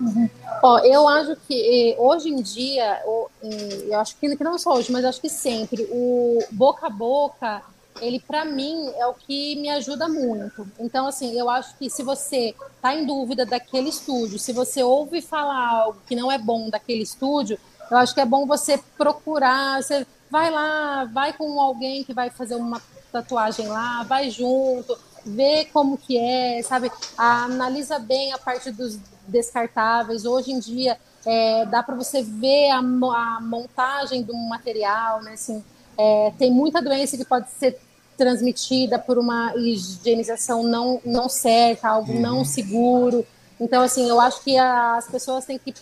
Uhum. 0.00 0.28
Ó, 0.60 0.80
eu 0.80 1.06
acho 1.06 1.36
que 1.46 1.94
hoje 1.98 2.30
em 2.30 2.42
dia, 2.42 3.00
eu 3.04 4.00
acho 4.00 4.16
que 4.16 4.28
não 4.42 4.58
só 4.58 4.74
hoje, 4.74 4.90
mas 4.90 5.04
acho 5.04 5.20
que 5.20 5.28
sempre, 5.28 5.86
o 5.88 6.40
boca 6.50 6.88
a 6.88 6.90
boca, 6.90 7.62
ele 8.00 8.18
para 8.18 8.44
mim 8.44 8.90
é 8.96 9.06
o 9.06 9.14
que 9.14 9.54
me 9.54 9.70
ajuda 9.70 10.08
muito. 10.08 10.66
Então, 10.80 11.06
assim, 11.06 11.38
eu 11.38 11.48
acho 11.48 11.78
que 11.78 11.88
se 11.88 12.02
você 12.02 12.52
está 12.74 12.92
em 12.92 13.06
dúvida 13.06 13.46
daquele 13.46 13.88
estúdio, 13.88 14.36
se 14.36 14.52
você 14.52 14.82
ouve 14.82 15.22
falar 15.22 15.68
algo 15.68 16.00
que 16.08 16.16
não 16.16 16.32
é 16.32 16.38
bom 16.38 16.68
daquele 16.68 17.04
estúdio, 17.04 17.56
eu 17.90 17.96
acho 17.96 18.14
que 18.14 18.20
é 18.20 18.26
bom 18.26 18.46
você 18.46 18.78
procurar, 18.96 19.82
você 19.82 20.06
vai 20.30 20.50
lá, 20.50 21.04
vai 21.04 21.32
com 21.32 21.60
alguém 21.60 22.04
que 22.04 22.12
vai 22.12 22.30
fazer 22.30 22.56
uma 22.56 22.80
tatuagem 23.12 23.68
lá, 23.68 24.02
vai 24.02 24.30
junto, 24.30 24.98
vê 25.24 25.64
como 25.72 25.96
que 25.96 26.18
é, 26.18 26.62
sabe? 26.62 26.90
Analisa 27.16 27.98
bem 27.98 28.32
a 28.32 28.38
parte 28.38 28.70
dos 28.70 28.98
descartáveis. 29.26 30.24
Hoje 30.24 30.52
em 30.52 30.58
dia 30.58 30.98
é, 31.24 31.64
dá 31.66 31.82
para 31.82 31.94
você 31.94 32.22
ver 32.22 32.70
a, 32.70 32.78
a, 32.78 33.40
montagem 33.40 34.22
do 34.22 34.34
material, 34.34 35.22
né? 35.22 35.32
Assim, 35.32 35.64
é, 35.96 36.32
tem 36.38 36.50
muita 36.50 36.82
doença 36.82 37.16
que 37.16 37.24
pode 37.24 37.50
ser 37.50 37.78
transmitida 38.16 38.98
por 38.98 39.18
uma 39.18 39.54
higienização 39.56 40.62
não, 40.62 41.00
não 41.04 41.28
certa, 41.28 41.88
algo 41.88 42.12
uhum. 42.12 42.20
não 42.20 42.44
seguro. 42.44 43.26
Então, 43.60 43.82
assim, 43.82 44.08
eu 44.08 44.20
acho 44.20 44.42
que 44.42 44.56
as 44.56 45.06
pessoas 45.08 45.44
têm 45.44 45.58
que 45.58 45.74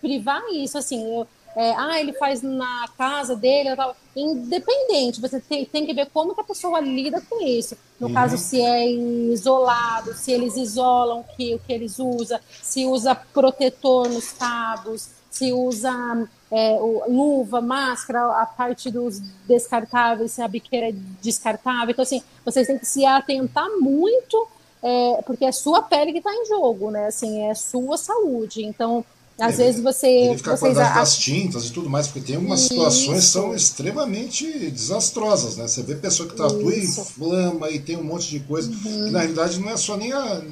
privar 0.00 0.42
isso, 0.52 0.78
assim, 0.78 1.04
eu, 1.14 1.26
é, 1.56 1.74
ah, 1.74 1.98
ele 1.98 2.12
faz 2.12 2.42
na 2.42 2.86
casa 2.98 3.34
dele, 3.34 3.74
tal. 3.74 3.96
independente, 4.14 5.22
você 5.22 5.40
tem, 5.40 5.64
tem 5.64 5.86
que 5.86 5.94
ver 5.94 6.10
como 6.12 6.34
que 6.34 6.40
a 6.42 6.44
pessoa 6.44 6.80
lida 6.80 7.18
com 7.22 7.42
isso. 7.42 7.74
No 7.98 8.08
uhum. 8.08 8.14
caso, 8.14 8.36
se 8.36 8.60
é 8.60 8.86
isolado, 8.90 10.12
se 10.12 10.30
eles 10.30 10.54
isolam 10.54 11.24
que, 11.34 11.54
o 11.54 11.58
que 11.58 11.72
eles 11.72 11.98
usam, 11.98 12.38
se 12.62 12.84
usa 12.84 13.14
protetor 13.14 14.06
nos 14.06 14.32
cabos, 14.32 15.08
se 15.30 15.50
usa 15.50 16.28
é, 16.50 16.78
luva, 17.08 17.62
máscara, 17.62 18.42
a 18.42 18.44
parte 18.44 18.90
dos 18.90 19.18
descartáveis, 19.48 20.32
se 20.32 20.42
a 20.42 20.48
biqueira 20.48 20.90
é 20.90 20.94
descartável. 21.22 21.90
Então, 21.90 22.02
assim, 22.02 22.22
vocês 22.44 22.66
têm 22.66 22.78
que 22.78 22.86
se 22.86 23.06
atentar 23.06 23.68
muito, 23.80 24.46
é, 24.82 25.22
porque 25.24 25.46
é 25.46 25.52
sua 25.52 25.80
pele 25.80 26.12
que 26.12 26.18
está 26.18 26.34
em 26.34 26.44
jogo, 26.44 26.90
né? 26.90 27.06
Assim, 27.06 27.48
é 27.48 27.54
sua 27.54 27.96
saúde. 27.96 28.62
Então, 28.62 29.02
às 29.38 29.58
vezes 29.58 29.82
você. 29.82 30.06
Ele 30.06 30.36
ficar 30.38 30.56
vocês, 30.56 30.78
a... 30.78 30.94
das 30.94 31.18
tintas 31.18 31.66
e 31.66 31.72
tudo 31.72 31.90
mais, 31.90 32.06
porque 32.06 32.20
tem 32.20 32.36
algumas 32.36 32.60
situações 32.60 33.24
que 33.24 33.30
são 33.30 33.54
extremamente 33.54 34.70
desastrosas, 34.70 35.56
né? 35.56 35.68
Você 35.68 35.82
vê 35.82 35.94
pessoa 35.94 36.28
que 36.28 36.34
tatua 36.34 36.74
e 36.74 36.84
inflama 36.84 37.70
e 37.70 37.78
tem 37.78 37.96
um 37.96 38.04
monte 38.04 38.30
de 38.30 38.40
coisa, 38.40 38.70
uhum. 38.70 39.04
que 39.04 39.10
na 39.10 39.20
realidade 39.20 39.60
não 39.60 39.70
é 39.70 39.76
só 39.76 39.96
nem 39.96 40.12
a. 40.12 40.42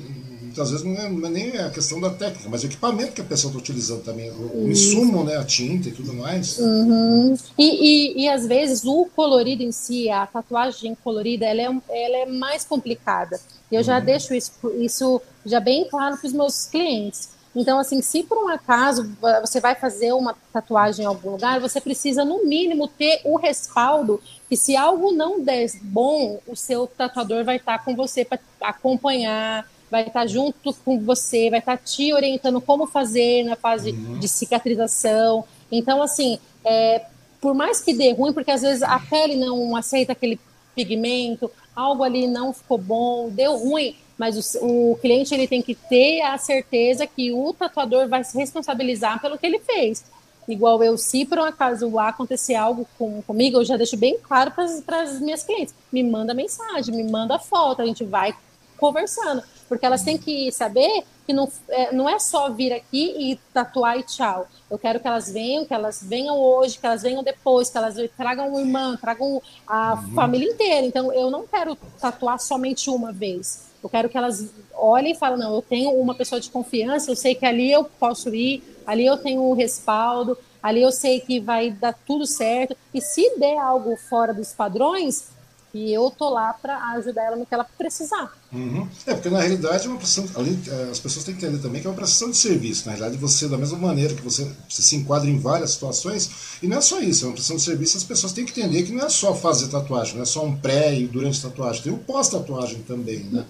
Muitas 0.43 0.71
vezes 0.71 0.87
não 0.87 0.95
é, 0.95 1.11
não 1.11 1.27
é 1.27 1.31
nem 1.31 1.59
a 1.59 1.71
questão 1.71 2.01
da 2.01 2.11
técnica, 2.11 2.49
mas 2.49 2.63
o 2.63 2.67
equipamento 2.67 3.13
que 3.13 3.21
a 3.21 3.25
pessoa 3.25 3.51
está 3.51 3.59
utilizando 3.59 4.05
também, 4.05 4.31
o, 4.31 4.65
o 4.65 4.71
insumo, 4.71 5.25
né? 5.25 5.37
A 5.37 5.45
tinta 5.45 5.89
e 5.89 5.93
tudo 5.93 6.13
mais. 6.15 6.59
Uhum. 6.59 7.35
E, 7.59 7.65
e, 7.65 8.23
e, 8.23 8.29
às 8.29 8.47
vezes 8.47 8.85
o 8.85 9.07
colorido 9.17 9.65
em 9.65 9.73
si, 9.73 10.09
a 10.11 10.27
tatuagem 10.27 10.97
colorida, 11.03 11.47
ela 11.47 11.61
é, 11.61 12.05
ela 12.05 12.17
é 12.19 12.27
mais 12.27 12.65
complicada. 12.65 13.41
Eu 13.73 13.83
já 13.83 13.99
uhum. 13.99 14.05
deixo 14.05 14.33
isso, 14.33 14.53
isso 14.79 15.21
já 15.45 15.59
bem 15.59 15.89
claro 15.89 16.17
para 16.19 16.27
os 16.29 16.33
meus 16.33 16.67
clientes 16.67 17.34
então, 17.55 17.79
assim, 17.79 18.03
se 18.03 18.23
por 18.25 18.39
um 18.39 18.49
acaso 18.49 19.17
você 19.41 19.61
vai 19.61 19.75
fazer 19.75 20.13
uma 20.13 20.37
tatuagem 20.53 21.05
em 21.05 21.09
algum 21.09 21.31
lugar, 21.31 21.61
você 21.61 21.81
precisa, 21.81 22.25
no 22.25 22.45
mínimo, 22.45 22.89
ter 22.89 23.21
o 23.25 23.37
respaldo 23.37 24.21
que 24.49 24.57
se 24.57 24.77
algo 24.77 25.13
não 25.13 25.41
der 25.41 25.71
bom, 25.83 26.41
o 26.47 26.57
seu 26.57 26.87
tatuador 26.87 27.45
vai 27.45 27.57
estar 27.57 27.85
com 27.85 27.95
você 27.95 28.25
para 28.25 28.41
acompanhar, 28.61 29.69
vai 29.91 30.07
estar 30.07 30.27
junto 30.27 30.75
com 30.85 30.99
você, 31.01 31.49
vai 31.49 31.61
estar 31.61 31.79
te 31.79 32.13
orientando 32.13 32.61
como 32.61 32.87
fazer 32.87 33.45
na 33.45 33.55
fase 33.55 33.93
uhum. 33.93 34.19
de 34.19 34.27
cicatrização. 34.27 35.45
Então, 35.71 36.03
assim, 36.03 36.39
é, 36.65 37.05
por 37.41 37.55
mais 37.55 37.81
que 37.81 37.95
dê 37.95 38.13
ruim, 38.13 38.33
porque 38.33 38.51
às 38.51 38.63
vezes 38.63 38.83
a 38.83 38.99
pele 38.99 39.37
não 39.37 39.77
aceita 39.77 40.13
aquele 40.13 40.41
pigmento, 40.75 41.51
algo 41.75 42.03
ali 42.03 42.27
não 42.27 42.53
ficou 42.53 42.79
bom, 42.79 43.31
deu 43.31 43.57
ruim, 43.57 43.95
mas 44.19 44.55
o, 44.55 44.93
o, 44.93 44.97
cliente 44.97 45.35
ele 45.35 45.49
tem 45.49 45.61
que 45.61 45.75
ter 45.75 46.21
a 46.23 46.39
certeza 46.39 47.07
que 47.07 47.33
o 47.33 47.53
tatuador 47.53 48.09
vai 48.09 48.23
se 48.23 48.37
responsabilizar 48.37 49.21
pelo 49.21 49.39
que 49.39 49.47
ele 49.47 49.59
fez. 49.59 50.05
igual 50.49 50.83
eu, 50.83 50.97
se 50.97 51.25
por 51.25 51.39
um 51.39 51.45
acaso 51.45 51.99
acontecer 51.99 52.55
algo 52.55 52.87
com, 52.99 53.23
comigo, 53.23 53.59
eu 53.59 53.65
já 53.65 53.77
deixo 53.77 53.97
bem 53.97 54.19
claro 54.23 54.53
para 54.53 55.03
as 55.03 55.21
minhas 55.21 55.43
clientes: 55.43 55.75
me 55.93 56.03
manda 56.03 56.33
mensagem, 56.35 56.95
me 56.95 57.11
manda 57.11 57.39
foto, 57.39 57.83
a 57.83 57.87
gente 57.87 58.05
vai 58.05 58.35
conversando. 58.79 59.43
Porque 59.69 59.87
elas 59.87 60.03
têm 60.03 60.19
que 60.19 60.53
saber 60.53 61.05
que 61.27 61.33
não 61.33 61.51
é, 61.69 61.93
não 61.93 62.09
é 62.09 62.19
só 62.19 62.51
vir 62.51 62.73
aqui 62.73 63.15
e 63.19 63.37
tatuar 63.53 63.99
e 63.99 64.03
tchau. 64.03 64.47
Eu 64.71 64.79
quero 64.79 65.01
que 65.01 65.09
elas 65.09 65.33
venham, 65.33 65.65
que 65.65 65.73
elas 65.73 66.03
venham 66.03 66.39
hoje, 66.39 66.79
que 66.79 66.87
elas 66.87 67.03
venham 67.03 67.23
depois, 67.23 67.71
que 67.71 67.79
elas 67.79 67.97
tragam 68.17 68.49
uma 68.49 68.61
irmã, 68.61 68.97
tragam 69.01 69.41
a 69.67 69.95
uhum. 69.95 70.15
família 70.15 70.53
inteira. 70.53 70.87
Então, 70.87 71.13
eu 71.13 71.31
não 71.31 71.47
quero 71.47 71.77
tatuar 71.99 72.39
somente 72.39 72.91
uma 72.91 73.11
vez. 73.11 73.74
Eu 73.85 73.91
quero 73.91 74.09
que 74.09 74.17
elas 74.17 74.51
olhem 74.73 75.13
e 75.13 75.15
falem, 75.15 75.39
não, 75.39 75.55
eu 75.55 75.61
tenho 75.61 75.91
uma 75.91 76.15
pessoa 76.15 76.41
de 76.41 76.49
confiança, 76.49 77.11
eu 77.11 77.17
sei 77.17 77.35
que 77.35 77.45
ali 77.45 77.71
eu 77.71 77.85
posso 77.85 78.35
ir, 78.35 78.63
ali 78.87 79.05
eu 79.05 79.19
tenho 79.19 79.43
um 79.43 79.53
respaldo, 79.53 80.39
ali 80.63 80.81
eu 80.81 80.91
sei 80.91 81.21
que 81.21 81.39
vai 81.39 81.71
dar 81.71 81.93
tudo 81.93 82.27
certo. 82.27 82.75
E 82.95 83.01
se 83.03 83.39
der 83.39 83.59
algo 83.59 83.95
fora 83.99 84.33
dos 84.33 84.55
padrões, 84.55 85.29
e 85.75 85.93
eu 85.93 86.09
tô 86.09 86.31
lá 86.31 86.53
para 86.53 86.79
ajudar 86.93 87.25
ela 87.25 87.37
no 87.37 87.45
que 87.45 87.53
ela 87.53 87.65
precisar. 87.65 88.33
Uhum. 88.53 88.87
É, 89.05 89.15
porque 89.15 89.29
na 89.29 89.41
realidade 89.41 89.87
é 89.87 89.91
uma 89.91 89.99
prestação, 89.99 90.41
ali, 90.41 90.57
é, 90.69 90.91
as 90.93 91.01
pessoas 91.01 91.25
têm 91.25 91.35
que 91.35 91.45
entender 91.45 91.61
também 91.61 91.81
que 91.81 91.87
é 91.89 91.91
uma 91.91 91.97
prestação 91.97 92.31
de 92.31 92.37
serviço. 92.37 92.87
Na 92.87 92.93
realidade, 92.93 93.21
você, 93.21 93.49
da 93.49 93.59
mesma 93.59 93.77
maneira 93.77 94.15
que 94.15 94.23
você, 94.23 94.49
você 94.69 94.81
se 94.81 94.95
enquadra 94.95 95.29
em 95.29 95.37
várias 95.37 95.73
situações, 95.73 96.31
e 96.63 96.69
não 96.69 96.79
é 96.79 96.81
só 96.81 97.01
isso, 97.01 97.25
é 97.25 97.29
uma 97.29 97.33
prestação 97.33 97.57
de 97.57 97.63
serviço, 97.63 97.97
as 97.97 98.05
pessoas 98.05 98.33
têm 98.33 98.45
que 98.45 98.53
entender 98.53 98.85
que 98.85 98.93
não 98.93 99.05
é 99.05 99.09
só 99.09 99.35
fazer 99.35 99.67
tatuagem, 99.67 100.15
não 100.15 100.23
é 100.23 100.27
só 100.27 100.45
um 100.45 100.57
pré 100.57 100.95
e 100.95 101.09
durante 101.09 101.43
tatuagem, 101.43 101.83
tem 101.83 101.93
o 101.93 101.99
pós-tatuagem 101.99 102.83
também, 102.83 103.25
né? 103.25 103.45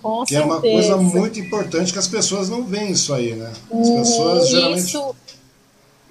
Com 0.00 0.24
que 0.24 0.34
certeza. 0.34 0.40
é 0.40 0.44
uma 0.44 0.60
coisa 0.60 0.96
muito 0.96 1.40
importante 1.40 1.92
que 1.92 1.98
as 1.98 2.06
pessoas 2.06 2.48
não 2.48 2.64
veem 2.64 2.92
isso 2.92 3.12
aí, 3.12 3.34
né? 3.34 3.52
As 3.72 3.90
pessoas 3.90 4.44
uhum, 4.44 4.50
geralmente. 4.50 4.86
Isso 4.86 5.16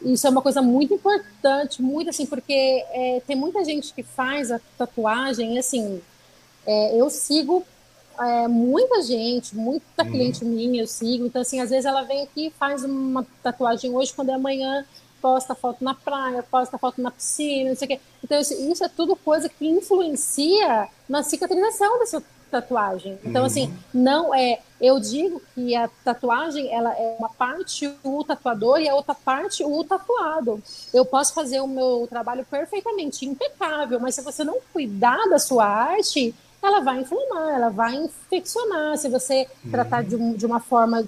isso 0.01 0.27
é 0.27 0.29
uma 0.29 0.41
coisa 0.41 0.61
muito 0.61 0.93
importante, 0.93 1.81
muito 1.81 2.09
assim, 2.09 2.25
porque 2.25 2.53
é, 2.91 3.21
tem 3.25 3.35
muita 3.35 3.63
gente 3.63 3.93
que 3.93 4.03
faz 4.03 4.51
a 4.51 4.59
tatuagem, 4.77 5.57
assim, 5.57 6.01
é, 6.65 6.99
eu 6.99 7.09
sigo 7.09 7.65
é, 8.19 8.47
muita 8.47 9.01
gente, 9.01 9.55
muita 9.55 10.03
uhum. 10.03 10.11
cliente 10.11 10.45
minha 10.45 10.81
eu 10.81 10.87
sigo, 10.87 11.25
então 11.25 11.41
assim, 11.41 11.59
às 11.59 11.69
vezes 11.69 11.85
ela 11.85 12.03
vem 12.03 12.23
aqui 12.23 12.47
e 12.47 12.51
faz 12.51 12.83
uma 12.83 13.25
tatuagem 13.43 13.95
hoje, 13.95 14.13
quando 14.13 14.29
é 14.29 14.33
amanhã 14.33 14.85
posta 15.21 15.55
foto 15.55 15.83
na 15.83 15.93
praia, 15.93 16.43
posta 16.43 16.77
foto 16.77 17.01
na 17.01 17.11
piscina, 17.11 17.69
não 17.69 17.75
sei 17.75 17.85
o 17.85 17.89
quê. 17.89 17.99
Então 18.23 18.39
isso 18.39 18.83
é 18.83 18.87
tudo 18.87 19.15
coisa 19.15 19.49
que 19.49 19.67
influencia 19.67 20.87
na 21.09 21.23
cicatrização 21.23 21.99
dessa 21.99 22.23
tatuagem. 22.49 23.17
Então, 23.23 23.45
assim, 23.45 23.67
uhum. 23.67 23.73
assim, 23.73 23.83
não 23.93 24.35
é. 24.35 24.59
Eu 24.79 24.99
digo 24.99 25.41
que 25.55 25.75
a 25.75 25.89
tatuagem 26.03 26.71
ela 26.71 26.93
é 26.93 27.15
uma 27.17 27.29
parte 27.29 27.91
o 28.03 28.23
tatuador 28.23 28.79
e 28.79 28.87
a 28.87 28.95
outra 28.95 29.15
parte 29.15 29.63
o 29.63 29.83
tatuado. 29.83 30.61
Eu 30.93 31.03
posso 31.03 31.33
fazer 31.33 31.59
o 31.59 31.67
meu 31.67 32.07
trabalho 32.09 32.45
perfeitamente 32.45 33.25
impecável, 33.25 33.99
mas 33.99 34.15
se 34.15 34.21
você 34.21 34.43
não 34.43 34.59
cuidar 34.71 35.27
da 35.29 35.39
sua 35.39 35.65
arte, 35.65 36.33
ela 36.61 36.79
vai 36.79 36.99
inflamar, 36.99 37.55
ela 37.55 37.69
vai 37.69 37.95
infeccionar. 37.95 38.97
Se 38.97 39.09
você 39.09 39.47
uhum. 39.65 39.71
tratar 39.71 40.03
de, 40.03 40.15
um, 40.15 40.33
de 40.33 40.45
uma 40.45 40.59
forma 40.59 41.05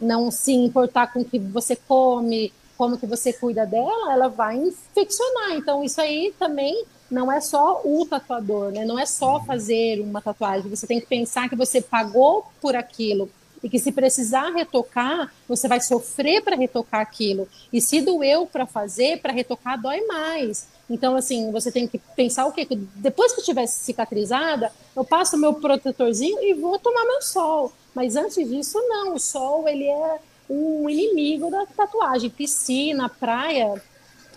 não 0.00 0.30
se 0.30 0.52
importar 0.52 1.12
com 1.12 1.20
o 1.20 1.24
que 1.24 1.38
você 1.38 1.76
come, 1.76 2.52
como 2.76 2.98
que 2.98 3.06
você 3.06 3.32
cuida 3.32 3.64
dela, 3.64 4.12
ela 4.12 4.28
vai 4.28 4.56
infeccionar. 4.56 5.52
Então, 5.52 5.84
isso 5.84 6.00
aí 6.00 6.34
também 6.38 6.84
não 7.12 7.30
é 7.30 7.40
só 7.40 7.82
o 7.84 8.06
tatuador, 8.06 8.72
né? 8.72 8.86
Não 8.86 8.98
é 8.98 9.04
só 9.04 9.38
fazer 9.44 10.00
uma 10.00 10.22
tatuagem. 10.22 10.70
Você 10.70 10.86
tem 10.86 10.98
que 10.98 11.06
pensar 11.06 11.46
que 11.48 11.54
você 11.54 11.80
pagou 11.80 12.46
por 12.58 12.74
aquilo 12.74 13.28
e 13.62 13.68
que 13.68 13.78
se 13.78 13.92
precisar 13.92 14.50
retocar, 14.50 15.32
você 15.46 15.68
vai 15.68 15.78
sofrer 15.78 16.42
para 16.42 16.56
retocar 16.56 17.02
aquilo. 17.02 17.46
E 17.70 17.82
se 17.82 18.00
doeu 18.00 18.46
para 18.46 18.66
fazer, 18.66 19.20
para 19.20 19.30
retocar 19.30 19.80
dói 19.80 20.00
mais. 20.06 20.66
Então, 20.88 21.14
assim, 21.14 21.52
você 21.52 21.70
tem 21.70 21.86
que 21.86 21.98
pensar 22.16 22.46
o 22.46 22.52
quê? 22.52 22.64
Que 22.64 22.76
depois 22.76 23.32
que 23.32 23.40
estiver 23.40 23.66
cicatrizada, 23.66 24.72
eu 24.96 25.04
passo 25.04 25.36
meu 25.36 25.52
protetorzinho 25.52 26.42
e 26.42 26.54
vou 26.54 26.78
tomar 26.78 27.04
meu 27.04 27.20
sol. 27.20 27.72
Mas 27.94 28.16
antes 28.16 28.48
disso, 28.48 28.78
não. 28.88 29.14
O 29.14 29.20
sol, 29.20 29.68
ele 29.68 29.86
é 29.86 30.18
um 30.48 30.88
inimigo 30.88 31.50
da 31.50 31.66
tatuagem. 31.66 32.30
Piscina, 32.30 33.08
praia, 33.08 33.80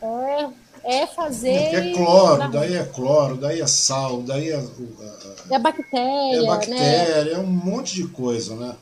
é 0.01 0.49
é 0.85 1.07
fazer. 1.07 1.49
É, 1.49 1.89
é 1.89 1.93
cloro, 1.93 2.51
daí 2.51 2.75
é 2.75 2.83
cloro, 2.83 3.35
daí 3.35 3.59
é 3.59 3.67
sal, 3.67 4.21
daí 4.21 4.49
é. 4.49 4.63
É 5.49 5.59
bactéria. 5.59 6.43
É 6.43 6.45
bactéria, 6.45 7.25
né? 7.25 7.31
é 7.33 7.37
um 7.39 7.47
monte 7.47 7.95
de 7.95 8.07
coisa, 8.07 8.55
né? 8.55 8.75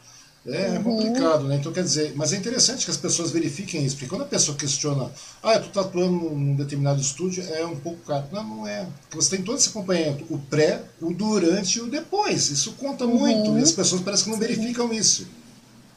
É, 0.46 0.72
uhum. 0.72 0.84
complicado, 0.84 1.46
né? 1.46 1.56
Então 1.56 1.72
quer 1.72 1.84
dizer, 1.84 2.12
mas 2.18 2.34
é 2.34 2.36
interessante 2.36 2.84
que 2.84 2.92
as 2.92 2.98
pessoas 2.98 3.32
verifiquem 3.32 3.86
isso, 3.86 3.96
porque 3.96 4.10
quando 4.10 4.24
a 4.24 4.28
pessoa 4.28 4.58
questiona, 4.58 5.10
ah, 5.42 5.54
eu 5.54 5.62
estou 5.62 5.84
tatuando 5.84 6.32
num 6.32 6.54
determinado 6.54 7.00
estúdio, 7.00 7.46
é 7.54 7.66
um 7.66 7.78
pouco 7.78 8.00
caro. 8.06 8.26
Não, 8.30 8.44
não 8.44 8.68
é. 8.68 8.86
Porque 9.04 9.16
você 9.16 9.38
tem 9.38 9.46
todo 9.46 9.58
esse 9.58 9.70
acompanhamento, 9.70 10.26
o 10.30 10.38
pré, 10.38 10.82
o 11.02 11.14
durante 11.14 11.78
e 11.78 11.82
o 11.82 11.88
depois. 11.88 12.50
Isso 12.50 12.74
conta 12.74 13.06
uhum. 13.06 13.20
muito. 13.20 13.58
E 13.58 13.62
as 13.62 13.72
pessoas 13.72 14.02
parecem 14.02 14.26
que 14.26 14.32
não 14.32 14.38
verificam 14.38 14.92
isso. 14.92 15.26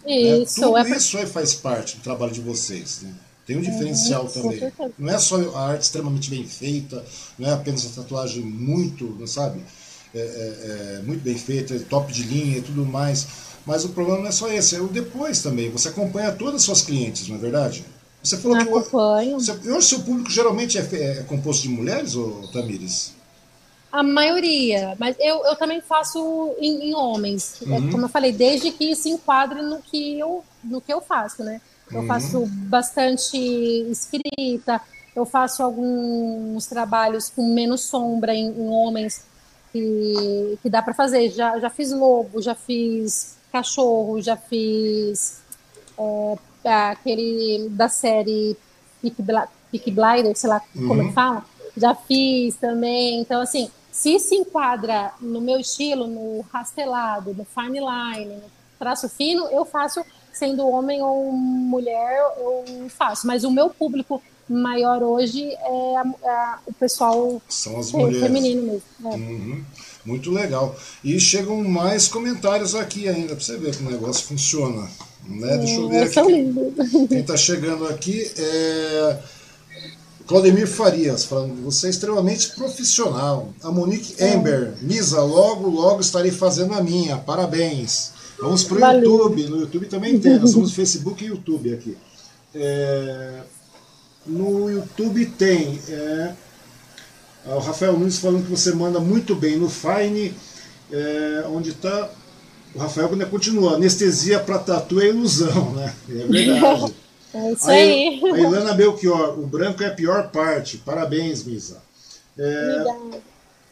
Isso, 0.06 0.60
né? 0.60 0.66
Tudo 0.66 0.78
é 0.78 0.96
isso 0.96 1.18
aí 1.18 1.26
faz 1.26 1.52
parte 1.54 1.96
do 1.96 2.02
trabalho 2.02 2.32
de 2.32 2.40
vocês. 2.40 3.00
Né? 3.02 3.12
Tem 3.46 3.56
um 3.56 3.60
diferencial 3.60 4.24
uhum, 4.24 4.28
também. 4.28 4.72
Não 4.98 5.14
é 5.14 5.18
só 5.18 5.36
a 5.56 5.68
arte 5.68 5.82
extremamente 5.82 6.28
bem 6.28 6.44
feita, 6.44 7.04
não 7.38 7.48
é 7.48 7.52
apenas 7.52 7.86
a 7.86 8.02
tatuagem 8.02 8.42
muito, 8.42 9.04
não 9.18 9.26
sabe? 9.26 9.60
É, 10.12 10.18
é, 10.18 10.96
é 10.98 11.02
muito 11.02 11.22
bem 11.22 11.36
feita, 11.36 11.78
top 11.88 12.12
de 12.12 12.24
linha 12.24 12.58
e 12.58 12.62
tudo 12.62 12.84
mais. 12.84 13.26
Mas 13.64 13.84
o 13.84 13.90
problema 13.90 14.20
não 14.20 14.28
é 14.28 14.32
só 14.32 14.50
esse, 14.50 14.74
é 14.74 14.80
o 14.80 14.88
depois 14.88 15.42
também. 15.42 15.70
Você 15.70 15.88
acompanha 15.88 16.32
todas 16.32 16.56
as 16.56 16.62
suas 16.62 16.82
clientes, 16.82 17.28
não 17.28 17.36
é 17.36 17.38
verdade? 17.38 17.84
Você 18.22 18.36
falou 18.36 18.56
Acompanho. 18.56 19.38
que 19.38 19.68
o, 19.68 19.76
hoje 19.76 19.86
seu 19.86 20.00
público 20.00 20.28
geralmente 20.28 20.76
é, 20.76 20.80
é, 20.80 21.22
composto 21.22 21.62
de 21.62 21.68
mulheres, 21.68 22.16
ou 22.16 22.48
Tamires? 22.48 23.14
A 23.92 24.02
maioria, 24.02 24.96
mas 24.98 25.16
eu, 25.20 25.44
eu 25.44 25.54
também 25.54 25.80
faço 25.80 26.54
em, 26.58 26.90
em 26.90 26.94
homens. 26.94 27.62
É, 27.62 27.70
uhum. 27.70 27.90
Como 27.90 28.04
eu 28.04 28.08
falei, 28.08 28.32
desde 28.32 28.72
que 28.72 28.94
se 28.96 29.08
enquadre 29.08 29.62
no 29.62 29.80
que 29.80 30.18
eu, 30.18 30.44
no 30.62 30.80
que 30.80 30.92
eu 30.92 31.00
faço, 31.00 31.44
né? 31.44 31.60
Eu 31.90 32.00
uhum. 32.00 32.06
faço 32.06 32.46
bastante 32.46 33.36
escrita, 33.90 34.80
eu 35.14 35.24
faço 35.24 35.62
alguns 35.62 36.66
trabalhos 36.66 37.30
com 37.30 37.54
menos 37.54 37.82
sombra 37.82 38.34
em, 38.34 38.48
em 38.48 38.68
homens 38.68 39.24
que, 39.72 40.58
que 40.62 40.68
dá 40.68 40.82
para 40.82 40.94
fazer. 40.94 41.30
Já, 41.30 41.58
já 41.58 41.70
fiz 41.70 41.92
lobo, 41.92 42.42
já 42.42 42.54
fiz 42.54 43.36
cachorro, 43.52 44.20
já 44.20 44.36
fiz 44.36 45.40
é, 46.64 46.90
aquele 46.90 47.68
da 47.70 47.88
série 47.88 48.56
Peak, 49.00 49.16
Peak 49.70 49.90
Blinder, 49.90 50.36
sei 50.36 50.50
lá 50.50 50.60
uhum. 50.74 50.88
como 50.88 51.02
é 51.02 51.06
que 51.06 51.12
fala. 51.12 51.44
Já 51.76 51.94
fiz 51.94 52.56
também. 52.56 53.20
Então, 53.20 53.40
assim, 53.40 53.70
se 53.92 54.18
se 54.18 54.34
enquadra 54.34 55.12
no 55.20 55.40
meu 55.40 55.58
estilo, 55.58 56.06
no 56.06 56.44
rastelado, 56.52 57.34
no 57.34 57.44
fine 57.44 57.78
line, 57.78 58.34
no 58.36 58.50
traço 58.78 59.08
fino, 59.08 59.46
eu 59.48 59.64
faço 59.64 60.04
sendo 60.32 60.68
homem 60.68 61.02
ou 61.02 61.32
mulher, 61.32 62.18
eu 62.38 62.88
faço. 62.90 63.26
Mas 63.26 63.44
o 63.44 63.50
meu 63.50 63.70
público 63.70 64.22
maior 64.48 65.02
hoje 65.02 65.42
é, 65.50 65.96
a, 65.96 66.02
a, 66.24 66.58
o 66.66 66.72
pessoal 66.72 67.40
São 67.48 67.78
as 67.78 67.90
mulheres. 67.90 68.20
feminino 68.20 68.62
mesmo. 68.62 68.82
É. 69.04 69.16
Uhum. 69.16 69.64
Muito 70.04 70.30
legal. 70.30 70.76
E 71.02 71.18
chegam 71.18 71.64
mais 71.64 72.06
comentários 72.06 72.74
aqui 72.74 73.08
ainda, 73.08 73.34
para 73.34 73.44
você 73.44 73.56
ver 73.56 73.76
como 73.76 73.88
o 73.88 73.92
negócio 73.92 74.24
funciona. 74.24 74.88
Né? 75.28 75.58
Deixa 75.58 75.80
eu 75.80 75.88
ver 75.88 76.02
aqui. 76.04 77.08
Quem 77.08 77.18
está 77.18 77.36
chegando 77.36 77.86
aqui 77.88 78.30
é. 78.38 79.18
Claudemir 80.26 80.66
Farias, 80.66 81.24
falando, 81.24 81.62
você 81.62 81.86
é 81.86 81.90
extremamente 81.90 82.48
profissional. 82.56 83.48
A 83.62 83.70
Monique 83.70 84.16
Ember, 84.20 84.74
Misa, 84.80 85.22
logo, 85.22 85.68
logo 85.68 86.00
estarei 86.00 86.32
fazendo 86.32 86.74
a 86.74 86.82
minha. 86.82 87.16
Parabéns. 87.16 88.10
Vamos 88.38 88.64
para 88.64 88.90
o 88.90 88.98
YouTube. 88.98 89.42
No 89.48 89.60
YouTube 89.60 89.86
também 89.86 90.18
tem. 90.18 90.38
Nós 90.38 90.50
somos 90.50 90.72
Facebook 90.74 91.24
e 91.24 91.28
YouTube 91.28 91.72
aqui. 91.72 91.96
É, 92.54 93.40
no 94.26 94.70
YouTube 94.70 95.26
tem 95.26 95.78
é, 95.88 96.32
o 97.46 97.58
Rafael 97.58 97.92
Nunes 97.98 98.18
falando 98.18 98.44
que 98.44 98.50
você 98.50 98.72
manda 98.72 98.98
muito 99.00 99.34
bem 99.34 99.56
no 99.56 99.68
Fine, 99.68 100.34
é, 100.90 101.44
onde 101.48 101.70
está. 101.70 102.10
O 102.74 102.78
Rafael 102.78 103.08
ainda 103.10 103.26
continua. 103.26 103.74
Anestesia 103.74 104.38
para 104.38 104.58
tatu 104.58 105.00
é 105.00 105.08
ilusão, 105.08 105.72
né? 105.72 105.94
É 106.08 106.12
verdade. 106.26 106.94
É 107.34 107.52
isso 107.52 107.68
aí. 107.68 108.20
A, 108.24 108.34
a 108.34 108.38
Ilana 108.38 108.72
Belchior, 108.72 109.38
o 109.38 109.46
branco 109.46 109.82
é 109.82 109.88
a 109.88 109.90
pior 109.90 110.30
parte. 110.30 110.78
Parabéns, 110.78 111.44
Misa. 111.44 111.82
É, 112.38 112.84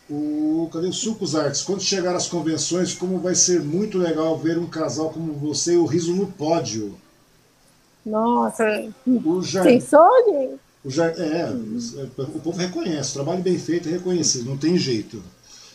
o, 0.08 0.68
cadê 0.72 0.86
o 0.86 0.92
Sucos 0.92 1.34
Artes? 1.34 1.62
Quando 1.62 1.82
chegar 1.82 2.14
às 2.14 2.28
convenções, 2.28 2.92
como 2.94 3.18
vai 3.18 3.34
ser 3.34 3.60
muito 3.60 3.98
legal 3.98 4.38
ver 4.38 4.58
um 4.58 4.66
casal 4.66 5.10
como 5.10 5.32
você 5.32 5.74
e 5.74 5.76
o 5.76 5.86
Riso 5.86 6.14
no 6.14 6.26
pódio. 6.26 6.94
Nossa, 8.04 8.92
o 9.06 9.42
Jar... 9.42 9.64
sonho? 9.80 10.58
O 10.84 10.90
Jar... 10.90 11.14
É, 11.18 11.50
o 12.18 12.40
povo 12.40 12.58
reconhece, 12.58 13.14
trabalho 13.14 13.42
bem 13.42 13.58
feito 13.58 13.88
é 13.88 13.92
reconhecido, 13.92 14.50
não 14.50 14.58
tem 14.58 14.76
jeito. 14.76 15.22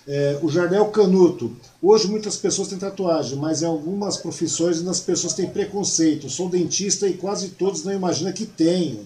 É, 0.07 0.39
o 0.41 0.49
Jardel 0.49 0.85
Canuto. 0.87 1.55
Hoje 1.81 2.07
muitas 2.07 2.35
pessoas 2.35 2.67
têm 2.67 2.79
tatuagem, 2.79 3.37
mas 3.37 3.61
em 3.61 3.65
algumas 3.65 4.17
profissões 4.17 4.85
as 4.87 4.99
pessoas 4.99 5.33
têm 5.33 5.47
preconceito. 5.47 6.29
Sou 6.29 6.49
dentista 6.49 7.07
e 7.07 7.13
quase 7.13 7.49
todos 7.49 7.83
não 7.83 7.93
imaginam 7.93 8.31
que 8.31 8.45
tenho. 8.45 9.05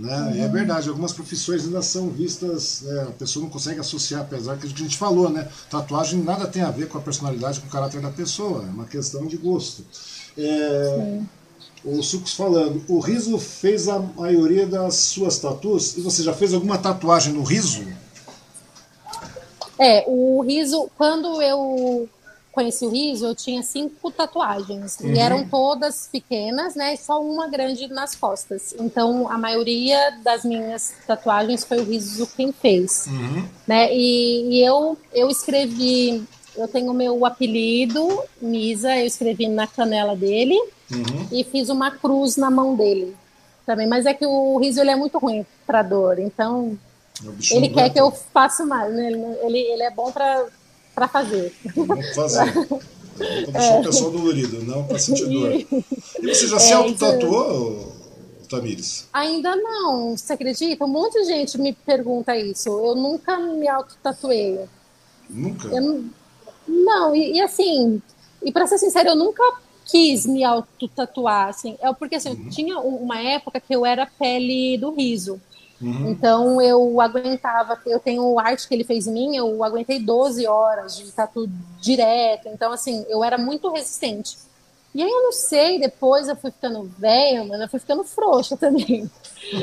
Né? 0.00 0.16
Uhum. 0.16 0.44
É 0.44 0.48
verdade, 0.48 0.88
algumas 0.88 1.12
profissões 1.12 1.64
ainda 1.64 1.82
são 1.82 2.08
vistas, 2.08 2.82
é, 2.86 3.02
a 3.02 3.06
pessoa 3.12 3.42
não 3.42 3.50
consegue 3.50 3.80
associar, 3.80 4.22
apesar 4.22 4.56
que 4.56 4.66
a 4.66 4.70
gente 4.70 4.96
falou, 4.96 5.28
né? 5.28 5.46
Tatuagem 5.68 6.22
nada 6.22 6.46
tem 6.46 6.62
a 6.62 6.70
ver 6.70 6.88
com 6.88 6.96
a 6.96 7.02
personalidade, 7.02 7.60
com 7.60 7.66
o 7.66 7.70
caráter 7.70 8.00
da 8.00 8.10
pessoa, 8.10 8.64
é 8.64 8.70
uma 8.70 8.86
questão 8.86 9.26
de 9.26 9.36
gosto. 9.36 9.84
É, 10.38 11.20
o 11.84 12.02
Sucos 12.02 12.32
falando, 12.32 12.82
o 12.88 12.98
Riso 12.98 13.38
fez 13.38 13.88
a 13.88 13.98
maioria 13.98 14.66
das 14.66 14.94
suas 14.94 15.38
tatuas, 15.38 15.94
e 15.98 16.00
você 16.00 16.22
já 16.22 16.32
fez 16.32 16.54
alguma 16.54 16.78
tatuagem 16.78 17.34
no 17.34 17.42
Riso? 17.42 17.84
É, 19.78 20.04
o 20.06 20.42
Riso, 20.42 20.88
quando 20.96 21.42
eu 21.42 22.08
conheci 22.52 22.84
o 22.84 22.90
Riso, 22.90 23.26
eu 23.26 23.34
tinha 23.34 23.62
cinco 23.62 24.10
tatuagens. 24.10 24.98
Uhum. 25.00 25.14
E 25.14 25.18
eram 25.18 25.46
todas 25.48 26.08
pequenas, 26.10 26.74
né? 26.74 26.94
E 26.94 26.96
só 26.96 27.22
uma 27.22 27.48
grande 27.48 27.88
nas 27.88 28.14
costas. 28.14 28.74
Então, 28.78 29.30
a 29.30 29.38
maioria 29.38 30.18
das 30.22 30.44
minhas 30.44 30.94
tatuagens 31.06 31.64
foi 31.64 31.78
o 31.78 31.84
Riso 31.84 32.26
quem 32.36 32.52
fez. 32.52 33.06
Uhum. 33.06 33.48
Né? 33.66 33.94
E, 33.94 34.58
e, 34.58 34.64
eu, 34.64 34.96
eu 35.12 35.28
escrevi... 35.28 36.24
Eu 36.56 36.66
tenho 36.66 36.92
meu 36.92 37.24
apelido, 37.24 38.24
Misa, 38.42 38.96
eu 38.98 39.06
escrevi 39.06 39.46
na 39.46 39.68
canela 39.68 40.16
dele. 40.16 40.60
Uhum. 40.90 41.28
E 41.30 41.44
fiz 41.44 41.68
uma 41.68 41.92
cruz 41.92 42.36
na 42.36 42.50
mão 42.50 42.74
dele 42.74 43.16
também. 43.64 43.86
Mas 43.86 44.04
é 44.04 44.12
que 44.12 44.26
o 44.26 44.58
Riso 44.58 44.80
ele 44.80 44.90
é 44.90 44.96
muito 44.96 45.16
ruim 45.18 45.46
para 45.64 45.82
dor. 45.82 46.18
Então, 46.18 46.76
é 47.24 47.56
ele 47.56 47.68
quer 47.68 47.90
que 47.90 48.00
eu 48.00 48.10
faça 48.10 48.66
mais. 48.66 48.92
Né? 48.92 49.12
Ele, 49.42 49.58
ele 49.58 49.82
é 49.84 49.90
bom 49.90 50.10
para 50.10 50.44
para 51.00 51.08
fazer. 51.08 51.54
Vamos 51.74 52.14
fazer. 52.14 52.52
Para 53.16 53.52
deixar 53.52 53.74
é. 53.74 53.80
o 53.80 53.84
pessoal 53.84 54.10
dolorido, 54.10 54.64
não 54.64 54.82
para 54.84 54.98
sentir 54.98 55.26
dor. 55.26 55.52
E 55.52 55.66
você 56.22 56.48
já 56.48 56.56
se 56.58 56.72
é, 56.72 56.74
auto-tatuou, 56.74 57.92
Tamires? 58.48 59.08
Ainda 59.12 59.54
não, 59.56 60.16
você 60.16 60.32
acredita? 60.32 60.86
Um 60.86 60.88
monte 60.88 61.20
de 61.20 61.26
gente 61.26 61.58
me 61.58 61.74
pergunta 61.74 62.34
isso. 62.34 62.70
Eu 62.70 62.94
nunca 62.94 63.38
me 63.38 63.68
auto-tatuei. 63.68 64.60
Nunca? 65.28 65.68
Eu, 65.68 66.02
não, 66.66 67.14
e, 67.14 67.34
e 67.34 67.40
assim, 67.42 68.00
e 68.42 68.50
para 68.50 68.66
ser 68.66 68.78
sincero, 68.78 69.10
eu 69.10 69.16
nunca 69.16 69.42
quis 69.84 70.24
me 70.24 70.42
auto-tatuar, 70.42 71.48
assim, 71.48 71.76
é 71.82 71.92
porque 71.92 72.14
assim, 72.14 72.30
uhum. 72.30 72.48
tinha 72.48 72.78
uma 72.78 73.20
época 73.20 73.60
que 73.60 73.74
eu 73.74 73.84
era 73.84 74.06
pele 74.06 74.78
do 74.78 74.92
riso. 74.92 75.38
Uhum. 75.80 76.10
Então 76.10 76.60
eu 76.60 77.00
aguentava, 77.00 77.78
eu 77.86 77.98
tenho 77.98 78.38
arte 78.38 78.68
que 78.68 78.74
ele 78.74 78.84
fez 78.84 79.06
em 79.06 79.12
mim, 79.12 79.36
eu 79.36 79.64
aguentei 79.64 79.98
12 79.98 80.46
horas 80.46 80.96
de 80.96 81.10
tatu 81.10 81.48
direto. 81.80 82.48
Então, 82.48 82.72
assim, 82.72 83.04
eu 83.08 83.24
era 83.24 83.38
muito 83.38 83.70
resistente. 83.70 84.36
E 84.92 85.02
aí 85.02 85.08
eu 85.08 85.22
não 85.22 85.32
sei, 85.32 85.78
depois 85.78 86.28
eu 86.28 86.34
fui 86.34 86.50
ficando 86.50 86.82
velha, 86.98 87.44
mas 87.44 87.60
eu 87.60 87.68
fui 87.68 87.78
ficando 87.78 88.04
frouxa 88.04 88.56
também. 88.56 89.10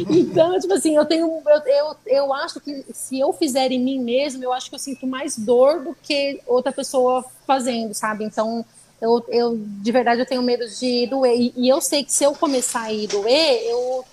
Então, 0.10 0.60
tipo 0.60 0.74
assim, 0.74 0.96
eu 0.96 1.06
tenho. 1.06 1.28
Eu, 1.46 1.62
eu, 1.66 1.96
eu 2.08 2.34
acho 2.34 2.60
que 2.60 2.84
se 2.92 3.20
eu 3.20 3.32
fizer 3.32 3.72
em 3.72 3.80
mim 3.80 4.00
mesmo, 4.00 4.44
eu 4.44 4.52
acho 4.52 4.70
que 4.70 4.76
eu 4.76 4.80
sinto 4.80 5.06
mais 5.06 5.38
dor 5.38 5.82
do 5.82 5.96
que 6.02 6.42
outra 6.48 6.72
pessoa 6.72 7.24
fazendo, 7.46 7.94
sabe? 7.94 8.26
Então, 8.26 8.66
eu, 9.00 9.24
eu 9.30 9.56
de 9.56 9.92
verdade 9.92 10.20
eu 10.20 10.26
tenho 10.26 10.42
medo 10.42 10.68
de 10.68 11.06
doer. 11.06 11.40
E, 11.40 11.54
e 11.56 11.70
eu 11.70 11.80
sei 11.80 12.04
que 12.04 12.12
se 12.12 12.24
eu 12.24 12.34
começar 12.34 12.82
a 12.82 12.92
ir 12.92 13.08
doer, 13.08 13.62
eu 13.66 14.04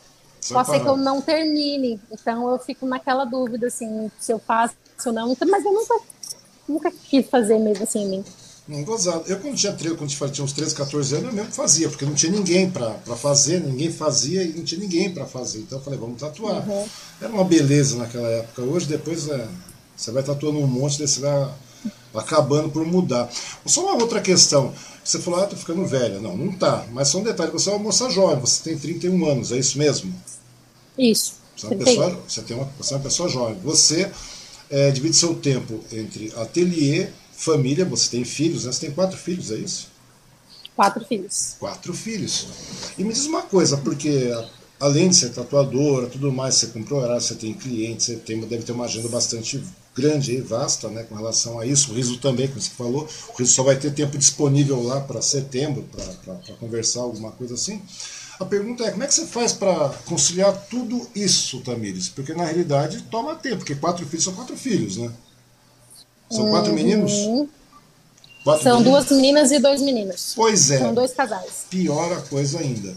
Pode 0.52 0.68
ser 0.68 0.80
que 0.80 0.88
eu 0.88 0.96
não 0.96 1.20
termine. 1.20 2.00
Então 2.10 2.50
eu 2.50 2.58
fico 2.58 2.86
naquela 2.86 3.24
dúvida, 3.24 3.68
assim, 3.68 4.10
se 4.18 4.32
eu 4.32 4.38
faço 4.38 4.74
ou 5.06 5.12
não. 5.12 5.36
Mas 5.48 5.64
eu 5.64 5.72
nunca, 5.72 5.94
nunca 6.68 6.90
quis 6.90 7.26
fazer 7.28 7.58
mesmo 7.58 7.84
assim 7.84 8.04
em 8.04 8.08
mim. 8.08 8.24
Não, 8.66 8.82
gozado. 8.82 9.24
Eu 9.26 9.38
quando 9.40 9.56
tinha, 9.56 9.72
quando 9.72 10.32
tinha 10.32 10.44
uns 10.44 10.52
13, 10.52 10.74
14 10.74 11.16
anos, 11.16 11.26
eu 11.28 11.32
mesmo 11.34 11.52
fazia, 11.52 11.88
porque 11.88 12.06
não 12.06 12.14
tinha 12.14 12.32
ninguém 12.32 12.70
para 12.70 12.94
fazer, 13.16 13.60
ninguém 13.60 13.92
fazia 13.92 14.42
e 14.42 14.54
não 14.54 14.64
tinha 14.64 14.80
ninguém 14.80 15.12
para 15.12 15.26
fazer. 15.26 15.58
Então 15.58 15.78
eu 15.78 15.84
falei, 15.84 15.98
vamos 15.98 16.18
tatuar. 16.18 16.66
Uhum. 16.68 16.86
Era 17.20 17.32
uma 17.32 17.44
beleza 17.44 17.96
naquela 17.96 18.28
época. 18.28 18.62
Hoje, 18.62 18.86
depois, 18.86 19.28
é, 19.28 19.46
você 19.94 20.10
vai 20.10 20.22
tatuando 20.22 20.58
um 20.58 20.66
monte, 20.66 20.98
daí 20.98 21.06
você 21.06 21.20
vai 21.20 21.50
acabando 22.14 22.70
por 22.70 22.84
mudar. 22.84 23.30
Só 23.66 23.82
uma 23.82 24.02
outra 24.02 24.20
questão. 24.20 24.72
Você 25.04 25.18
falou, 25.18 25.40
ah, 25.40 25.46
tô 25.46 25.56
ficando 25.56 25.84
velha. 25.86 26.20
Não, 26.20 26.36
não 26.36 26.52
tá. 26.52 26.86
Mas 26.92 27.08
só 27.08 27.18
um 27.18 27.22
detalhe, 27.22 27.50
você 27.50 27.68
é 27.68 27.72
uma 27.72 27.82
moça 27.82 28.08
jovem, 28.10 28.40
você 28.40 28.62
tem 28.62 28.78
31 28.78 29.26
anos, 29.26 29.52
é 29.52 29.58
isso 29.58 29.78
mesmo? 29.78 30.14
Isso. 30.98 31.34
Você 31.56 31.66
é 31.66 31.68
uma 31.68 31.84
pessoa, 31.84 32.20
você 32.26 32.42
tem 32.42 32.56
uma, 32.56 32.72
você 32.78 32.94
é 32.94 32.96
uma 32.96 33.02
pessoa 33.02 33.28
jovem. 33.28 33.58
Você 33.62 34.10
é, 34.70 34.90
divide 34.90 35.16
seu 35.16 35.34
tempo 35.34 35.80
entre 35.92 36.32
ateliê, 36.36 37.08
família, 37.32 37.84
você 37.84 38.10
tem 38.10 38.24
filhos, 38.24 38.64
né? 38.64 38.72
Você 38.72 38.86
tem 38.86 38.90
quatro 38.94 39.16
filhos, 39.16 39.50
é 39.50 39.56
isso? 39.56 39.88
Quatro 40.74 41.04
filhos. 41.04 41.56
Quatro 41.58 41.94
filhos. 41.94 42.46
E 42.98 43.04
me 43.04 43.12
diz 43.12 43.26
uma 43.26 43.42
coisa, 43.42 43.76
porque 43.76 44.32
além 44.80 45.08
de 45.08 45.16
ser 45.16 45.30
tatuadora, 45.30 46.08
tudo 46.08 46.32
mais, 46.32 46.56
você 46.56 46.66
comprou 46.68 47.00
horário, 47.00 47.22
você 47.22 47.34
tem 47.34 47.54
clientes, 47.54 48.06
você 48.06 48.16
tem, 48.16 48.40
deve 48.40 48.64
ter 48.64 48.72
uma 48.72 48.86
agenda 48.86 49.08
bastante 49.08 49.62
grande 49.94 50.32
e 50.32 50.40
vasta 50.40 50.88
né, 50.88 51.04
com 51.04 51.14
relação 51.14 51.58
a 51.58 51.66
isso. 51.66 51.92
O 51.92 51.94
Riso 51.94 52.18
também, 52.18 52.48
como 52.48 52.60
você 52.60 52.70
falou, 52.70 53.08
o 53.28 53.38
Riso 53.38 53.52
só 53.52 53.62
vai 53.62 53.76
ter 53.76 53.92
tempo 53.92 54.18
disponível 54.18 54.82
lá 54.82 55.00
para 55.00 55.22
setembro, 55.22 55.84
para 55.92 56.56
conversar 56.58 57.00
alguma 57.00 57.30
coisa 57.32 57.54
assim. 57.54 57.80
A 58.38 58.44
pergunta 58.44 58.84
é, 58.84 58.90
como 58.90 59.04
é 59.04 59.06
que 59.06 59.14
você 59.14 59.26
faz 59.26 59.52
para 59.52 59.90
conciliar 60.06 60.52
tudo 60.68 61.08
isso, 61.14 61.60
Tamires? 61.60 62.08
Porque 62.08 62.34
na 62.34 62.44
realidade 62.44 63.02
toma 63.02 63.36
tempo, 63.36 63.58
porque 63.58 63.76
quatro 63.76 64.04
filhos 64.06 64.24
são 64.24 64.34
quatro 64.34 64.56
filhos, 64.56 64.96
né? 64.96 65.10
São 66.30 66.50
quatro 66.50 66.70
uhum. 66.70 66.76
meninos? 66.76 67.12
Quatro 68.42 68.64
são 68.64 68.78
meninos? 68.80 69.06
duas 69.06 69.16
meninas 69.16 69.52
e 69.52 69.58
dois 69.60 69.80
meninos. 69.80 70.32
Pois 70.34 70.70
é. 70.70 70.78
São 70.78 70.92
dois 70.92 71.12
casais. 71.12 71.66
Pior 71.70 72.12
a 72.12 72.20
coisa 72.22 72.58
ainda. 72.58 72.94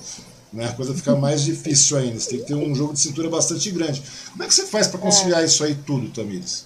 Né? 0.52 0.66
A 0.66 0.74
coisa 0.74 0.94
fica 0.94 1.16
mais 1.16 1.44
difícil 1.44 1.98
ainda. 1.98 2.20
Você 2.20 2.30
tem 2.32 2.40
que 2.40 2.46
ter 2.46 2.56
um 2.56 2.74
jogo 2.74 2.94
de 2.94 3.00
cintura 3.00 3.30
bastante 3.30 3.70
grande. 3.70 4.02
Como 4.32 4.44
é 4.44 4.48
que 4.48 4.54
você 4.54 4.66
faz 4.66 4.88
para 4.88 5.00
conciliar 5.00 5.44
é. 5.44 5.46
isso 5.46 5.64
aí 5.64 5.76
tudo, 5.76 6.10
Tamires? 6.10 6.66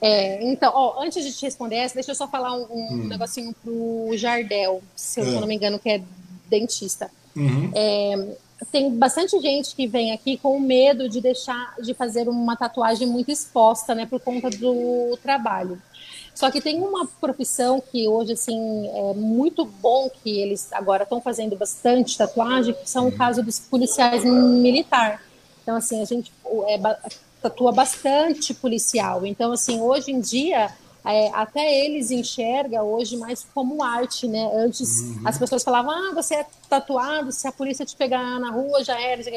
É, 0.00 0.44
então, 0.44 0.72
ó, 0.74 1.02
antes 1.02 1.24
de 1.24 1.32
te 1.32 1.44
responder 1.44 1.76
essa, 1.76 1.94
deixa 1.94 2.10
eu 2.10 2.14
só 2.14 2.28
falar 2.28 2.54
um, 2.54 2.66
um 2.70 2.92
hum. 2.92 3.08
negocinho 3.08 3.54
pro 3.62 4.16
Jardel, 4.16 4.82
se 4.94 5.20
eu 5.20 5.26
é. 5.26 5.40
não 5.40 5.46
me 5.46 5.54
engano, 5.54 5.78
que 5.78 5.88
é 5.88 6.02
dentista. 6.48 7.10
Uhum. 7.34 7.70
É, 7.74 8.36
tem 8.72 8.94
bastante 8.94 9.38
gente 9.40 9.74
que 9.74 9.86
vem 9.86 10.12
aqui 10.12 10.38
com 10.38 10.58
medo 10.58 11.08
de 11.08 11.20
deixar 11.20 11.74
de 11.80 11.92
fazer 11.94 12.28
uma 12.28 12.56
tatuagem 12.56 13.06
muito 13.06 13.30
exposta, 13.30 13.94
né, 13.94 14.06
por 14.06 14.20
conta 14.20 14.48
do 14.50 15.18
trabalho. 15.22 15.80
Só 16.34 16.50
que 16.50 16.60
tem 16.60 16.82
uma 16.82 17.06
profissão 17.18 17.80
que 17.80 18.06
hoje 18.06 18.32
assim 18.32 18.88
é 18.88 19.14
muito 19.14 19.64
bom 19.64 20.10
que 20.22 20.38
eles 20.38 20.70
agora 20.72 21.04
estão 21.04 21.18
fazendo 21.18 21.56
bastante 21.56 22.16
tatuagem, 22.16 22.74
que 22.74 22.88
são 22.88 23.04
o 23.04 23.10
uhum. 23.10 23.16
caso 23.16 23.42
dos 23.42 23.58
policiais 23.58 24.22
militar. 24.22 25.22
Então 25.62 25.76
assim 25.76 26.02
a 26.02 26.04
gente 26.04 26.30
é, 26.66 26.78
tatua 27.42 27.72
bastante 27.72 28.54
policial. 28.54 29.26
Então 29.26 29.52
assim 29.52 29.80
hoje 29.80 30.10
em 30.10 30.20
dia 30.20 30.70
é, 31.06 31.30
até 31.32 31.84
eles 31.84 32.10
enxergam 32.10 32.84
hoje 32.84 33.16
mais 33.16 33.46
como 33.54 33.80
arte, 33.80 34.26
né? 34.26 34.50
Antes 34.52 35.02
uhum. 35.02 35.22
as 35.24 35.38
pessoas 35.38 35.62
falavam, 35.62 35.92
ah, 35.92 36.12
você 36.12 36.34
é 36.34 36.46
tatuado, 36.68 37.30
se 37.30 37.46
a 37.46 37.52
polícia 37.52 37.86
te 37.86 37.94
pegar 37.94 38.40
na 38.40 38.50
rua 38.50 38.82
já 38.82 39.00
era, 39.00 39.22
já 39.22 39.30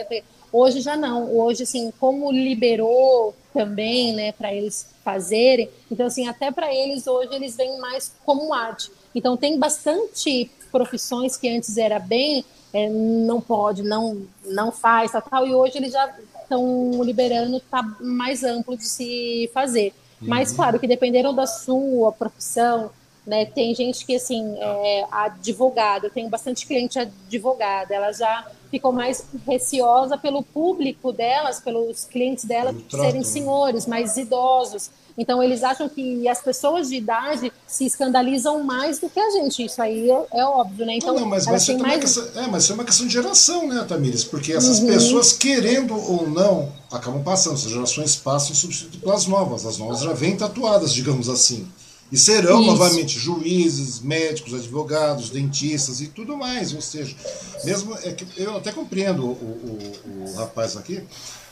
Hoje 0.51 0.81
já 0.81 0.97
não. 0.97 1.31
Hoje, 1.37 1.61
assim, 1.61 1.93
como 1.99 2.31
liberou 2.31 3.35
também, 3.53 4.13
né, 4.15 4.31
para 4.31 4.51
eles 4.51 4.87
fazerem, 5.03 5.69
então, 5.91 6.07
assim, 6.07 6.27
até 6.27 6.51
para 6.51 6.73
eles 6.73 7.05
hoje 7.05 7.33
eles 7.33 7.55
veem 7.55 7.79
mais 7.79 8.11
como 8.25 8.51
arte. 8.51 8.91
Então, 9.13 9.37
tem 9.37 9.57
bastante 9.57 10.49
profissões 10.71 11.37
que 11.37 11.49
antes 11.49 11.77
era 11.77 11.99
bem, 11.99 12.43
é, 12.73 12.89
não 12.89 13.41
pode, 13.41 13.83
não, 13.83 14.23
não 14.45 14.71
faz, 14.71 15.11
tal, 15.11 15.21
tal, 15.21 15.47
e 15.47 15.53
hoje 15.53 15.77
eles 15.77 15.91
já 15.91 16.15
estão 16.49 17.03
liberando, 17.03 17.59
tá 17.59 17.83
mais 18.01 18.43
amplo 18.43 18.75
de 18.75 18.85
se 18.85 19.49
fazer. 19.53 19.93
Mas, 20.19 20.49
uhum. 20.49 20.55
claro, 20.57 20.79
que 20.79 20.87
dependeram 20.87 21.33
da 21.33 21.47
sua 21.47 22.11
profissão, 22.11 22.91
né? 23.25 23.45
Tem 23.45 23.73
gente 23.75 24.05
que, 24.05 24.15
assim, 24.15 24.55
é 24.59 25.05
advogada, 25.11 26.07
eu 26.07 26.11
tenho 26.11 26.29
bastante 26.29 26.65
cliente 26.65 26.97
advogada, 26.99 27.93
ela 27.93 28.11
já 28.11 28.47
ficou 28.69 28.91
mais 28.91 29.25
receosa 29.47 30.17
pelo 30.17 30.43
público 30.43 31.11
delas, 31.11 31.59
pelos 31.59 32.05
clientes 32.05 32.45
dela 32.45 32.75
serem 32.89 33.21
né? 33.21 33.23
senhores, 33.23 33.85
mais 33.85 34.15
idosos. 34.17 34.91
Então, 35.17 35.43
eles 35.43 35.63
acham 35.63 35.89
que 35.89 36.29
as 36.29 36.41
pessoas 36.41 36.87
de 36.87 36.95
idade 36.95 37.51
se 37.67 37.85
escandalizam 37.85 38.63
mais 38.63 38.99
do 38.99 39.09
que 39.09 39.19
a 39.19 39.29
gente. 39.31 39.65
Isso 39.65 39.81
aí 39.81 40.09
é, 40.09 40.25
é 40.31 40.45
óbvio, 40.45 40.85
né? 40.85 40.95
Então, 40.95 41.13
não, 41.13 41.21
não, 41.21 41.27
mas, 41.27 41.45
mas, 41.45 41.63
isso 41.63 41.77
mais... 41.77 41.99
questão, 41.99 42.41
é, 42.41 42.47
mas 42.47 42.69
é 42.69 42.73
uma 42.73 42.85
questão 42.85 43.05
de 43.05 43.11
geração, 43.11 43.67
né, 43.67 43.83
Tamires? 43.85 44.23
Porque 44.23 44.53
essas 44.53 44.79
uhum. 44.79 44.87
pessoas, 44.87 45.33
querendo 45.33 45.93
ou 45.93 46.29
não, 46.29 46.71
acabam 46.89 47.21
passando. 47.21 47.55
Essas 47.55 47.69
gerações 47.69 48.15
passam 48.15 48.55
substituído 48.55 48.99
pelas 48.99 49.27
novas. 49.27 49.65
As 49.65 49.77
novas 49.77 49.99
já 49.99 50.13
vêm 50.13 50.37
tatuadas, 50.37 50.93
digamos 50.93 51.27
assim. 51.27 51.67
E 52.11 52.17
serão 52.17 52.61
Isso. 52.61 52.71
novamente 52.71 53.19
juízes, 53.19 53.99
médicos, 53.99 54.53
advogados, 54.53 55.29
dentistas 55.29 56.01
e 56.01 56.07
tudo 56.07 56.35
mais. 56.35 56.73
Ou 56.73 56.81
seja, 56.81 57.15
mesmo 57.63 57.95
é 58.03 58.11
que 58.11 58.25
eu 58.35 58.57
até 58.57 58.71
compreendo 58.71 59.25
o, 59.25 59.31
o, 59.31 60.23
o 60.23 60.35
rapaz 60.35 60.75
aqui, 60.75 61.03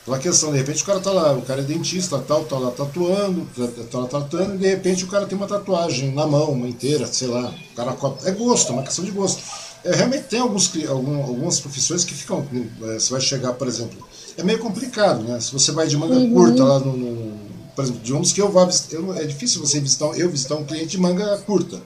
pela 0.04 0.18
questão, 0.18 0.52
de 0.52 0.58
repente 0.58 0.82
o 0.82 0.86
cara 0.86 1.00
tá 1.02 1.12
lá, 1.12 1.34
o 1.34 1.42
cara 1.42 1.60
é 1.60 1.64
dentista, 1.66 2.18
tal, 2.20 2.46
tá 2.46 2.58
lá 2.58 2.72
tatuando, 2.72 3.46
tá 3.92 4.00
lá 4.00 4.08
tratando, 4.08 4.56
e 4.56 4.58
de 4.58 4.68
repente 4.68 5.04
o 5.04 5.08
cara 5.08 5.26
tem 5.26 5.38
uma 5.38 5.48
tatuagem 5.48 6.14
na 6.14 6.26
mão, 6.26 6.54
uma 6.54 6.68
inteira, 6.68 7.06
sei 7.06 7.28
lá, 7.28 7.54
o 7.74 7.76
cara 7.76 7.96
é 8.24 8.32
gosto, 8.32 8.70
é 8.70 8.74
uma 8.74 8.84
questão 8.84 9.04
de 9.04 9.12
gosto. 9.12 9.44
É, 9.84 9.96
realmente 9.96 10.24
tem 10.24 10.40
alguns, 10.40 10.72
algum, 10.88 11.22
algumas 11.24 11.60
profissões 11.60 12.04
que 12.04 12.14
ficam. 12.14 12.48
É, 12.84 12.94
você 12.94 13.12
vai 13.12 13.22
chegar, 13.22 13.54
por 13.54 13.68
exemplo. 13.68 14.08
É 14.38 14.44
meio 14.44 14.60
complicado, 14.60 15.24
né? 15.24 15.40
Se 15.40 15.52
você 15.52 15.72
vai 15.72 15.88
de 15.88 15.98
manga 15.98 16.16
uhum. 16.16 16.34
curta 16.34 16.64
lá 16.64 16.80
no, 16.80 16.96
no, 16.96 17.47
Por 17.78 17.84
exemplo, 17.84 18.02
digamos 18.04 18.34
que 18.34 18.41
eu 18.41 18.52
vá 18.52 18.66
visitar. 18.66 18.98
é 19.18 19.24
difícil 19.24 19.62
você 19.62 19.80
visitar, 19.80 20.08
eu 20.18 20.32
visitar 20.32 20.56
um 20.56 20.66
cliente 20.66 20.88
de 20.88 20.98
manga 20.98 21.38
curta. 21.45 21.80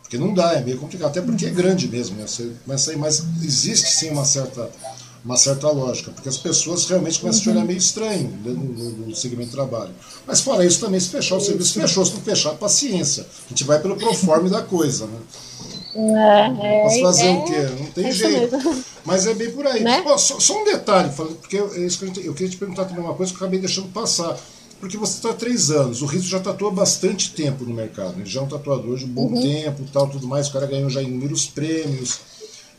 Porque 0.00 0.16
não 0.16 0.32
dá, 0.32 0.52
é 0.52 0.60
meio 0.60 0.78
complicado, 0.78 1.10
até 1.10 1.20
porque 1.20 1.44
é 1.44 1.50
grande 1.50 1.88
mesmo, 1.88 2.16
né? 2.16 2.24
Você 2.24 2.52
começa 2.64 2.96
mas 2.96 3.24
existe 3.42 3.90
sim 3.90 4.10
uma 4.10 4.24
certa, 4.24 4.70
uma 5.24 5.36
certa 5.36 5.68
lógica, 5.70 6.12
porque 6.12 6.28
as 6.28 6.36
pessoas 6.36 6.86
realmente 6.86 7.18
começam 7.18 7.40
uhum. 7.40 7.50
a 7.50 7.52
te 7.52 7.58
olhar 7.58 7.66
meio 7.66 7.78
estranho 7.78 8.30
no, 8.44 8.54
no, 8.54 8.90
no, 9.08 9.16
segmento 9.16 9.48
de 9.48 9.56
trabalho. 9.56 9.90
Mas 10.24 10.40
fora 10.40 10.64
isso 10.64 10.78
também, 10.78 11.00
se 11.00 11.08
fechar 11.08 11.34
o 11.34 11.40
serviço, 11.40 11.74
fechou, 11.74 12.06
se 12.06 12.14
não 12.14 12.20
fechar, 12.20 12.54
paciência. 12.54 13.26
A 13.46 13.48
gente 13.48 13.64
vai 13.64 13.80
pelo 13.80 13.96
proforme 13.96 14.48
da 14.48 14.62
coisa, 14.62 15.04
né? 15.08 15.18
É, 15.96 16.82
Posso 16.82 17.00
fazer 17.00 17.26
é, 17.26 17.32
o 17.32 17.44
quê? 17.44 17.60
Não 17.76 17.86
tem 17.86 18.06
é 18.06 18.12
jeito. 18.12 18.84
Mas 19.04 19.26
é 19.26 19.34
bem 19.34 19.50
por 19.50 19.66
aí. 19.66 19.82
Né? 19.82 20.00
Pô, 20.02 20.16
só, 20.16 20.38
só, 20.38 20.60
um 20.60 20.64
detalhe, 20.64 21.10
porque 21.12 21.56
eu, 21.56 21.74
é 21.74 21.88
eu 22.24 22.34
queria 22.34 22.50
te 22.50 22.56
perguntar 22.56 22.84
também 22.84 23.02
uma 23.02 23.14
coisa 23.14 23.32
que 23.32 23.36
eu 23.36 23.42
acabei 23.44 23.58
deixando 23.58 23.88
passar. 23.88 24.38
Porque 24.80 24.96
você 24.96 25.14
está 25.14 25.30
há 25.30 25.34
três 25.34 25.70
anos, 25.70 26.02
o 26.02 26.06
Rizzo 26.06 26.28
já 26.28 26.38
tatua 26.38 26.70
bastante 26.70 27.32
tempo 27.32 27.64
no 27.64 27.74
mercado. 27.74 28.20
Ele 28.20 28.28
já 28.28 28.40
é 28.40 28.44
um 28.44 28.48
tatuador 28.48 28.96
de 28.96 29.04
um 29.04 29.08
bom 29.08 29.26
uhum. 29.26 29.40
tempo 29.40 29.84
tal, 29.92 30.08
tudo 30.08 30.26
mais. 30.26 30.48
O 30.48 30.52
cara 30.52 30.66
ganhou 30.66 30.88
já 30.88 31.02
inúmeros 31.02 31.46
prêmios. 31.46 32.20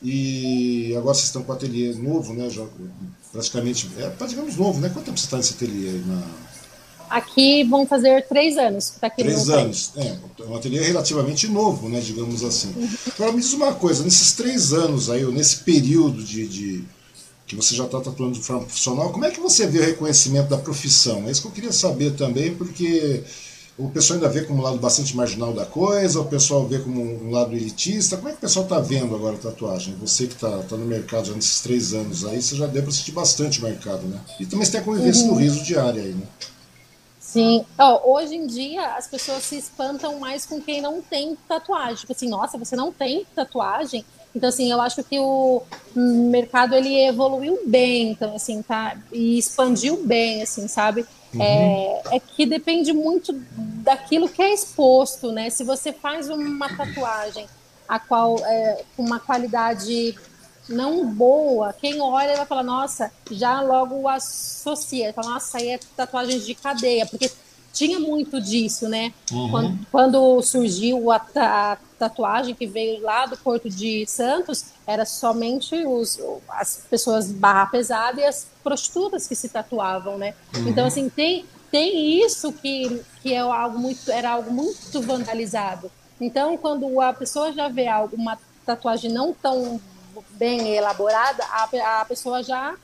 E 0.02 0.96
agora 0.96 1.14
vocês 1.14 1.26
estão 1.26 1.44
com 1.44 1.52
o 1.52 1.56
ateliê 1.56 1.94
novo, 1.94 2.34
né? 2.34 2.50
Já, 2.50 2.66
praticamente, 3.34 3.90
é 3.98 4.10
praticamente 4.10 4.58
novo, 4.58 4.80
né? 4.80 4.90
Quanto 4.90 5.06
tempo 5.06 5.18
você 5.18 5.26
está 5.26 5.38
nesse 5.38 5.54
ateliê 5.56 5.90
aí 5.90 6.04
na, 6.06 6.24
Aqui 7.10 7.64
vão 7.64 7.88
fazer 7.88 8.28
três 8.28 8.58
anos 8.58 8.92
que 8.92 9.00
tá 9.00 9.08
aqui 9.08 9.24
Três 9.24 9.50
anos, 9.50 9.92
é, 9.96 10.16
é 10.42 10.46
um 10.46 10.56
ateliê 10.56 10.82
relativamente 10.82 11.48
novo, 11.48 11.90
né, 11.90 12.00
digamos 12.00 12.44
assim. 12.44 12.72
Uhum. 12.78 12.90
Agora 13.16 13.32
me 13.32 13.42
diz 13.42 13.52
uma 13.54 13.74
coisa, 13.74 14.04
nesses 14.04 14.34
três 14.34 14.72
anos 14.72 15.10
aí, 15.10 15.26
ou 15.26 15.32
nesse 15.32 15.58
período 15.58 16.24
de, 16.24 16.48
de 16.48 16.84
que 17.50 17.56
você 17.56 17.76
já 17.76 17.86
está 17.86 18.00
tatuando 18.00 18.34
de 18.34 18.42
forma 18.42 18.62
profissional, 18.62 19.12
como 19.12 19.26
é 19.26 19.32
que 19.32 19.40
você 19.40 19.66
vê 19.66 19.80
o 19.80 19.86
reconhecimento 19.86 20.50
da 20.50 20.58
profissão? 20.58 21.28
É 21.28 21.32
isso 21.32 21.42
que 21.42 21.48
eu 21.48 21.52
queria 21.52 21.74
saber 21.74 22.12
também, 22.12 22.54
porque 22.54 23.24
o 23.76 23.90
pessoal 23.90 24.20
ainda 24.20 24.30
vê 24.30 24.44
como 24.44 24.60
um 24.60 24.62
lado 24.62 24.78
bastante 24.78 25.18
marginal 25.18 25.52
da 25.52 25.66
coisa, 25.66 26.22
o 26.22 26.26
pessoal 26.26 26.68
vê 26.68 26.78
como 26.78 27.02
um 27.02 27.32
lado 27.32 27.56
elitista. 27.56 28.18
Como 28.18 28.30
é 28.30 28.34
que 28.34 28.38
o 28.38 28.42
pessoal 28.42 28.66
está 28.66 28.80
vendo 28.80 29.16
agora 29.16 29.36
a 29.36 29.40
tatuagem? 29.40 29.96
Você 29.96 30.28
que 30.28 30.36
está 30.36 30.60
tá 30.60 30.78
no 30.78 30.86
mercado 30.86 31.26
já 31.26 31.34
nesses 31.34 31.60
três 31.62 31.92
anos 31.92 32.24
aí, 32.24 32.40
você 32.40 32.56
já 32.56 32.68
deu 32.68 32.84
para 32.84 32.92
sentir 32.92 33.14
bastante 33.14 33.60
o 33.60 33.64
mercado, 33.64 34.04
né? 34.04 34.22
E 34.40 34.46
também 34.46 34.64
você 34.64 34.74
tem 34.74 34.82
a 34.82 34.84
convivência 34.84 35.24
uhum. 35.24 35.34
do 35.34 35.40
riso 35.40 35.64
diária 35.64 36.04
aí, 36.04 36.14
né? 36.14 36.28
Sim. 37.20 37.66
Oh, 37.80 38.14
hoje 38.14 38.36
em 38.36 38.46
dia, 38.46 38.96
as 38.96 39.08
pessoas 39.08 39.44
se 39.44 39.58
espantam 39.58 40.20
mais 40.20 40.46
com 40.46 40.62
quem 40.62 40.82
não 40.82 41.02
tem 41.02 41.36
tatuagem. 41.48 41.96
Tipo 41.96 42.14
assim, 42.14 42.30
nossa, 42.30 42.60
você 42.60 42.76
não 42.76 42.92
tem 42.92 43.26
tatuagem? 43.36 44.06
Então, 44.36 44.50
assim, 44.50 44.72
eu 44.72 44.80
acho 44.80 45.04
que 45.04 45.20
o 45.20 45.64
mercado, 45.96 46.76
ele 46.76 47.08
evoluiu 47.08 47.60
bem, 47.66 48.12
então, 48.12 48.36
assim, 48.36 48.62
tá? 48.62 48.96
E 49.12 49.38
expandiu 49.38 50.06
bem, 50.06 50.42
assim, 50.44 50.68
sabe? 50.68 51.06
Uhum. 51.34 51.42
É, 51.42 52.02
é 52.12 52.20
que 52.20 52.46
depende 52.46 52.94
muito 52.94 53.34
daquilo 53.54 54.30
que 54.30 54.42
é 54.42 54.54
exposto, 54.54 55.32
né? 55.32 55.50
Se 55.50 55.64
você 55.64 55.92
faz 55.92 56.30
uma 56.30 56.70
tatuagem 56.76 57.48
a 57.88 58.00
qual 58.00 58.38
é 58.46 58.84
com 58.96 59.04
uma 59.04 59.20
qualidade 59.20 60.16
não 60.68 61.08
boa, 61.08 61.74
quem 61.74 62.00
olha 62.00 62.38
vai 62.38 62.46
falar, 62.46 62.62
nossa, 62.62 63.12
já 63.32 63.60
logo 63.62 64.08
associa, 64.08 65.12
fala, 65.12 65.32
nossa, 65.32 65.58
aí 65.58 65.70
é 65.70 65.80
tatuagem 65.98 66.40
de 66.40 66.54
cadeia, 66.54 67.08
porque 67.08 67.32
tinha 67.74 68.00
muito 68.00 68.42
disso, 68.42 68.88
né? 68.88 69.14
Uhum. 69.32 69.50
Quando, 69.50 69.80
quando, 69.92 70.42
surgiu 70.42 71.12
a, 71.12 71.22
a, 71.36 71.78
tatuagem 71.98 72.56
que 72.56 72.66
veio 72.66 73.02
lá 73.02 73.26
do 73.26 73.38
Porto 73.38 73.70
de 73.70 74.06
Santos, 74.08 74.66
era 74.88 75.06
somente 75.06 75.76
os, 75.86 76.18
as 76.50 76.86
pessoas 76.90 77.32
barra 77.32 77.66
pesada 77.66 78.22
e 78.22 78.26
as 78.26 78.48
prostitutas 78.64 79.28
que 79.28 79.36
se 79.36 79.50
tatuavam, 79.50 80.18
né? 80.18 80.34
Uhum. 80.56 80.70
Então, 80.70 80.86
assim, 80.86 81.10
tem, 81.10 81.46
tem 81.70 82.24
isso 82.24 82.54
que, 82.54 83.02
que 83.22 83.34
é 83.34 83.40
algo 83.40 83.78
muito, 83.78 84.10
era 84.10 84.32
algo 84.32 84.52
muito 84.52 85.02
vandalizado. 85.02 85.92
Então, 86.20 86.58
quando 86.58 87.00
a 87.00 87.14
pessoa 87.14 87.52
já 87.54 87.68
vê 87.68 87.88
algo, 87.88 88.16
uma 88.16 88.38
tatuagem 88.66 89.12
não 89.12 89.34
tão 89.34 89.80
bem 90.32 90.76
elaborada, 90.76 91.44
a, 91.46 92.02
a 92.02 92.06
pessoa 92.06 92.44
já 92.44 92.76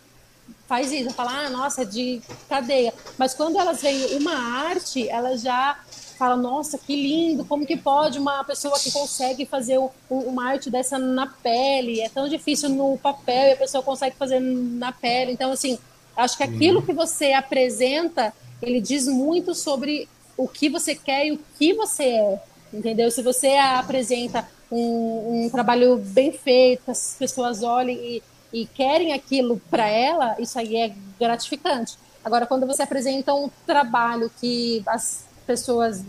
faz 0.67 0.91
isso, 0.91 1.11
fala, 1.11 1.45
ah, 1.45 1.49
nossa, 1.49 1.83
é 1.83 1.85
de 1.85 2.21
cadeia. 2.49 2.93
Mas 3.17 3.33
quando 3.33 3.59
elas 3.59 3.81
veem 3.81 4.17
uma 4.17 4.35
arte, 4.35 5.07
elas 5.09 5.41
já 5.41 5.79
falam, 6.17 6.37
nossa, 6.37 6.77
que 6.77 6.95
lindo, 6.95 7.45
como 7.45 7.65
que 7.65 7.77
pode 7.77 8.17
uma 8.17 8.43
pessoa 8.43 8.79
que 8.79 8.91
consegue 8.91 9.45
fazer 9.45 9.79
uma 10.09 10.45
arte 10.47 10.69
dessa 10.69 10.97
na 10.97 11.27
pele? 11.27 12.01
É 12.01 12.09
tão 12.09 12.27
difícil 12.27 12.69
no 12.69 12.97
papel 12.97 13.49
e 13.49 13.51
a 13.51 13.57
pessoa 13.57 13.83
consegue 13.83 14.15
fazer 14.15 14.39
na 14.39 14.91
pele. 14.91 15.33
Então, 15.33 15.51
assim, 15.51 15.77
acho 16.15 16.37
que 16.37 16.43
aquilo 16.43 16.81
que 16.81 16.93
você 16.93 17.33
apresenta, 17.33 18.33
ele 18.61 18.79
diz 18.79 19.07
muito 19.07 19.53
sobre 19.53 20.07
o 20.37 20.47
que 20.47 20.69
você 20.69 20.95
quer 20.95 21.27
e 21.27 21.31
o 21.33 21.39
que 21.57 21.73
você 21.73 22.03
é, 22.03 22.41
entendeu? 22.73 23.11
Se 23.11 23.21
você 23.21 23.55
apresenta 23.55 24.47
um, 24.71 25.45
um 25.45 25.49
trabalho 25.49 25.97
bem 25.97 26.31
feito, 26.31 26.89
as 26.89 27.15
pessoas 27.17 27.61
olhem 27.63 27.97
e, 27.97 28.23
e 28.55 28.65
querem 28.67 29.11
aquilo 29.11 29.61
para 29.69 29.85
ela, 29.85 30.37
isso 30.39 30.57
aí 30.57 30.77
é 30.77 30.95
gratificante. 31.19 31.97
Agora, 32.23 32.47
quando 32.47 32.65
você 32.65 32.83
apresenta 32.83 33.33
um 33.33 33.49
trabalho 33.67 34.31
que 34.39 34.81
as 34.87 35.25
pessoas 35.45 36.01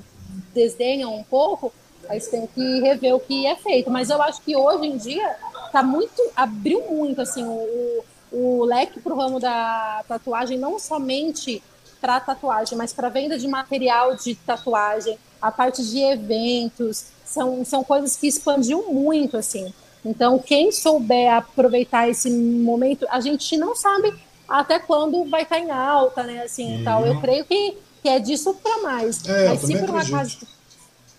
desdenham 0.54 1.12
um 1.12 1.24
pouco, 1.24 1.72
aí 2.08 2.20
você 2.20 2.30
tem 2.30 2.46
que 2.46 2.80
rever 2.80 3.16
o 3.16 3.18
que 3.18 3.44
é 3.48 3.56
feito. 3.56 3.90
Mas 3.90 4.10
eu 4.10 4.22
acho 4.22 4.40
que 4.42 4.56
hoje 4.56 4.86
em 4.86 4.96
dia 4.96 5.28
tá 5.72 5.82
muito, 5.82 6.22
abriu 6.36 6.82
muito 6.88 7.20
assim 7.20 7.42
o, 7.42 8.04
o 8.30 8.64
leque 8.64 9.00
para 9.00 9.12
o 9.12 9.18
ramo 9.18 9.40
da 9.40 10.04
tatuagem, 10.06 10.56
não 10.56 10.78
somente 10.78 11.60
para 12.00 12.20
tatuagem, 12.20 12.78
mas 12.78 12.92
para 12.92 13.08
venda 13.08 13.36
de 13.36 13.48
material 13.48 14.14
de 14.14 14.36
tatuagem, 14.36 15.18
a 15.42 15.50
parte 15.50 15.84
de 15.84 15.98
eventos, 15.98 17.06
são, 17.24 17.64
são 17.64 17.82
coisas 17.82 18.16
que 18.16 18.28
expandiu 18.28 18.84
muito, 18.92 19.36
assim. 19.36 19.74
Então, 20.06 20.38
quem 20.38 20.70
souber 20.70 21.34
aproveitar 21.34 22.08
esse 22.08 22.30
momento, 22.30 23.04
a 23.10 23.18
gente 23.20 23.56
não 23.56 23.74
sabe 23.74 24.14
até 24.48 24.78
quando 24.78 25.24
vai 25.24 25.42
estar 25.42 25.58
em 25.58 25.70
alta, 25.70 26.22
né? 26.22 26.42
Assim, 26.44 26.78
uhum. 26.78 26.84
tal. 26.84 27.04
Eu 27.04 27.20
creio 27.20 27.44
que, 27.44 27.76
que 28.00 28.08
é 28.08 28.20
disso 28.20 28.54
para 28.54 28.82
mais. 28.82 29.26
É, 29.26 29.48
mas 29.48 29.60
se 29.60 29.76
por 29.76 29.90
um 29.90 29.96
acaso, 29.96 30.38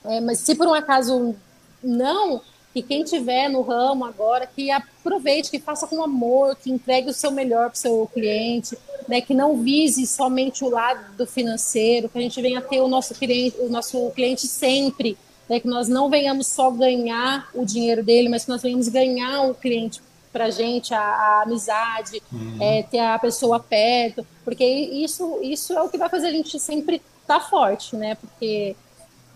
é, 0.06 0.22
mas 0.22 0.40
se 0.40 0.56
por 0.56 0.68
um 0.68 0.74
acaso 0.74 1.36
não, 1.84 2.42
que 2.74 2.82
quem 2.82 3.04
tiver 3.04 3.50
no 3.50 3.62
ramo 3.62 4.06
agora, 4.06 4.48
que 4.48 4.72
aproveite, 4.72 5.52
que 5.52 5.60
faça 5.60 5.86
com 5.86 6.02
amor, 6.02 6.56
que 6.56 6.72
entregue 6.72 7.10
o 7.10 7.14
seu 7.14 7.30
melhor 7.30 7.70
para 7.70 7.76
o 7.76 7.78
seu 7.78 8.10
cliente, 8.14 8.78
né? 9.06 9.20
Que 9.20 9.34
não 9.34 9.58
vise 9.62 10.08
somente 10.08 10.64
o 10.64 10.70
lado 10.70 11.28
financeiro, 11.28 12.08
que 12.08 12.18
a 12.18 12.22
gente 12.22 12.42
venha 12.42 12.62
ter 12.62 12.80
o 12.80 12.88
nosso 12.88 13.14
cliente, 13.14 13.58
o 13.60 13.68
nosso 13.68 14.10
cliente 14.12 14.48
sempre 14.48 15.18
né, 15.49 15.60
que 15.60 15.68
nós 15.68 15.88
não 15.88 16.10
venhamos 16.10 16.48
só 16.48 16.69
ganhar 16.72 17.49
o 17.53 17.65
dinheiro 17.65 18.03
dele, 18.03 18.30
mas 18.30 18.44
que 18.45 18.49
nós 18.49 18.61
venhamos 18.61 18.88
ganhar 18.88 19.44
o 19.44 19.53
cliente 19.53 20.02
para 20.32 20.45
a 20.45 20.49
gente, 20.52 20.94
a 20.94 21.41
amizade, 21.44 22.22
uhum. 22.32 22.57
é, 22.61 22.84
ter 22.84 22.99
a 22.99 23.18
pessoa 23.18 23.60
perto, 23.60 24.26
porque 24.44 24.64
isso, 24.64 25.40
isso 25.41 25.74
é 25.74 25.82
o 25.82 25.90
que 25.90 25.98
vai 25.98 26.10
fazer 26.10 26.28
a 26.28 26.32
gente 26.32 26.60
sempre 26.60 27.02
estar 27.22 27.40
tá 27.40 27.45
forte, 27.49 27.95
né? 27.95 28.15
Porque 28.15 28.76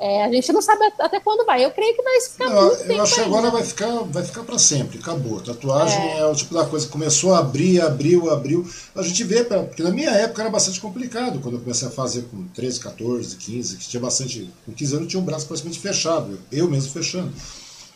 é, 0.03 0.25
a 0.25 0.31
gente 0.31 0.51
não 0.51 0.63
sabe 0.63 0.83
até 0.97 1.19
quando 1.19 1.45
vai. 1.45 1.63
Eu 1.63 1.69
creio 1.69 1.95
que 1.95 2.01
vai 2.01 2.19
ficar 2.21 2.49
não, 2.49 2.65
muito 2.69 2.91
Eu 2.91 3.03
acho 3.03 3.13
que 3.13 3.21
agora 3.21 3.51
vai 3.51 3.63
ficar, 3.63 3.99
vai 4.05 4.23
ficar 4.23 4.41
para 4.41 4.57
sempre, 4.57 4.97
acabou. 4.97 5.39
Tatuagem 5.39 6.01
é. 6.01 6.19
é. 6.21 6.25
o 6.25 6.33
tipo 6.33 6.55
da 6.55 6.65
coisa 6.65 6.87
que 6.87 6.91
começou 6.91 7.35
a 7.35 7.37
abrir, 7.37 7.79
abriu, 7.79 8.31
abriu. 8.31 8.67
A 8.95 9.03
gente 9.03 9.23
vê, 9.23 9.43
porque 9.43 9.83
na 9.83 9.91
minha 9.91 10.09
época 10.09 10.41
era 10.41 10.49
bastante 10.49 10.81
complicado, 10.81 11.39
quando 11.39 11.57
eu 11.57 11.61
comecei 11.61 11.87
a 11.87 11.91
fazer 11.91 12.23
com 12.31 12.47
13, 12.47 12.79
14, 12.79 13.35
15, 13.35 13.77
que 13.77 13.87
tinha 13.87 14.01
bastante. 14.01 14.49
Com 14.65 14.71
15 14.71 14.91
anos 14.93 15.03
eu 15.03 15.09
tinha 15.09 15.21
um 15.21 15.25
braço 15.25 15.45
praticamente 15.45 15.79
fechado, 15.79 16.39
eu 16.51 16.67
mesmo 16.67 16.91
fechando. 16.91 17.31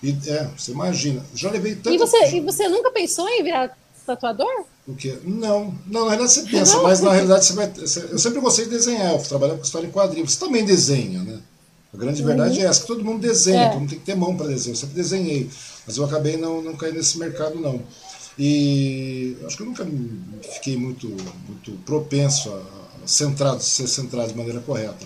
E 0.04 0.16
é, 0.28 0.48
você 0.56 0.74
imagina. 0.74 1.26
Já 1.34 1.50
levei 1.50 1.74
tanto. 1.74 1.92
E 1.92 1.98
você, 1.98 2.36
e 2.36 2.40
você 2.40 2.70
nunca 2.70 2.92
pensou 2.92 3.28
em 3.28 3.42
virar 3.42 3.76
tatuador? 4.06 4.66
O 4.88 4.96
quê? 4.96 5.18
Não, 5.24 5.74
não, 5.88 6.02
na 6.02 6.12
realidade 6.12 6.34
você 6.34 6.44
pensa, 6.44 6.80
mas 6.84 7.02
na 7.02 7.12
realidade 7.12 7.46
você 7.46 7.54
vai. 7.54 7.74
Eu 8.12 8.20
sempre 8.20 8.40
gostei 8.40 8.66
de 8.66 8.72
desenhar, 8.72 9.14
eu 9.14 9.24
trabalhava 9.24 9.58
com 9.58 9.66
história 9.66 9.88
em 9.88 9.92
quadrinhos. 9.92 10.34
Você 10.34 10.40
também 10.40 10.64
desenha, 10.64 11.24
né? 11.24 11.40
A 11.96 11.98
grande 11.98 12.22
uhum. 12.22 12.28
verdade 12.28 12.60
é 12.60 12.66
essa, 12.66 12.82
que 12.82 12.88
todo 12.88 13.04
mundo 13.04 13.22
desenha, 13.22 13.62
é. 13.62 13.70
todo 13.70 13.80
mundo 13.80 13.90
tem 13.90 14.00
que 14.00 14.06
ter 14.06 14.16
mão 14.16 14.36
para 14.36 14.48
desenhar. 14.48 14.76
Eu 14.76 14.80
sempre 14.80 14.96
desenhei, 14.96 15.50
mas 15.88 15.96
eu 15.98 16.04
acabei 16.04 16.36
não, 16.36 16.62
não 16.62 16.76
caindo 16.76 16.96
nesse 16.96 17.18
mercado, 17.18 17.56
não. 17.56 17.82
E 18.38 19.38
acho 19.46 19.56
que 19.56 19.64
eu 19.64 19.68
nunca 19.68 19.88
fiquei 20.56 20.76
muito, 20.76 21.08
muito 21.48 21.72
propenso 21.86 22.50
a 22.54 23.08
centrado, 23.08 23.64
ser 23.64 23.88
centrado 23.88 24.30
de 24.30 24.38
maneira 24.38 24.60
correta. 24.60 25.06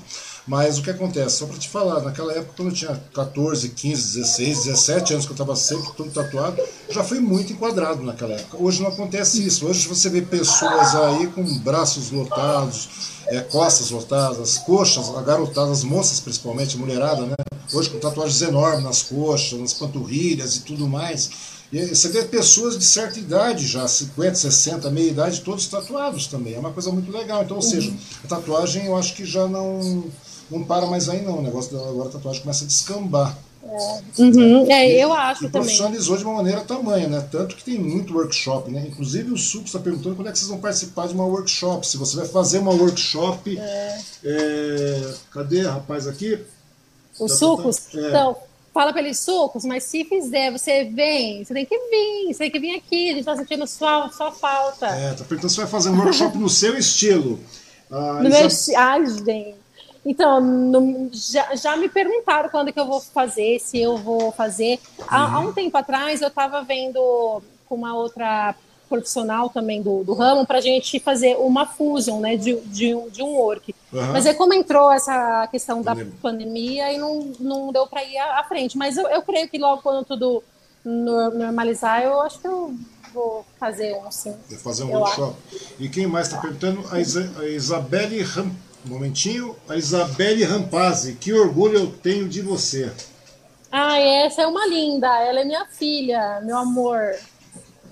Mas 0.50 0.80
o 0.80 0.82
que 0.82 0.90
acontece? 0.90 1.38
Só 1.38 1.46
para 1.46 1.60
te 1.60 1.70
falar, 1.70 2.02
naquela 2.02 2.34
época, 2.34 2.54
quando 2.58 2.70
eu 2.70 2.74
tinha 2.74 3.00
14, 3.14 3.70
15, 3.70 4.20
16, 4.20 4.64
17 4.66 5.14
anos, 5.14 5.26
que 5.28 5.32
eu 5.32 5.36
estava 5.36 5.56
sempre 5.56 5.92
todo 5.96 6.10
tatuado, 6.10 6.60
já 6.90 7.04
fui 7.04 7.20
muito 7.20 7.54
enquadrado 7.54 8.02
naquela 8.02 8.34
época. 8.34 8.58
Hoje 8.60 8.82
não 8.82 8.90
acontece 8.90 9.46
isso. 9.46 9.68
Hoje 9.68 9.88
você 9.88 10.10
vê 10.10 10.24
pessoas 10.24 10.96
aí 10.96 11.28
com 11.28 11.44
braços 11.60 12.10
lotados, 12.10 12.90
é, 13.28 13.42
costas 13.42 13.92
lotadas, 13.92 14.58
coxas 14.58 15.16
agarotadas, 15.16 15.70
as 15.70 15.84
moças 15.84 16.20
principalmente, 16.20 16.80
mulherada, 16.80 17.28
né? 17.28 17.36
hoje 17.72 17.92
com 17.92 18.00
tatuagens 18.00 18.42
enormes 18.42 18.84
nas 18.84 19.04
coxas, 19.04 19.60
nas 19.60 19.74
panturrilhas 19.74 20.56
e 20.56 20.62
tudo 20.62 20.88
mais. 20.88 21.30
E 21.72 21.86
você 21.86 22.10
vê 22.10 22.24
pessoas 22.24 22.76
de 22.76 22.84
certa 22.84 23.20
idade 23.20 23.68
já, 23.68 23.88
50, 23.88 24.34
60, 24.34 24.90
meia 24.90 25.12
idade, 25.12 25.42
todos 25.42 25.68
tatuados 25.68 26.26
também. 26.26 26.56
É 26.56 26.60
uma 26.60 26.74
coisa 26.74 26.92
muito 26.92 27.12
legal. 27.12 27.44
Então, 27.44 27.58
ou 27.58 27.64
uhum. 27.64 27.70
seja, 27.70 27.94
a 28.24 28.28
tatuagem 28.28 28.88
eu 28.88 28.98
acho 28.98 29.14
que 29.14 29.24
já 29.24 29.48
não, 29.48 30.06
não 30.50 30.64
para 30.64 30.86
mais 30.88 31.10
aí 31.10 31.22
não. 31.22 31.40
O 31.40 31.42
negócio 31.42 31.78
agora 31.80 32.10
a 32.10 32.12
tatuagem 32.12 32.42
começa 32.42 32.64
a 32.64 32.68
descambar. 32.68 33.38
É, 33.62 34.22
uhum. 34.22 34.72
é 34.72 34.90
eu 35.04 35.14
acho 35.14 35.44
e 35.44 35.48
também. 35.48 35.62
profissionalizou 35.62 36.18
de 36.18 36.24
uma 36.24 36.36
maneira 36.36 36.62
tamanha, 36.62 37.08
né? 37.08 37.28
Tanto 37.30 37.56
que 37.56 37.64
tem 37.64 37.78
muito 37.78 38.16
workshop, 38.16 38.72
né? 38.72 38.86
Inclusive 38.88 39.32
o 39.32 39.38
Suco 39.38 39.66
está 39.66 39.80
perguntando 39.80 40.16
quando 40.16 40.30
é 40.30 40.32
que 40.32 40.40
vocês 40.40 40.50
vão 40.50 40.60
participar 40.60 41.08
de 41.08 41.14
uma 41.14 41.26
workshop. 41.26 41.86
Se 41.86 41.98
você 41.98 42.18
vai 42.18 42.28
fazer 42.28 42.60
uma 42.60 42.72
workshop. 42.72 43.58
É. 43.60 44.00
É... 44.24 45.14
Cadê, 45.32 45.62
rapaz, 45.62 46.08
aqui? 46.08 46.40
Os 47.20 47.32
tá, 47.32 47.38
sucos? 47.38 47.78
Tá. 47.78 48.00
Então, 48.00 48.38
fala 48.74 48.94
para 48.94 49.02
eles 49.02 49.20
sucos, 49.20 49.66
mas 49.66 49.84
se 49.84 50.06
fizer, 50.06 50.52
você 50.52 50.86
vem, 50.86 51.44
você 51.44 51.54
tem 51.54 51.66
que 51.66 51.78
vir, 51.78 52.34
você 52.34 52.40
tem 52.40 52.52
que 52.52 52.60
vir 52.60 52.76
aqui, 52.76 53.10
a 53.10 53.12
gente 53.12 53.20
está 53.20 53.36
sentindo 53.36 53.68
sua, 53.68 54.10
sua 54.10 54.32
falta. 54.32 54.88
É, 54.88 55.14
tá 55.14 55.26
perguntando 55.26 55.50
se 55.50 55.58
vai 55.58 55.68
fazer 55.68 55.90
um 55.90 55.98
workshop 55.98 56.38
no 56.38 56.50
seu 56.50 56.78
estilo. 56.78 57.40
Ah, 57.92 58.22
no 58.24 58.30
meu 58.30 58.48
estilo. 58.48 58.78
Ai, 58.78 59.06
gente. 59.06 59.59
Então, 60.10 60.42
no, 60.42 61.08
já, 61.14 61.56
já 61.56 61.78
me 61.78 61.88
perguntaram 61.88 62.50
quando 62.50 62.74
que 62.74 62.80
eu 62.80 62.88
vou 62.88 63.00
fazer, 63.00 63.60
se 63.60 63.80
eu 63.80 63.96
vou 63.96 64.32
fazer. 64.32 64.80
Há, 65.08 65.36
há 65.36 65.40
um 65.40 65.54
tempo 65.54 65.78
atrás 65.78 66.20
eu 66.20 66.30
estava 66.30 66.64
vendo 66.64 67.44
com 67.68 67.76
uma 67.76 67.94
outra 67.94 68.56
profissional 68.90 69.52
também 69.52 69.84
do, 69.84 70.04
do 70.04 70.16
ramo 70.16 70.48
para 70.48 70.58
a 70.58 70.62
gente 70.62 71.00
fazer 71.00 71.36
uma 71.38 71.68
fusion 71.68 72.20
né, 72.20 72.36
de, 72.36 72.60
de, 72.62 72.96
de 73.12 73.22
um 73.22 73.36
work. 73.36 73.76
Uhum. 73.94 74.12
Mas 74.12 74.26
é 74.26 74.34
como 74.34 74.52
entrou 74.52 74.92
essa 74.92 75.46
questão 75.52 75.84
da 75.84 75.94
pandemia, 75.94 76.18
pandemia 76.24 76.94
e 76.94 76.98
não, 76.98 77.32
não 77.40 77.72
deu 77.72 77.86
para 77.86 78.04
ir 78.04 78.18
à, 78.18 78.44
frente. 78.46 78.76
Mas 78.76 78.98
eu, 78.98 79.08
eu 79.10 79.22
creio 79.22 79.48
que 79.48 79.60
logo 79.60 79.84
quando 79.84 80.04
tudo 80.04 80.44
normalizar, 80.84 82.02
eu 82.02 82.20
acho 82.22 82.40
que 82.40 82.48
eu 82.48 82.74
vou 83.14 83.46
fazer 83.60 83.96
um 83.96 84.10
sim. 84.10 84.34
Fazer 84.58 84.86
um 84.86 84.92
workshop. 84.92 85.36
Acho. 85.54 85.74
E 85.80 85.88
quem 85.88 86.08
mais 86.08 86.26
está 86.26 86.42
perguntando? 86.42 86.84
A, 86.92 87.00
Isa, 87.00 87.32
a 87.38 87.46
Isabelle 87.46 88.24
Ram, 88.24 88.50
um 88.86 88.90
momentinho. 88.90 89.56
A 89.68 89.76
Isabelle 89.76 90.44
Rampazzi. 90.44 91.14
Que 91.14 91.34
orgulho 91.34 91.80
eu 91.80 91.88
tenho 91.88 92.28
de 92.28 92.42
você. 92.42 92.92
Ah, 93.72 94.00
essa 94.00 94.44
é 94.44 94.48
uma 94.48 94.66
linda. 94.66 95.08
Ela 95.22 95.42
é 95.42 95.46
minha 95.46 95.66
filha, 95.66 96.42
meu 96.44 96.58
amor. 96.58 97.16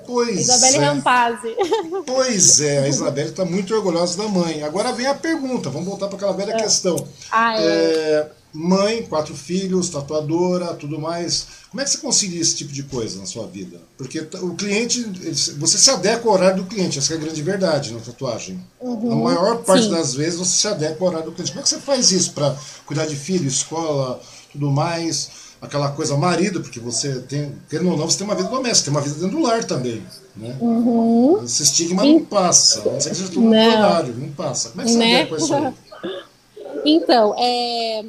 Pois 0.06 0.40
Isabelle 0.40 0.78
é. 0.78 0.80
Rampazzi. 0.80 1.56
Pois 2.08 2.62
é, 2.62 2.80
a 2.80 2.88
Isabelle 2.88 3.30
está 3.30 3.44
muito 3.44 3.76
orgulhosa 3.76 4.24
da 4.24 4.30
mãe. 4.30 4.64
Agora 4.64 4.94
vem 4.94 5.06
a 5.06 5.14
pergunta, 5.14 5.70
vamos 5.70 5.88
voltar 5.88 6.08
para 6.08 6.16
aquela 6.16 6.34
velha 6.34 6.54
é. 6.54 6.58
questão. 6.58 6.96
Ah, 7.30 7.60
é. 7.60 7.66
É, 7.66 8.32
mãe, 8.58 9.04
quatro 9.04 9.36
filhos, 9.36 9.90
tatuadora, 9.90 10.74
tudo 10.74 11.00
mais. 11.00 11.48
Como 11.70 11.80
é 11.80 11.84
que 11.84 11.92
você 11.92 12.00
concilia 12.00 12.42
esse 12.42 12.56
tipo 12.56 12.74
de 12.74 12.82
coisa 12.84 13.20
na 13.20 13.26
sua 13.28 13.46
vida? 13.46 13.80
Porque 13.96 14.20
o 14.42 14.56
cliente, 14.56 15.04
você 15.58 15.78
se 15.78 15.90
adequa 15.92 16.28
ao 16.28 16.34
horário 16.34 16.64
do 16.64 16.70
cliente, 16.70 16.98
essa 16.98 17.14
é 17.14 17.18
a 17.18 17.20
grande 17.20 17.42
verdade 17.44 17.94
na 17.94 18.00
tatuagem. 18.00 18.60
Uhum, 18.82 19.12
a 19.12 19.16
maior 19.16 19.58
parte 19.58 19.84
sim. 19.84 19.92
das 19.92 20.16
vezes 20.16 20.40
você 20.40 20.58
se 20.58 20.68
adequa 20.68 20.98
ao 21.00 21.08
horário 21.08 21.28
do 21.28 21.34
cliente. 21.34 21.52
Como 21.52 21.60
é 21.60 21.64
que 21.64 21.70
você 21.70 21.80
faz 21.80 22.12
isso 22.12 22.34
para 22.34 22.56
cuidar 22.86 23.06
de 23.06 23.16
filho, 23.16 23.48
escola, 23.48 24.20
tudo 24.52 24.72
mais? 24.72 25.46
aquela 25.60 25.90
coisa 25.90 26.16
marido, 26.16 26.62
porque 26.62 26.80
você 26.80 27.20
tem, 27.22 27.52
querendo 27.68 27.90
ou 27.90 27.98
não, 27.98 28.08
você 28.08 28.20
tem 28.20 28.28
uma 28.28 28.36
vida 28.36 28.48
doméstica, 28.48 28.92
tem 28.92 28.94
uma 28.94 29.02
vida 29.02 29.16
dentro 29.20 29.38
do 29.38 29.44
lar 29.44 29.64
também. 29.64 30.04
Né? 30.36 30.56
Uhum. 30.60 31.44
Esse 31.44 31.64
estigma 31.64 32.06
não 32.06 32.24
passa, 32.24 32.84
não 32.86 33.02
sei 33.02 33.12
que 33.12 33.18
seja 33.18 33.30
tudo 33.30 33.42
no 33.42 33.56
horário, 33.56 34.14
não 34.16 34.30
passa. 34.30 34.70
Como 34.70 34.84
é 34.84 34.86
que 34.86 34.92
você 34.92 34.98
né? 35.00 35.26
com 35.26 35.36
isso 35.36 35.54
aí? 35.54 35.74
Então, 36.86 37.36
é, 37.38 38.06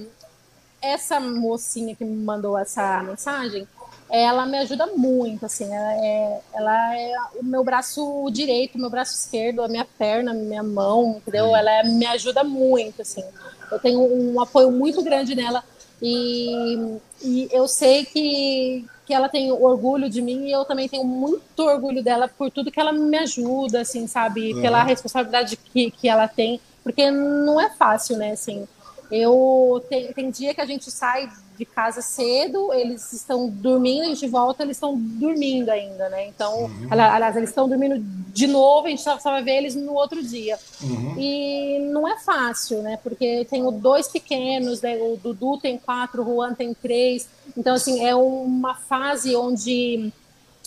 essa 0.80 1.18
mocinha 1.20 1.94
que 1.94 2.04
me 2.04 2.16
mandou 2.16 2.56
essa 2.56 3.02
mensagem, 3.02 3.66
ela 4.10 4.46
me 4.46 4.58
ajuda 4.58 4.86
muito, 4.86 5.44
assim, 5.44 5.64
ela 5.64 5.92
é, 5.94 6.40
ela 6.54 6.96
é 6.96 7.14
o 7.40 7.44
meu 7.44 7.62
braço 7.62 8.28
direito, 8.32 8.76
o 8.76 8.80
meu 8.80 8.88
braço 8.88 9.14
esquerdo, 9.14 9.62
a 9.62 9.68
minha 9.68 9.84
perna, 9.84 10.30
a 10.30 10.34
minha 10.34 10.62
mão, 10.62 11.16
entendeu? 11.18 11.54
Ela 11.54 11.84
me 11.84 12.06
ajuda 12.06 12.42
muito, 12.42 13.02
assim. 13.02 13.22
Eu 13.70 13.78
tenho 13.78 14.00
um 14.00 14.40
apoio 14.40 14.70
muito 14.70 15.02
grande 15.02 15.34
nela 15.34 15.62
e, 16.00 16.98
e 17.22 17.48
eu 17.52 17.68
sei 17.68 18.06
que, 18.06 18.86
que 19.04 19.12
ela 19.12 19.28
tem 19.28 19.52
orgulho 19.52 20.08
de 20.08 20.22
mim 20.22 20.46
e 20.46 20.52
eu 20.52 20.64
também 20.64 20.88
tenho 20.88 21.04
muito 21.04 21.62
orgulho 21.62 22.02
dela 22.02 22.28
por 22.28 22.50
tudo 22.50 22.70
que 22.70 22.80
ela 22.80 22.92
me 22.92 23.18
ajuda, 23.18 23.82
assim, 23.82 24.06
sabe? 24.06 24.58
Pela 24.60 24.82
responsabilidade 24.84 25.56
que, 25.56 25.90
que 25.90 26.08
ela 26.08 26.26
tem, 26.26 26.60
porque 26.82 27.10
não 27.10 27.60
é 27.60 27.68
fácil, 27.68 28.16
né? 28.16 28.32
Assim, 28.32 28.66
eu 29.10 29.84
tem, 29.88 30.12
tem 30.12 30.30
dia 30.30 30.54
que 30.54 30.60
a 30.60 30.66
gente 30.66 30.90
sai 30.90 31.30
de 31.58 31.64
casa 31.64 32.00
cedo, 32.00 32.72
eles 32.72 33.12
estão 33.12 33.48
dormindo, 33.48 34.04
a 34.04 34.08
gente 34.08 34.28
volta, 34.28 34.62
eles 34.62 34.76
estão 34.76 34.96
dormindo 34.96 35.70
ainda, 35.70 36.08
né? 36.08 36.28
Então, 36.28 36.64
uhum. 36.64 36.86
aliás, 36.88 37.36
eles 37.36 37.48
estão 37.48 37.68
dormindo 37.68 37.98
de 37.98 38.46
novo, 38.46 38.86
a 38.86 38.90
gente 38.90 39.02
só, 39.02 39.18
só 39.18 39.32
vai 39.32 39.42
ver 39.42 39.56
eles 39.56 39.74
no 39.74 39.92
outro 39.94 40.22
dia. 40.22 40.56
Uhum. 40.80 41.18
E 41.18 41.80
não 41.90 42.06
é 42.06 42.16
fácil, 42.20 42.80
né? 42.82 42.96
Porque 43.02 43.44
tenho 43.50 43.72
dois 43.72 44.06
pequenos, 44.06 44.80
né? 44.80 44.96
o 44.96 45.18
Dudu 45.20 45.58
tem 45.58 45.76
quatro, 45.76 46.22
o 46.22 46.24
Juan 46.24 46.54
tem 46.54 46.72
três. 46.72 47.28
Então, 47.56 47.74
assim, 47.74 48.06
é 48.06 48.14
uma 48.14 48.76
fase 48.76 49.34
onde 49.34 50.12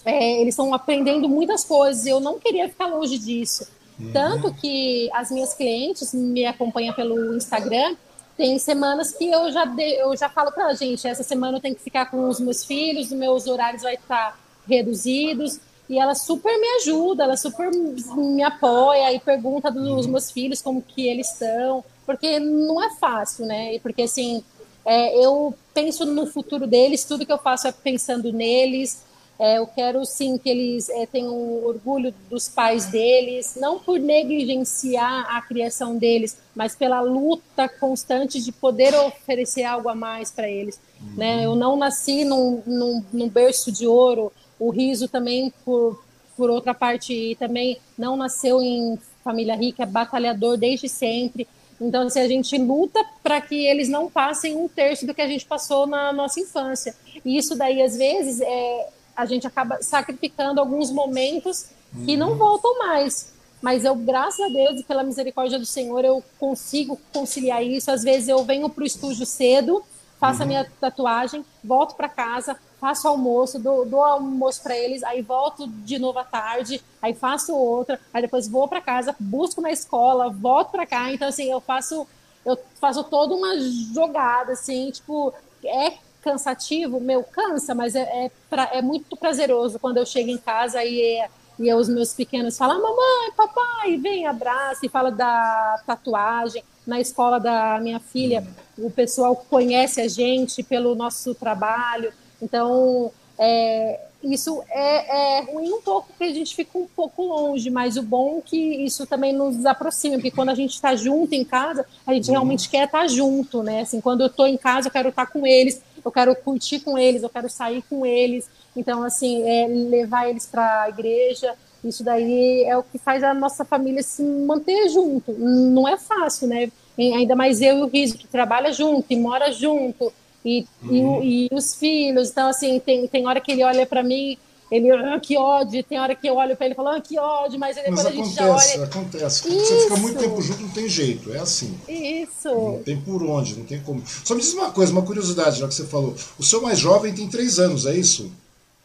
é, 0.04 0.42
eles 0.42 0.54
estão 0.54 0.74
aprendendo 0.74 1.30
muitas 1.30 1.64
coisas. 1.64 2.06
Eu 2.06 2.20
não 2.20 2.38
queria 2.38 2.68
ficar 2.68 2.88
longe 2.88 3.18
disso. 3.18 3.66
Uhum. 3.98 4.12
Tanto 4.12 4.54
que 4.56 5.10
as 5.14 5.32
minhas 5.32 5.54
clientes 5.54 6.14
me 6.14 6.46
acompanham 6.46 6.94
pelo 6.94 7.36
Instagram 7.38 7.96
tem 8.42 8.58
semanas 8.58 9.12
que 9.12 9.30
eu 9.30 9.52
já, 9.52 9.66
de, 9.66 9.84
eu 10.00 10.18
já 10.18 10.28
falo 10.28 10.52
para 10.52 10.66
a 10.66 10.74
gente, 10.74 11.08
essa 11.08 11.22
semana 11.22 11.58
eu 11.58 11.62
tenho 11.62 11.76
que 11.76 11.82
ficar 11.84 12.08
com 12.10 12.28
os 12.28 12.40
meus 12.40 12.66
filhos, 12.66 13.12
os 13.12 13.14
meus 13.14 13.46
horários 13.46 13.84
vai 13.84 13.94
estar 13.94 14.36
reduzidos. 14.68 15.60
E 15.88 16.00
ela 16.00 16.16
super 16.16 16.60
me 16.60 16.68
ajuda, 16.78 17.26
ela 17.26 17.38
super 17.38 17.70
me 17.70 18.42
apoia 18.42 19.14
e 19.14 19.20
pergunta 19.20 19.70
dos 19.70 20.06
uhum. 20.08 20.12
meus 20.14 20.32
filhos 20.32 20.60
como 20.60 20.82
que 20.82 21.08
eles 21.08 21.32
estão, 21.32 21.84
porque 22.04 22.40
não 22.40 22.82
é 22.82 22.96
fácil, 22.96 23.46
né? 23.46 23.78
Porque 23.78 24.02
assim, 24.02 24.44
é, 24.84 25.24
eu 25.24 25.54
penso 25.72 26.04
no 26.04 26.26
futuro 26.26 26.66
deles, 26.66 27.04
tudo 27.04 27.26
que 27.26 27.32
eu 27.32 27.38
faço 27.38 27.68
é 27.68 27.72
pensando 27.72 28.34
neles. 28.34 29.04
É, 29.42 29.58
eu 29.58 29.66
quero 29.66 30.06
sim 30.06 30.38
que 30.38 30.48
eles 30.48 30.88
é, 30.88 31.08
tenham 31.08 31.34
orgulho 31.64 32.14
dos 32.30 32.48
pais 32.48 32.86
deles, 32.86 33.58
não 33.60 33.80
por 33.80 34.00
negligenciar 34.00 35.36
a 35.36 35.42
criação 35.42 35.98
deles, 35.98 36.38
mas 36.54 36.76
pela 36.76 37.02
luta 37.02 37.68
constante 37.68 38.40
de 38.40 38.52
poder 38.52 38.94
oferecer 38.94 39.64
algo 39.64 39.90
a 39.90 39.96
mais 39.96 40.30
para 40.30 40.48
eles. 40.48 40.80
Uhum. 41.02 41.16
Né? 41.18 41.44
Eu 41.44 41.56
não 41.56 41.76
nasci 41.76 42.24
num, 42.24 42.62
num, 42.68 43.04
num, 43.12 43.28
berço 43.28 43.72
de 43.72 43.88
ouro, 43.88 44.32
o 44.60 44.70
Riso 44.70 45.08
também, 45.08 45.52
por, 45.66 46.00
por 46.38 46.52
outra 46.52 46.76
parte, 46.76 47.36
também 47.40 47.80
não 47.98 48.16
nasceu 48.16 48.62
em 48.62 48.96
família 49.24 49.56
rica, 49.56 49.82
é 49.82 49.88
batalhador 49.88 50.56
desde 50.56 50.88
sempre. 50.88 51.48
Então, 51.82 52.08
se 52.12 52.20
assim, 52.20 52.28
a 52.28 52.30
gente 52.30 52.58
luta 52.60 53.04
para 53.24 53.42
que 53.42 53.66
eles 53.66 53.90
não 53.90 54.08
passem 54.08 54.56
um 54.56 54.68
terço 54.68 55.08
do 55.08 55.16
que 55.16 55.22
a 55.22 55.28
gente 55.28 55.48
passou 55.48 55.88
na 55.88 56.14
nossa 56.14 56.40
infância. 56.40 56.96
E 57.26 57.36
isso 57.36 57.56
daí, 57.56 57.82
às 57.82 57.98
vezes, 57.98 58.40
é, 58.40 58.90
a 59.16 59.26
gente 59.26 59.46
acaba 59.46 59.82
sacrificando 59.82 60.60
alguns 60.60 60.92
momentos 60.92 61.68
que 62.06 62.16
não 62.16 62.36
voltam 62.36 62.80
mais. 62.80 63.34
Mas 63.62 63.86
eu, 63.86 63.96
graças 63.96 64.40
a 64.40 64.48
Deus 64.48 64.80
e 64.80 64.84
pela 64.84 65.04
misericórdia 65.04 65.60
do 65.60 65.66
Senhor, 65.66 66.04
eu 66.04 66.24
consigo 66.40 67.00
conciliar 67.14 67.64
isso. 67.64 67.92
Às 67.92 68.04
vezes 68.04 68.28
eu 68.28 68.44
venho 68.44 68.68
para 68.70 68.84
o 68.84 68.88
estúdio 68.88 69.26
cedo, 69.26 69.84
faço 70.20 70.40
uhum. 70.40 70.44
a 70.44 70.48
minha 70.48 70.72
tatuagem, 70.80 71.46
volto 71.64 71.96
para 71.96 72.10
casa, 72.10 72.58
faço 72.80 73.08
almoço, 73.08 73.60
dou, 73.60 73.86
dou 73.86 74.04
almoço 74.04 74.64
para 74.64 74.76
eles, 74.76 75.04
aí 75.04 75.22
volto 75.22 75.68
de 75.68 76.00
novo 76.00 76.18
à 76.18 76.24
tarde, 76.24 76.82
aí 77.00 77.14
faço 77.14 77.56
outra, 77.56 78.00
aí 78.12 78.24
depois 78.24 78.48
vou 78.48 78.68
para 78.68 78.82
casa, 78.82 79.16
busco 79.20 79.62
na 79.62 79.72
escola, 79.72 80.32
volto 80.32 80.72
para 80.72 80.88
cá. 80.88 81.14
Então, 81.14 81.28
assim, 81.28 81.52
eu 81.52 81.62
faço, 81.62 82.08
eu 82.44 82.58
faço 82.80 83.04
toda 83.04 83.36
uma 83.36 83.56
jogada, 83.94 84.54
assim, 84.54 84.90
tipo, 84.90 85.32
é 85.64 85.94
cansativo, 86.22 87.00
meu, 87.00 87.24
cansa, 87.24 87.74
mas 87.74 87.96
é, 87.96 88.02
é, 88.02 88.32
pra, 88.50 88.70
é 88.74 88.82
muito 88.82 89.16
prazeroso 89.18 89.80
quando 89.80 89.98
eu 89.98 90.06
chego 90.06 90.30
em 90.30 90.38
casa 90.38 90.84
e, 90.84 91.24
e 91.60 91.74
os 91.74 91.90
meus 91.90 92.14
pequenos 92.14 92.58
falam, 92.58 92.82
mamãe, 92.82 93.32
papai, 93.36 93.98
vem, 93.98 94.28
abraça, 94.28 94.86
e 94.86 94.90
fala 94.90 95.12
da 95.12 95.82
tatuagem. 95.86 96.64
Na 96.86 97.00
escola 97.00 97.40
da 97.40 97.80
minha 97.80 98.00
filha, 98.00 98.46
o 98.78 98.90
pessoal 98.90 99.36
conhece 99.36 100.02
a 100.02 100.08
gente 100.08 100.64
pelo 100.64 100.96
nosso 100.96 101.36
trabalho, 101.36 102.12
então 102.42 103.12
é, 103.38 104.00
isso 104.24 104.62
é, 104.70 105.40
é, 105.40 105.42
ruim 105.52 105.72
um 105.74 105.82
pouco, 105.82 106.08
porque 106.10 106.26
a 106.26 106.34
gente 106.34 106.56
fica 106.56 106.78
um 106.78 106.86
pouco 106.88 107.24
longe, 107.24 107.70
mas 107.70 107.98
o 107.98 108.04
bom 108.04 108.38
é 108.38 108.42
que 108.42 108.58
isso 108.58 109.08
também 109.08 109.34
nos 109.34 109.66
aproxima, 109.66 110.16
porque 110.16 110.30
quando 110.30 110.50
a 110.50 110.56
gente 110.56 110.76
está 110.76 110.96
junto 110.96 111.34
em 111.34 111.44
casa, 111.44 111.86
a 112.06 112.14
gente 112.14 112.30
realmente 112.30 112.70
quer 112.70 112.86
estar 112.86 113.02
tá 113.02 113.08
junto, 113.08 113.64
né? 113.64 113.82
Assim, 113.82 114.00
quando 114.00 114.22
eu 114.22 114.28
estou 114.28 114.46
em 114.46 114.58
casa, 114.58 114.88
eu 114.88 114.92
quero 114.92 115.10
estar 115.10 115.26
tá 115.26 115.32
com 115.32 115.46
eles, 115.46 115.82
eu 116.08 116.12
quero 116.12 116.36
curtir 116.36 116.80
com 116.80 116.98
eles, 116.98 117.24
eu 117.24 117.30
quero 117.30 117.50
sair 117.50 117.84
com 117.90 118.06
eles. 118.06 118.50
Então, 118.76 119.04
assim, 119.04 119.44
é, 119.44 119.68
levar 119.68 120.30
eles 120.30 120.46
para 120.46 120.84
a 120.84 120.90
igreja, 120.90 121.54
isso 121.84 122.04
daí 122.04 122.64
é 122.64 122.78
o 122.78 122.84
que 122.84 122.98
faz 122.98 123.24
a 123.24 123.34
nossa 123.34 123.66
família 123.66 124.04
se 124.04 124.24
manter 124.24 124.90
junto. 124.90 125.32
Não 125.34 125.88
é 125.88 125.98
fácil, 125.98 126.48
né? 126.48 126.72
Ainda 126.98 127.36
mais 127.36 127.62
eu 127.62 127.80
e 127.80 127.82
o 127.82 127.88
Riso, 127.88 128.18
que 128.18 128.28
trabalha 128.28 128.72
junto 128.72 129.06
e 129.10 129.16
mora 129.16 129.52
junto. 129.52 130.14
e, 130.46 130.66
uhum. 130.84 131.24
e, 131.24 131.46
e, 131.46 131.50
os 131.52 131.76
filhos. 131.76 132.30
Então, 132.30 132.48
assim, 132.48 132.80
tem, 132.80 133.08
tem 133.08 133.28
hora 133.28 133.42
que 133.42 133.52
ele 133.52 133.64
olha 133.64 133.86
para 133.86 134.04
mim, 134.04 134.38
ele, 134.72 134.90
ah, 134.90 135.20
que 135.20 135.38
ódio, 135.38 135.84
tem 135.84 136.00
hora 136.00 136.16
que 136.16 136.26
eu 136.26 136.36
olho 136.36 136.56
para 136.56 136.66
ele 136.66 136.74
e 136.74 136.76
falo, 136.78 136.88
ah, 136.88 137.02
que 137.02 137.20
ódio, 137.20 137.60
mas 137.60 137.76
depois 137.76 137.96
mas 137.96 138.06
a 138.06 138.12
gente 138.12 138.34
já 138.34 138.50
olha. 138.50 138.84
Acontece, 138.86 139.42
Quando 139.42 139.60
você 139.60 139.82
fica 139.82 139.98
muito 139.98 140.18
tempo 140.18 140.42
junto, 140.42 140.62
não 140.62 140.70
tem 140.70 140.88
jeito, 140.88 141.34
é 141.34 141.40
assim. 141.40 141.78
Isso. 141.90 142.48
Não 142.48 142.82
tem 142.82 143.00
por 143.02 143.22
onde, 143.22 143.58
não 143.58 143.66
tem 143.66 143.82
como. 143.82 144.02
Só 144.24 144.34
me 144.34 144.40
diz 144.40 144.54
uma 144.54 144.72
coisa, 144.72 144.94
uma 144.94 145.02
curiosidade, 145.02 145.60
já 145.60 145.68
que 145.68 145.74
você 145.74 145.84
falou. 145.84 146.16
O 146.40 146.44
seu 146.44 146.62
mais 146.62 146.80
jovem 146.80 147.14
tem 147.14 147.28
três 147.28 147.60
anos, 147.60 147.86
é 147.86 147.94
isso? 147.94 148.32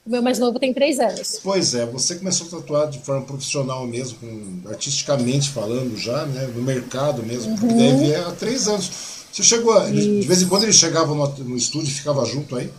O 0.05 0.11
meu 0.11 0.23
mais 0.23 0.41
novo 0.41 0.59
tem 0.59 0.75
três 0.75 0.99
anos. 0.99 1.41
Pois 1.43 1.73
é, 1.75 1.87
você 1.87 2.17
começou 2.17 2.49
a 2.49 2.51
tatuar 2.51 2.91
de 2.91 2.99
forma 2.99 3.25
profissional 3.25 3.87
mesmo, 3.87 4.19
com, 4.19 4.69
artisticamente 4.69 5.51
falando 5.51 5.97
já, 5.97 6.27
né? 6.27 6.51
No 6.53 6.63
mercado 6.63 7.23
mesmo, 7.23 7.53
uhum. 7.53 7.59
porque 7.59 7.75
deve 7.75 8.11
é 8.11 8.19
há 8.19 8.33
três 8.33 8.67
anos. 8.67 8.91
Você 9.33 9.45
chegou 9.45 9.73
a, 9.73 9.87
de, 9.89 10.21
de 10.21 10.27
vez 10.27 10.43
em 10.43 10.49
quando 10.49 10.65
ele 10.65 10.73
chegava 10.73 11.15
no, 11.15 11.27
no 11.45 11.57
estúdio 11.57 11.89
e 11.89 11.95
ficava 11.95 12.25
junto 12.25 12.57
aí? 12.57 12.71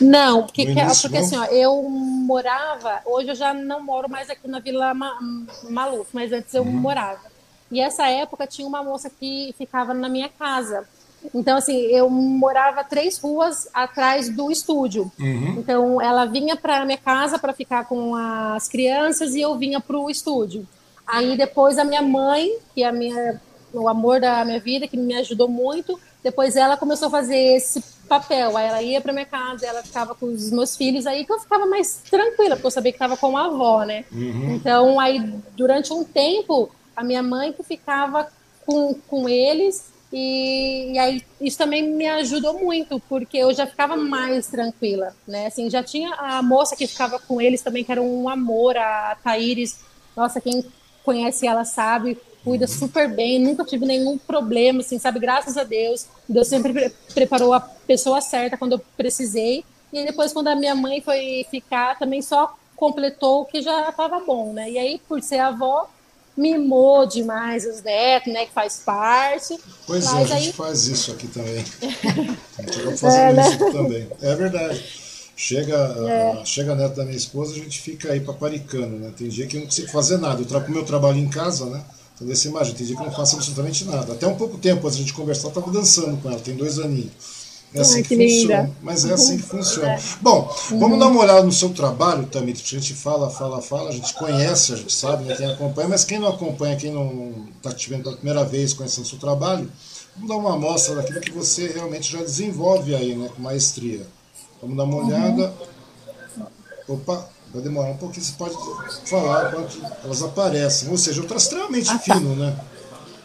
Não, 0.00 0.42
porque, 0.42 0.62
início, 0.62 1.08
porque 1.08 1.18
não? 1.18 1.26
assim, 1.26 1.36
ó, 1.36 1.44
eu 1.46 1.82
morava, 1.82 3.00
hoje 3.04 3.30
eu 3.30 3.34
já 3.34 3.54
não 3.54 3.82
moro 3.82 4.08
mais 4.08 4.28
aqui 4.30 4.48
na 4.48 4.58
Vila 4.58 4.92
Maluf, 5.68 6.10
mas 6.12 6.32
antes 6.32 6.52
eu 6.54 6.62
uhum. 6.62 6.72
morava. 6.72 7.20
E 7.70 7.80
essa 7.80 8.08
época 8.08 8.46
tinha 8.46 8.66
uma 8.66 8.82
moça 8.82 9.10
que 9.10 9.54
ficava 9.58 9.92
na 9.92 10.08
minha 10.08 10.28
casa. 10.28 10.86
Então, 11.34 11.56
assim, 11.56 11.74
eu 11.74 12.08
morava 12.08 12.84
três 12.84 13.18
ruas 13.18 13.68
atrás 13.74 14.28
do 14.28 14.50
estúdio. 14.50 15.10
Uhum. 15.18 15.56
Então, 15.58 16.00
ela 16.00 16.24
vinha 16.24 16.56
para 16.56 16.84
minha 16.84 16.98
casa 16.98 17.38
para 17.38 17.52
ficar 17.52 17.86
com 17.86 18.14
as 18.14 18.68
crianças 18.68 19.34
e 19.34 19.40
eu 19.40 19.56
vinha 19.56 19.80
para 19.80 19.98
o 19.98 20.08
estúdio. 20.08 20.66
Aí, 21.06 21.36
depois, 21.36 21.78
a 21.78 21.84
minha 21.84 22.02
mãe, 22.02 22.58
que 22.74 22.82
é 22.82 22.88
a 22.88 22.92
minha, 22.92 23.40
o 23.72 23.88
amor 23.88 24.20
da 24.20 24.44
minha 24.44 24.60
vida, 24.60 24.86
que 24.86 24.96
me 24.96 25.14
ajudou 25.16 25.48
muito, 25.48 25.98
depois 26.22 26.56
ela 26.56 26.76
começou 26.76 27.08
a 27.08 27.10
fazer 27.10 27.36
esse 27.36 27.82
papel. 28.06 28.56
Aí 28.56 28.66
ela 28.66 28.82
ia 28.82 29.00
para 29.00 29.12
minha 29.12 29.26
casa, 29.26 29.66
ela 29.66 29.82
ficava 29.82 30.14
com 30.14 30.26
os 30.26 30.50
meus 30.50 30.76
filhos, 30.76 31.06
aí 31.06 31.24
que 31.24 31.32
eu 31.32 31.38
ficava 31.38 31.66
mais 31.66 32.02
tranquila, 32.10 32.56
porque 32.56 32.66
eu 32.66 32.70
sabia 32.70 32.92
que 32.92 32.96
estava 32.96 33.16
com 33.16 33.36
a 33.36 33.46
avó, 33.46 33.84
né? 33.84 34.04
Uhum. 34.12 34.54
Então, 34.54 34.98
aí, 35.00 35.20
durante 35.56 35.92
um 35.92 36.04
tempo, 36.04 36.70
a 36.96 37.04
minha 37.04 37.22
mãe 37.22 37.52
que 37.52 37.62
ficava 37.62 38.28
com, 38.64 38.94
com 39.06 39.28
eles 39.28 39.92
e, 40.12 40.92
e, 40.92 40.98
aí 40.98 41.22
isso 41.40 41.58
também 41.58 41.82
me 41.82 42.06
ajudou 42.06 42.58
muito, 42.58 43.00
porque 43.08 43.36
eu 43.36 43.52
já 43.52 43.66
ficava 43.66 43.96
mais 43.96 44.46
tranquila, 44.46 45.14
né? 45.26 45.46
Assim, 45.46 45.68
já 45.68 45.82
tinha 45.82 46.14
a 46.14 46.42
moça 46.42 46.76
que 46.76 46.86
ficava 46.86 47.18
com 47.18 47.40
eles 47.40 47.60
também, 47.60 47.84
que 47.84 47.92
era 47.92 48.00
um 48.00 48.28
amor, 48.28 48.76
a 48.76 49.16
Thaíris. 49.22 49.80
Nossa, 50.16 50.40
quem 50.40 50.64
conhece 51.04 51.46
ela 51.46 51.64
sabe, 51.64 52.18
cuida 52.46 52.68
super 52.68 53.12
bem, 53.12 53.40
nunca 53.40 53.64
tive 53.64 53.84
nenhum 53.84 54.16
problema, 54.16 54.78
assim, 54.78 55.00
sabe? 55.00 55.18
Graças 55.18 55.56
a 55.56 55.64
Deus. 55.64 56.06
Deus 56.28 56.46
sempre 56.46 56.72
pre 56.72 56.92
preparou 57.12 57.52
a 57.52 57.58
pessoa 57.58 58.20
certa 58.20 58.56
quando 58.56 58.74
eu 58.74 58.80
precisei. 58.96 59.64
E 59.92 60.04
depois, 60.04 60.32
quando 60.32 60.46
a 60.46 60.54
minha 60.54 60.72
mãe 60.72 61.00
foi 61.00 61.44
ficar, 61.50 61.98
também 61.98 62.22
só 62.22 62.56
completou 62.76 63.40
o 63.40 63.44
que 63.46 63.60
já 63.60 63.88
estava 63.88 64.20
bom, 64.20 64.52
né? 64.52 64.70
E 64.70 64.78
aí, 64.78 65.00
por 65.08 65.20
ser 65.20 65.40
avó, 65.40 65.90
mimou 66.36 67.04
demais 67.04 67.66
os 67.66 67.82
netos, 67.82 68.32
né? 68.32 68.46
Que 68.46 68.52
faz 68.52 68.80
parte. 68.86 69.58
Pois 69.84 70.06
é, 70.06 70.08
a 70.08 70.24
gente 70.24 70.48
aí... 70.48 70.52
faz 70.52 70.86
isso 70.86 71.10
aqui 71.10 71.26
também. 71.26 71.64
vai 72.86 72.96
fazendo 72.96 73.22
é, 73.22 73.32
né? 73.32 73.48
isso 73.48 73.72
também. 73.72 74.08
É 74.22 74.36
verdade. 74.36 74.84
Chega, 75.34 75.76
é. 76.08 76.44
chega 76.44 76.72
a 76.72 76.76
neta 76.76 76.94
da 76.94 77.04
minha 77.04 77.16
esposa, 77.16 77.54
a 77.54 77.58
gente 77.58 77.80
fica 77.80 78.12
aí 78.12 78.20
paparicando, 78.20 78.98
né? 78.98 79.12
Tem 79.18 79.28
dia 79.28 79.48
que 79.48 79.56
eu 79.56 79.60
não 79.60 79.66
consigo 79.66 79.90
fazer 79.90 80.18
nada. 80.18 80.40
Eu 80.40 80.46
trago 80.46 80.68
o 80.68 80.70
meu 80.70 80.84
trabalho 80.84 81.18
em 81.18 81.28
casa, 81.28 81.66
né? 81.66 81.84
Então, 82.16 82.26
desse 82.26 82.48
imagem, 82.48 82.74
tem 82.74 82.86
dia 82.86 82.96
que 82.96 83.02
eu 83.02 83.06
não 83.06 83.12
faço 83.12 83.36
absolutamente 83.36 83.84
nada. 83.84 84.14
Até 84.14 84.26
um 84.26 84.36
pouco 84.36 84.56
tempo 84.56 84.86
antes 84.86 84.96
de 84.96 85.02
a 85.02 85.06
gente 85.06 85.14
conversar, 85.14 85.44
eu 85.44 85.48
estava 85.50 85.70
dançando 85.70 86.16
com 86.20 86.30
ela, 86.30 86.40
tem 86.40 86.56
dois 86.56 86.78
aninhos. 86.78 87.12
É 87.74 87.80
assim 87.80 87.96
Ai, 87.96 88.02
que, 88.02 88.16
que 88.16 88.30
funciona. 88.30 88.70
Mas 88.82 89.04
é 89.04 89.12
assim 89.12 89.36
que 89.36 89.42
funciona. 89.42 89.92
É. 89.92 90.00
Bom, 90.22 90.50
uhum. 90.70 90.78
vamos 90.78 90.98
dar 90.98 91.08
uma 91.08 91.20
olhada 91.20 91.42
no 91.42 91.52
seu 91.52 91.70
trabalho, 91.70 92.26
Tamir. 92.26 92.54
A 92.54 92.58
gente 92.58 92.94
fala, 92.94 93.28
fala, 93.28 93.60
fala, 93.60 93.90
a 93.90 93.92
gente 93.92 94.14
conhece, 94.14 94.72
a 94.72 94.76
gente 94.76 94.94
sabe, 94.94 95.24
né, 95.24 95.36
quem 95.36 95.46
acompanha, 95.46 95.88
mas 95.88 96.04
quem 96.04 96.18
não 96.18 96.28
acompanha, 96.28 96.76
quem 96.76 96.90
não 96.90 97.46
está 97.56 97.70
te 97.72 97.90
vendo 97.90 98.04
pela 98.04 98.16
primeira 98.16 98.44
vez 98.44 98.72
conhecendo 98.72 99.04
o 99.04 99.08
seu 99.08 99.18
trabalho, 99.18 99.70
vamos 100.14 100.28
dar 100.28 100.36
uma 100.36 100.54
amostra 100.54 100.94
daquilo 100.94 101.20
que 101.20 101.32
você 101.32 101.66
realmente 101.66 102.10
já 102.10 102.22
desenvolve 102.22 102.94
aí, 102.94 103.14
né, 103.14 103.28
com 103.34 103.42
maestria. 103.42 104.06
Vamos 104.62 104.76
dar 104.76 104.84
uma 104.84 104.96
uhum. 104.96 105.06
olhada. 105.06 105.52
Opa, 106.88 107.28
vai 107.56 107.64
demorar 107.64 107.90
um 107.90 107.96
pouquinho, 107.96 108.24
você 108.24 108.34
pode 108.36 108.54
falar 109.08 109.50
quando 109.50 109.68
elas 110.04 110.22
aparecem. 110.22 110.88
Ou 110.90 110.96
seja, 110.96 111.20
eu 111.20 111.26
traço 111.26 111.46
extremamente 111.46 111.90
ah, 111.90 111.98
tá. 111.98 112.14
fino, 112.14 112.36
né? 112.36 112.56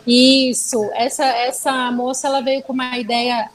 Isso, 0.05 0.83
essa, 0.93 1.25
essa 1.25 1.91
moça 1.91 2.27
ela 2.27 2.41
veio 2.41 2.63
com 2.63 2.73
uma 2.73 2.97
ideia 2.97 3.49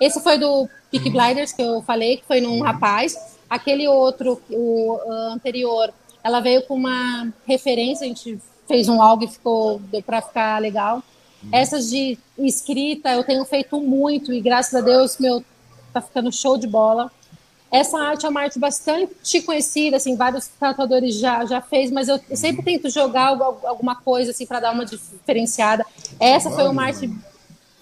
esse 0.00 0.20
foi 0.20 0.38
do 0.38 0.68
Peak 0.90 1.10
Blinders 1.10 1.52
que 1.52 1.62
eu 1.62 1.82
falei, 1.82 2.18
que 2.18 2.26
foi 2.26 2.40
num 2.40 2.60
rapaz. 2.62 3.16
Aquele 3.50 3.88
outro, 3.88 4.40
o 4.50 4.98
anterior, 5.32 5.92
ela 6.22 6.40
veio 6.40 6.62
com 6.62 6.74
uma 6.74 7.32
referência, 7.46 8.04
a 8.04 8.08
gente 8.08 8.38
fez 8.66 8.88
um 8.88 9.02
algo 9.02 9.24
e 9.24 9.28
ficou, 9.28 9.80
deu 9.90 10.02
para 10.02 10.22
ficar 10.22 10.60
legal. 10.60 11.02
Essas 11.50 11.88
de 11.88 12.18
escrita 12.38 13.10
eu 13.12 13.24
tenho 13.24 13.44
feito 13.44 13.80
muito 13.80 14.32
e 14.32 14.40
graças 14.40 14.74
a 14.74 14.80
Deus 14.80 15.18
meu 15.18 15.42
tá 15.92 16.00
ficando 16.00 16.32
show 16.32 16.58
de 16.58 16.66
bola. 16.66 17.10
Essa 17.70 17.98
arte 17.98 18.24
é 18.24 18.28
uma 18.28 18.40
arte 18.40 18.58
bastante 18.58 19.42
conhecida, 19.42 19.98
assim, 19.98 20.16
vários 20.16 20.46
tatuadores 20.46 21.14
já 21.16 21.44
já 21.44 21.60
fez, 21.60 21.90
mas 21.90 22.08
eu 22.08 22.18
sempre 22.34 22.62
tento 22.62 22.88
jogar 22.88 23.28
alguma 23.64 23.94
coisa 23.94 24.30
assim 24.30 24.46
para 24.46 24.60
dar 24.60 24.72
uma 24.72 24.86
diferenciada. 24.86 25.84
Essa 26.18 26.50
foi 26.50 26.66
uma 26.66 26.84
arte 26.84 27.10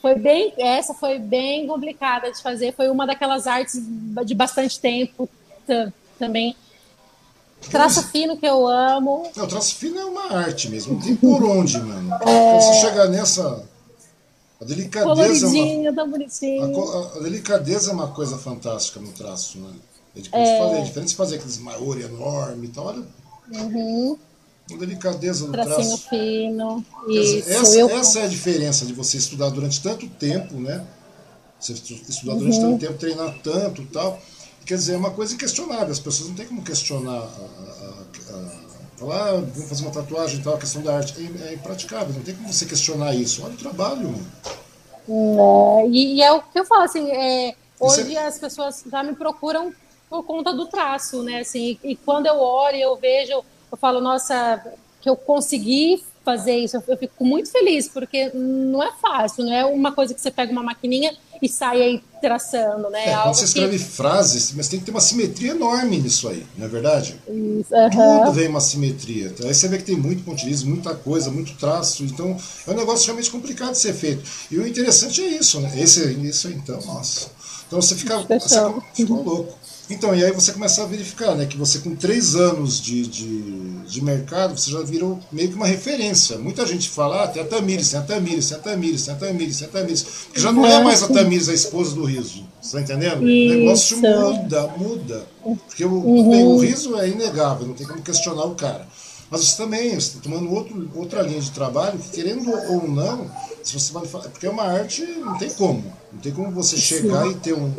foi 0.02 0.14
bem, 0.14 0.52
essa 0.58 0.94
foi 0.94 1.18
bem 1.18 1.66
complicada 1.66 2.30
de 2.30 2.40
fazer, 2.40 2.72
foi 2.74 2.88
uma 2.88 3.06
daquelas 3.06 3.46
artes 3.46 3.80
de 4.24 4.34
bastante 4.34 4.78
tempo 4.78 5.28
também. 6.18 6.54
Traço 7.70 8.02
fino 8.08 8.36
que 8.36 8.46
eu 8.46 8.66
amo. 8.66 9.30
Não, 9.34 9.46
traço 9.46 9.74
fino 9.74 9.98
é 9.98 10.04
uma 10.04 10.32
arte 10.32 10.68
mesmo, 10.68 10.94
não 10.94 11.00
tem 11.00 11.16
por 11.16 11.42
onde, 11.42 11.78
mano. 11.80 12.14
É... 12.22 12.60
Você 12.60 12.74
chegar 12.86 13.08
nessa. 13.08 13.64
A 14.60 14.64
delicadeza. 14.64 15.14
Coloridinho, 15.14 15.86
é 15.86 15.90
uma, 15.90 15.96
tão 15.96 16.10
bonitinho. 16.10 16.82
A, 16.82 17.18
a, 17.18 17.20
delicadeza 17.20 17.90
é 17.90 17.94
uma 17.94 18.08
coisa 18.08 18.38
fantástica 18.38 19.00
no 19.00 19.12
traço, 19.12 19.58
né? 19.58 19.70
É 20.16 20.20
diferente, 20.20 20.48
é... 20.48 20.58
Fazer, 20.58 20.76
é 20.76 20.82
diferente 20.82 21.08
de 21.08 21.16
fazer 21.16 21.36
aqueles 21.36 21.58
maori 21.58 22.02
enormes 22.02 22.70
e 22.70 22.72
tal. 22.72 22.86
Olha. 22.86 23.04
Uhum. 23.52 24.18
Com 24.68 24.78
delicadeza 24.78 25.46
no 25.46 25.52
Tracinho 25.52 25.76
traço. 25.76 26.08
fino. 26.08 26.84
Isso. 27.08 27.48
Essa, 27.48 27.78
eu... 27.78 27.88
essa 27.90 28.20
é 28.20 28.24
a 28.24 28.28
diferença 28.28 28.84
de 28.84 28.92
você 28.94 29.16
estudar 29.18 29.50
durante 29.50 29.80
tanto 29.80 30.08
tempo, 30.08 30.54
né? 30.54 30.84
Você 31.60 31.72
estudar 31.72 32.32
uhum. 32.32 32.38
durante 32.38 32.60
tanto 32.60 32.80
tempo, 32.80 32.94
treinar 32.94 33.38
tanto 33.42 33.82
e 33.82 33.86
tal. 33.86 34.20
Quer 34.64 34.76
dizer, 34.76 34.94
é 34.94 34.96
uma 34.96 35.10
coisa 35.10 35.34
inquestionável. 35.34 35.92
As 35.92 36.00
pessoas 36.00 36.30
não 36.30 36.34
têm 36.34 36.46
como 36.46 36.62
questionar 36.62 37.12
a, 37.12 38.32
a, 38.32 38.34
a 38.34 38.65
falar, 38.96 39.28
ah, 39.28 39.32
vamos 39.32 39.68
fazer 39.68 39.82
uma 39.82 39.92
tatuagem 39.92 40.40
e 40.40 40.42
tal, 40.42 40.54
a 40.54 40.58
questão 40.58 40.82
da 40.82 40.96
arte. 40.96 41.14
É, 41.18 41.48
é 41.48 41.54
impraticável, 41.54 42.14
não 42.14 42.22
tem 42.22 42.34
como 42.34 42.52
você 42.52 42.66
questionar 42.66 43.14
isso. 43.14 43.44
Olha 43.44 43.54
o 43.54 43.58
trabalho. 43.58 44.14
É, 45.08 45.88
e, 45.88 46.14
e, 46.16 46.22
é 46.22 46.32
o 46.32 46.42
que 46.42 46.58
eu 46.58 46.64
falo, 46.64 46.82
assim, 46.82 47.10
é, 47.10 47.54
hoje 47.78 48.14
é... 48.14 48.26
as 48.26 48.38
pessoas 48.38 48.84
já 48.90 49.02
me 49.02 49.14
procuram 49.14 49.72
por 50.08 50.22
conta 50.24 50.52
do 50.52 50.66
traço, 50.66 51.22
né? 51.22 51.40
Assim, 51.40 51.78
e, 51.82 51.92
e 51.92 51.96
quando 51.96 52.26
eu 52.26 52.38
olho, 52.38 52.76
eu 52.76 52.96
vejo 52.96 53.44
eu 53.70 53.76
falo, 53.76 54.00
nossa, 54.00 54.62
que 55.00 55.08
eu 55.08 55.16
consegui 55.16 56.02
fazer 56.24 56.56
isso, 56.56 56.76
eu 56.88 56.96
fico 56.96 57.24
muito 57.24 57.50
feliz, 57.50 57.88
porque 57.88 58.30
não 58.34 58.82
é 58.82 58.90
fácil, 58.92 59.44
não 59.44 59.52
é 59.52 59.64
uma 59.64 59.92
coisa 59.92 60.12
que 60.12 60.20
você 60.20 60.30
pega 60.30 60.50
uma 60.50 60.62
maquininha 60.62 61.16
e 61.40 61.48
sai 61.48 61.82
aí 61.82 62.02
traçando, 62.20 62.88
né? 62.90 63.10
É, 63.10 63.16
quando 63.16 63.34
você 63.34 63.44
escreve 63.44 63.78
que... 63.78 63.84
frases, 63.84 64.52
mas 64.52 64.68
tem 64.68 64.78
que 64.78 64.86
ter 64.86 64.90
uma 64.90 65.00
simetria 65.00 65.50
enorme 65.52 65.98
nisso 65.98 66.28
aí, 66.28 66.46
não 66.56 66.66
é 66.66 66.68
verdade? 66.68 67.20
Isso, 67.28 67.74
uh 67.74 67.90
-huh. 67.90 68.18
Tudo 68.20 68.32
vem 68.32 68.48
uma 68.48 68.60
simetria. 68.60 69.34
Aí 69.44 69.54
você 69.54 69.68
vê 69.68 69.78
que 69.78 69.84
tem 69.84 69.96
muito 69.96 70.24
pontilhismo, 70.24 70.70
muita 70.70 70.94
coisa, 70.94 71.30
muito 71.30 71.54
traço, 71.56 72.04
então 72.04 72.36
é 72.66 72.70
um 72.70 72.74
negócio 72.74 73.06
realmente 73.06 73.30
complicado 73.30 73.72
de 73.72 73.78
ser 73.78 73.92
feito. 73.92 74.22
E 74.50 74.58
o 74.58 74.66
interessante 74.66 75.20
é 75.22 75.28
isso, 75.28 75.60
né? 75.60 75.72
Esse, 75.76 76.12
isso 76.26 76.48
então, 76.48 76.80
nossa. 76.86 77.28
Então 77.66 77.80
você 77.80 77.94
fica, 77.94 78.18
você 78.18 78.60
fica 78.94 79.12
louco. 79.12 79.65
Então, 79.88 80.14
e 80.14 80.24
aí 80.24 80.32
você 80.32 80.52
começa 80.52 80.82
a 80.82 80.86
verificar, 80.86 81.36
né, 81.36 81.46
que 81.46 81.56
você 81.56 81.78
com 81.78 81.94
três 81.94 82.34
anos 82.34 82.80
de, 82.80 83.06
de, 83.06 83.80
de 83.86 84.02
mercado, 84.02 84.58
você 84.58 84.70
já 84.70 84.80
virou 84.82 85.20
meio 85.30 85.48
que 85.48 85.54
uma 85.54 85.66
referência. 85.66 86.38
Muita 86.38 86.66
gente 86.66 86.88
fala, 86.88 87.22
ah, 87.22 87.28
tem 87.28 87.40
a 87.40 87.46
Tamires, 87.46 87.90
tem 87.90 88.00
a 88.00 88.02
Tamires, 88.02 88.48
tem 88.48 88.56
a 88.56 88.60
Tamires, 88.60 89.04
tem 89.04 89.14
a 89.14 89.16
Tamires, 89.16 89.58
tem 89.58 89.68
a 89.68 89.70
Tamires. 89.70 90.02
Porque 90.24 90.40
já 90.40 90.50
não 90.50 90.66
é 90.66 90.82
mais 90.82 91.04
a 91.04 91.08
Tamires, 91.08 91.48
a 91.48 91.54
esposa 91.54 91.94
do 91.94 92.04
riso. 92.04 92.44
Você 92.60 92.76
tá 92.76 92.82
entendendo? 92.82 93.28
Isso. 93.28 93.54
O 93.54 93.58
negócio 93.58 93.98
muda, 93.98 94.66
muda. 94.76 95.26
Porque 95.42 95.84
o, 95.84 95.92
uhum. 95.92 96.30
bem, 96.30 96.44
o 96.44 96.58
riso 96.58 96.98
é 96.98 97.08
inegável, 97.08 97.68
não 97.68 97.74
tem 97.74 97.86
como 97.86 98.02
questionar 98.02 98.44
o 98.44 98.56
cara. 98.56 98.88
Mas 99.30 99.44
você 99.44 99.56
também 99.56 99.94
está 99.94 100.20
tomando 100.20 100.52
outro, 100.52 100.90
outra 100.94 101.22
linha 101.22 101.40
de 101.40 101.50
trabalho 101.50 101.98
que, 101.98 102.10
querendo 102.10 102.48
ou 102.70 102.88
não, 102.88 103.30
se 103.62 103.72
você 103.72 103.92
vai 103.92 104.06
falar, 104.06 104.28
porque 104.28 104.46
é 104.46 104.50
uma 104.50 104.64
arte, 104.64 105.02
não 105.04 105.36
tem 105.38 105.50
como. 105.50 105.84
Não 106.12 106.20
tem 106.20 106.32
como 106.32 106.50
você 106.50 106.76
chegar 106.76 107.24
Sim. 107.24 107.30
e 107.30 107.34
ter 107.34 107.52
um, 107.52 107.72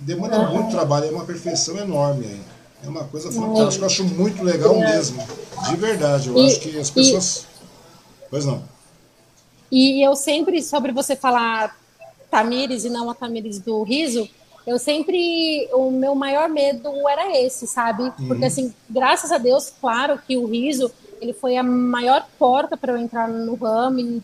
demanda 0.00 0.38
uhum. 0.40 0.54
muito 0.54 0.70
trabalho, 0.70 1.06
é 1.06 1.10
uma 1.10 1.24
perfeição 1.24 1.76
enorme. 1.76 2.26
Hein? 2.26 2.40
É 2.84 2.88
uma 2.88 3.04
coisa 3.04 3.30
fantástica, 3.32 3.84
eu 3.84 3.86
acho 3.86 4.04
muito 4.04 4.42
legal 4.42 4.74
é. 4.74 4.96
mesmo. 4.96 5.22
De 5.68 5.76
verdade, 5.76 6.28
eu 6.28 6.36
e, 6.36 6.46
acho 6.46 6.60
que 6.60 6.78
as 6.78 6.90
pessoas. 6.90 7.38
E, 7.38 7.46
pois 8.30 8.44
não. 8.44 8.62
E 9.70 10.06
eu 10.06 10.14
sempre, 10.14 10.62
sobre 10.62 10.92
você 10.92 11.16
falar 11.16 11.76
Tamires 12.30 12.84
e 12.84 12.90
não 12.90 13.10
a 13.10 13.14
Tamires 13.14 13.58
do 13.58 13.82
riso, 13.82 14.28
eu 14.66 14.78
sempre 14.78 15.68
o 15.72 15.90
meu 15.90 16.14
maior 16.14 16.48
medo 16.48 16.90
era 17.08 17.36
esse, 17.38 17.66
sabe? 17.66 18.02
Uhum. 18.02 18.28
Porque 18.28 18.44
assim, 18.44 18.74
graças 18.88 19.32
a 19.32 19.38
Deus, 19.38 19.72
claro 19.80 20.20
que 20.26 20.36
o 20.36 20.46
riso 20.46 20.90
ele 21.20 21.32
foi 21.32 21.56
a 21.56 21.62
maior 21.62 22.26
porta 22.38 22.76
para 22.76 22.92
eu 22.92 22.98
entrar 22.98 23.28
no 23.28 23.54
ramo 23.54 24.00
e 24.00 24.22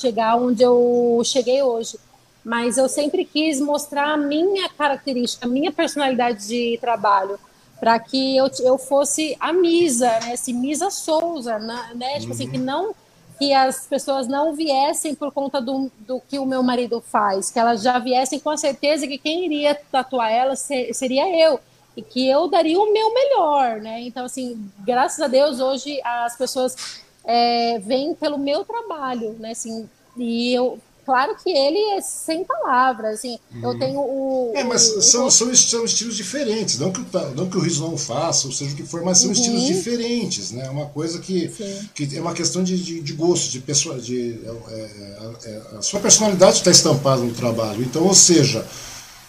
chegar 0.00 0.36
onde 0.36 0.62
eu 0.62 1.20
cheguei 1.24 1.62
hoje. 1.62 1.98
Mas 2.44 2.76
eu 2.76 2.88
sempre 2.88 3.24
quis 3.24 3.60
mostrar 3.60 4.12
a 4.12 4.16
minha 4.16 4.68
característica, 4.68 5.46
a 5.46 5.48
minha 5.48 5.70
personalidade 5.70 6.46
de 6.46 6.78
trabalho, 6.80 7.38
para 7.78 7.98
que 7.98 8.36
eu, 8.36 8.50
eu 8.60 8.78
fosse 8.78 9.36
a 9.38 9.52
Misa, 9.52 10.08
né? 10.20 10.34
Esse 10.34 10.52
Misa 10.52 10.90
Souza, 10.90 11.58
né? 11.58 12.14
Tipo 12.14 12.26
uhum. 12.26 12.32
assim, 12.32 12.50
que 12.50 12.58
uhum. 12.58 12.64
não 12.64 12.94
que 13.38 13.52
as 13.52 13.86
pessoas 13.88 14.28
não 14.28 14.54
viessem 14.54 15.16
por 15.16 15.32
conta 15.32 15.60
do, 15.60 15.90
do 16.00 16.20
que 16.20 16.38
o 16.38 16.46
meu 16.46 16.62
marido 16.62 17.00
faz, 17.00 17.50
que 17.50 17.58
elas 17.58 17.82
já 17.82 17.98
viessem 17.98 18.38
com 18.38 18.50
a 18.50 18.56
certeza 18.56 19.04
que 19.06 19.18
quem 19.18 19.44
iria 19.44 19.74
tatuar 19.74 20.30
elas 20.30 20.60
seria 20.92 21.28
eu 21.44 21.58
e 21.96 22.02
que 22.02 22.28
eu 22.28 22.46
daria 22.46 22.78
o 22.78 22.92
meu 22.92 23.12
melhor, 23.12 23.80
né? 23.80 24.00
Então, 24.02 24.24
assim, 24.24 24.70
graças 24.78 25.20
a 25.20 25.26
Deus, 25.26 25.58
hoje 25.58 26.00
as 26.04 26.36
pessoas 26.36 27.02
é, 27.24 27.78
vêm 27.80 28.14
pelo 28.14 28.38
meu 28.38 28.64
trabalho, 28.64 29.36
né? 29.38 29.50
Assim, 29.50 29.88
e 30.16 30.54
eu, 30.54 30.78
claro 31.04 31.36
que 31.42 31.50
ele 31.50 31.78
é 31.96 32.00
sem 32.00 32.44
palavras, 32.44 33.18
assim, 33.18 33.38
eu 33.62 33.70
uhum. 33.70 33.78
tenho 33.78 34.00
o... 34.00 34.52
É, 34.54 34.64
mas 34.64 34.88
o, 34.88 35.02
são, 35.02 35.26
o... 35.26 35.30
São, 35.30 35.54
são 35.54 35.84
estilos 35.84 36.16
diferentes, 36.16 36.78
não 36.78 36.92
que, 36.92 37.00
o, 37.00 37.06
não 37.34 37.48
que 37.48 37.56
o 37.56 37.60
riso 37.60 37.82
não 37.82 37.96
faça, 37.96 38.46
ou 38.46 38.52
seja 38.52 38.72
o 38.72 38.76
que 38.76 38.84
for, 38.84 39.02
mas 39.04 39.18
são 39.18 39.28
uhum. 39.28 39.32
estilos 39.32 39.62
diferentes, 39.64 40.50
né? 40.52 40.66
É 40.66 40.70
uma 40.70 40.86
coisa 40.86 41.18
que, 41.18 41.48
que 41.94 42.16
é 42.16 42.20
uma 42.20 42.34
questão 42.34 42.62
de, 42.62 42.76
de, 42.76 43.00
de 43.00 43.12
gosto, 43.12 43.50
de 43.50 43.60
pessoa, 43.60 43.98
de... 43.98 44.40
É, 44.44 44.74
é, 44.74 45.50
é, 45.50 45.76
a 45.78 45.82
sua 45.82 46.00
personalidade 46.00 46.58
está 46.58 46.70
estampada 46.70 47.22
no 47.22 47.32
trabalho, 47.32 47.82
então, 47.82 48.04
ou 48.04 48.14
seja 48.14 48.66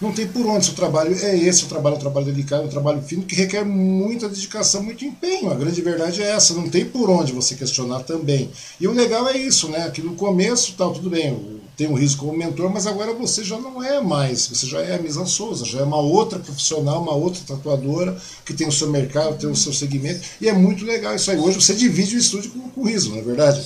não 0.04 0.12
tem 0.12 0.28
por 0.28 0.46
onde. 0.46 0.66
Seu 0.66 0.76
trabalho 0.76 1.16
é 1.16 1.38
esse, 1.38 1.64
o 1.64 1.68
trabalho 1.68 1.96
é 1.96 1.98
um 1.98 2.02
trabalho 2.02 2.26
delicado, 2.26 2.64
é 2.64 2.66
um 2.66 2.70
trabalho 2.70 3.02
fino, 3.02 3.24
que 3.24 3.36
requer 3.36 3.64
muita 3.64 4.28
dedicação, 4.28 4.84
muito 4.84 5.06
empenho. 5.06 5.50
A 5.50 5.56
grande 5.56 5.82
verdade 5.82 6.22
é 6.22 6.32
essa, 6.32 6.54
não 6.54 6.70
tem 6.70 6.86
por 6.86 7.10
onde 7.10 7.32
você 7.32 7.56
questionar 7.56 8.02
também. 8.02 8.52
E 8.80 8.88
o 8.88 8.92
legal 8.92 9.28
é 9.30 9.38
isso, 9.38 9.70
né? 9.70 9.90
Que 9.90 10.02
no 10.02 10.16
começo, 10.16 10.74
tal, 10.78 10.94
tudo 10.94 11.10
bem, 11.10 11.62
tem 11.76 11.88
um 11.88 11.94
risco 11.94 12.26
como 12.26 12.38
mentor, 12.38 12.70
mas 12.70 12.86
agora 12.86 13.14
você 13.14 13.44
já 13.44 13.58
não 13.58 13.84
é 13.84 14.00
mais, 14.00 14.48
você 14.48 14.68
já 14.68 14.82
é 14.82 14.96
a 14.96 15.00
Misa 15.00 15.26
Souza, 15.26 15.66
já 15.66 15.80
é 15.80 15.84
uma 15.84 16.00
outra 16.00 16.38
profissional, 16.38 17.02
uma 17.02 17.16
outra 17.16 17.42
tatuadora, 17.48 18.16
que 18.46 18.54
tem 18.54 18.68
o 18.68 18.72
seu 18.72 18.90
mercado, 18.90 19.38
tem 19.38 19.50
o 19.50 19.56
seu 19.56 19.74
segmento, 19.74 20.22
e 20.40 20.48
é 20.48 20.54
muito 20.54 20.86
legal 20.86 21.16
isso 21.16 21.32
aí. 21.32 21.38
Hoje 21.38 21.62
você 21.62 21.74
divide 21.74 22.16
o 22.16 22.20
estúdio 22.20 22.52
com, 22.52 22.70
com 22.70 22.82
o 22.82 22.86
riso, 22.86 23.12
não 23.12 23.18
é 23.18 23.22
verdade? 23.22 23.66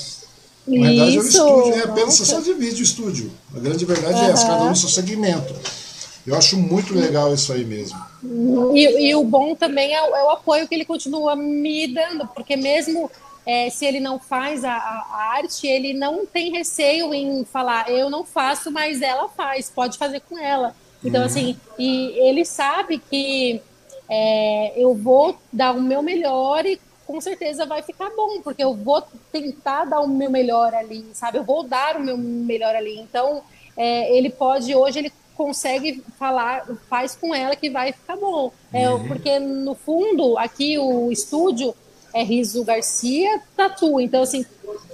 Na 0.67 0.87
verdade, 0.87 1.17
é 1.17 1.19
o 1.19 1.23
estúdio, 1.23 1.73
é 1.73 1.83
apenas 1.83 2.15
você 2.15 2.25
só 2.25 2.39
divide 2.41 2.81
o 2.81 2.83
estúdio. 2.83 3.31
A 3.55 3.59
grande 3.59 3.85
verdade 3.85 4.15
uhum. 4.15 4.25
é 4.25 4.31
essa, 4.31 4.47
cada 4.47 4.63
um 4.63 4.69
no 4.69 4.75
seu 4.75 4.89
segmento. 4.89 5.53
Eu 6.25 6.35
acho 6.35 6.57
muito 6.57 6.93
legal 6.93 7.33
isso 7.33 7.53
aí 7.53 7.63
mesmo. 7.63 7.97
E, 8.75 9.07
e 9.09 9.15
o 9.15 9.23
bom 9.23 9.55
também 9.55 9.95
é, 9.95 9.97
é, 9.97 10.23
o 10.23 10.29
apoio 10.29 10.67
que 10.67 10.75
ele 10.75 10.83
continua 10.83 11.37
me 11.37 11.87
dando, 11.87 12.27
porque 12.27 12.57
mesmo 12.57 13.09
é, 13.47 13.69
se 13.69 13.85
ele 13.85 14.01
não 14.01 14.19
faz 14.19 14.65
a, 14.65 14.73
a, 14.73 15.31
arte, 15.37 15.65
ele 15.65 15.93
não 15.93 16.25
tem 16.25 16.51
receio 16.51 17.13
em 17.13 17.45
falar, 17.45 17.89
eu 17.89 18.09
não 18.09 18.25
faço, 18.25 18.69
mas 18.69 19.01
ela 19.01 19.29
faz, 19.29 19.69
pode 19.69 19.97
fazer 19.97 20.19
com 20.19 20.37
ela. 20.37 20.75
Então, 21.01 21.21
uhum. 21.21 21.25
assim, 21.25 21.57
e 21.79 22.09
ele 22.27 22.43
sabe 22.43 22.99
que 22.99 23.61
é, 24.09 24.73
eu 24.75 24.93
vou 24.93 25.37
dar 25.51 25.71
o 25.71 25.81
meu 25.81 26.03
melhor 26.03 26.65
e 26.65 26.77
com 27.05 27.21
certeza 27.21 27.65
vai 27.65 27.81
ficar 27.81 28.09
bom, 28.09 28.41
porque 28.41 28.61
eu 28.61 28.73
vou 28.73 29.01
tentar 29.31 29.85
dar 29.85 30.01
o 30.01 30.07
meu 30.09 30.29
melhor 30.29 30.73
ali, 30.73 31.05
sabe? 31.13 31.37
Eu 31.37 31.45
vou 31.45 31.63
dar 31.63 31.95
o 31.95 32.03
meu 32.03 32.17
melhor 32.17 32.75
ali. 32.75 32.99
Então, 32.99 33.41
é, 33.77 34.13
ele 34.13 34.29
pode, 34.29 34.75
hoje, 34.75 34.99
ele 34.99 35.13
consegue 35.37 36.03
falar, 36.19 36.67
faz 36.89 37.15
com 37.15 37.33
ela 37.33 37.55
que 37.55 37.69
vai 37.69 37.93
ficar 37.93 38.17
bom. 38.17 38.51
É, 38.73 38.89
uhum. 38.89 39.07
Porque, 39.07 39.39
no 39.39 39.73
fundo, 39.73 40.37
aqui 40.37 40.77
o 40.77 41.09
estúdio 41.13 41.73
é 42.17 42.23
Riso 42.23 42.63
Garcia 42.63 43.41
Tatu. 43.55 43.99
Então, 43.99 44.23
assim, 44.23 44.45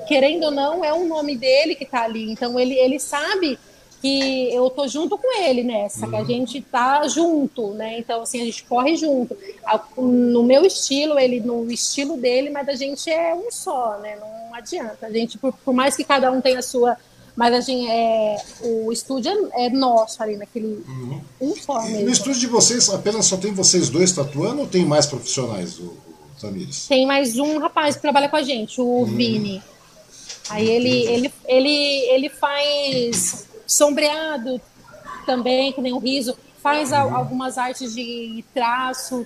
querendo 0.07 0.45
ou 0.45 0.51
não, 0.51 0.83
é 0.83 0.93
o 0.93 1.07
nome 1.07 1.35
dele 1.35 1.75
que 1.75 1.85
tá 1.85 2.03
ali. 2.03 2.31
Então, 2.31 2.59
ele, 2.59 2.73
ele 2.73 2.99
sabe 2.99 3.57
que 4.01 4.53
eu 4.53 4.69
tô 4.69 4.85
junto 4.85 5.17
com 5.17 5.41
ele 5.41 5.63
nessa, 5.63 6.05
uhum. 6.05 6.11
que 6.11 6.17
a 6.17 6.19
uhum. 6.19 6.25
gente 6.25 6.61
tá 6.61 7.07
junto, 7.07 7.69
né? 7.69 7.99
Então, 7.99 8.21
assim, 8.21 8.41
a 8.41 8.45
gente 8.45 8.63
corre 8.65 8.97
junto. 8.97 9.37
No 9.97 10.43
meu 10.43 10.65
estilo, 10.65 11.17
ele 11.17 11.39
no 11.39 11.71
estilo 11.71 12.17
dele, 12.17 12.49
mas 12.49 12.67
a 12.67 12.75
gente 12.75 13.09
é 13.09 13.33
um 13.33 13.49
só, 13.49 13.97
né? 13.99 14.17
Não 14.19 14.53
adianta. 14.53 15.07
A 15.07 15.11
gente, 15.11 15.37
por, 15.37 15.53
por 15.53 15.73
mais 15.73 15.95
que 15.95 16.03
cada 16.03 16.29
um 16.29 16.41
tenha 16.41 16.59
a 16.59 16.63
sua 16.63 16.97
mas 17.35 17.51
a 17.51 17.61
gente 17.61 17.89
é, 17.89 18.37
o 18.61 18.91
estúdio 18.91 19.31
é, 19.53 19.65
é 19.65 19.69
nosso 19.71 20.21
ali 20.21 20.35
naquele 20.37 20.83
uhum. 20.87 21.19
um 21.41 21.55
só 21.55 21.81
mesmo. 21.81 22.01
no 22.01 22.11
estúdio 22.11 22.41
de 22.41 22.45
vocês 22.45 22.91
apenas 22.91 23.25
só 23.25 23.37
tem 23.37 23.51
vocês 23.51 23.89
dois 23.89 24.11
tatuando 24.11 24.61
ou 24.61 24.67
tem 24.67 24.85
mais 24.85 25.07
profissionais, 25.07 25.79
o 25.79 25.97
Tamires? 26.43 26.87
Tem 26.87 27.05
mais 27.05 27.37
um 27.37 27.57
rapaz 27.59 27.95
que 27.95 28.01
trabalha 28.01 28.29
com 28.29 28.35
a 28.35 28.43
gente, 28.43 28.79
o 28.79 28.85
uhum. 28.85 29.05
Vini. 29.05 29.61
Aí 30.49 30.69
ele, 30.69 31.05
ele, 31.05 31.33
ele, 31.45 31.69
ele 32.09 32.29
faz 32.29 33.47
sombreado 33.65 34.59
também, 35.25 35.71
que 35.71 35.81
nem 35.81 35.93
o 35.93 35.99
riso, 35.99 36.35
faz 36.61 36.91
uhum. 36.91 37.15
algumas 37.15 37.57
artes 37.57 37.93
de 37.95 38.43
traço 38.53 39.25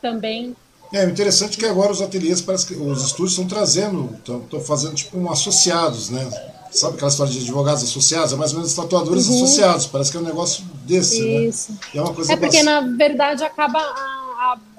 também. 0.00 0.56
É 0.92 1.04
interessante 1.04 1.56
que 1.56 1.64
agora 1.64 1.90
os 1.90 2.02
ateliês, 2.02 2.40
parece 2.42 2.66
que 2.66 2.74
os 2.74 3.02
estúdios 3.02 3.32
estão 3.32 3.46
trazendo, 3.46 4.14
estão 4.18 4.60
fazendo 4.60 4.94
tipo 4.94 5.18
um 5.18 5.30
associados, 5.30 6.10
né? 6.10 6.28
Sabe 6.70 6.94
aquela 6.94 7.10
história 7.10 7.32
de 7.32 7.38
advogados 7.40 7.82
associados? 7.82 8.32
É 8.32 8.36
mais 8.36 8.52
ou 8.52 8.58
menos 8.58 8.74
tatuadores 8.74 9.26
uhum. 9.26 9.36
associados. 9.36 9.86
Parece 9.86 10.10
que 10.10 10.16
é 10.16 10.20
um 10.20 10.24
negócio 10.24 10.64
desse, 10.84 11.20
né? 11.20 11.44
Isso. 11.44 11.72
né? 11.72 11.78
é 11.94 12.00
uma 12.00 12.14
coisa 12.14 12.32
É 12.32 12.36
porque, 12.36 12.62
bastante... 12.62 12.64
na 12.64 12.96
verdade, 12.96 13.44
acaba 13.44 13.78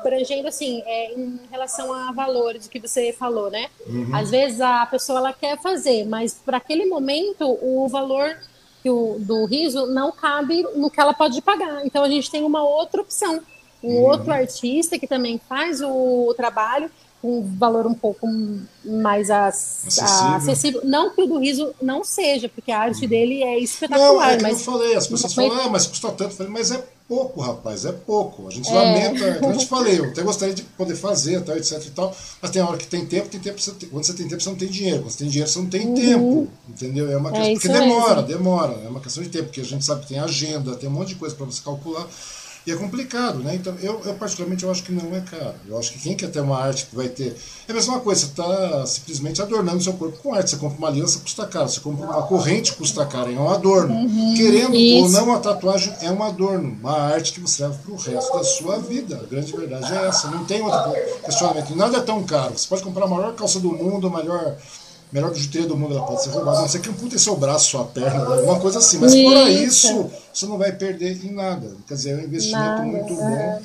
abrangendo, 0.04 0.48
assim, 0.48 0.84
é, 0.86 1.14
em 1.14 1.40
relação 1.50 1.94
a 1.94 2.12
valores 2.12 2.68
que 2.68 2.80
você 2.80 3.14
falou, 3.14 3.50
né? 3.50 3.70
Uhum. 3.88 4.10
Às 4.14 4.30
vezes 4.30 4.60
a 4.60 4.86
pessoa 4.86 5.20
ela 5.20 5.34
quer 5.34 5.60
fazer, 5.62 6.06
mas 6.06 6.34
para 6.34 6.58
aquele 6.58 6.86
momento 6.86 7.58
o 7.62 7.88
valor 7.88 8.38
o, 8.86 9.18
do 9.20 9.46
riso 9.46 9.88
não 9.88 10.12
cabe 10.12 10.64
no 10.76 10.90
que 10.90 11.00
ela 11.00 11.14
pode 11.14 11.42
pagar. 11.42 11.86
Então 11.86 12.04
a 12.04 12.10
gente 12.10 12.30
tem 12.30 12.44
uma 12.44 12.64
outra 12.64 13.02
opção. 13.02 13.42
Um 13.82 13.96
uhum. 13.96 14.04
outro 14.04 14.32
artista 14.32 15.00
que 15.00 15.08
também 15.08 15.40
faz 15.50 15.82
o, 15.82 16.28
o 16.30 16.34
trabalho 16.34 16.90
um 17.24 17.42
valor 17.58 17.88
um 17.88 17.94
pouco 17.94 18.28
mais 18.84 19.30
acessível. 19.32 20.36
acessível. 20.36 20.82
Não 20.84 21.10
que 21.10 21.22
o 21.22 21.26
do 21.26 21.40
riso 21.40 21.74
não 21.82 22.04
seja, 22.04 22.50
porque 22.50 22.72
a 22.72 22.80
arte 22.80 23.08
dele 23.08 23.42
é 23.44 23.58
espetacular. 23.60 24.14
Não, 24.14 24.24
é 24.24 24.38
que 24.38 24.44
mas... 24.44 24.52
eu 24.52 24.60
falei, 24.60 24.96
as 24.96 25.08
pessoas 25.08 25.34
falam, 25.34 25.62
ah, 25.62 25.70
mas 25.70 25.88
custa 25.88 26.10
tanto. 26.10 26.24
Eu 26.24 26.32
falei, 26.32 26.52
mas 26.52 26.72
é 26.72 26.84
pouco, 27.08 27.42
rapaz, 27.42 27.86
é 27.86 27.92
pouco. 27.92 28.48
A 28.48 28.52
gente 28.52 28.70
é. 28.70 28.74
lamenta, 28.74 29.40
como 29.40 29.54
eu 29.54 29.58
te 29.58 29.68
falei, 29.68 30.00
eu 30.00 30.06
até 30.06 30.22
gostaria 30.22 30.54
de 30.54 30.64
poder 30.64 30.96
fazer, 30.96 31.42
tal, 31.42 31.56
etc 31.56 31.86
e 31.86 31.92
tal, 31.92 32.16
mas 32.42 32.52
tem 32.52 32.62
hora 32.62 32.78
que 32.78 32.88
tem 32.88 33.06
tempo, 33.06 33.30
tem 33.30 33.40
tempo, 33.40 33.60
você 33.60 33.72
quando 33.88 34.04
você 34.04 34.14
tem 34.14 34.28
tempo, 34.28 34.42
você 34.42 34.50
não 34.50 34.58
tem 34.58 34.68
dinheiro. 34.68 35.00
Quando 35.00 35.12
você 35.12 35.18
tem 35.20 35.30
dinheiro, 35.30 35.50
você 35.50 35.60
não 35.60 35.70
tem 35.70 35.88
uhum. 35.88 35.94
tempo. 35.94 36.48
Entendeu? 36.68 37.12
É 37.12 37.18
uma 37.18 37.30
é 37.30 37.34
questão, 37.34 37.52
é 37.52 37.54
porque 37.54 37.68
demora, 37.70 38.16
mesmo. 38.16 38.28
demora. 38.28 38.82
É 38.84 38.90
uma 38.90 39.00
questão 39.00 39.24
de 39.24 39.30
tempo, 39.30 39.46
porque 39.46 39.62
a 39.62 39.66
gente 39.66 39.86
sabe 39.86 40.02
que 40.02 40.08
tem 40.08 40.20
agenda, 40.20 40.76
tem 40.76 40.90
um 40.90 40.94
monte 40.94 41.10
de 41.10 41.16
coisa 41.16 41.36
para 41.36 41.46
você 41.46 41.62
calcular. 41.64 42.06
E 42.66 42.72
é 42.72 42.76
complicado, 42.76 43.40
né? 43.40 43.56
Então, 43.56 43.76
eu, 43.82 44.02
eu, 44.06 44.14
particularmente 44.14 44.64
eu 44.64 44.72
acho 44.72 44.84
que 44.84 44.92
não 44.92 45.14
é 45.14 45.20
caro. 45.20 45.56
Eu 45.68 45.78
acho 45.78 45.92
que 45.92 46.00
quem 46.00 46.16
quer 46.16 46.32
ter 46.32 46.40
uma 46.40 46.58
arte 46.58 46.86
que 46.86 46.96
vai 46.96 47.10
ter. 47.10 47.36
É 47.68 47.72
a 47.72 47.76
mesma 47.76 48.00
coisa, 48.00 48.22
você 48.22 48.28
está 48.28 48.86
simplesmente 48.86 49.42
adornando 49.42 49.84
seu 49.84 49.94
corpo 49.94 50.18
com 50.20 50.34
arte. 50.34 50.52
Você 50.52 50.56
compra 50.56 50.78
uma 50.78 50.88
aliança, 50.88 51.20
custa 51.20 51.46
caro. 51.46 51.68
Você 51.68 51.82
compra 51.82 52.06
uma 52.06 52.24
corrente, 52.24 52.74
custa 52.74 53.06
caro. 53.06 53.30
É 53.34 53.36
um 53.38 53.50
adorno. 53.50 53.94
Uhum, 53.94 54.34
Querendo 54.36 54.76
isso. 54.76 55.04
ou 55.04 55.10
não, 55.10 55.36
a 55.36 55.40
tatuagem 55.40 55.94
é 56.02 56.10
um 56.10 56.24
adorno. 56.24 56.78
Uma 56.80 56.98
arte 56.98 57.34
que 57.34 57.42
você 57.42 57.64
leva 57.64 57.78
para 57.84 57.92
o 57.92 57.98
resto 57.98 58.34
da 58.34 58.44
sua 58.46 58.80
vida. 58.80 59.20
A 59.22 59.28
grande 59.28 59.52
verdade 59.52 59.94
é 59.94 60.08
essa. 60.08 60.32
Não 60.32 60.46
tem 60.46 60.62
outro 60.62 60.94
questionamento. 61.26 61.76
Nada 61.76 61.98
é 61.98 62.02
tão 62.02 62.24
caro. 62.24 62.58
Você 62.58 62.68
pode 62.68 62.82
comprar 62.82 63.04
a 63.04 63.10
maior 63.10 63.34
calça 63.36 63.60
do 63.60 63.74
mundo, 63.74 64.08
a 64.08 64.10
melhor 64.10 64.56
melhor 65.14 65.32
bijuteria 65.32 65.68
do 65.68 65.78
mundo 65.78 65.96
ela 65.96 66.06
pode 66.06 66.24
ser 66.24 66.30
roubada. 66.32 66.58
A 66.58 66.62
não 66.62 66.68
ser 66.68 66.82
que 66.82 66.90
ampute 66.90 67.20
seu 67.20 67.36
braço, 67.36 67.70
sua 67.70 67.86
perna, 67.86 68.26
alguma 68.26 68.60
coisa 68.60 68.80
assim. 68.80 68.98
Mas 68.98 69.14
isso. 69.14 69.30
fora 69.30 69.50
isso, 69.50 70.12
você 70.34 70.46
não 70.48 70.58
vai 70.58 70.72
perder 70.72 71.24
em 71.24 71.32
nada. 71.32 71.78
Quer 71.88 71.94
dizer, 71.94 72.12
é 72.12 72.16
um 72.16 72.26
investimento 72.26 72.66
nada, 72.66 72.84
muito 72.84 73.14
é. 73.14 73.60
bom. 73.60 73.62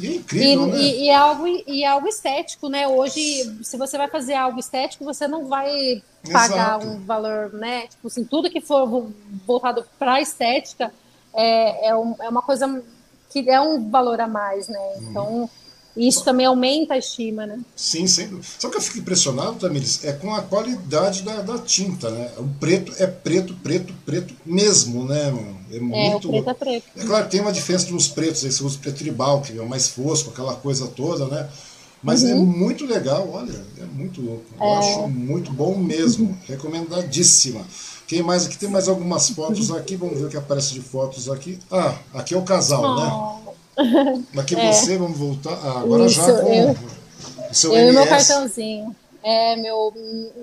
E 0.00 0.06
é 0.06 0.14
incrível, 0.14 0.68
e, 0.68 0.70
né? 0.70 0.78
E, 0.78 1.04
e, 1.04 1.08
é 1.08 1.14
algo, 1.14 1.46
e 1.46 1.84
é 1.84 1.86
algo 1.86 2.08
estético, 2.08 2.68
né? 2.68 2.88
Hoje, 2.88 3.58
se 3.62 3.76
você 3.76 3.98
vai 3.98 4.08
fazer 4.08 4.34
algo 4.34 4.58
estético, 4.58 5.04
você 5.04 5.28
não 5.28 5.46
vai 5.46 6.02
pagar 6.32 6.80
Exato. 6.80 6.86
um 6.86 7.04
valor, 7.04 7.52
né? 7.52 7.86
Tipo 7.88 8.06
assim, 8.06 8.24
tudo 8.24 8.50
que 8.50 8.60
for 8.60 9.10
voltado 9.46 9.84
para 9.98 10.14
a 10.14 10.20
estética 10.20 10.92
é, 11.34 11.88
é, 11.88 11.96
um, 11.96 12.14
é, 12.20 12.28
uma 12.28 12.42
coisa 12.42 12.82
que 13.28 13.48
é 13.48 13.60
um 13.60 13.90
valor 13.90 14.20
a 14.20 14.26
mais, 14.26 14.68
né? 14.68 14.78
Uhum. 14.78 15.10
Então, 15.10 15.50
e 15.96 16.06
isso 16.06 16.24
também 16.24 16.46
aumenta 16.46 16.94
a 16.94 16.98
estima, 16.98 17.46
né? 17.46 17.58
Sim, 17.74 18.06
sem 18.06 18.30
Só 18.58 18.68
que 18.68 18.76
eu 18.76 18.80
fico 18.80 18.98
impressionado, 18.98 19.56
Tamires, 19.56 20.04
é 20.04 20.12
com 20.12 20.32
a 20.32 20.42
qualidade 20.42 21.22
da, 21.22 21.40
da 21.42 21.58
tinta, 21.58 22.10
né? 22.10 22.30
O 22.38 22.48
preto 22.60 22.92
é 22.98 23.06
preto, 23.06 23.54
preto, 23.54 23.92
preto 24.06 24.34
mesmo, 24.46 25.04
né, 25.04 25.30
mano? 25.30 25.58
É, 25.70 25.76
é 25.76 25.80
muito. 25.80 25.96
É, 25.96 26.28
o 26.28 26.30
preto 26.30 26.50
é 26.50 26.54
preto. 26.54 26.84
É 26.96 27.04
claro 27.04 27.24
que 27.24 27.30
tem 27.32 27.40
uma 27.40 27.52
diferença 27.52 27.86
de 27.86 27.94
uns 27.94 28.08
pretos, 28.08 28.44
aí 28.44 28.52
você 28.52 28.62
usa 28.62 28.76
o 28.76 28.80
preto 28.80 28.98
tribal, 28.98 29.42
que 29.42 29.58
é 29.58 29.64
mais 29.64 29.88
fosco, 29.88 30.30
aquela 30.30 30.54
coisa 30.54 30.86
toda, 30.86 31.26
né? 31.26 31.48
Mas 32.02 32.24
é 32.24 32.32
uhum. 32.34 32.42
é 32.42 32.44
muito 32.44 32.86
legal, 32.86 33.28
olha, 33.30 33.62
é 33.78 33.84
muito 33.84 34.22
louco. 34.22 34.44
Eu 34.58 34.66
é... 34.66 34.78
acho 34.78 35.08
muito 35.08 35.52
bom 35.52 35.76
mesmo. 35.76 36.38
Recomendadíssima. 36.46 37.62
Quem 38.06 38.22
mais 38.22 38.46
aqui? 38.46 38.58
Tem 38.58 38.68
mais 38.68 38.88
algumas 38.88 39.28
fotos 39.30 39.70
aqui. 39.70 39.96
Vamos 39.96 40.18
ver 40.18 40.26
o 40.26 40.28
que 40.28 40.36
aparece 40.36 40.72
de 40.72 40.80
fotos 40.80 41.30
aqui. 41.30 41.58
Ah, 41.70 41.94
aqui 42.14 42.34
é 42.34 42.38
o 42.38 42.42
casal, 42.42 42.82
oh. 42.82 42.96
né? 42.96 43.39
Aqui 44.38 44.54
é. 44.54 44.72
você, 44.72 44.98
vamos 44.98 45.18
voltar. 45.18 45.52
Ah, 45.52 45.80
agora 45.80 46.06
Isso, 46.06 46.16
já 46.16 46.40
com 46.40 46.52
eu, 46.52 46.76
o 47.50 47.54
seu 47.54 47.72
eu 47.72 47.78
MS. 47.78 47.94
meu 47.94 48.06
cartãozinho. 48.06 48.96
É 49.22 49.56
meu, 49.56 49.92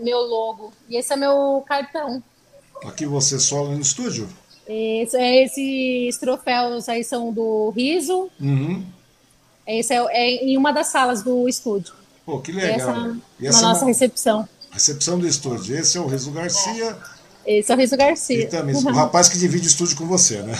meu 0.03 0.19
logo. 0.19 0.71
E 0.87 0.97
esse 0.97 1.11
é 1.13 1.15
meu 1.15 1.63
cartão. 1.67 2.21
Aqui 2.83 3.05
você 3.05 3.39
solo 3.39 3.71
no 3.71 3.81
estúdio? 3.81 4.29
Isso, 4.67 5.17
é, 5.17 5.43
esses 5.43 6.17
troféus 6.17 6.87
aí 6.89 7.03
são 7.03 7.31
do 7.31 7.71
Riso. 7.75 8.29
Uhum. 8.39 8.85
Esse 9.65 9.93
é, 9.93 10.05
é, 10.11 10.45
em 10.45 10.57
uma 10.57 10.71
das 10.71 10.87
salas 10.87 11.23
do 11.23 11.47
estúdio. 11.47 11.93
Pô, 12.25 12.39
que 12.39 12.51
legal. 12.51 12.69
Essa, 12.69 13.17
e 13.39 13.47
essa 13.47 13.61
na 13.61 13.67
nossa 13.69 13.81
é 13.81 13.83
uma... 13.83 13.87
recepção. 13.87 14.49
Recepção 14.71 15.17
do 15.17 15.27
estúdio. 15.27 15.75
Esse 15.75 15.97
é 15.97 16.01
o 16.01 16.07
Riso 16.07 16.31
Garcia. 16.31 16.85
É. 16.85 17.16
Esse 17.47 17.71
é 17.71 17.75
o 17.75 17.77
Riso 17.77 17.95
Garcia. 17.95 18.41
E 18.41 18.45
também, 18.45 18.75
o 18.75 18.91
rapaz 18.91 19.29
que 19.29 19.37
divide 19.37 19.65
o 19.65 19.69
estúdio 19.69 19.95
com 19.95 20.05
você, 20.05 20.41
né? 20.41 20.53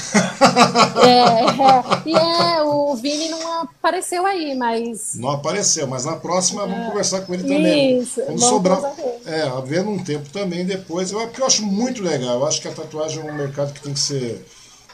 É, 1.03 1.09
é, 1.09 2.01
e 2.05 2.15
é, 2.15 2.63
o 2.63 2.95
Vini 2.95 3.27
não 3.29 3.61
apareceu 3.61 4.25
aí, 4.25 4.55
mas. 4.55 5.15
Não 5.15 5.29
apareceu, 5.31 5.85
mas 5.85 6.05
na 6.05 6.15
próxima 6.15 6.63
é. 6.63 6.67
vamos 6.67 6.87
conversar 6.87 7.21
com 7.21 7.33
ele 7.33 7.43
também. 7.43 7.99
Isso, 7.99 8.21
vamos 8.25 8.43
sobrar. 8.43 8.81
É, 9.25 9.41
havendo 9.43 9.89
um 9.89 10.01
tempo 10.01 10.29
também 10.29 10.65
depois. 10.65 11.11
Eu, 11.11 11.19
porque 11.19 11.41
eu 11.41 11.45
acho 11.45 11.63
muito 11.63 12.01
legal. 12.01 12.39
Eu 12.39 12.47
acho 12.47 12.61
que 12.61 12.69
a 12.69 12.71
tatuagem 12.71 13.19
é 13.19 13.31
um 13.31 13.35
mercado 13.35 13.73
que 13.73 13.81
tem 13.81 13.93
que 13.93 13.99
ser 13.99 14.45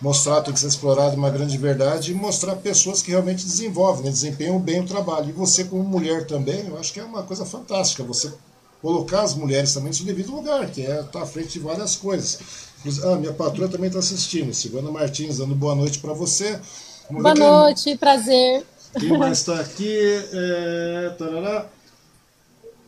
mostrado, 0.02 0.46
tem 0.46 0.54
que 0.54 0.60
ser 0.60 0.68
explorado 0.68 1.16
uma 1.16 1.30
grande 1.30 1.58
verdade 1.58 2.12
e 2.12 2.16
mostrar 2.16 2.56
pessoas 2.56 3.02
que 3.02 3.12
realmente 3.12 3.46
desenvolvem, 3.46 4.06
né, 4.06 4.12
desempenham 4.12 4.60
bem 4.60 4.82
o 4.82 4.86
trabalho. 4.86 5.30
E 5.30 5.32
você, 5.32 5.64
como 5.64 5.84
mulher 5.84 6.26
também, 6.26 6.66
eu 6.68 6.78
acho 6.78 6.92
que 6.92 7.00
é 7.00 7.04
uma 7.04 7.24
coisa 7.24 7.46
fantástica. 7.46 8.04
Você 8.04 8.32
colocar 8.84 9.22
as 9.22 9.34
mulheres 9.34 9.74
também 9.74 9.88
no 9.88 9.94
seu 9.96 10.06
devido 10.06 10.36
lugar, 10.36 10.70
que 10.70 10.82
é 10.82 11.00
estar 11.00 11.04
tá 11.06 11.22
à 11.22 11.26
frente 11.26 11.54
de 11.54 11.60
várias 11.60 11.96
coisas. 11.96 12.38
Ah, 13.06 13.16
minha 13.16 13.32
patroa 13.32 13.70
também 13.70 13.88
está 13.88 14.00
assistindo. 14.00 14.54
Silvana 14.54 14.92
Martins, 14.92 15.38
dando 15.38 15.56
boa 15.56 15.74
noite 15.74 16.00
para 16.00 16.12
você. 16.12 16.60
Vamos 17.10 17.24
boa 17.24 17.34
noite, 17.34 17.86
quem... 17.86 17.98
prazer. 17.98 18.66
Quem 19.00 19.18
mais 19.18 19.40
está 19.40 19.58
aqui? 19.62 19.98
É... 20.34 21.16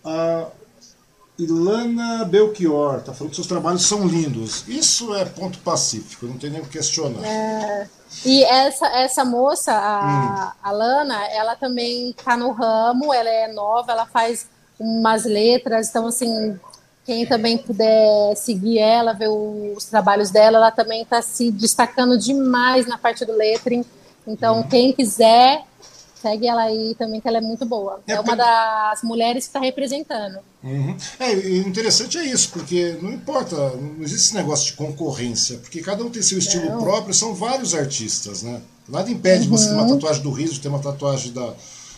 A 0.04 0.48
Ilana 1.40 2.26
Belchior 2.26 2.98
está 2.98 3.14
falando 3.14 3.30
que 3.30 3.38
seus 3.38 3.48
trabalhos 3.48 3.86
são 3.86 4.06
lindos. 4.06 4.68
Isso 4.68 5.16
é 5.16 5.24
ponto 5.24 5.60
pacífico, 5.60 6.26
não 6.26 6.38
tem 6.38 6.50
nem 6.50 6.60
o 6.60 6.66
que 6.66 6.72
questionar. 6.72 7.26
É... 7.26 7.88
E 8.26 8.44
essa, 8.44 8.88
essa 8.88 9.24
moça, 9.24 9.72
a, 9.72 10.04
hum. 10.04 10.60
a 10.62 10.72
Lana, 10.72 11.26
ela 11.28 11.56
também 11.56 12.10
está 12.10 12.36
no 12.36 12.52
ramo, 12.52 13.14
ela 13.14 13.30
é 13.30 13.52
nova, 13.54 13.94
ela 13.94 14.06
faz 14.06 14.48
umas 14.80 15.26
letras, 15.26 15.90
então 15.90 16.08
assim, 16.08 16.60
quem 17.06 17.26
também 17.26 17.58
puder 17.58 18.36
seguir 18.36 18.80
ela, 18.80 19.14
ver 19.14 19.30
os 19.30 19.86
trabalhos 19.86 20.32
dela, 20.32 20.58
ela 20.58 20.72
também 20.72 21.04
está 21.04 21.22
se 21.22 21.52
destacando 21.52 22.18
demais 22.18 22.88
na 22.88 22.98
parte 22.98 23.24
do 23.24 23.34
lettering. 23.34 23.86
Então, 24.26 24.58
uhum. 24.58 24.68
quem 24.68 24.92
quiser, 24.92 25.64
segue 26.20 26.48
ela 26.48 26.64
aí 26.64 26.96
também, 26.98 27.22
que 27.22 27.28
ela 27.28 27.38
é 27.38 27.42
muito 27.42 27.64
boa. 27.64 28.02
É, 28.08 28.14
é 28.14 28.20
uma 28.20 28.36
das 28.36 29.04
mulheres 29.04 29.44
que 29.44 29.50
está 29.50 29.60
representando. 29.60 30.40
Uhum. 30.64 30.98
É, 31.20 31.32
interessante 31.60 32.18
é 32.18 32.24
isso, 32.24 32.50
porque 32.50 32.98
não 33.00 33.12
importa, 33.12 33.56
não 33.56 34.02
existe 34.02 34.30
esse 34.30 34.36
negócio 34.36 34.66
de 34.66 34.74
concorrência, 34.74 35.60
porque 35.60 35.82
cada 35.82 36.04
um 36.04 36.10
tem 36.10 36.24
seu 36.24 36.40
estilo 36.40 36.72
não. 36.72 36.82
próprio, 36.82 37.14
são 37.14 37.36
vários 37.36 37.76
artistas, 37.76 38.42
né? 38.42 38.60
Nada 38.90 39.12
impede 39.12 39.48
uhum. 39.48 39.56
você 39.56 39.68
ter 39.68 39.74
uma 39.76 39.84
uhum. 39.84 39.90
tatuagem 39.90 40.24
do 40.24 40.32
riso, 40.32 40.60
ter 40.60 40.70
uma 40.70 40.80
tatuagem 40.80 41.32
da, 41.32 41.54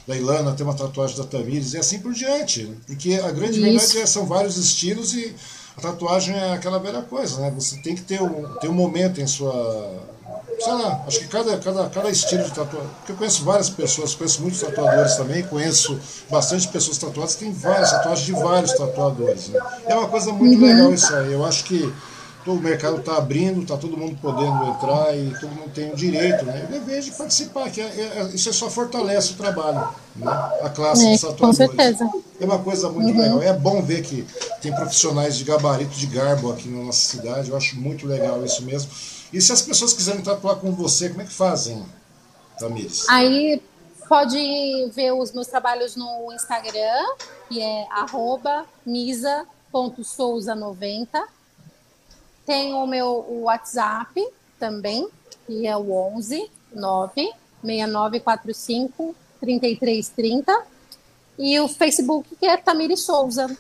da 0.07 0.15
Ilana, 0.15 0.53
tem 0.53 0.65
uma 0.65 0.73
tatuagem 0.73 1.17
da 1.17 1.25
Tamires 1.25 1.73
e 1.73 1.77
assim 1.77 1.99
por 1.99 2.13
diante. 2.13 2.71
Porque 2.87 3.15
a 3.15 3.29
grande 3.29 3.59
Isso. 3.59 3.61
verdade 3.61 3.97
é 3.99 4.05
são 4.05 4.25
vários 4.25 4.57
estilos 4.57 5.13
e 5.13 5.35
a 5.75 5.81
tatuagem 5.81 6.35
é 6.35 6.53
aquela 6.53 6.79
velha 6.79 7.01
coisa, 7.01 7.41
né? 7.41 7.51
Você 7.55 7.77
tem 7.77 7.93
que 7.93 8.01
ter 8.01 8.21
um, 8.21 8.55
ter 8.59 8.69
um 8.69 8.73
momento 8.73 9.19
em 9.19 9.27
sua. 9.27 10.07
Sei 10.59 10.73
lá, 10.73 11.03
acho 11.05 11.19
que 11.19 11.27
cada, 11.27 11.57
cada, 11.59 11.89
cada 11.89 12.09
estilo 12.09 12.43
de 12.43 12.51
tatuagem. 12.51 12.89
Porque 12.97 13.11
eu 13.11 13.15
conheço 13.17 13.43
várias 13.43 13.69
pessoas, 13.69 14.15
conheço 14.15 14.41
muitos 14.41 14.61
tatuadores 14.61 15.15
também, 15.15 15.43
conheço 15.43 15.99
bastante 16.29 16.67
pessoas 16.69 16.97
tatuadas, 16.97 17.35
tem 17.35 17.51
várias 17.51 17.91
tatuagens 17.91 18.25
de 18.25 18.31
vários 18.31 18.73
tatuadores. 18.73 19.49
Né? 19.49 19.59
É 19.85 19.95
uma 19.95 20.07
coisa 20.07 20.31
muito 20.31 20.59
uhum. 20.59 20.67
legal 20.67 20.93
isso 20.93 21.13
aí. 21.13 21.33
Eu 21.33 21.45
acho 21.45 21.65
que 21.65 21.93
o 22.51 22.59
mercado 22.59 22.97
está 22.97 23.17
abrindo, 23.17 23.61
está 23.61 23.77
todo 23.77 23.97
mundo 23.97 24.17
podendo 24.21 24.65
entrar 24.65 25.17
e 25.17 25.33
todo 25.39 25.49
mundo 25.49 25.71
tem 25.73 25.91
o 25.91 25.95
direito, 25.95 26.45
né? 26.45 26.65
O 26.67 26.71
dever 26.71 27.01
de 27.01 27.11
participar, 27.11 27.69
que 27.69 27.81
é, 27.81 27.85
é, 27.85 28.29
isso 28.33 28.51
só 28.53 28.69
fortalece 28.69 29.33
o 29.33 29.35
trabalho, 29.35 29.87
né? 30.15 30.31
A 30.61 30.69
classe 30.69 31.05
é, 31.05 31.11
dos 31.11 31.23
atuadores. 31.23 31.39
Com 31.39 31.53
certeza. 31.53 32.09
É 32.39 32.45
uma 32.45 32.59
coisa 32.59 32.89
muito 32.89 33.17
uhum. 33.17 33.21
legal. 33.21 33.41
É 33.41 33.53
bom 33.53 33.81
ver 33.81 34.03
que 34.03 34.25
tem 34.61 34.73
profissionais 34.73 35.37
de 35.37 35.43
gabarito, 35.43 35.95
de 35.95 36.05
garbo 36.07 36.51
aqui 36.51 36.69
na 36.69 36.83
nossa 36.83 37.07
cidade. 37.07 37.49
Eu 37.49 37.57
acho 37.57 37.79
muito 37.79 38.05
legal 38.05 38.43
isso 38.45 38.63
mesmo. 38.63 38.91
E 39.31 39.41
se 39.41 39.51
as 39.51 39.61
pessoas 39.61 39.93
quiserem 39.93 40.21
tatuar 40.21 40.57
com 40.57 40.71
você, 40.71 41.09
como 41.09 41.21
é 41.21 41.25
que 41.25 41.33
fazem, 41.33 41.83
Tamires? 42.59 43.05
Aí 43.09 43.61
pode 44.07 44.89
ver 44.93 45.11
os 45.11 45.33
meus 45.33 45.47
trabalhos 45.47 45.95
no 45.95 46.31
Instagram, 46.33 47.03
que 47.49 47.61
é 47.61 47.87
misa.souza90 48.85 51.36
tem 52.47 52.73
o 52.73 52.87
meu 52.87 53.43
WhatsApp 53.43 54.25
também, 54.57 55.07
que 55.45 55.67
é 55.67 55.75
o 55.75 55.91
11 55.91 56.49
9 56.73 57.33
6945 57.61 59.15
3330. 59.41 60.65
E 61.37 61.59
o 61.59 61.67
Facebook, 61.67 62.35
que 62.37 62.45
é 62.45 62.57
Tamiri 62.57 62.97
Souza. 62.97 63.55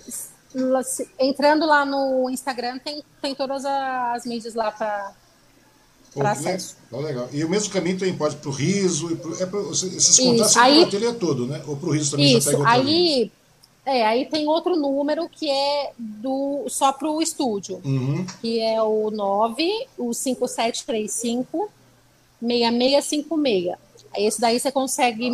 Entrando 1.19 1.67
lá 1.67 1.85
no 1.85 2.29
Instagram, 2.29 2.79
tem, 2.79 3.03
tem 3.21 3.35
todas 3.35 3.65
as 3.65 4.25
mídias 4.25 4.55
lá 4.55 4.71
para 4.71 5.13
para 6.15 6.31
acesso. 6.31 6.75
Legal, 6.91 7.07
legal. 7.07 7.29
E 7.31 7.43
o 7.43 7.49
mesmo 7.49 7.71
caminho 7.71 7.99
também 7.99 8.17
pode 8.17 8.37
para 8.37 8.49
o 8.49 8.51
riso, 8.51 9.11
e 9.11 9.15
pro, 9.17 9.39
é 9.39 9.45
pro, 9.45 9.71
esses 9.71 10.17
contatos 10.17 10.53
para 10.53 10.79
o 10.79 10.83
ateliê 10.83 11.13
todo, 11.13 11.45
né? 11.45 11.61
Ou 11.67 11.77
para 11.77 11.89
o 11.89 11.91
riso 11.91 12.11
também 12.11 12.35
isso, 12.35 12.49
já 12.49 12.57
pega 12.57 12.69
aí, 12.69 13.31
é, 13.87 14.05
aí 14.05 14.25
tem 14.25 14.45
outro 14.49 14.75
número 14.75 15.29
que 15.29 15.49
é 15.49 15.93
do 15.97 16.65
só 16.67 16.91
para 16.91 17.09
o 17.09 17.21
estúdio, 17.21 17.79
uhum. 17.85 18.25
que 18.41 18.59
é 18.59 18.83
o 18.83 19.09
9, 19.09 19.87
o 19.97 20.13
5735 20.13 21.71
6656. 22.41 23.77
Esse 24.17 24.41
daí 24.41 24.59
você 24.59 24.73
consegue 24.73 25.31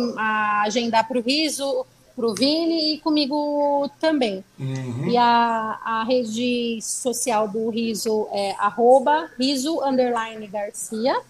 agendar 0.62 1.08
para 1.08 1.18
o 1.18 1.20
Riso, 1.20 1.84
para 2.14 2.26
o 2.26 2.32
Vini 2.32 2.94
e 2.94 2.98
comigo 2.98 3.90
também. 3.98 4.44
Uhum. 4.56 5.08
E 5.08 5.16
a, 5.16 5.80
a 5.84 6.04
rede 6.04 6.78
social 6.80 7.48
do 7.48 7.68
Riso 7.70 8.28
é 8.30 8.52
arroba 8.52 9.30
Riso 9.36 9.82
underline 9.82 10.46
Garcia. 10.46 11.20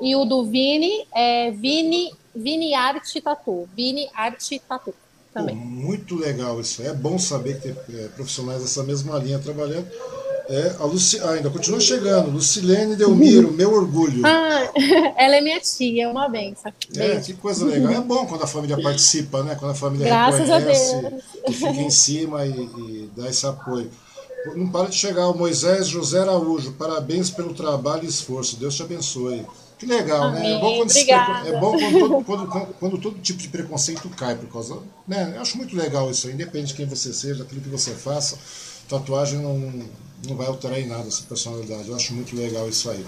E 0.00 0.14
o 0.14 0.24
do 0.24 0.44
Vini 0.44 1.08
é 1.12 1.50
Vini, 1.50 2.12
Vini 2.32 2.72
Arte 2.72 3.20
Tatu. 3.20 3.68
Vini 3.74 4.08
Arte 4.14 4.60
Tatu 4.60 4.94
também. 5.32 5.56
Pô, 5.56 5.64
muito 5.64 6.16
legal 6.16 6.60
isso. 6.60 6.82
É 6.82 6.92
bom 6.92 7.18
saber 7.18 7.60
que 7.60 7.72
tem 7.72 8.00
é, 8.00 8.08
profissionais 8.08 8.62
dessa 8.62 8.82
mesma 8.82 9.18
linha 9.18 9.38
trabalhando. 9.38 9.86
É, 10.48 10.74
a 10.80 10.84
Luci... 10.84 11.20
Ah, 11.20 11.30
ainda 11.30 11.48
continua 11.48 11.78
chegando. 11.78 12.28
Lucilene 12.30 12.96
Delmiro, 12.96 13.52
meu 13.52 13.72
orgulho. 13.72 14.26
Ah, 14.26 14.68
ela 15.16 15.36
é 15.36 15.40
minha 15.40 15.60
tia, 15.60 16.04
é 16.04 16.08
uma 16.08 16.28
benção. 16.28 16.72
É, 16.96 17.20
que 17.20 17.34
coisa 17.34 17.64
legal. 17.64 17.92
É 17.92 18.00
bom 18.00 18.26
quando 18.26 18.42
a 18.42 18.48
família 18.48 18.80
participa, 18.82 19.44
né? 19.44 19.54
Quando 19.54 19.70
a 19.70 19.74
família 19.76 20.06
Graças 20.06 20.48
reconhece 20.48 21.06
e 21.46 21.52
fica 21.52 21.80
em 21.80 21.90
cima 21.90 22.44
e, 22.44 22.50
e 22.50 23.10
dá 23.16 23.28
esse 23.28 23.46
apoio. 23.46 23.88
Não 24.56 24.68
para 24.68 24.88
de 24.88 24.96
chegar 24.96 25.28
o 25.28 25.38
Moisés 25.38 25.86
José 25.86 26.18
Araújo. 26.18 26.72
Parabéns 26.72 27.30
pelo 27.30 27.54
trabalho 27.54 28.04
e 28.04 28.08
esforço. 28.08 28.56
Deus 28.56 28.74
te 28.74 28.82
abençoe. 28.82 29.46
Que 29.80 29.86
legal, 29.86 30.24
Amém. 30.24 30.42
né? 30.42 30.56
É 30.56 30.58
bom, 30.60 30.76
quando, 30.76 30.90
é 31.46 31.58
bom 31.58 31.70
quando, 31.72 32.24
todo, 32.24 32.46
quando, 32.46 32.74
quando, 32.74 32.98
todo 32.98 33.18
tipo 33.18 33.38
de 33.38 33.48
preconceito 33.48 34.10
cai 34.10 34.36
por 34.36 34.46
causa. 34.52 34.78
Né? 35.08 35.32
Eu 35.34 35.40
acho 35.40 35.56
muito 35.56 35.74
legal 35.74 36.10
isso 36.10 36.26
aí, 36.26 36.34
independente 36.34 36.68
de 36.68 36.74
quem 36.74 36.84
você 36.84 37.14
seja, 37.14 37.42
daquilo 37.42 37.62
que 37.62 37.68
você 37.70 37.92
faça. 37.92 38.38
Tatuagem 38.90 39.38
não, 39.38 39.56
não 40.28 40.36
vai 40.36 40.48
alterar 40.48 40.78
em 40.78 40.86
nada 40.86 41.08
essa 41.08 41.22
personalidade. 41.22 41.88
Eu 41.88 41.96
acho 41.96 42.12
muito 42.12 42.36
legal 42.36 42.68
isso 42.68 42.90
aí. 42.90 43.06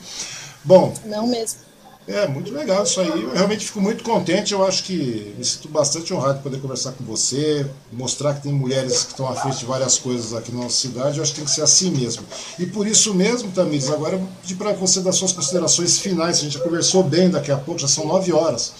Bom. 0.65 0.95
Não 1.05 1.27
mesmo. 1.27 1.61
É, 2.07 2.27
muito 2.27 2.53
legal 2.53 2.83
isso 2.83 3.01
aí. 3.01 3.09
Eu 3.09 3.33
realmente 3.33 3.65
fico 3.65 3.81
muito 3.81 4.03
contente. 4.03 4.53
Eu 4.53 4.67
acho 4.67 4.83
que 4.83 5.35
me 5.39 5.45
sinto 5.45 5.69
bastante 5.69 6.13
honrado 6.13 6.39
de 6.39 6.43
poder 6.43 6.61
conversar 6.61 6.93
com 6.93 7.05
você, 7.05 7.65
mostrar 7.93 8.35
que 8.35 8.43
tem 8.43 8.53
mulheres 8.53 9.05
que 9.05 9.13
estão 9.13 9.29
à 9.29 9.35
frente 9.35 9.59
de 9.59 9.65
várias 9.65 9.99
coisas 9.99 10.35
aqui 10.35 10.51
na 10.53 10.65
nossa 10.65 10.77
cidade. 10.77 11.19
Eu 11.19 11.23
acho 11.23 11.33
que 11.33 11.39
tem 11.39 11.45
que 11.45 11.53
ser 11.53 11.63
assim 11.63 11.91
mesmo. 11.91 12.25
E 12.59 12.67
por 12.67 12.87
isso 12.87 13.15
mesmo, 13.15 13.53
Tamires, 13.53 13.89
agora 13.89 14.15
eu 14.15 14.19
vou 14.19 14.29
pedir 14.41 14.57
para 14.57 14.73
você 14.73 15.01
dar 15.01 15.13
suas 15.13 15.33
considerações 15.33 15.99
finais. 15.99 16.39
A 16.39 16.41
gente 16.43 16.55
já 16.55 16.61
conversou 16.61 17.05
bem 17.05 17.31
daqui 17.31 17.53
a 17.53 17.57
pouco, 17.57 17.81
já 17.81 17.89
são 17.89 18.07
nove 18.07 18.33
horas. 18.33 18.73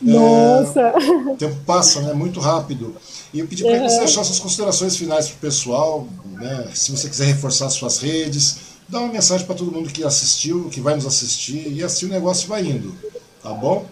Nossa! 0.00 0.80
É, 0.80 1.32
o 1.32 1.36
tempo 1.36 1.56
passa, 1.66 2.00
né? 2.00 2.12
Muito 2.14 2.38
rápido. 2.40 2.94
E 3.34 3.40
eu 3.40 3.46
pedi 3.46 3.62
para 3.62 3.72
uhum. 3.72 3.88
você 3.88 3.98
deixar 3.98 4.24
suas 4.24 4.38
considerações 4.38 4.96
finais 4.96 5.26
para 5.26 5.36
o 5.36 5.38
pessoal, 5.38 6.06
né? 6.24 6.68
Se 6.72 6.90
você 6.90 7.08
quiser 7.08 7.26
reforçar 7.26 7.68
suas 7.68 7.98
redes 7.98 8.69
dá 8.90 8.98
uma 8.98 9.12
mensagem 9.12 9.46
para 9.46 9.54
todo 9.54 9.72
mundo 9.72 9.92
que 9.92 10.04
assistiu, 10.04 10.68
que 10.68 10.80
vai 10.80 10.94
nos 10.94 11.06
assistir, 11.06 11.72
e 11.72 11.82
assim 11.82 12.06
o 12.06 12.10
negócio 12.10 12.48
vai 12.48 12.62
indo. 12.62 12.94
Tá 13.42 13.52
bom? 13.52 13.86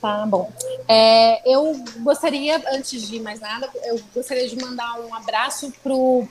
Tá 0.00 0.26
bom. 0.26 0.50
É, 0.86 1.40
eu 1.50 1.82
gostaria, 2.00 2.62
antes 2.72 3.08
de 3.08 3.20
mais 3.20 3.40
nada, 3.40 3.68
eu 3.84 4.00
gostaria 4.14 4.48
de 4.48 4.56
mandar 4.56 5.00
um 5.00 5.14
abraço 5.14 5.72
pro, 5.82 6.26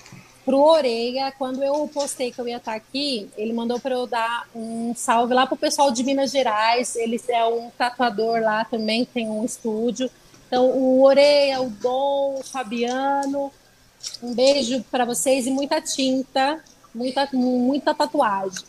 pro 0.46 0.60
Oreia. 0.60 1.34
Quando 1.38 1.64
eu 1.64 1.90
postei 1.94 2.32
que 2.32 2.40
eu 2.40 2.48
ia 2.48 2.58
estar 2.58 2.76
aqui, 2.76 3.30
ele 3.38 3.54
mandou 3.54 3.80
para 3.80 3.96
eu 3.96 4.06
dar 4.06 4.48
um 4.56 4.94
salve 4.96 5.34
lá 5.34 5.48
pro 5.48 5.58
pessoal 5.58 5.92
de 5.92 6.04
Minas 6.04 6.32
Gerais. 6.32 6.96
Ele 6.96 7.22
é 7.30 7.46
um 7.46 7.70
tatuador 7.78 8.42
lá 8.42 8.64
também, 8.66 9.06
tem 9.06 9.30
um 9.30 9.44
estúdio. 9.44 10.10
Então, 10.48 10.66
o 10.70 11.04
Oreia, 11.04 11.62
o 11.62 11.70
Dom, 11.70 12.40
o 12.40 12.44
Fabiano, 12.44 13.52
um 14.24 14.34
beijo 14.34 14.84
para 14.90 15.04
vocês 15.04 15.46
e 15.46 15.52
muita 15.52 15.82
tinta, 15.82 16.64
muita, 16.94 17.28
muita 17.34 17.94
tatuagem. 17.94 18.64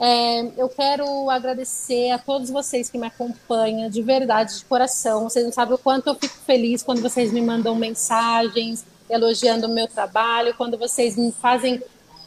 É, 0.00 0.52
eu 0.56 0.68
quero 0.68 1.28
agradecer 1.28 2.10
a 2.10 2.18
todos 2.18 2.50
vocês 2.50 2.88
que 2.88 2.96
me 2.96 3.06
acompanham, 3.06 3.90
de 3.90 4.00
verdade, 4.00 4.58
de 4.58 4.64
coração. 4.64 5.24
Vocês 5.24 5.44
não 5.44 5.52
sabem 5.52 5.74
o 5.74 5.78
quanto 5.78 6.08
eu 6.08 6.14
fico 6.14 6.36
feliz 6.46 6.82
quando 6.82 7.02
vocês 7.02 7.32
me 7.32 7.40
mandam 7.40 7.74
mensagens 7.74 8.84
elogiando 9.10 9.66
o 9.66 9.70
meu 9.74 9.88
trabalho, 9.88 10.54
quando 10.54 10.76
vocês 10.76 11.16
me 11.16 11.32
fazem 11.32 11.82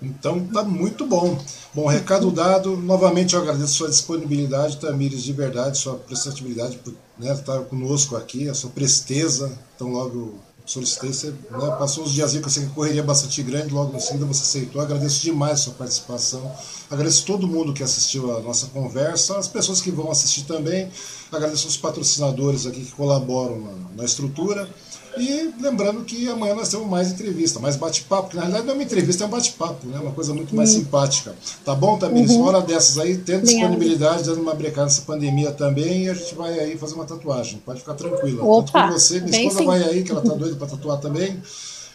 Então 0.00 0.46
tá 0.46 0.62
muito 0.62 1.06
bom. 1.06 1.38
Bom, 1.74 1.86
recado 1.86 2.30
dado. 2.30 2.76
Novamente 2.76 3.34
eu 3.34 3.42
agradeço 3.42 3.74
sua 3.74 3.88
disponibilidade, 3.88 4.78
Tamires, 4.78 5.22
de 5.22 5.32
verdade, 5.32 5.76
sua 5.76 5.96
prestatividade 5.96 6.78
por 6.78 6.94
né, 7.18 7.32
estar 7.32 7.60
conosco 7.64 8.16
aqui, 8.16 8.48
a 8.48 8.54
sua 8.54 8.70
presteza. 8.70 9.58
Então 9.74 9.88
logo 9.88 10.38
solicitei, 10.68 11.12
você 11.12 11.30
né, 11.30 11.76
passou 11.78 12.04
uns 12.04 12.12
dias 12.12 12.32
que 12.32 12.38
eu 12.38 12.50
sei 12.50 12.66
que 12.66 12.74
correria 12.74 13.02
bastante 13.02 13.42
grande, 13.42 13.72
logo 13.72 13.96
em 13.96 14.00
seguida 14.00 14.26
você 14.26 14.42
aceitou. 14.42 14.82
Agradeço 14.82 15.22
demais 15.22 15.52
a 15.52 15.56
sua 15.56 15.72
participação. 15.72 16.52
Agradeço 16.90 17.24
todo 17.24 17.48
mundo 17.48 17.72
que 17.72 17.82
assistiu 17.82 18.36
a 18.36 18.40
nossa 18.42 18.66
conversa, 18.66 19.38
as 19.38 19.48
pessoas 19.48 19.80
que 19.80 19.90
vão 19.90 20.10
assistir 20.10 20.42
também. 20.42 20.90
Agradeço 21.32 21.66
os 21.66 21.76
patrocinadores 21.76 22.66
aqui 22.66 22.84
que 22.84 22.92
colaboram 22.92 23.58
na, 23.60 23.72
na 23.96 24.04
estrutura. 24.04 24.68
E 25.16 25.54
lembrando 25.60 26.04
que 26.04 26.28
amanhã 26.28 26.54
nós 26.54 26.68
temos 26.68 26.86
mais 26.86 27.10
entrevista, 27.10 27.58
mais 27.58 27.76
bate-papo, 27.76 28.30
que 28.30 28.36
na 28.36 28.42
realidade 28.42 28.66
não 28.66 28.74
é 28.74 28.76
uma 28.76 28.82
entrevista, 28.82 29.24
é 29.24 29.26
um 29.26 29.30
bate-papo, 29.30 29.86
né? 29.86 29.98
Uma 29.98 30.12
coisa 30.12 30.34
muito 30.34 30.54
mais 30.54 30.70
uhum. 30.74 30.80
simpática. 30.80 31.34
Tá 31.64 31.74
bom, 31.74 31.98
Tamires? 31.98 32.30
Uhum. 32.30 32.42
Uma 32.42 32.48
hora 32.48 32.60
dessas 32.60 32.98
aí, 32.98 33.16
tendo 33.16 33.44
disponibilidade, 33.44 34.24
dando 34.24 34.40
uma 34.40 34.54
brecada 34.54 34.84
nessa 34.84 35.02
pandemia 35.02 35.50
também, 35.52 36.04
e 36.04 36.10
a 36.10 36.14
gente 36.14 36.34
vai 36.34 36.58
aí 36.58 36.76
fazer 36.76 36.94
uma 36.94 37.04
tatuagem. 37.04 37.62
Pode 37.64 37.80
ficar 37.80 37.94
tranquila. 37.94 38.44
Opa, 38.44 38.72
Tanto 38.72 38.88
com 38.88 38.98
você, 38.98 39.20
minha 39.20 39.36
esposa 39.36 39.58
sim. 39.58 39.66
vai 39.66 39.82
aí, 39.82 40.02
que 40.02 40.10
ela 40.10 40.22
tá 40.22 40.34
doida 40.36 40.56
para 40.56 40.66
tatuar 40.66 40.98
também. 40.98 41.40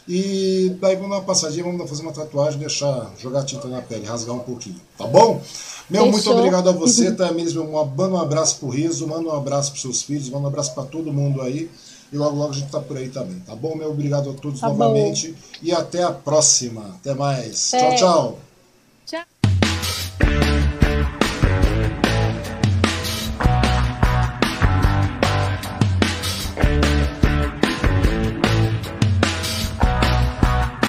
E 0.07 0.75
daí 0.81 0.95
vamos 0.95 1.11
dar 1.11 1.17
uma 1.17 1.23
passadinha, 1.23 1.63
vamos 1.63 1.89
fazer 1.89 2.01
uma 2.01 2.11
tatuagem, 2.11 2.59
deixar, 2.59 3.13
jogar 3.17 3.43
tinta 3.43 3.67
na 3.67 3.81
pele, 3.81 4.05
rasgar 4.05 4.35
um 4.35 4.39
pouquinho. 4.39 4.75
Tá 4.97 5.07
bom? 5.07 5.41
Meu, 5.89 6.03
Fechou. 6.05 6.11
muito 6.11 6.31
obrigado 6.31 6.69
a 6.69 6.71
você, 6.73 7.09
uhum. 7.09 7.15
Tamires. 7.15 7.53
Manda 7.53 8.09
um 8.09 8.17
abraço 8.17 8.57
pro 8.57 8.69
Riso, 8.69 9.07
manda 9.07 9.29
um 9.29 9.31
abraço 9.31 9.71
pros 9.71 9.81
seus 9.81 10.01
filhos, 10.01 10.29
manda 10.29 10.45
um 10.45 10.47
abraço 10.47 10.73
para 10.73 10.83
todo 10.83 11.13
mundo 11.13 11.41
aí. 11.41 11.69
E 12.13 12.17
logo, 12.17 12.37
logo 12.37 12.51
a 12.51 12.55
gente 12.55 12.69
tá 12.69 12.79
por 12.79 12.95
aí 12.95 13.09
também, 13.09 13.39
tá 13.39 13.55
bom? 13.55 13.75
Meu 13.75 13.89
obrigado 13.89 14.29
a 14.29 14.33
todos 14.33 14.59
tá 14.59 14.69
novamente. 14.69 15.31
Bom. 15.31 15.37
E 15.63 15.71
até 15.71 16.03
a 16.03 16.11
próxima. 16.11 16.95
Até 16.99 17.15
mais. 17.15 17.73
É. 17.73 17.95
Tchau, 17.95 18.39
tchau. 19.07 19.25
Tchau. 20.19 20.52